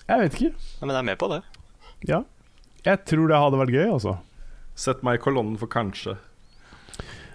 jeg 0.05 0.19
vet 0.19 0.37
ikke. 0.37 0.51
Ja, 0.53 0.85
men 0.85 0.93
jeg 0.93 1.01
er 1.01 1.09
med 1.09 1.19
på 1.23 1.31
det. 1.31 1.41
Ja. 2.05 2.21
Jeg 2.83 3.01
tror 3.07 3.31
det 3.31 3.39
hadde 3.39 3.59
vært 3.63 3.73
gøy, 3.73 3.87
altså. 3.95 4.17
Sett 4.77 5.01
meg 5.05 5.17
i 5.17 5.23
kolonnen 5.23 5.57
for 5.57 5.71
kanskje. 5.71 6.17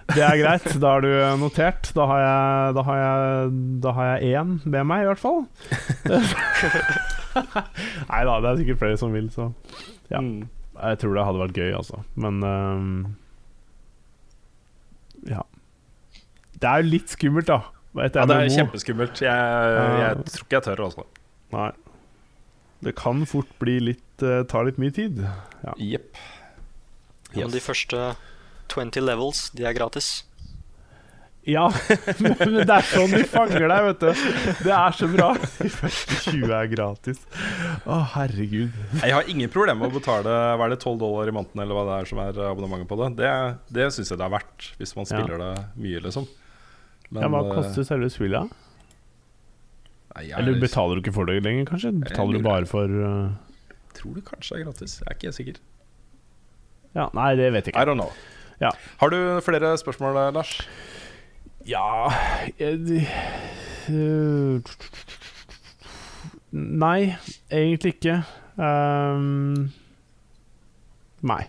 Det 0.09 0.23
er 0.25 0.39
greit, 0.41 0.65
da 0.81 0.93
har 0.95 1.03
du 1.05 1.11
notert. 1.41 1.91
Da 1.97 2.07
har 2.09 2.21
jeg, 2.23 2.75
da 2.79 2.85
har 2.87 3.01
jeg, 3.03 3.51
da 3.85 3.93
har 3.97 4.07
jeg 4.15 4.39
én 4.41 4.55
med 4.65 4.87
meg, 4.89 5.05
i 5.05 5.09
hvert 5.11 5.21
fall. 5.21 5.43
Nei 8.09 8.23
da, 8.25 8.39
det 8.41 8.49
er 8.51 8.61
sikkert 8.63 8.81
flere 8.81 8.97
som 9.01 9.13
vil, 9.15 9.29
så 9.35 9.51
ja. 10.09 10.21
Mm. 10.25 10.47
Jeg 10.79 10.99
tror 11.03 11.17
det 11.17 11.25
hadde 11.27 11.41
vært 11.43 11.59
gøy, 11.59 11.73
altså. 11.77 12.01
Men 12.17 12.39
um, 12.47 13.17
Ja. 15.29 15.43
Det 16.59 16.67
er 16.71 16.83
jo 16.83 16.89
litt 16.95 17.13
skummelt, 17.13 17.49
da. 17.51 17.59
Ja, 17.99 18.09
det 18.09 18.23
er 18.23 18.47
MMO. 18.47 18.55
kjempeskummelt. 18.55 19.21
Jeg, 19.23 19.37
jeg 20.01 20.25
tror 20.31 20.45
ikke 20.47 20.57
jeg 20.59 20.67
tør, 20.69 20.85
altså. 20.89 21.05
Nei. 21.55 21.71
Det 22.87 22.93
kan 22.99 23.25
fort 23.27 23.51
bli 23.59 23.79
litt 23.83 24.23
uh, 24.25 24.41
ta 24.47 24.63
litt 24.67 24.79
mye 24.79 24.95
tid. 24.95 25.19
Jepp. 25.83 26.19
Ja, 27.35 27.45
Men 27.45 27.53
de 27.53 27.61
første 27.63 28.13
20 28.73 29.05
levels, 29.05 29.49
de 29.57 29.67
er 29.69 29.77
gratis. 29.77 30.25
Ja, 31.49 31.65
men 32.21 32.35
det 32.37 32.67
er 32.69 32.85
sånn 32.85 33.15
de 33.15 33.23
fanger 33.25 33.65
deg, 33.71 33.87
vet 33.87 34.03
du. 34.03 34.25
Det 34.67 34.73
er 34.75 34.97
så 34.97 35.09
bra. 35.09 35.31
De 35.39 35.71
første 35.73 36.19
20 36.27 36.53
er 36.53 36.69
gratis. 36.75 37.23
Å, 37.89 38.03
herregud. 38.19 38.75
Jeg 39.01 39.15
har 39.17 39.31
ingen 39.33 39.49
problemer 39.53 39.81
med 39.87 39.95
å 39.95 39.97
betale 39.97 40.35
Hva 40.61 40.67
er 40.67 40.75
det 40.75 40.81
12 40.83 40.99
dollar 41.01 41.31
i 41.31 41.35
måneden 41.39 41.65
eller 41.65 41.79
hva 41.79 41.87
det 41.89 41.97
er 41.97 42.11
som 42.11 42.21
er 42.27 42.43
abonnementet 42.51 42.91
på 42.91 43.01
det. 43.01 43.11
Det, 43.23 43.33
det 43.79 43.89
syns 43.97 44.13
jeg 44.13 44.21
det 44.21 44.29
er 44.29 44.37
verdt, 44.37 44.71
hvis 44.77 44.93
man 44.99 45.09
spiller 45.09 45.41
det 45.41 45.53
mye, 45.81 46.05
liksom. 46.05 46.29
Men, 47.09 47.25
ja, 47.25 47.33
Hva 47.33 47.45
eh, 47.47 47.53
koster 47.57 47.89
selve 47.89 48.13
spillet? 48.13 48.57
Nei, 50.13 50.29
jeg 50.29 50.37
Eller 50.43 50.61
betaler 50.61 50.99
du 50.99 51.07
ikke 51.07 51.17
for 51.17 51.31
det 51.31 51.41
lenger, 51.47 51.65
kanskje? 51.71 51.95
Betaler 52.03 52.37
du 52.37 52.45
bare 52.45 52.69
for 52.69 52.93
uh, 52.93 53.31
tror 53.97 54.19
det 54.19 54.25
kanskje 54.29 54.59
er 54.59 54.67
gratis. 54.67 54.99
Jeg 55.01 55.09
er 55.09 55.17
ikke 55.17 55.31
helt 55.31 55.39
sikker. 55.39 55.63
Ja, 56.97 57.09
nei, 57.17 57.31
det 57.39 57.53
vet 57.55 57.69
jeg 57.69 57.75
ikke. 57.75 57.83
I 57.83 57.89
don't 57.89 58.01
know. 58.01 58.13
Ja. 58.63 58.73
Har 58.99 59.11
du 59.15 59.19
flere 59.47 59.77
spørsmål, 59.79 60.19
Lars? 60.35 60.55
Ja 61.69 62.09
jeg, 62.59 63.03
Nei, 66.51 67.13
egentlig 67.53 67.95
ikke. 67.99 68.23
Um, 68.57 69.69
nei. 71.21 71.45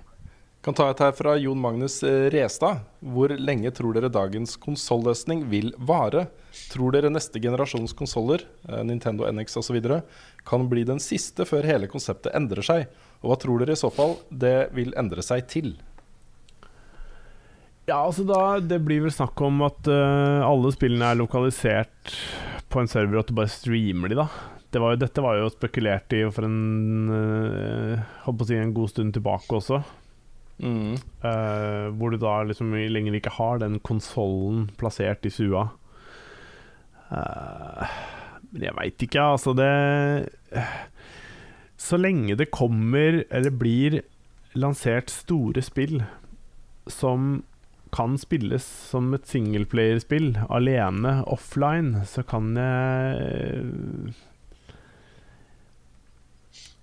Kan 0.59 0.75
ta 0.75 0.89
et 0.91 0.99
her 0.99 1.13
fra 1.15 1.37
Jon 1.39 1.59
Magnus 1.59 2.01
eh, 2.03 2.27
Restad. 2.33 2.81
Hvor 2.99 3.31
lenge 3.31 3.71
tror 3.71 3.95
dere 3.95 4.11
dagens 4.11 4.57
konsolløsning 4.59 5.45
vil 5.51 5.71
vare? 5.79 6.25
Tror 6.73 6.91
dere 6.91 7.11
neste 7.13 7.39
generasjons 7.39 7.95
konsoller, 7.95 8.43
eh, 8.67 8.81
Nintendo 8.83 9.23
NX 9.31 9.55
osv., 9.61 9.79
kan 10.49 10.67
bli 10.67 10.83
den 10.87 10.99
siste 10.99 11.47
før 11.47 11.63
hele 11.63 11.87
konseptet 11.87 12.35
endrer 12.35 12.65
seg? 12.65 12.89
Og 13.23 13.31
hva 13.31 13.39
tror 13.39 13.63
dere 13.63 13.77
i 13.77 13.79
så 13.79 13.87
fall 13.93 14.17
det 14.29 14.69
vil 14.75 14.91
endre 14.99 15.23
seg 15.23 15.47
til? 15.47 15.77
Ja, 17.89 18.03
altså 18.05 18.25
da 18.27 18.59
Det 18.61 18.81
blir 18.85 19.03
vel 19.05 19.13
snakk 19.13 19.39
om 19.45 19.63
at 19.65 19.89
uh, 19.89 20.45
alle 20.45 20.71
spillene 20.75 21.09
er 21.09 21.19
lokalisert 21.19 22.13
på 22.69 22.81
en 22.81 22.89
server, 22.89 23.17
og 23.17 23.23
at 23.23 23.31
du 23.31 23.37
bare 23.39 23.49
streamer 23.49 24.11
de, 24.11 24.19
da. 24.19 24.27
Det 24.69 24.81
var 24.83 24.93
jo, 24.93 24.99
dette 25.01 25.23
var 25.25 25.39
jo 25.39 25.47
spekulert 25.49 26.13
i 26.13 26.19
for 26.29 26.45
en 26.45 27.09
uh, 27.09 28.43
si 28.45 28.59
en 28.59 28.75
god 28.75 28.91
stund 28.91 29.15
tilbake 29.15 29.57
også. 29.57 29.81
Eh, 30.59 31.85
hvor 31.95 32.11
du 32.11 32.17
da 32.19 32.41
liksom 32.43 32.73
lenger 32.91 33.15
ikke 33.15 33.31
har 33.31 33.61
den 33.61 33.77
konsollen 33.79 34.65
plassert 34.77 35.23
i 35.23 35.31
sua. 35.31 35.69
Men 37.09 38.65
jeg 38.65 38.75
veit 38.75 39.05
ikke, 39.07 39.23
altså 39.23 39.53
det 39.55 39.69
Så 41.79 41.97
lenge 41.97 42.35
det 42.35 42.51
kommer, 42.51 43.23
eller 43.31 43.55
blir 43.55 44.01
lansert 44.53 45.09
store 45.09 45.63
spill 45.63 46.03
som 46.91 47.39
kan 47.95 48.17
spilles 48.21 48.65
som 48.89 49.13
et 49.15 49.27
singleplayerspill 49.29 50.33
alene, 50.49 51.19
offline, 51.27 52.05
så 52.09 52.23
kan 52.27 52.53
jeg 52.59 54.13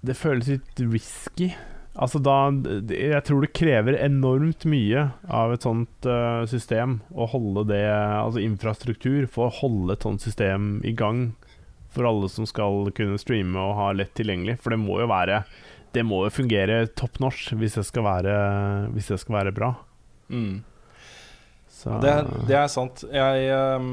Det 0.07 0.15
føles 0.15 0.51
litt 0.53 0.83
risky. 0.83 1.51
Altså 1.97 2.21
da 2.21 2.51
Jeg 2.93 3.23
tror 3.25 3.43
det 3.43 3.55
krever 3.57 3.97
enormt 3.99 4.67
mye 4.69 5.09
av 5.33 5.55
et 5.55 5.65
sånt 5.65 6.09
uh, 6.09 6.45
system 6.49 7.01
å 7.17 7.29
holde 7.33 7.65
det 7.71 7.87
Altså 7.89 8.43
infrastruktur 8.45 9.25
for 9.33 9.49
å 9.49 9.57
holde 9.63 9.97
et 9.97 10.05
sånt 10.05 10.25
system 10.25 10.77
i 10.85 10.93
gang 10.97 11.31
for 11.97 12.05
alle 12.05 12.29
som 12.29 12.45
skal 12.45 12.91
kunne 12.93 13.17
streame 13.17 13.57
og 13.57 13.79
ha 13.79 13.87
lett 13.97 14.13
tilgjengelig. 14.19 14.59
For 14.61 14.75
det 14.75 14.83
må 14.83 15.01
jo 15.01 15.09
være 15.09 15.41
Det 15.97 16.05
må 16.05 16.27
jo 16.27 16.35
fungere 16.35 16.83
topp 16.93 17.21
norsk 17.25 17.55
hvis 17.57 17.79
det 17.79 17.87
skal 17.89 18.05
være, 18.05 18.35
hvis 18.93 19.09
det 19.15 19.21
skal 19.23 19.39
være 19.39 19.55
bra. 19.57 19.71
Mm. 20.29 20.61
Så 21.87 22.01
Det, 22.03 22.15
det 22.49 22.57
er 22.59 22.67
sant. 22.73 23.05
Jeg 23.15 23.51
ehm, 23.55 23.91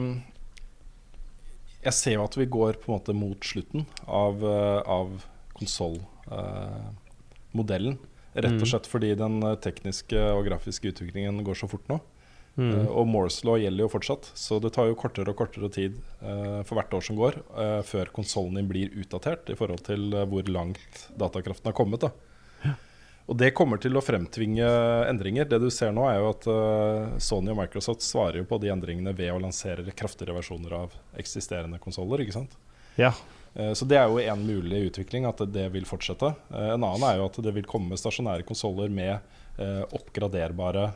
Jeg 1.84 1.94
ser 1.94 2.14
jo 2.16 2.24
at 2.26 2.34
vi 2.40 2.46
går 2.50 2.74
på 2.82 2.90
en 2.90 2.96
måte 2.98 3.14
mot 3.14 3.38
slutten 3.46 3.86
av, 4.08 4.42
uh, 4.42 4.82
av 4.88 5.22
konsollmodellen. 5.60 7.98
Rett 8.34 8.50
Mm. 8.56 8.62
og 8.64 8.68
slett 8.68 8.88
fordi 8.90 9.12
den 9.14 9.44
eh, 9.46 9.54
tekniske 9.62 10.18
og 10.34 10.46
grafiske 10.48 10.90
utviklingen 10.90 11.44
går 11.46 11.54
så 11.54 11.68
fort 11.70 11.86
nå. 11.92 12.00
mm. 12.58 12.72
Eh, 12.72 12.88
og 12.90 13.06
Morse 13.06 13.46
law 13.46 13.60
gjelder 13.62 13.84
jo 13.86 13.90
fortsatt, 13.94 14.26
så 14.34 14.58
det 14.60 14.72
tar 14.74 14.88
jo 14.90 14.96
kortere 14.98 15.30
og 15.30 15.38
kortere 15.38 15.70
tid 15.70 16.00
eh, 16.24 16.64
for 16.66 16.74
hvert 16.80 16.90
år 16.98 17.02
som 17.06 17.16
går, 17.20 17.38
eh, 17.62 17.82
før 17.86 18.10
konsollen 18.16 18.56
din 18.58 18.66
blir 18.72 18.90
utdatert 18.98 19.46
i 19.54 19.56
forhold 19.60 19.84
til 19.86 20.10
eh, 20.18 20.26
hvor 20.26 20.42
langt 20.50 21.06
datakraften 21.14 21.70
har 21.70 21.78
kommet. 21.78 22.02
da 22.02 22.10
Og 23.32 23.38
det 23.40 23.54
kommer 23.56 23.80
til 23.80 23.96
å 23.96 24.02
fremtvinge 24.04 24.66
endringer. 25.08 25.48
Det 25.48 25.60
du 25.64 25.70
ser 25.72 25.94
nå, 25.96 26.04
er 26.12 26.18
jo 26.20 26.30
at 26.34 26.48
eh, 26.52 27.14
Sony 27.24 27.54
og 27.54 27.60
Microsoft 27.62 28.04
svarer 28.04 28.42
jo 28.42 28.48
på 28.50 28.60
de 28.60 28.68
endringene 28.74 29.14
ved 29.16 29.32
å 29.32 29.40
lansere 29.40 29.86
kraftigere 29.96 30.36
versjoner 30.36 30.74
av 30.82 30.98
eksisterende 31.16 31.80
konsoller. 31.80 32.20
ikke 32.26 32.36
sant? 32.36 32.58
Ja. 33.00 33.14
Eh, 33.56 33.72
Så 33.80 33.88
det 33.88 33.96
er 34.02 34.10
jo 34.12 34.20
en 34.20 34.44
mulig 34.46 34.90
utvikling, 34.92 35.26
at 35.30 35.40
det 35.54 35.70
vil 35.72 35.86
fortsette. 35.88 36.34
Eh, 36.52 36.74
En 36.76 36.84
annen 36.84 37.04
er 37.08 37.18
jo 37.22 37.30
at 37.30 37.40
det 37.42 37.54
vil 37.56 37.64
komme 37.64 37.96
stasjonære 37.96 38.44
konsoller 38.44 38.90
med 38.92 39.20
oppgraderbare 39.94 40.88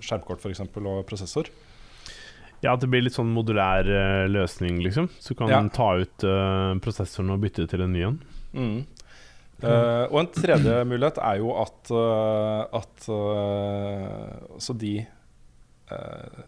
skjermkort 0.00 0.44
eksempel, 0.48 0.86
og 0.88 1.06
prosessor. 1.06 1.48
ja, 2.64 2.72
at 2.72 2.80
det 2.80 2.88
blir 2.88 3.02
litt 3.04 3.12
sånn 3.14 3.28
modulær 3.32 3.84
løsning, 4.32 4.80
liksom. 4.82 5.08
Så 5.20 5.28
du 5.28 5.34
kan 5.34 5.48
Ja. 5.48 5.60
ta 5.68 5.92
ut 6.00 6.18
prosessoren 6.80 7.30
og 7.30 7.40
bytte 7.42 7.68
til 7.68 7.82
en 7.82 7.92
ny 7.92 8.02
en. 8.02 8.20
Mm. 8.54 8.86
Eh, 9.64 10.04
og 10.10 10.18
en 10.20 10.30
tredje 10.34 10.78
mulighet 10.88 11.18
er 11.22 11.40
jo 11.40 11.52
at, 11.60 11.90
uh, 11.92 12.64
at 12.80 13.08
uh, 13.10 14.56
altså 14.56 14.78
de 14.78 14.96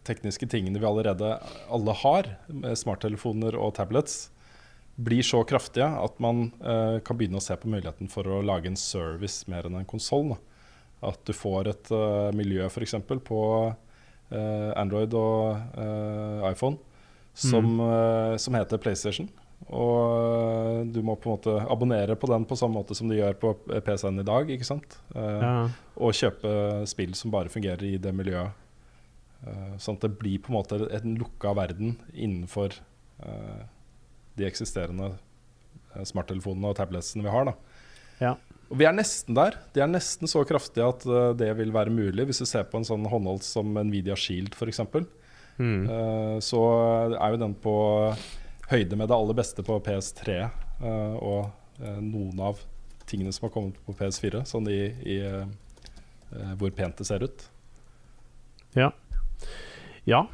tekniske 0.09 0.47
tingene 0.51 0.81
vi 0.81 0.87
allerede 0.89 1.29
alle 1.71 1.93
har, 2.01 2.27
med 2.49 2.73
smarttelefoner 2.81 3.55
og 3.61 3.75
tablets, 3.77 4.33
blir 4.97 5.23
så 5.23 5.43
kraftige 5.47 5.87
at 5.87 6.17
man 6.25 6.49
kan 7.05 7.19
begynne 7.21 7.39
å 7.39 7.45
se 7.45 7.55
på 7.61 7.69
muligheten 7.71 8.09
for 8.11 8.27
å 8.27 8.41
lage 8.43 8.73
en 8.73 8.81
service 8.81 9.45
mer 9.53 9.69
enn 9.69 9.77
en 9.79 9.87
konsoll. 9.87 10.33
At 11.05 11.21
du 11.29 11.35
får 11.37 11.71
et 11.71 11.93
uh, 11.95 12.33
miljø 12.35 12.65
f.eks. 12.67 12.97
på 13.29 13.43
Android 14.81 15.15
og 15.15 15.77
iPhone 16.49 16.81
som, 17.37 17.81
eh, 17.81 18.37
som 18.37 18.55
heter 18.55 18.79
PlayStation. 18.79 19.29
Og 19.67 20.87
du 20.95 21.01
må 21.03 21.17
på 21.19 21.31
en 21.31 21.37
måte 21.39 21.55
abonnere 21.73 22.15
på 22.19 22.29
den 22.31 22.45
på 22.47 22.57
samme 22.59 22.79
måte 22.79 22.95
som 22.95 23.09
du 23.11 23.17
gjør 23.17 23.35
på 23.41 23.55
PC-en 23.83 24.21
i 24.23 24.27
dag. 24.27 24.51
ikke 24.51 24.65
sant? 24.69 24.99
Eh, 25.15 25.41
Ja. 25.43 25.69
Og 25.97 26.13
kjøpe 26.13 26.87
spill 26.87 27.15
som 27.15 27.31
bare 27.33 27.49
fungerer 27.49 27.83
i 27.83 27.97
det 27.99 28.13
miljøet. 28.15 28.53
Eh, 29.47 29.77
sånn 29.79 29.97
at 29.97 30.01
det 30.07 30.19
blir 30.19 30.39
på 30.39 30.51
en 30.53 30.59
måte 30.63 30.79
en 30.93 31.17
lukka 31.19 31.55
verden 31.55 31.97
innenfor 32.15 32.73
eh, 33.23 33.63
de 34.37 34.45
eksisterende 34.45 35.15
smarttelefonene 36.05 36.69
og 36.71 36.77
tabletsene 36.77 37.25
vi 37.25 37.31
har. 37.33 37.45
da. 37.47 37.55
Ja. 38.21 38.35
Og 38.71 38.79
vi 38.79 38.85
er 38.85 38.93
nesten 38.93 39.35
der. 39.35 39.55
De 39.73 39.81
er 39.81 39.87
nesten 39.89 40.29
så 40.29 40.45
kraftige 40.45 40.87
at 40.89 41.05
det 41.39 41.57
vil 41.57 41.71
være 41.73 41.91
mulig. 41.91 42.27
Hvis 42.27 42.39
du 42.43 42.47
ser 42.47 42.65
på 42.65 42.77
en 42.79 42.85
sånn 42.85 43.07
håndholdt 43.09 43.43
som 43.47 43.73
Nvidia 43.75 44.15
Shield 44.17 44.55
f.eks., 44.55 44.81
Mm. 45.59 45.87
så 46.45 46.59
er 47.17 47.31
jo 47.33 47.37
den 47.41 47.55
på 47.55 47.73
høyde 48.71 48.99
med 48.99 49.11
det 49.11 49.17
aller 49.17 49.37
beste 49.39 49.65
på 49.67 49.79
PS3 49.85 50.39
eh, 50.41 51.15
og 51.21 51.51
eh, 51.83 52.01
noen 52.03 52.41
av 52.43 52.63
tingene 53.07 53.33
som 53.35 53.47
har 53.47 53.55
kommet 53.55 53.79
på 53.87 53.95
PS4, 53.95 54.43
sånn 54.49 54.67
i, 54.73 54.81
i 55.07 55.21
eh, 55.23 55.47
hvor 56.59 56.73
pent 56.75 56.99
det 56.99 57.07
ser 57.09 57.23
ut. 57.23 57.47
Ja. 58.77 58.91
ja. 60.05 60.27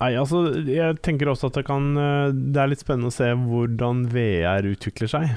Nei, 0.00 0.14
altså, 0.18 0.46
jeg 0.66 0.98
tenker 1.06 1.30
også 1.30 1.52
at 1.52 1.60
det 1.60 1.68
kan 1.68 1.92
Det 1.94 2.58
er 2.58 2.66
litt 2.66 2.80
spennende 2.82 3.12
å 3.12 3.14
se 3.14 3.28
hvordan 3.38 4.00
VR 4.10 4.66
utvikler 4.72 5.12
seg. 5.12 5.36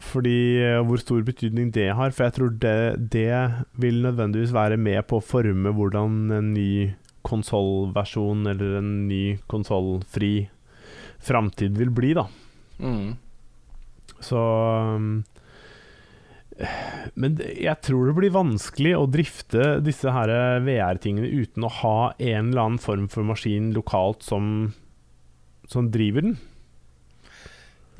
Fordi 0.00 0.62
eh, 0.62 0.80
hvor 0.86 1.00
stor 1.00 1.22
betydning 1.26 1.70
det 1.74 1.90
har. 1.96 2.14
For 2.14 2.26
jeg 2.26 2.36
tror 2.38 2.54
det, 2.62 3.10
det 3.12 3.34
vil 3.80 4.00
nødvendigvis 4.04 4.54
være 4.56 4.80
med 4.80 5.04
på 5.08 5.20
å 5.20 5.24
forme 5.24 5.74
hvordan 5.76 6.32
en 6.36 6.52
ny 6.54 6.94
konsollversjon 7.26 8.48
eller 8.48 8.78
en 8.78 8.92
ny 9.10 9.24
konsollfri 9.50 10.48
framtid 11.20 11.76
vil 11.78 11.90
bli, 11.94 12.14
da. 12.16 12.26
Så 14.20 14.36
um, 14.96 15.22
Men 17.16 17.38
jeg 17.40 17.76
tror 17.84 18.06
det 18.10 18.16
blir 18.18 18.32
vanskelig 18.34 18.92
å 18.98 19.06
drifte 19.08 19.78
disse 19.84 20.12
her 20.12 20.28
VR-tingene 20.64 21.28
uten 21.40 21.64
å 21.64 21.70
ha 21.80 21.96
en 22.18 22.50
eller 22.50 22.62
annen 22.66 22.82
form 22.82 23.06
for 23.08 23.24
maskin 23.24 23.70
lokalt 23.76 24.22
som, 24.26 24.72
som 25.68 25.88
driver 25.92 26.26
den. 26.28 26.36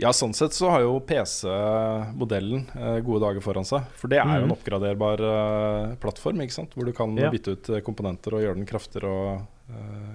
Ja, 0.00 0.12
sånn 0.16 0.32
sett 0.32 0.52
så 0.56 0.70
har 0.72 0.80
jo 0.80 0.94
PC-modellen 1.04 2.62
eh, 2.72 2.98
gode 3.04 3.20
dager 3.26 3.42
foran 3.44 3.66
seg. 3.68 3.84
For 4.00 4.08
det 4.08 4.20
er 4.22 4.28
jo 4.30 4.46
en 4.46 4.48
Mhm. 4.48 4.54
oppgraderbar 4.56 5.20
eh, 5.28 5.96
plattform, 6.00 6.40
ikke 6.40 6.56
sant? 6.56 6.72
hvor 6.76 6.84
du 6.88 6.92
kan 6.96 7.16
Ja. 7.20 7.28
bytte 7.30 7.52
ut 7.56 7.68
eh, 7.68 7.80
komponenter 7.84 8.32
og 8.32 8.40
gjøre 8.44 8.56
den 8.56 8.66
kraftigere 8.68 9.08
og 9.12 9.46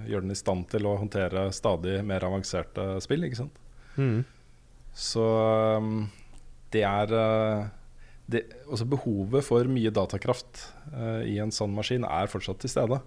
gjøre 0.06 0.24
den 0.26 0.34
i 0.34 0.38
stand 0.38 0.66
til 0.72 0.86
å 0.88 0.96
håndtere 1.00 1.48
stadig 1.54 2.00
mer 2.06 2.24
avanserte 2.26 2.96
spill. 3.04 3.26
ikke 3.26 3.40
sant? 3.44 3.58
Så 4.96 5.24
um, 5.76 6.06
det 6.72 6.84
er 6.88 7.12
uh, 7.12 7.66
det, 8.32 8.46
altså 8.64 8.86
Behovet 8.88 9.44
for 9.44 9.68
mye 9.70 9.92
datakraft 9.94 10.70
uh, 10.94 11.20
i 11.28 11.36
en 11.42 11.52
sånn 11.54 11.74
maskin 11.76 12.06
er 12.08 12.32
fortsatt 12.32 12.62
til 12.64 12.72
stede. 12.72 13.02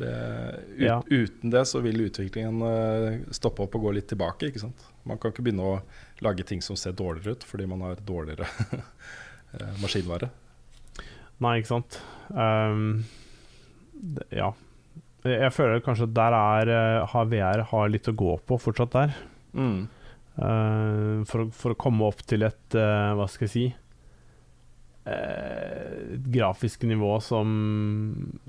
Det, 0.00 0.10
ut, 0.10 0.82
Ja. 0.82 0.98
Uten 1.06 1.52
det 1.54 1.62
så 1.70 1.82
vil 1.84 2.06
utviklingen 2.08 2.62
uh, 2.66 3.22
stoppe 3.34 3.64
opp 3.64 3.78
og 3.78 3.86
gå 3.86 3.94
litt 4.00 4.10
tilbake. 4.10 4.50
ikke 4.50 4.64
sant? 4.66 4.82
Man 5.06 5.22
kan 5.22 5.34
ikke 5.34 5.46
begynne 5.46 5.76
å 5.76 5.80
lage 6.26 6.46
ting 6.46 6.62
som 6.64 6.78
ser 6.78 6.96
dårligere 6.98 7.38
ut 7.38 7.46
fordi 7.46 7.70
man 7.70 7.86
har 7.86 8.02
dårligere 8.02 8.50
maskinvare. 9.82 10.30
Nei, 11.40 11.56
ikke 11.62 11.72
sant. 11.72 12.02
Um, 12.34 13.06
ja. 14.34 14.52
Jeg, 15.26 15.52
føler 15.52 15.82
kanskje 15.84 16.08
der 16.16 16.34
er 16.36 16.70
eh, 16.72 17.08
har 17.12 17.26
VR 17.28 17.64
har 17.72 17.90
litt 17.92 18.08
å 18.08 18.16
gå 18.16 18.36
på 18.48 18.56
fortsatt 18.60 18.94
der. 18.96 19.16
Mm. 19.52 19.88
Uh, 20.40 21.20
for, 21.28 21.50
for 21.52 21.74
å 21.74 21.78
komme 21.78 22.06
opp 22.06 22.22
til 22.24 22.46
et 22.46 22.76
uh, 22.78 23.10
Hva 23.18 23.26
skal 23.28 23.44
jeg 23.44 23.50
si 23.50 23.64
uh, 25.04 26.14
Et 26.14 26.28
grafisk 26.32 26.86
nivå 26.88 27.16
som, 27.20 27.50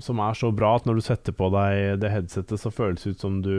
som 0.00 0.22
er 0.22 0.38
så 0.38 0.52
bra 0.54 0.70
at 0.78 0.86
når 0.88 1.00
du 1.00 1.04
setter 1.04 1.36
på 1.36 1.50
deg 1.52 1.98
det 2.00 2.12
headsetet, 2.14 2.62
så 2.62 2.72
føles 2.72 3.02
det 3.02 3.16
ut 3.16 3.26
som 3.26 3.42
du 3.44 3.56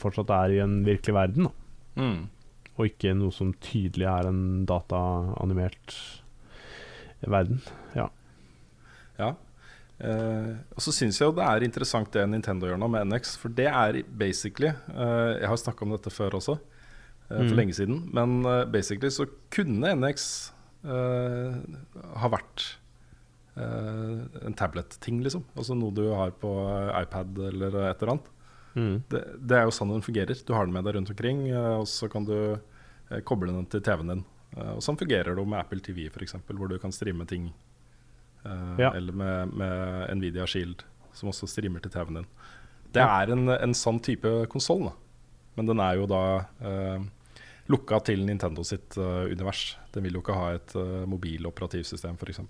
fortsatt 0.00 0.32
er 0.34 0.56
i 0.56 0.62
en 0.64 0.80
virkelig 0.88 1.14
verden. 1.14 1.52
Mm. 2.00 2.24
Og 2.74 2.88
ikke 2.90 3.14
noe 3.14 3.30
som 3.34 3.54
tydelig 3.62 4.08
er 4.10 4.32
en 4.32 4.42
dataanimert 4.66 5.94
verden. 7.22 7.60
Ja. 7.94 8.08
Ja. 9.20 9.34
Eh, 10.04 10.50
og 10.76 10.84
så 10.84 10.92
syns 10.92 11.16
jeg 11.20 11.30
jo 11.30 11.34
det 11.38 11.44
er 11.46 11.64
interessant 11.64 12.10
det 12.12 12.24
Nintendo 12.28 12.68
gjør 12.68 12.80
nå 12.82 12.88
med 12.92 13.08
NX. 13.08 13.34
For 13.40 13.52
det 13.56 13.68
er 13.70 14.00
basically 14.20 14.72
uh, 14.92 15.32
Jeg 15.38 15.48
har 15.48 15.60
snakka 15.60 15.86
om 15.86 15.94
dette 15.94 16.12
før 16.12 16.36
også, 16.40 16.58
uh, 16.58 17.36
for 17.38 17.52
Mm. 17.54 17.56
lenge 17.56 17.76
siden. 17.78 18.00
Men 18.12 18.42
basically 18.72 19.10
så 19.10 19.26
kunne 19.54 19.94
NX 19.96 20.50
ha 20.84 22.28
vært 22.28 22.76
en 23.56 24.52
tablet-ting, 24.58 25.22
liksom. 25.24 25.44
Altså 25.56 25.72
noe 25.78 25.94
du 25.94 26.02
har 26.12 26.34
på 26.36 26.50
iPad 27.00 27.38
eller 27.48 27.76
et 27.88 28.02
eller 28.02 28.12
annet. 28.12 28.26
Mm. 28.74 28.96
Det, 29.08 29.20
det 29.40 29.56
er 29.56 29.64
jo 29.64 29.72
sånn 29.72 29.94
den 29.94 30.04
fungerer. 30.04 30.36
Du 30.44 30.52
har 30.52 30.66
den 30.66 30.74
med 30.74 30.84
deg 30.84 30.98
rundt 30.98 31.12
omkring, 31.14 31.46
og 31.56 31.86
så 31.88 32.10
kan 32.12 32.26
du 32.28 32.34
koble 33.24 33.54
den 33.54 33.64
til 33.72 33.80
TV-en 33.86 34.10
din. 34.12 34.24
Og 34.74 34.82
sånn 34.84 34.98
fungerer 35.00 35.32
det 35.32 35.40
jo 35.40 35.46
med 35.48 35.62
Apple 35.62 35.80
TV, 35.80 36.10
f.eks., 36.10 36.36
hvor 36.50 36.68
du 36.68 36.76
kan 36.82 36.92
streame 36.92 37.24
ting. 37.30 37.48
Eh, 38.44 38.74
Ja. 38.82 38.90
Eller 38.94 39.12
med, 39.16 39.52
med 39.56 40.14
Nvidia 40.18 40.46
Shield, 40.46 40.82
som 41.16 41.30
også 41.30 41.48
streamer 41.48 41.80
til 41.84 41.90
TV-en 41.94 42.20
din. 42.22 42.26
Det 42.94 43.02
er 43.02 43.32
en, 43.34 43.48
en 43.50 43.74
sånn 43.74 43.98
type 44.04 44.30
konsoll, 44.52 44.90
men 45.56 45.66
den 45.66 45.80
er 45.82 45.96
jo 45.98 46.04
da 46.10 46.20
uh, 46.62 47.00
lukka 47.70 47.98
til 48.06 48.22
Nintendo 48.26 48.62
sitt 48.66 48.94
uh, 49.00 49.24
univers. 49.30 49.76
Den 49.94 50.04
vil 50.06 50.14
jo 50.18 50.22
ikke 50.22 50.36
ha 50.38 50.52
et 50.54 50.74
uh, 50.78 51.02
mobiloperativsystem, 51.10 52.14
f.eks. 52.20 52.40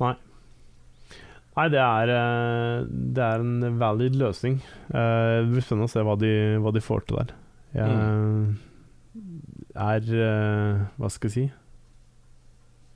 Nei. 0.00 0.14
Nei, 1.58 1.66
det 1.74 1.80
er, 1.82 2.08
eh, 2.14 2.84
det 2.88 3.20
er 3.26 3.42
en 3.42 3.78
valid 3.80 4.14
løsning. 4.16 4.60
Eh, 4.94 5.40
Det 5.42 5.48
blir 5.50 5.64
spennende 5.66 5.88
å 5.90 5.92
se 5.92 6.04
hva 6.06 6.14
de, 6.16 6.30
hva 6.62 6.70
de 6.72 6.80
får 6.80 7.02
til 7.08 7.18
der. 7.18 7.32
Jeg 7.74 7.90
er 9.74 10.08
eh, 10.24 10.78
Hva 10.96 11.10
skal 11.12 11.28
jeg 11.28 11.34
si 11.34 11.44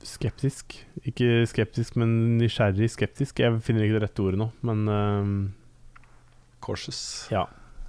skeptisk. 0.05 0.75
Ikke 1.05 1.43
skeptisk, 1.49 1.95
men 1.99 2.37
nysgjerrig 2.39 2.89
skeptisk. 2.93 3.39
Jeg 3.43 3.59
finner 3.65 3.85
ikke 3.87 3.99
det 3.99 4.03
rette 4.07 4.23
ordet 4.25 4.39
nå, 4.41 4.49
men 4.65 4.87
uh, 4.89 5.29
Cautious. 6.65 7.27
ja. 7.31 7.45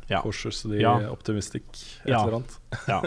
Ja. 0.09 0.21
Cautious 0.23 0.61
the 0.63 0.79
Ja. 0.79 0.93
optimistic, 1.11 1.65
et 2.05 2.13
Ja. 2.13 2.21
eller 2.23 2.37
annet. 2.37 2.59
ja. 2.89 3.01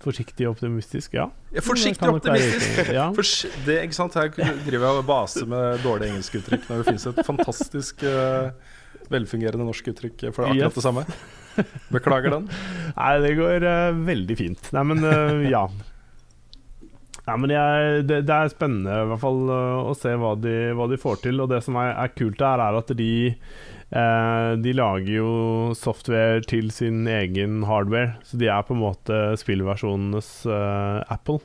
Forsiktig 0.00 0.46
optimistisk, 0.46 1.14
ja. 1.14 1.30
Ja, 1.52 1.60
forsiktig 1.64 2.04
være 2.06 2.18
optimistisk. 2.20 2.90
Ja. 2.92 3.06
Det, 3.66 3.78
ikke 3.86 3.94
sant? 3.96 4.14
Her 4.14 4.28
driver 4.30 4.84
jeg 4.86 4.98
og 5.00 5.06
baser 5.08 5.46
med 5.48 5.80
dårlige 5.82 6.12
engelskuttrykk 6.12 6.68
når 6.68 6.76
det 6.82 6.86
finnes 6.90 7.06
et 7.10 7.22
fantastisk 7.26 8.04
uh, 8.04 8.50
velfungerende 9.10 9.64
norsk 9.66 9.88
uttrykk 9.90 10.28
for 10.36 10.44
akkurat 10.50 10.68
Yes. 10.68 10.74
det 10.74 10.84
samme. 10.84 11.06
Beklager 11.90 12.30
den. 12.36 12.46
Nei, 13.00 13.14
det 13.24 13.32
går 13.40 13.64
uh, 13.64 14.04
veldig 14.06 14.36
fint. 14.38 14.68
Nei, 14.76 14.84
men 14.92 15.02
uh, 15.08 15.48
ja. 15.50 15.64
Nei, 17.28 17.36
men 17.42 17.52
jeg, 17.52 18.04
det, 18.08 18.22
det 18.28 18.34
er 18.34 18.52
spennende 18.52 19.00
i 19.02 19.08
hvert 19.10 19.20
fall 19.20 19.42
eh, 19.52 19.88
å 19.90 19.96
se 19.98 20.14
hva 20.16 20.32
de, 20.40 20.54
hva 20.78 20.86
de 20.88 21.00
får 21.00 21.22
til. 21.26 21.42
Og 21.44 21.50
det 21.52 21.60
som 21.66 21.76
er, 21.80 21.92
er 21.92 22.14
kult 22.16 22.44
her, 22.44 22.62
er 22.64 22.78
at 22.80 22.92
de 22.96 23.12
eh, 23.28 24.52
De 24.64 24.76
lager 24.76 25.12
jo 25.12 25.32
software 25.76 26.40
til 26.48 26.72
sin 26.72 27.04
egen 27.10 27.66
hardware. 27.68 28.16
Så 28.24 28.40
de 28.40 28.48
er 28.48 28.64
på 28.64 28.76
en 28.76 28.84
måte 28.86 29.24
spillversjonenes 29.40 30.30
eh, 30.48 31.02
Apple. 31.12 31.42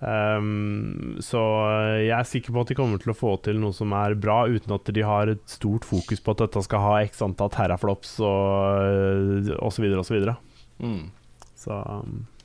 Um, 0.00 1.18
så 1.20 1.40
eh, 1.68 2.06
jeg 2.06 2.14
er 2.16 2.28
sikker 2.28 2.54
på 2.54 2.62
at 2.64 2.70
de 2.72 2.76
kommer 2.78 3.00
til 3.00 3.12
å 3.12 3.16
få 3.16 3.34
til 3.44 3.58
noe 3.60 3.76
som 3.76 3.92
er 3.96 4.16
bra, 4.16 4.42
uten 4.48 4.72
at 4.72 4.88
de 4.96 5.04
har 5.04 5.28
et 5.28 5.42
stort 5.50 5.84
fokus 5.88 6.24
på 6.24 6.32
at 6.32 6.44
dette 6.46 6.62
skal 6.64 6.84
ha 6.86 6.94
x 7.04 7.20
antall 7.24 7.52
terraflops 7.52 8.14
og, 8.24 9.50
osv. 9.60 9.60
osv. 9.60 10.04
så 10.08 10.16
videre 10.16 10.36
og 10.36 10.38
så. 10.38 10.38
Mm. 10.80 11.02
Så 11.60 11.76
um, 11.76 12.22
ja. 12.24 12.39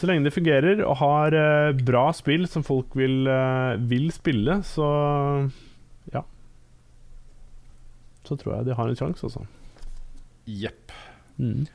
Så 0.00 0.08
lenge 0.08 0.24
det 0.24 0.32
fungerer 0.32 0.80
og 0.80 0.94
har 1.02 1.34
eh, 1.36 1.74
bra 1.84 2.06
spill 2.16 2.46
som 2.48 2.64
folk 2.64 2.94
vil, 2.96 3.26
eh, 3.28 3.74
vil 3.90 4.08
spille, 4.14 4.62
så 4.64 4.86
ja. 6.14 6.22
Så 8.24 8.38
tror 8.40 8.54
jeg 8.56 8.70
de 8.70 8.78
har 8.78 8.88
en 8.88 8.96
sjanse, 8.96 9.28
altså. 9.28 9.44
Jepp. 10.48 10.94
Mm. 11.36 11.68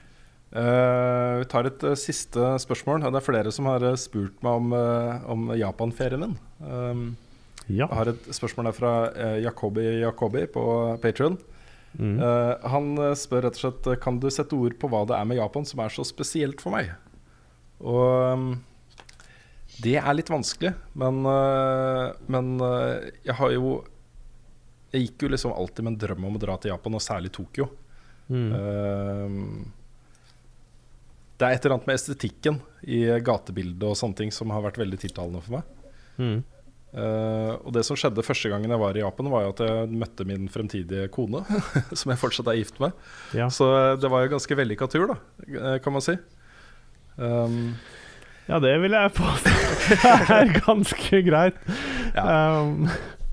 Uh, 0.55 1.41
vi 1.41 1.47
tar 1.51 1.67
et 1.67 1.81
uh, 1.83 1.97
siste 1.99 2.53
spørsmål. 2.63 3.03
Det 3.03 3.19
er 3.19 3.25
flere 3.25 3.51
som 3.51 3.67
har 3.67 3.83
uh, 3.83 3.97
spurt 3.99 4.37
meg 4.45 4.61
om, 4.61 4.75
om 5.33 5.47
Japan-ferien 5.59 6.25
min. 6.25 6.35
Um, 6.63 7.05
Ja. 7.65 7.87
Jeg 7.87 7.97
har 7.97 8.09
et 8.11 8.27
spørsmål 8.29 8.67
der 8.67 8.75
fra 8.77 8.89
Jakobi 9.41 9.85
Jakobi 10.03 10.43
på 10.53 10.65
Patrion. 11.01 11.39
Mm. 11.97 12.19
han 12.69 12.89
spør 13.15 13.45
rett 13.47 13.55
og 13.55 13.61
slett 13.63 13.87
Kan 14.03 14.19
du 14.19 14.27
sette 14.29 14.53
ord 14.53 14.73
på 14.77 14.89
hva 14.91 15.05
det 15.07 15.15
er 15.15 15.25
med 15.25 15.39
Japan 15.39 15.65
som 15.65 15.79
er 15.81 15.93
så 15.95 16.03
spesielt 16.05 16.61
for 16.61 16.75
meg. 16.75 16.91
Og 17.83 18.31
um, 18.31 18.49
det 19.83 19.97
er 19.99 20.15
litt 20.15 20.31
vanskelig, 20.31 20.71
men, 20.95 21.21
eh, 21.27 22.09
men 22.31 22.55
eh, 22.63 23.11
jeg 23.27 23.37
har 23.41 23.55
jo 23.55 23.75
Jeg 24.93 25.09
gikk 25.09 25.25
jo 25.25 25.31
liksom 25.33 25.51
alltid 25.51 25.83
med 25.83 25.91
en 25.91 26.01
drøm 26.05 26.27
om 26.29 26.37
å 26.37 26.39
dra 26.39 26.53
til 26.55 26.71
Japan, 26.71 26.95
og 26.95 27.03
særlig 27.03 27.33
Tokyo. 27.35 27.65
Mm. 28.31 28.51
Um, 28.55 29.73
det 31.35 31.43
er 31.43 31.57
et 31.57 31.65
eller 31.65 31.75
annet 31.75 31.89
med 31.89 31.99
estetikken 31.99 32.61
i 32.87 33.01
gatebildet 33.19 33.83
og 33.83 33.97
sånne 33.99 34.15
ting 34.21 34.31
som 34.31 34.53
har 34.55 34.63
vært 34.63 34.79
veldig 34.79 35.01
tiltalende 35.01 35.41
for 35.43 35.57
meg. 35.57 35.89
Mm. 36.15 36.37
Uh, 36.95 37.51
og 37.57 37.75
det 37.75 37.83
som 37.83 37.99
skjedde 37.99 38.23
første 38.23 38.53
gangen 38.53 38.71
jeg 38.71 38.83
var 38.85 38.95
i 38.95 39.03
Japan, 39.03 39.33
var 39.33 39.43
jo 39.43 39.51
at 39.51 39.65
jeg 39.65 39.99
møtte 39.99 40.29
min 40.31 40.47
fremtidige 40.53 41.11
kone, 41.11 41.43
som 41.99 42.15
jeg 42.15 42.21
fortsatt 42.23 42.53
er 42.53 42.61
gift 42.61 42.79
med. 42.79 42.95
Ja. 43.35 43.49
Så 43.51 43.67
det 43.99 44.13
var 44.15 44.23
jo 44.23 44.31
ganske 44.37 44.59
vellykka 44.63 44.87
tur, 44.95 45.11
da, 45.11 45.75
kan 45.83 45.97
man 45.97 46.07
si. 46.07 46.15
Um, 47.17 47.75
ja, 48.49 48.59
det 48.61 48.73
vil 48.83 48.91
jeg 48.93 49.13
påstå 49.17 49.53
er 50.35 50.51
ganske 50.65 51.21
greit. 51.25 51.57
Um, 52.15 52.87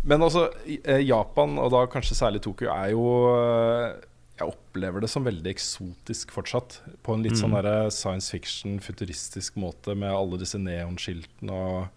men 0.04 0.22
altså, 0.24 0.48
eh, 0.66 1.02
Japan, 1.06 1.58
og 1.62 1.70
da 1.74 1.84
kanskje 1.90 2.16
særlig 2.18 2.40
Tokyo, 2.42 2.70
er 2.74 2.90
jo 2.94 3.04
eh, 3.36 3.92
Jeg 4.40 4.48
opplever 4.48 5.04
det 5.04 5.10
som 5.12 5.22
veldig 5.26 5.50
eksotisk 5.52 6.32
fortsatt. 6.34 6.80
På 7.04 7.14
en 7.14 7.22
litt 7.22 7.36
sånn 7.38 7.52
Mm. 7.52 7.58
sånn 7.60 7.90
science 7.94 8.30
fiction, 8.32 8.78
futuristisk 8.82 9.54
måte, 9.60 9.94
med 9.94 10.10
alle 10.10 10.38
disse 10.40 10.58
neonskiltene 10.58 11.52
og 11.52 11.88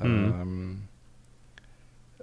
Mm. 0.00 0.40
um, 0.40 0.86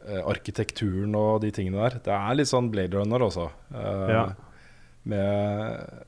mm. 0.07 0.23
arkitekturen 0.27 1.13
og 1.15 1.41
de 1.43 1.51
tingene 1.51 1.77
der. 1.83 1.99
Det 2.03 2.11
er 2.15 2.35
litt 2.35 2.49
sånn 2.49 2.71
Blade 2.73 2.97
Runner 2.97 3.19
også. 3.27 3.49
Uh, 3.73 4.07
Ja. 4.09 4.23
Med 5.05 6.03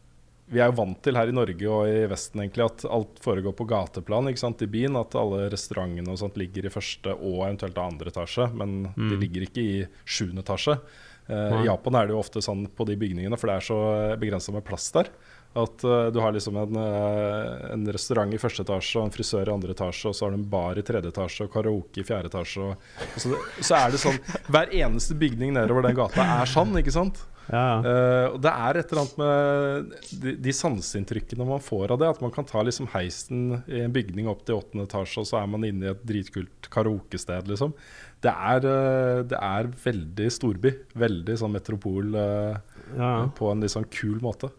vi 0.54 0.62
er 0.62 0.70
jo 0.72 0.78
vant 0.78 1.00
til 1.04 1.18
her 1.18 1.30
i 1.32 1.36
Norge 1.36 1.70
og 1.74 1.90
i 1.90 2.04
Vesten 2.12 2.44
egentlig 2.44 2.66
at 2.68 2.86
alt 2.86 3.20
foregår 3.24 3.56
på 3.58 3.68
gateplan 3.70 4.30
ikke 4.32 4.44
sant, 4.46 4.62
i 4.62 4.70
byen. 4.70 4.96
At 5.02 5.18
alle 5.20 5.50
restaurantene 5.54 6.14
og 6.14 6.22
sånt 6.22 6.38
ligger 6.40 6.70
i 6.70 6.74
første 6.74 7.16
og 7.18 7.42
eventuelt 7.48 7.78
andre 7.82 8.14
etasje. 8.14 8.50
Men 8.54 8.84
de 8.94 9.10
Mm. 9.14 9.20
ligger 9.20 9.48
ikke 9.50 9.64
i 9.64 9.86
sjuende 10.06 10.46
etasje. 10.46 10.78
Uh. 11.30 11.62
I 11.64 11.66
Japan 11.70 11.96
er 11.96 12.08
det 12.08 12.14
jo 12.16 12.20
ofte 12.20 12.42
sånn 12.44 12.66
på 12.76 12.86
de 12.86 12.98
bygningene, 13.00 13.38
for 13.40 13.48
det 13.48 13.56
er 13.56 13.68
så 13.70 13.78
begrensa 14.20 14.52
med 14.52 14.66
plass 14.68 14.90
der. 14.92 15.08
At 15.56 15.84
uh, 15.86 16.10
du 16.12 16.18
har 16.20 16.34
liksom 16.34 16.58
en, 16.58 16.76
uh, 16.76 17.72
en 17.72 17.86
restaurant 17.94 18.34
i 18.34 18.40
første 18.42 18.66
etasje 18.66 18.98
og 19.00 19.06
en 19.06 19.14
frisør 19.14 19.48
i 19.48 19.54
andre 19.54 19.72
etasje, 19.76 20.10
og 20.10 20.16
så 20.18 20.26
har 20.26 20.34
du 20.34 20.40
en 20.42 20.50
bar 20.50 20.76
i 20.82 20.84
tredje 20.84 21.12
etasje 21.14 21.46
og 21.46 21.54
karaoke 21.54 22.02
i 22.02 22.04
fjerde 22.08 22.32
etasje. 22.32 22.66
Og, 22.66 22.88
og 23.06 23.22
så, 23.22 23.38
så 23.62 23.78
er 23.78 23.94
det 23.94 24.02
sånn 24.02 24.18
Hver 24.52 24.74
eneste 24.74 25.16
bygning 25.16 25.54
nedover 25.56 25.86
den 25.88 25.96
gata 25.96 26.26
er 26.42 26.50
sånn, 26.50 26.74
ikke 26.82 26.92
sant? 26.96 27.22
Ja. 27.52 27.84
Uh, 27.84 28.28
og 28.34 28.38
det 28.44 28.52
er 28.52 28.80
et 28.80 28.92
eller 28.92 29.02
annet 29.04 29.18
med 29.20 29.98
de, 30.22 30.34
de 30.46 30.56
sanseinntrykkene 30.56 31.48
man 31.48 31.64
får 31.64 31.94
av 31.96 32.00
det. 32.02 32.12
At 32.16 32.24
man 32.24 32.32
kan 32.36 32.48
ta 32.48 32.64
liksom 32.64 32.88
heisen 32.94 33.60
i 33.68 33.84
en 33.84 33.94
bygning 33.94 34.30
opp 34.32 34.46
til 34.48 34.62
åttende 34.62 34.88
etasje, 34.88 35.24
og 35.24 35.30
så 35.30 35.42
er 35.42 35.52
man 35.52 35.68
inne 35.68 35.90
i 35.90 35.92
et 35.92 36.08
dritkult 36.08 36.72
karaokested, 36.74 37.52
liksom. 37.52 37.76
Det 38.24 38.32
er, 38.32 38.66
eh, 38.70 39.22
det 39.28 39.36
er 39.36 39.72
veldig 39.84 40.30
storby. 40.32 40.72
Veldig 40.96 41.38
sånn 41.42 41.56
metropol 41.58 42.16
uh, 42.16 42.56
ja. 42.96 43.14
på 43.36 43.52
en 43.52 43.64
litt 43.64 43.76
sånn 43.76 43.90
kul 43.92 44.22
måte. 44.24 44.52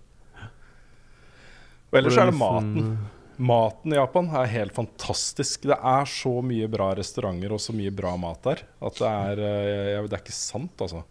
Og 1.89 2.01
ellers 2.01 2.19
er 2.19 2.29
det 2.29 2.37
maten. 2.37 2.97
Maten 3.35 3.95
i 3.95 3.97
Japan 3.97 4.29
er 4.37 4.51
helt 4.51 4.75
fantastisk. 4.77 5.65
Det 5.71 5.79
er 5.79 6.11
så 6.11 6.37
mye 6.45 6.69
bra 6.71 6.93
restauranter 6.99 7.55
og 7.57 7.63
så 7.63 7.75
mye 7.75 7.91
bra 7.95 8.13
mat 8.21 8.45
der 8.45 8.63
at 8.85 9.01
det 9.01 9.11
er, 9.11 9.43
det 10.05 10.13
er 10.13 10.21
ikke 10.21 10.37
sant, 10.37 10.75
altså. 10.85 11.03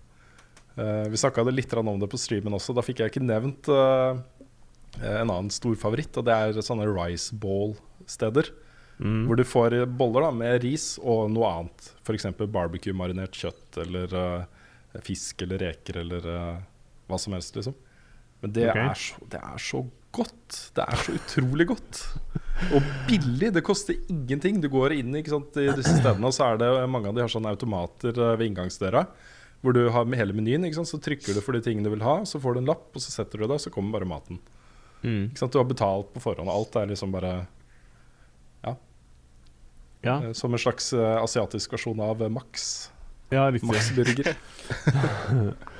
Eh, 0.75 1.09
vi 1.09 1.17
snakka 1.17 1.43
litt 1.43 1.73
om 1.73 1.99
det 1.99 2.09
på 2.09 2.17
streamen 2.17 2.55
også. 2.57 2.73
Da 2.73 2.83
fikk 2.85 3.03
jeg 3.03 3.13
ikke 3.13 3.23
nevnt 3.23 3.69
uh, 3.69 4.17
en 5.01 5.29
annen 5.29 5.51
stor 5.53 5.75
favoritt, 5.79 6.15
og 6.17 6.25
det 6.25 6.33
er 6.33 6.65
sånne 6.65 6.87
rice 6.89 7.35
ball-steder. 7.35 8.49
Mm. 9.03 9.23
Hvor 9.27 9.37
du 9.37 9.43
får 9.45 9.77
boller 9.99 10.27
da 10.27 10.33
med 10.33 10.61
ris 10.63 10.95
og 11.01 11.31
noe 11.33 11.49
annet. 11.49 11.89
F.eks. 12.05 12.29
barbecue-marinert 12.43 13.37
kjøtt 13.37 13.81
eller 13.85 14.13
uh, 14.17 15.01
fisk 15.05 15.41
eller 15.45 15.61
reker 15.69 16.01
eller 16.03 16.29
hva 17.09 17.17
som 17.19 17.33
helst, 17.33 17.57
liksom. 17.57 17.75
Men 18.43 18.53
det, 18.53 18.65
okay. 18.69 18.89
er 18.89 18.99
så, 18.99 19.27
det 19.31 19.39
er 19.39 19.61
så 19.61 19.79
godt. 20.13 20.57
Det 20.75 20.83
er 20.83 20.99
så 20.99 21.15
utrolig 21.17 21.67
godt. 21.69 22.01
Og 22.75 22.89
billig. 23.07 23.49
Det 23.55 23.63
koster 23.65 23.97
ingenting. 24.11 24.59
Du 24.61 24.67
går 24.73 24.97
inn 24.97 25.15
i 25.15 25.23
disse 25.23 25.95
stedene, 25.95 26.29
og 26.29 26.35
så 26.35 26.51
er 26.51 26.59
det 26.61 26.69
mange 26.91 27.09
av 27.09 27.17
de 27.17 27.23
har 27.23 27.31
sånne 27.31 27.53
automater 27.55 28.19
ved 28.37 28.45
inngangsdøra. 28.49 29.05
Hvor 29.63 29.75
du 29.75 29.85
har 29.95 30.05
med 30.05 30.19
hele 30.19 30.35
menyen. 30.35 30.67
Så 30.83 30.99
trykker 30.99 31.33
du 31.37 31.41
for 31.41 31.55
de 31.55 31.63
tingene 31.63 31.87
du 31.87 31.93
vil 31.95 32.03
ha, 32.03 32.19
så 32.27 32.41
får 32.43 32.55
du 32.57 32.63
en 32.63 32.71
lapp, 32.73 32.89
og 32.91 33.01
så 33.03 33.13
setter 33.13 33.39
du 33.39 33.47
deg, 33.47 33.61
så 33.63 33.71
kommer 33.71 33.95
bare 33.97 34.09
maten. 34.09 34.41
Mm. 35.03 35.31
Du 35.35 35.57
har 35.57 35.67
betalt 35.67 36.11
på 36.13 36.23
forhånd. 36.23 36.51
Alt 36.51 36.75
er 36.79 36.91
liksom 36.91 37.11
bare 37.15 37.45
Ja. 38.63 38.75
ja. 40.03 40.33
som 40.33 40.53
en 40.53 40.59
slags 40.59 40.91
eh, 40.93 41.17
asiatisk 41.23 41.73
versjon 41.75 41.99
av 42.03 42.21
eh, 42.23 42.29
Max. 42.31 42.89
ja. 43.31 43.49
Max 43.63 43.91
Burger. 43.95 44.35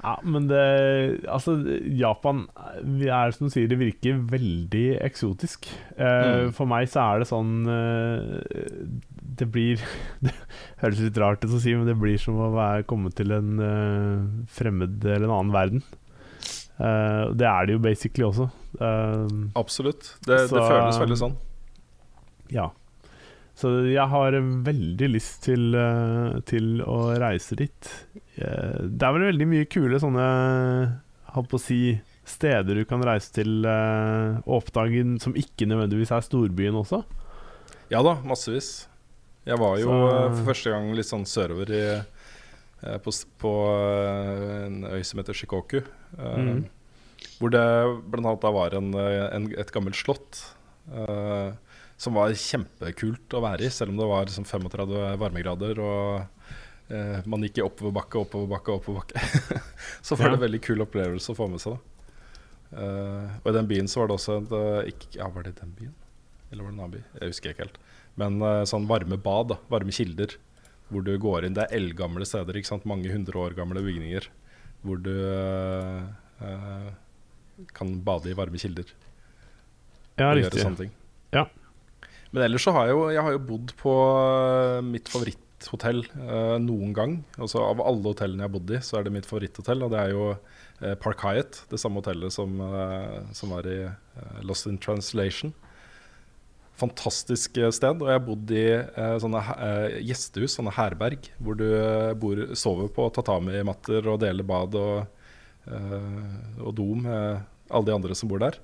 Ja, 0.00 0.14
men 0.24 0.48
det 0.48 1.24
Altså, 1.28 1.56
Japan 1.84 2.46
vi 2.82 3.10
er 3.12 3.34
som 3.36 3.48
du 3.48 3.52
sier, 3.52 3.68
det 3.68 3.78
virker 3.80 4.20
veldig 4.30 4.86
eksotisk. 5.04 5.68
Uh, 5.98 6.08
Mm. 6.10 6.52
For 6.56 6.68
meg 6.68 6.88
så 6.90 7.02
er 7.04 7.20
det 7.20 7.28
sånn 7.28 7.52
eh, 7.68 9.00
Det 9.38 9.46
blir 9.52 9.80
Det 10.24 10.32
høres 10.82 11.00
litt 11.04 11.18
rart 11.20 11.44
ut 11.44 11.52
å 11.54 11.60
si, 11.62 11.74
men 11.76 11.86
det 11.88 11.96
blir 12.00 12.18
som 12.20 12.38
å 12.40 12.50
være, 12.54 12.86
komme 12.88 13.12
til 13.14 13.32
en 13.36 13.50
uh, 13.60 14.24
fremmed 14.50 15.04
eller 15.04 15.28
en 15.28 15.36
annen 15.36 15.54
verden. 15.54 15.84
Uh, 16.80 17.30
det 17.36 17.46
er 17.46 17.68
det 17.68 17.76
jo 17.76 17.82
basically 17.84 18.24
også. 18.26 18.48
Uh, 18.80 19.28
Absolutt. 19.60 20.14
Det, 20.26 20.42
Så- 20.48 20.56
det 20.56 20.66
føles 20.66 21.00
veldig 21.04 21.18
sånn. 21.24 21.38
ja. 22.54 22.70
Så 23.60 23.68
jeg 23.84 24.08
har 24.08 24.32
veldig 24.64 25.08
lyst 25.10 25.42
til, 25.44 25.74
til 26.48 26.78
å 26.80 27.10
reise 27.20 27.58
dit. 27.58 27.88
Det 28.32 29.04
er 29.04 29.12
vel 29.12 29.26
veldig 29.26 29.48
mye 29.50 29.66
kule 29.68 29.98
sånne 30.00 30.28
holdt 31.34 31.50
på 31.50 31.58
å 31.58 31.60
si, 31.60 31.80
steder 32.24 32.78
du 32.80 32.86
kan 32.88 33.04
reise 33.04 33.34
til 33.36 33.66
og 33.68 34.54
oppdage 34.62 35.02
som 35.20 35.36
ikke 35.36 35.68
nødvendigvis 35.68 36.14
er 36.16 36.24
storbyen 36.24 36.78
også. 36.80 37.02
Ja 37.92 38.00
da, 38.06 38.14
massevis. 38.24 38.86
Jeg 39.50 39.58
var 39.58 39.78
jo 39.82 39.88
Så- 39.90 40.08
eh, 40.08 40.34
for 40.36 40.50
første 40.52 40.72
gang 40.74 40.90
litt 40.94 41.08
sånn 41.08 41.26
sørover 41.26 41.72
i, 41.74 41.82
eh, 42.84 42.98
på, 43.02 43.14
på 43.42 43.54
eh, 43.70 44.66
en 44.66 44.84
øy 44.84 45.02
som 45.04 45.18
heter 45.20 45.34
Shikoku. 45.36 45.80
Mm. 46.16 46.64
Hvor 47.40 47.50
det 47.52 47.60
annet 47.60 48.46
var 48.56 48.76
en, 48.78 48.94
en, 48.94 49.50
et 49.58 49.72
gammelt 49.74 49.98
slott. 49.98 50.44
uh, 50.90 51.52
som 52.00 52.14
var 52.16 52.32
kjempekult 52.32 53.34
å 53.36 53.42
være 53.44 53.66
i, 53.66 53.70
selv 53.70 53.92
om 53.92 53.98
det 54.00 54.06
var 54.08 54.24
liksom 54.24 54.46
35 54.48 55.18
varmegrader. 55.20 55.78
Og 55.84 56.22
uh, 56.90 57.18
man 57.28 57.44
gikk 57.44 57.60
i 57.60 57.66
oppoverbakke, 57.66 58.22
oppoverbakke, 58.24 58.72
oppoverbakke. 58.80 59.60
Så 60.06 60.16
var 60.16 60.30
det 60.32 60.38
en 60.40 60.46
veldig 60.46 60.62
kul 60.64 60.80
opplevelse 60.80 61.34
å 61.34 61.36
få 61.36 61.50
med 61.52 61.60
seg. 61.60 61.76
Eh, 62.70 63.30
og 63.42 63.48
i 63.50 63.54
den 63.56 63.66
byen 63.66 63.88
så 63.90 63.98
var 64.00 64.10
det 64.10 64.14
også 64.14 64.36
et 64.38 64.92
ikke, 64.92 65.08
Ja, 65.18 65.26
var 65.34 65.42
det 65.42 65.56
den 65.58 65.72
byen? 65.74 65.94
Eller 66.52 66.62
var 66.62 66.70
det 66.70 66.76
en 66.76 66.82
annen 66.84 66.92
by? 66.94 67.00
Jeg 67.18 67.32
husker 67.32 67.50
ikke 67.50 67.64
helt. 67.66 67.78
Men 68.20 68.40
eh, 68.44 68.62
sånn 68.68 68.88
varme 68.90 69.18
bad, 69.20 69.54
da, 69.54 69.58
varme 69.72 69.94
kilder, 69.94 70.36
hvor 70.90 71.04
du 71.06 71.12
går 71.22 71.46
inn 71.46 71.54
Det 71.56 71.66
er 71.66 71.76
eldgamle 71.78 72.26
steder, 72.26 72.58
ikke 72.58 72.72
sant? 72.72 72.88
mange 72.88 73.10
hundre 73.12 73.38
år 73.38 73.54
gamle 73.58 73.82
bygninger. 73.84 74.26
Hvor 74.84 75.00
du 75.02 75.12
eh, 75.12 76.00
eh, 76.46 76.90
kan 77.76 77.94
bade 78.04 78.32
i 78.32 78.36
varme 78.36 78.60
kilder. 78.60 78.88
Ja, 80.18 80.30
og 80.30 80.36
riktig. 80.36 80.50
gjøre 80.50 80.66
sånne 80.66 80.82
ting. 80.84 80.96
Ja. 81.36 81.46
Men 82.30 82.44
ellers 82.46 82.66
så 82.66 82.74
har 82.76 82.88
jeg 82.88 82.96
jo, 82.96 83.06
jeg 83.14 83.24
har 83.26 83.36
jo 83.36 83.46
bodd 83.46 83.72
på 83.80 83.94
eh, 83.94 84.80
mitt 84.86 85.08
favoritthotell 85.10 86.04
eh, 86.06 86.56
noen 86.62 86.94
gang. 86.96 87.16
Altså 87.38 87.62
Av 87.64 87.82
alle 87.84 88.12
hotellene 88.12 88.44
jeg 88.44 88.50
har 88.50 88.56
bodd 88.56 88.74
i, 88.74 88.82
så 88.86 88.98
er 88.98 89.06
det 89.06 89.14
mitt 89.16 89.28
favoritthotell. 89.28 89.86
Og 89.86 89.94
det 89.94 90.02
er 90.02 90.14
jo 90.14 90.26
eh, 90.34 90.94
Park 91.00 91.24
Hyatt, 91.26 91.64
det 91.72 91.80
samme 91.82 92.02
hotellet 92.02 92.34
som, 92.34 92.60
eh, 92.66 93.18
som 93.36 93.56
var 93.56 93.68
i 93.70 93.80
Lost 94.46 94.70
in 94.70 94.78
Translation. 94.82 95.54
Fantastisk 96.80 97.58
eh, 97.60 97.70
sted. 97.76 98.00
Og 98.00 98.08
jeg 98.08 98.16
har 98.18 98.24
bodd 98.26 98.52
i 98.56 98.64
eh, 98.72 99.14
sånne 99.22 99.42
eh, 99.56 99.98
gjestehus, 100.08 100.56
sånne 100.58 100.72
herberg, 100.76 101.28
hvor 101.42 101.58
du 101.60 101.66
eh, 101.68 102.12
bor, 102.20 102.40
sover 102.58 102.88
på 102.96 103.08
tatami-matter 103.18 104.08
og 104.10 104.20
deler 104.24 104.46
bad 104.48 104.76
og, 104.80 105.04
eh, 105.68 106.60
og 106.64 106.74
do 106.78 106.90
med 107.04 107.42
alle 107.70 107.86
de 107.90 107.94
andre 107.94 108.16
som 108.18 108.30
bor 108.32 108.40
der. 108.42 108.56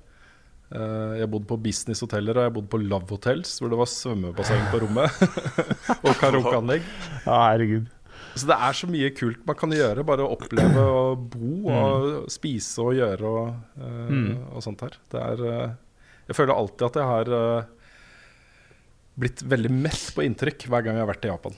Eh, 0.67 1.13
jeg 1.15 1.23
har 1.23 1.29
bodd 1.31 1.45
på 1.47 1.59
businesshoteller 1.63 2.35
og 2.35 2.43
jeg 2.43 2.51
har 2.51 2.55
bodd 2.57 2.71
på 2.73 2.81
love 2.83 3.07
hotels, 3.13 3.53
hvor 3.61 3.71
det 3.71 3.77
var 3.79 3.91
svømmebasseng 3.91 4.65
på 4.73 4.81
rommet. 4.83 5.21
og 6.05 6.17
karaokeanlegg. 6.19 6.89
Ja, 7.23 7.37
herregud. 7.53 7.93
Så 8.37 8.45
det 8.49 8.57
er 8.61 8.75
så 8.77 8.85
mye 8.89 9.07
kult 9.17 9.39
man 9.47 9.57
kan 9.57 9.71
gjøre. 9.73 10.03
Bare 10.05 10.25
å 10.25 10.33
oppleve 10.35 10.81
og 10.83 11.23
bo 11.33 11.71
og 11.73 12.27
spise 12.33 12.83
og 12.83 12.93
gjøre 12.97 13.31
og, 13.31 13.55
Mm. 13.77 14.27
og 14.53 14.61
sånt 14.65 14.81
her. 14.85 14.93
Det 15.13 15.21
er 15.21 15.41
Jeg 16.27 16.35
føler 16.35 16.53
alltid 16.59 16.83
at 16.89 16.97
jeg 16.99 17.07
har 17.07 17.31
blitt 19.17 19.41
veldig 19.41 19.71
mett 19.73 20.11
på 20.15 20.25
inntrykk 20.25 20.67
hver 20.69 20.85
gang 20.85 20.99
jeg 20.99 21.05
har 21.05 21.11
vært 21.11 21.25
i 21.27 21.31
Japan. 21.31 21.57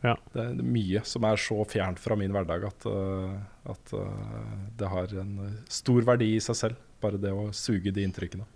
Ja. 0.00 0.14
Det 0.32 0.40
er 0.42 0.60
mye 0.64 1.02
som 1.04 1.26
er 1.28 1.40
så 1.40 1.58
fjernt 1.68 2.00
fra 2.00 2.16
min 2.16 2.32
hverdag 2.32 2.64
at, 2.70 2.86
eh, 2.88 3.34
at 3.74 3.92
eh, 3.98 4.54
det 4.80 4.88
har 4.88 5.12
en 5.20 5.34
stor 5.68 6.06
verdi 6.08 6.32
i 6.36 6.44
seg 6.44 6.56
selv. 6.56 6.86
Bare 7.00 7.20
det 7.20 7.32
å 7.32 7.50
suge 7.56 7.92
de 7.96 8.04
inntrykkene. 8.06 8.46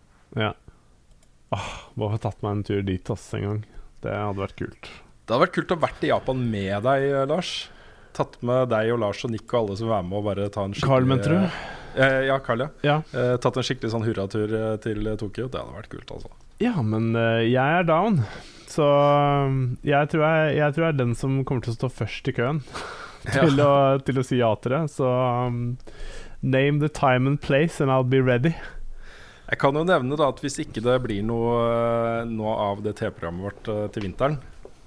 Ja. 0.40 0.52
Åh, 1.54 1.70
må 2.00 2.08
ha 2.12 2.18
tatt 2.20 2.40
meg 2.44 2.58
en 2.58 2.66
tur 2.66 2.82
dit 2.86 3.10
ass, 3.12 3.26
en 3.36 3.44
gang. 3.48 3.60
Det 4.04 4.14
hadde 4.14 4.40
vært 4.40 4.56
kult. 4.58 4.90
Det 5.24 5.32
hadde 5.32 5.44
vært 5.46 5.56
kult 5.56 5.74
å 5.76 5.80
vært 5.80 6.04
i 6.04 6.10
Japan 6.12 6.42
med 6.50 6.84
deg, 6.84 7.06
eh, 7.10 7.26
Lars. 7.28 7.52
Tatt 8.14 8.38
med 8.46 8.70
deg 8.70 8.92
og 8.94 9.00
Lars 9.02 9.24
og 9.26 9.32
Nick 9.34 9.48
og 9.52 9.60
alle 9.60 9.78
som 9.80 9.90
er 9.90 10.04
med, 10.06 10.18
og 10.20 10.28
bare 10.28 10.48
ta 10.52 10.64
en 10.64 10.74
skikkelig 10.76 10.92
Carl, 10.92 11.08
mente 11.10 11.32
du? 11.32 11.38
Eh, 11.94 12.20
ja, 12.28 12.38
Carl, 12.44 12.64
ja. 12.64 12.70
Ja. 12.86 12.96
Eh, 13.12 13.36
tatt 13.42 13.58
en 13.58 13.66
skikkelig 13.66 13.92
sånn 13.92 14.06
hurratur 14.06 14.56
til 14.84 15.12
Tokyo. 15.20 15.48
Det 15.50 15.60
hadde 15.60 15.76
vært 15.76 15.92
kult, 15.92 16.16
altså. 16.16 16.32
Ja, 16.62 16.78
men 16.82 17.14
eh, 17.18 17.46
jeg 17.50 17.78
er 17.80 17.86
down. 17.88 18.20
Så 18.70 18.84
um, 18.84 19.76
jeg, 19.86 20.10
tror 20.10 20.24
jeg, 20.26 20.56
jeg 20.58 20.74
tror 20.74 20.86
jeg 20.86 20.94
er 20.94 21.00
den 21.00 21.14
som 21.18 21.42
kommer 21.46 21.64
til 21.64 21.74
å 21.74 21.78
stå 21.78 21.90
først 21.92 22.30
i 22.30 22.34
køen 22.34 22.62
til, 23.34 23.60
å, 23.62 23.74
til 24.02 24.18
å 24.18 24.24
si 24.26 24.40
ja 24.40 24.50
til 24.62 24.74
det. 24.74 24.84
Så 24.94 25.08
um, 25.08 25.76
name 26.42 26.80
the 26.82 26.90
time 26.90 27.30
and 27.30 27.40
place, 27.40 27.80
and 27.80 27.90
I'll 27.90 28.06
be 28.06 28.22
ready. 28.22 28.54
Jeg 29.44 29.60
kan 29.60 29.76
jo 29.76 29.84
nevne 29.84 30.16
da 30.16 30.30
at 30.32 30.40
hvis 30.40 30.56
ikke 30.62 30.82
det 30.84 30.96
blir 31.04 31.24
noe, 31.26 31.54
eh, 31.68 32.30
noe 32.30 32.54
av 32.70 32.80
det 32.84 32.96
TV-programmet 33.00 33.44
vårt 33.44 33.68
eh, 33.68 33.86
til 33.92 34.06
vinteren, 34.08 34.38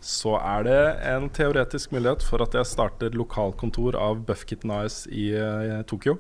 så 0.02 0.34
er 0.40 0.66
det 0.66 0.80
en 1.12 1.28
teoretisk 1.34 1.94
mulighet 1.94 2.26
for 2.26 2.42
at 2.42 2.56
jeg 2.58 2.70
starter 2.70 3.14
lokalkontor 3.18 3.98
av 4.02 4.24
Buffkitten 4.26 4.74
AS 4.74 5.04
i 5.14 5.30
eh, 5.38 5.84
Tokyo. 5.90 6.18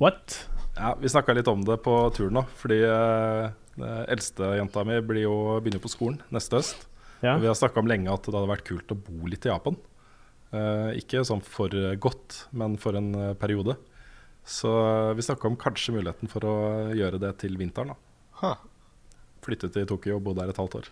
What? 0.00 0.40
Ja, 0.78 0.94
Vi 1.00 1.10
snakka 1.12 1.36
litt 1.36 1.50
om 1.52 1.66
det 1.68 1.80
på 1.84 2.00
turen 2.16 2.38
nå, 2.38 2.44
fordi 2.56 2.80
eh, 3.80 4.04
jenta 4.04 4.12
eldstejenta 4.14 4.84
mi 4.88 5.00
blir 5.06 5.24
jo, 5.26 5.36
begynner 5.62 5.82
på 5.82 5.90
skolen 5.92 6.20
neste 6.34 6.58
høst. 6.60 6.86
Ja. 7.22 7.34
Og 7.36 7.42
vi 7.42 7.50
har 7.50 7.58
snakka 7.58 7.82
om 7.82 7.90
lenge 7.90 8.12
at 8.12 8.26
det 8.26 8.34
hadde 8.34 8.50
vært 8.50 8.66
kult 8.68 8.94
å 8.94 8.98
bo 8.98 9.26
litt 9.30 9.46
i 9.46 9.50
Japan. 9.50 9.78
Uh, 10.48 10.94
ikke 10.96 11.20
sånn 11.28 11.42
for 11.44 11.68
godt, 12.00 12.44
men 12.56 12.78
for 12.80 12.96
en 12.96 13.10
eh, 13.14 13.34
periode. 13.36 13.74
Så 14.48 14.70
vi 15.12 15.24
snakka 15.26 15.50
om 15.50 15.58
kanskje 15.60 15.92
muligheten 15.92 16.30
for 16.32 16.46
å 16.48 16.54
gjøre 16.96 17.20
det 17.20 17.34
til 17.42 17.58
vinteren. 17.60 17.92
da 17.92 17.98
Huh. 18.38 18.54
Flytte 19.44 19.68
til 19.74 19.84
Tokyo 19.90 20.16
og 20.16 20.24
bo 20.24 20.32
der 20.38 20.48
et 20.48 20.56
halvt 20.60 20.78
år. 20.78 20.88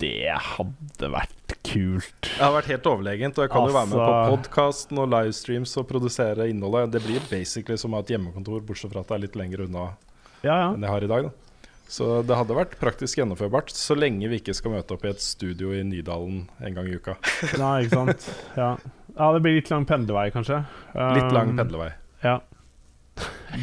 Det 0.00 0.30
hadde 0.32 1.10
vært 1.12 1.54
kult. 1.66 2.14
Det 2.24 2.40
har 2.40 2.54
vært 2.54 2.70
helt 2.72 2.88
overlegent, 2.88 3.38
og 3.38 3.44
jeg 3.46 3.52
kan 3.52 3.68
jo 3.68 3.74
være 3.74 3.90
med 3.90 3.98
på 3.98 4.06
Altså- 4.06 4.32
podkasten 4.36 4.98
og 4.98 5.08
livestreams 5.12 5.76
og 5.76 5.88
produsere 5.88 6.48
innholdet. 6.50 6.90
Det 6.92 7.02
blir 7.04 7.20
basically 7.30 7.76
som 7.76 7.92
å 7.92 8.00
ha 8.00 8.02
et 8.02 8.14
hjemmekontor, 8.14 8.64
bortsett 8.64 8.92
fra 8.92 9.00
at 9.00 9.08
det 9.08 9.14
er 9.14 9.24
litt 9.26 9.36
lenger 9.36 9.66
unna 9.66 9.96
Ja, 10.42 10.56
ja. 10.56 10.72
enn 10.72 10.80
jeg 10.80 10.90
har 10.90 11.04
i 11.04 11.06
dag. 11.06 11.22
Da. 11.24 11.43
Så 11.88 12.22
det 12.26 12.34
hadde 12.34 12.56
vært 12.56 12.78
praktisk 12.80 13.18
gjennomførbart, 13.20 13.70
så 13.70 13.94
lenge 13.94 14.26
vi 14.32 14.38
ikke 14.40 14.54
skal 14.56 14.72
møte 14.74 14.94
opp 14.96 15.04
i 15.04 15.10
et 15.12 15.20
studio 15.22 15.70
i 15.76 15.82
Nydalen 15.86 16.46
en 16.64 16.74
gang 16.74 16.88
i 16.88 16.96
uka. 16.96 17.14
Nei, 17.60 17.84
ikke 17.84 18.00
sant. 18.00 18.24
Ja. 18.56 18.70
ja, 19.14 19.28
det 19.36 19.42
blir 19.44 19.58
litt 19.60 19.70
lang 19.70 19.84
pendlevei, 19.86 20.30
kanskje. 20.34 20.62
Litt 20.94 21.30
lang 21.36 21.52
Um, 21.52 21.58
pendlevei. 21.60 21.90
Ja. 22.24 22.38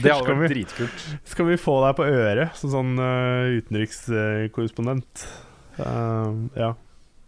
Det 0.04 0.14
hadde 0.14 0.36
vært 0.46 0.54
dritkult. 0.54 1.08
Skal 1.28 1.50
vi 1.50 1.58
få 1.60 1.80
deg 1.88 1.98
på 1.98 2.06
øret 2.08 2.56
som 2.62 2.72
sånn 2.72 2.94
uh, 3.02 3.50
utenrikskorrespondent? 3.58 5.26
Uh, 5.82 6.48
ja. 6.56 6.72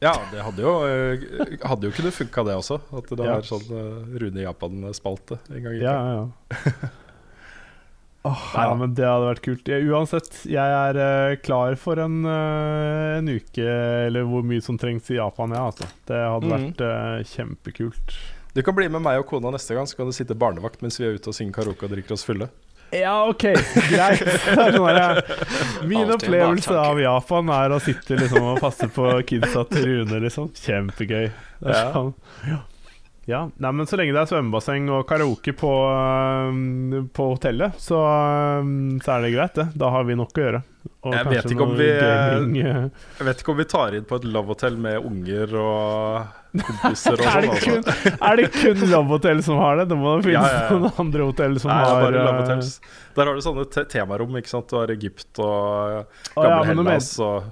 Ja, 0.04 0.18
det 0.34 0.42
hadde 0.44 0.60
jo, 0.66 0.72
eh, 0.84 1.22
hadde 1.64 1.88
jo 1.88 1.94
kunnet 1.96 2.12
funka, 2.18 2.44
det 2.44 2.56
også. 2.60 2.76
At 2.92 3.08
det 3.08 3.24
Ja. 3.24 3.38
var 3.38 3.46
sånn 3.48 3.70
eh, 3.72 4.18
Rune 4.20 4.42
Japan-spalte 4.44 5.38
en 5.48 5.64
gang 5.64 5.78
i 5.78 5.80
uka. 5.80 5.86
ja, 5.88 5.96
ja. 6.18 6.90
Åh, 8.24 8.44
Nei 8.56 8.66
ja, 8.70 8.76
men 8.80 8.94
det 8.96 9.04
hadde 9.04 9.28
vært 9.28 9.44
kult. 9.44 9.68
Ja, 9.68 9.80
uansett, 9.92 10.38
jeg 10.48 10.76
er 10.78 11.00
uh, 11.00 11.34
klar 11.44 11.76
for 11.80 12.00
en, 12.00 12.22
uh, 12.24 13.18
en 13.18 13.28
uke, 13.28 13.66
eller 14.08 14.24
hvor 14.30 14.46
mye 14.48 14.64
som 14.64 14.78
trengs 14.80 15.12
i 15.12 15.18
Japan, 15.18 15.52
ja, 15.52 15.66
altså. 15.68 15.90
Det 16.08 16.22
hadde 16.22 16.48
mm. 16.48 16.54
vært 16.54 16.84
uh, 16.88 17.18
kjempekult. 17.34 18.16
Du 18.56 18.62
kan 18.64 18.78
bli 18.78 18.88
med 18.88 19.04
meg 19.04 19.20
og 19.20 19.28
kona 19.28 19.52
neste 19.52 19.76
gang, 19.76 19.90
så 19.90 20.00
kan 20.00 20.08
du 20.08 20.16
sitte 20.16 20.38
barnevakt 20.40 20.86
mens 20.86 21.02
vi 21.02 21.10
er 21.10 21.18
ute 21.18 21.32
og 21.32 21.36
synger 21.36 21.58
karaoke 21.58 21.90
og 21.90 21.96
drikker 21.98 22.16
oss 22.16 22.24
fulle. 22.28 22.48
Ja, 22.94 23.26
OK, 23.26 23.48
greit. 23.90 24.22
Sånn 24.76 24.86
der, 24.94 25.24
Min 25.90 26.12
opplevelse 26.14 26.76
av 26.78 27.00
Japan 27.02 27.50
er 27.56 27.74
å 27.74 27.80
sitte 27.82 28.20
liksom 28.20 28.52
og 28.54 28.62
passe 28.62 28.88
på 28.94 29.08
kidsa 29.28 29.66
til 29.72 29.88
Rune, 29.90 30.20
liksom. 30.28 30.52
Kjempegøy. 30.62 31.32
Det 31.34 31.74
er 31.74 31.80
Ja. 31.80 31.90
sånn, 31.96 32.14
ja. 32.46 32.60
Ja. 33.30 33.46
Nei, 33.64 33.72
men 33.72 33.88
så 33.88 33.98
lenge 34.00 34.16
det 34.16 34.22
er 34.24 34.30
svømmebasseng 34.34 34.90
og 34.92 35.06
karaoke 35.08 35.54
på, 35.56 35.72
um, 36.52 37.10
på 37.16 37.28
hotellet, 37.32 37.80
så, 37.80 38.00
um, 38.60 39.00
så 39.04 39.16
er 39.16 39.26
det 39.26 39.34
greit, 39.36 39.58
det. 39.60 39.68
Da 39.80 39.92
har 39.96 40.08
vi 40.08 40.18
nok 40.20 40.36
å 40.36 40.46
gjøre. 40.46 40.64
Jeg 41.04 41.28
vet 41.30 41.50
vi, 41.52 41.90
eh, 41.90 42.00
gaming, 42.04 42.56
eh. 42.60 42.86
Jeg 43.20 43.28
vet 43.30 43.44
ikke 43.44 43.54
om 43.54 43.60
vi 43.60 43.68
tar 43.72 43.96
inn 43.96 44.08
på 44.08 44.20
et 44.20 44.28
love 44.28 44.56
hotel 44.56 44.80
med 44.80 45.04
unger 45.04 45.56
og 45.60 46.43
kompiser 46.62 47.16
og 47.18 47.24
sånn. 47.24 47.42
det 47.42 47.50
Altså. 47.54 48.12
er 48.30 48.36
det 48.40 48.48
kun 48.54 48.84
Love 48.92 49.18
som 49.46 49.58
har 49.58 49.80
det? 49.80 49.86
Det 49.90 49.98
må 49.98 50.12
da 50.16 50.22
finnes 50.22 50.36
Ja, 50.38 50.44
ja, 50.54 50.64
ja. 50.70 50.78
noen 50.84 51.00
andre 51.04 51.28
hotell 51.30 51.60
som 51.64 51.72
Nei, 51.72 51.80
har 51.82 52.02
bare 52.04 52.24
love 52.28 52.44
eh. 52.46 52.70
Der 53.16 53.26
har 53.30 53.34
du 53.38 53.42
sånne 53.46 53.66
te 53.74 53.84
temarom. 53.90 54.38
ikke 54.38 54.52
sant? 54.52 54.70
Du 54.70 54.78
har 54.78 54.94
Egypt 54.94 55.40
og 55.42 55.50
å, 55.50 56.06
gamle 56.38 56.50
ja, 56.50 56.62
men 56.74 56.86
Hellas. 56.88 57.12
Og, 57.20 57.44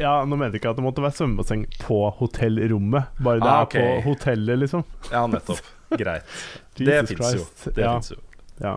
Ja, 0.00 0.14
Nå 0.24 0.36
mente 0.40 0.56
jeg 0.58 0.62
ikke 0.62 0.70
at 0.74 0.80
det 0.80 0.84
måtte 0.84 1.04
være 1.04 1.16
svømmebasseng 1.18 1.66
på 1.82 2.00
hotellrommet. 2.20 3.04
Bare 3.20 3.40
det 3.40 3.50
Ah, 3.50 3.60
er 3.64 3.66
på 3.74 4.08
hotellet, 4.10 4.58
liksom. 4.64 4.84
ja, 5.12 5.26
nettopp. 5.26 5.60
Greit. 5.98 6.24
det 6.78 7.00
fins 7.10 7.34
jo. 7.36 7.46
Det 7.74 7.82
ja, 7.84 7.96
jo. 8.12 8.20
ja. 8.64 8.76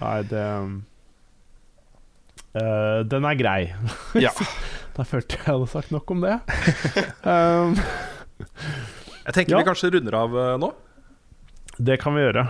Nei, 0.00 0.16
det 0.30 0.44
eh, 2.54 2.98
Den 3.10 3.24
er 3.24 3.34
grei. 3.38 3.60
Ja. 4.22 4.32
Da 4.96 5.04
følte 5.04 5.36
jeg 5.36 5.44
hadde 5.44 5.66
sagt 5.68 5.90
nok 5.92 6.08
om 6.14 6.22
det. 6.24 6.38
um, 7.28 7.74
Jeg 8.40 9.34
tenker 9.34 9.56
Ja. 9.56 9.60
vi 9.62 9.68
kanskje 9.68 9.90
runder 9.94 10.14
av 10.14 10.34
eh, 10.38 10.56
nå. 10.62 10.72
det 11.78 11.96
kan 12.02 12.14
vi 12.16 12.22
gjøre. 12.26 12.46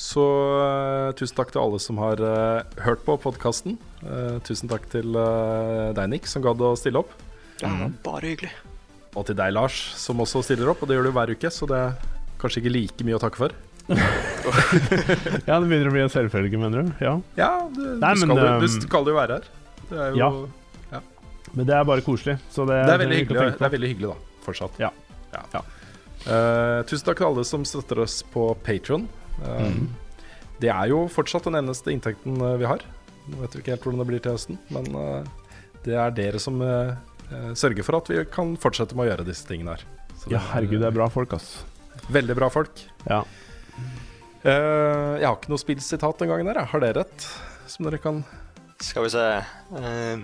Så 0.00 0.22
uh, 0.22 1.10
tusen 1.18 1.36
takk 1.36 1.50
til 1.52 1.60
alle 1.60 1.78
som 1.82 1.98
har 2.00 2.20
uh, 2.22 2.62
hørt 2.86 3.02
på 3.04 3.16
podkasten. 3.20 3.74
tusen 4.46 4.70
takk 4.70 4.86
til 4.92 5.12
uh, 5.18 5.90
deg, 5.96 6.06
Nick, 6.08 6.28
som 6.30 6.40
gadd 6.44 6.62
å 6.62 6.70
stille 6.78 7.02
opp. 7.02 7.10
Ja, 7.60 7.90
bare 8.06 8.30
hyggelig. 8.30 8.52
Og 9.18 9.26
til 9.26 9.36
deg, 9.36 9.52
Lars, 9.52 9.76
som 10.00 10.22
også 10.22 10.40
stiller 10.46 10.70
opp. 10.72 10.80
Og 10.80 10.88
det 10.88 10.96
gjør 10.96 11.10
du 11.10 11.12
hver 11.18 11.32
uke, 11.34 11.50
så 11.52 11.66
det 11.68 11.76
er 11.76 11.98
kanskje 12.40 12.62
ikke 12.62 12.72
like 12.72 13.04
mye 13.04 13.18
å 13.18 13.22
takke 13.26 13.42
for. 13.42 13.56
Ja, 15.50 15.58
Det 15.58 15.66
begynner 15.66 15.90
å 15.90 15.92
bli 15.92 16.02
en 16.06 16.12
selvfølge, 16.12 16.58
mener 16.62 16.86
du? 16.86 16.90
Ja. 17.02 17.12
Ja, 17.36 17.50
du, 17.74 17.80
du, 17.82 17.98
Nei, 18.00 18.14
men, 18.14 18.22
skal, 18.22 18.38
jo- 18.38 18.48
um, 18.54 18.62
du 18.62 18.86
skal 18.86 19.10
jo 19.10 19.14
være 19.18 19.38
her. 19.40 19.48
Det 19.90 19.98
er 20.06 20.14
jo 20.14 20.30
Ja. 20.94 21.00
Men 21.58 21.66
det 21.66 21.74
er 21.74 21.84
bare 21.88 22.04
koselig. 22.06 22.36
Så 22.54 22.62
det, 22.68 22.76
Det 22.86 22.94
er 22.94 23.00
veldig 23.02 23.16
hyggelig, 23.24 23.46
det 23.58 23.66
er 23.66 23.72
veldig 23.74 23.88
hyggelig 23.90 24.12
da, 24.12 24.18
fortsatt. 24.44 24.78
Ja. 24.82 24.92
Ja. 25.34 25.42
Ja. 25.54 25.64
Uh, 26.20 26.80
tusen 26.88 27.06
takk 27.06 27.20
til 27.22 27.30
alle 27.30 27.44
som 27.48 27.64
støtter 27.64 28.02
oss 28.04 28.20
på 28.34 28.50
Patron. 28.66 29.08
Mhm. 29.40 29.90
Det 30.60 30.68
er 30.68 30.90
jo 30.92 31.06
fortsatt 31.08 31.46
den 31.48 31.56
eneste 31.56 31.88
inntekten 31.88 32.34
eh, 32.44 32.58
vi 32.60 32.66
har. 32.68 32.82
Nå 33.30 33.38
vet 33.40 33.54
vi 33.56 33.62
ikke 33.62 33.72
helt 33.72 33.86
hvordan 33.86 34.02
det 34.02 34.08
blir 34.10 34.20
til 34.20 34.34
høsten, 34.34 34.58
men 34.74 34.88
uh, 34.92 35.22
det 35.86 35.96
er 35.96 36.12
dere 36.16 36.40
som 36.42 36.60
eh, 36.64 36.92
eh, 37.30 37.52
sørger 37.56 37.86
for 37.86 38.00
at 38.00 38.10
vi 38.12 38.20
kan 38.32 38.52
fortsette 38.60 38.96
med 38.96 39.06
å 39.06 39.10
gjøre 39.12 39.26
disse 39.28 39.46
tingene 39.48 39.76
her. 39.76 39.84
Så 40.20 40.32
Ja, 40.32 40.40
er, 40.40 40.48
herregud, 40.54 40.82
det 40.82 40.90
er 40.90 40.96
bra 40.98 41.06
folk, 41.12 41.32
ass. 41.36 41.62
Veldig 42.12 42.36
bra 42.36 42.50
folk. 42.52 42.82
Ja. 43.08 43.22
Eh, 44.44 45.14
jeg 45.20 45.26
har 45.26 45.38
ikke 45.38 45.52
noe 45.52 45.62
spillsitat 45.62 46.20
den 46.20 46.32
gangen 46.32 46.50
her. 46.50 46.60
jeg. 46.60 46.72
Har 46.74 46.84
dere 46.84 47.06
et 47.06 47.28
som 47.70 47.86
dere 47.86 48.00
kan 48.02 48.20
Skal 48.80 49.04
vi 49.06 49.12
se 49.12 49.24
um, 49.76 50.22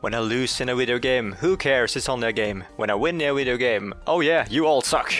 When 0.00 0.14
I 0.14 0.20
lose 0.20 0.62
in 0.62 0.70
a 0.70 0.74
video 0.74 0.98
game, 0.98 1.32
who 1.40 1.58
cares? 1.58 1.94
It's 1.94 2.08
only 2.08 2.28
a 2.28 2.32
game. 2.32 2.64
When 2.76 2.88
I 2.88 2.94
win 2.94 3.20
in 3.20 3.28
a 3.28 3.34
video 3.34 3.58
game, 3.58 3.92
oh 4.06 4.20
yeah, 4.20 4.46
you 4.48 4.64
all 4.64 4.80
suck. 4.80 5.12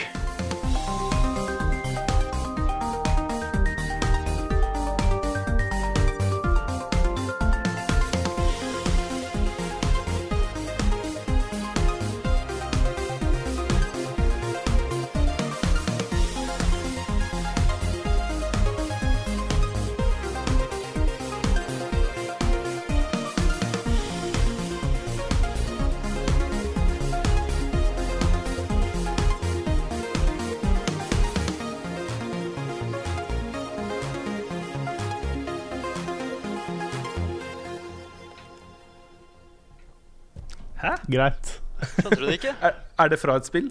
Det 42.31 42.39
ikke? 42.41 42.55
Er, 42.63 42.81
er 43.05 43.13
det 43.13 43.19
fra 43.21 43.37
et 43.41 43.49
spill? 43.49 43.71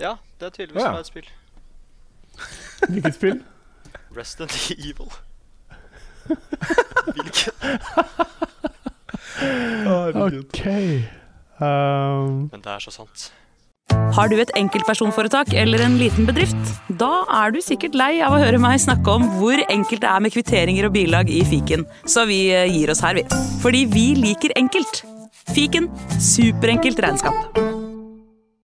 Ja, 0.00 0.14
det 0.40 0.50
er 0.50 0.54
tydeligvis 0.56 0.82
Å, 0.82 0.86
ja. 0.86 0.92
fra 0.92 1.04
et 1.04 1.10
spill. 1.10 1.28
Hvilket 2.90 3.18
spill? 3.18 3.42
Resident 4.16 4.56
Evil. 4.74 5.10
Hvilket? 7.14 7.52
OK. 9.40 10.64
Um, 11.60 12.48
Men 12.48 12.64
det 12.64 12.72
er 12.72 12.82
så 12.86 12.92
sant. 12.94 13.28
Har 14.14 14.30
du 14.30 14.36
et 14.40 14.50
enkeltpersonforetak 14.58 15.52
eller 15.60 15.82
en 15.84 15.96
liten 16.00 16.26
bedrift? 16.28 16.72
Da 17.00 17.24
er 17.42 17.52
du 17.54 17.60
sikkert 17.64 17.98
lei 17.98 18.12
av 18.24 18.34
å 18.34 18.40
høre 18.42 18.60
meg 18.62 18.80
snakke 18.82 19.16
om 19.18 19.26
hvor 19.38 19.60
enkelt 19.66 20.02
det 20.04 20.10
er 20.10 20.24
med 20.24 20.34
kvitteringer 20.34 20.88
og 20.88 20.94
bilag 20.96 21.30
i 21.30 21.42
fiken, 21.46 21.84
så 22.06 22.26
vi 22.30 22.44
eh, 22.54 22.70
gir 22.70 22.94
oss 22.94 23.02
her, 23.04 23.18
vi. 23.18 23.26
Fordi 23.62 23.84
vi 23.90 24.06
liker 24.18 24.54
enkelt. 24.58 25.04
Fiken 25.50 25.90
superenkelt 26.22 27.02
regnskap. 27.02 27.89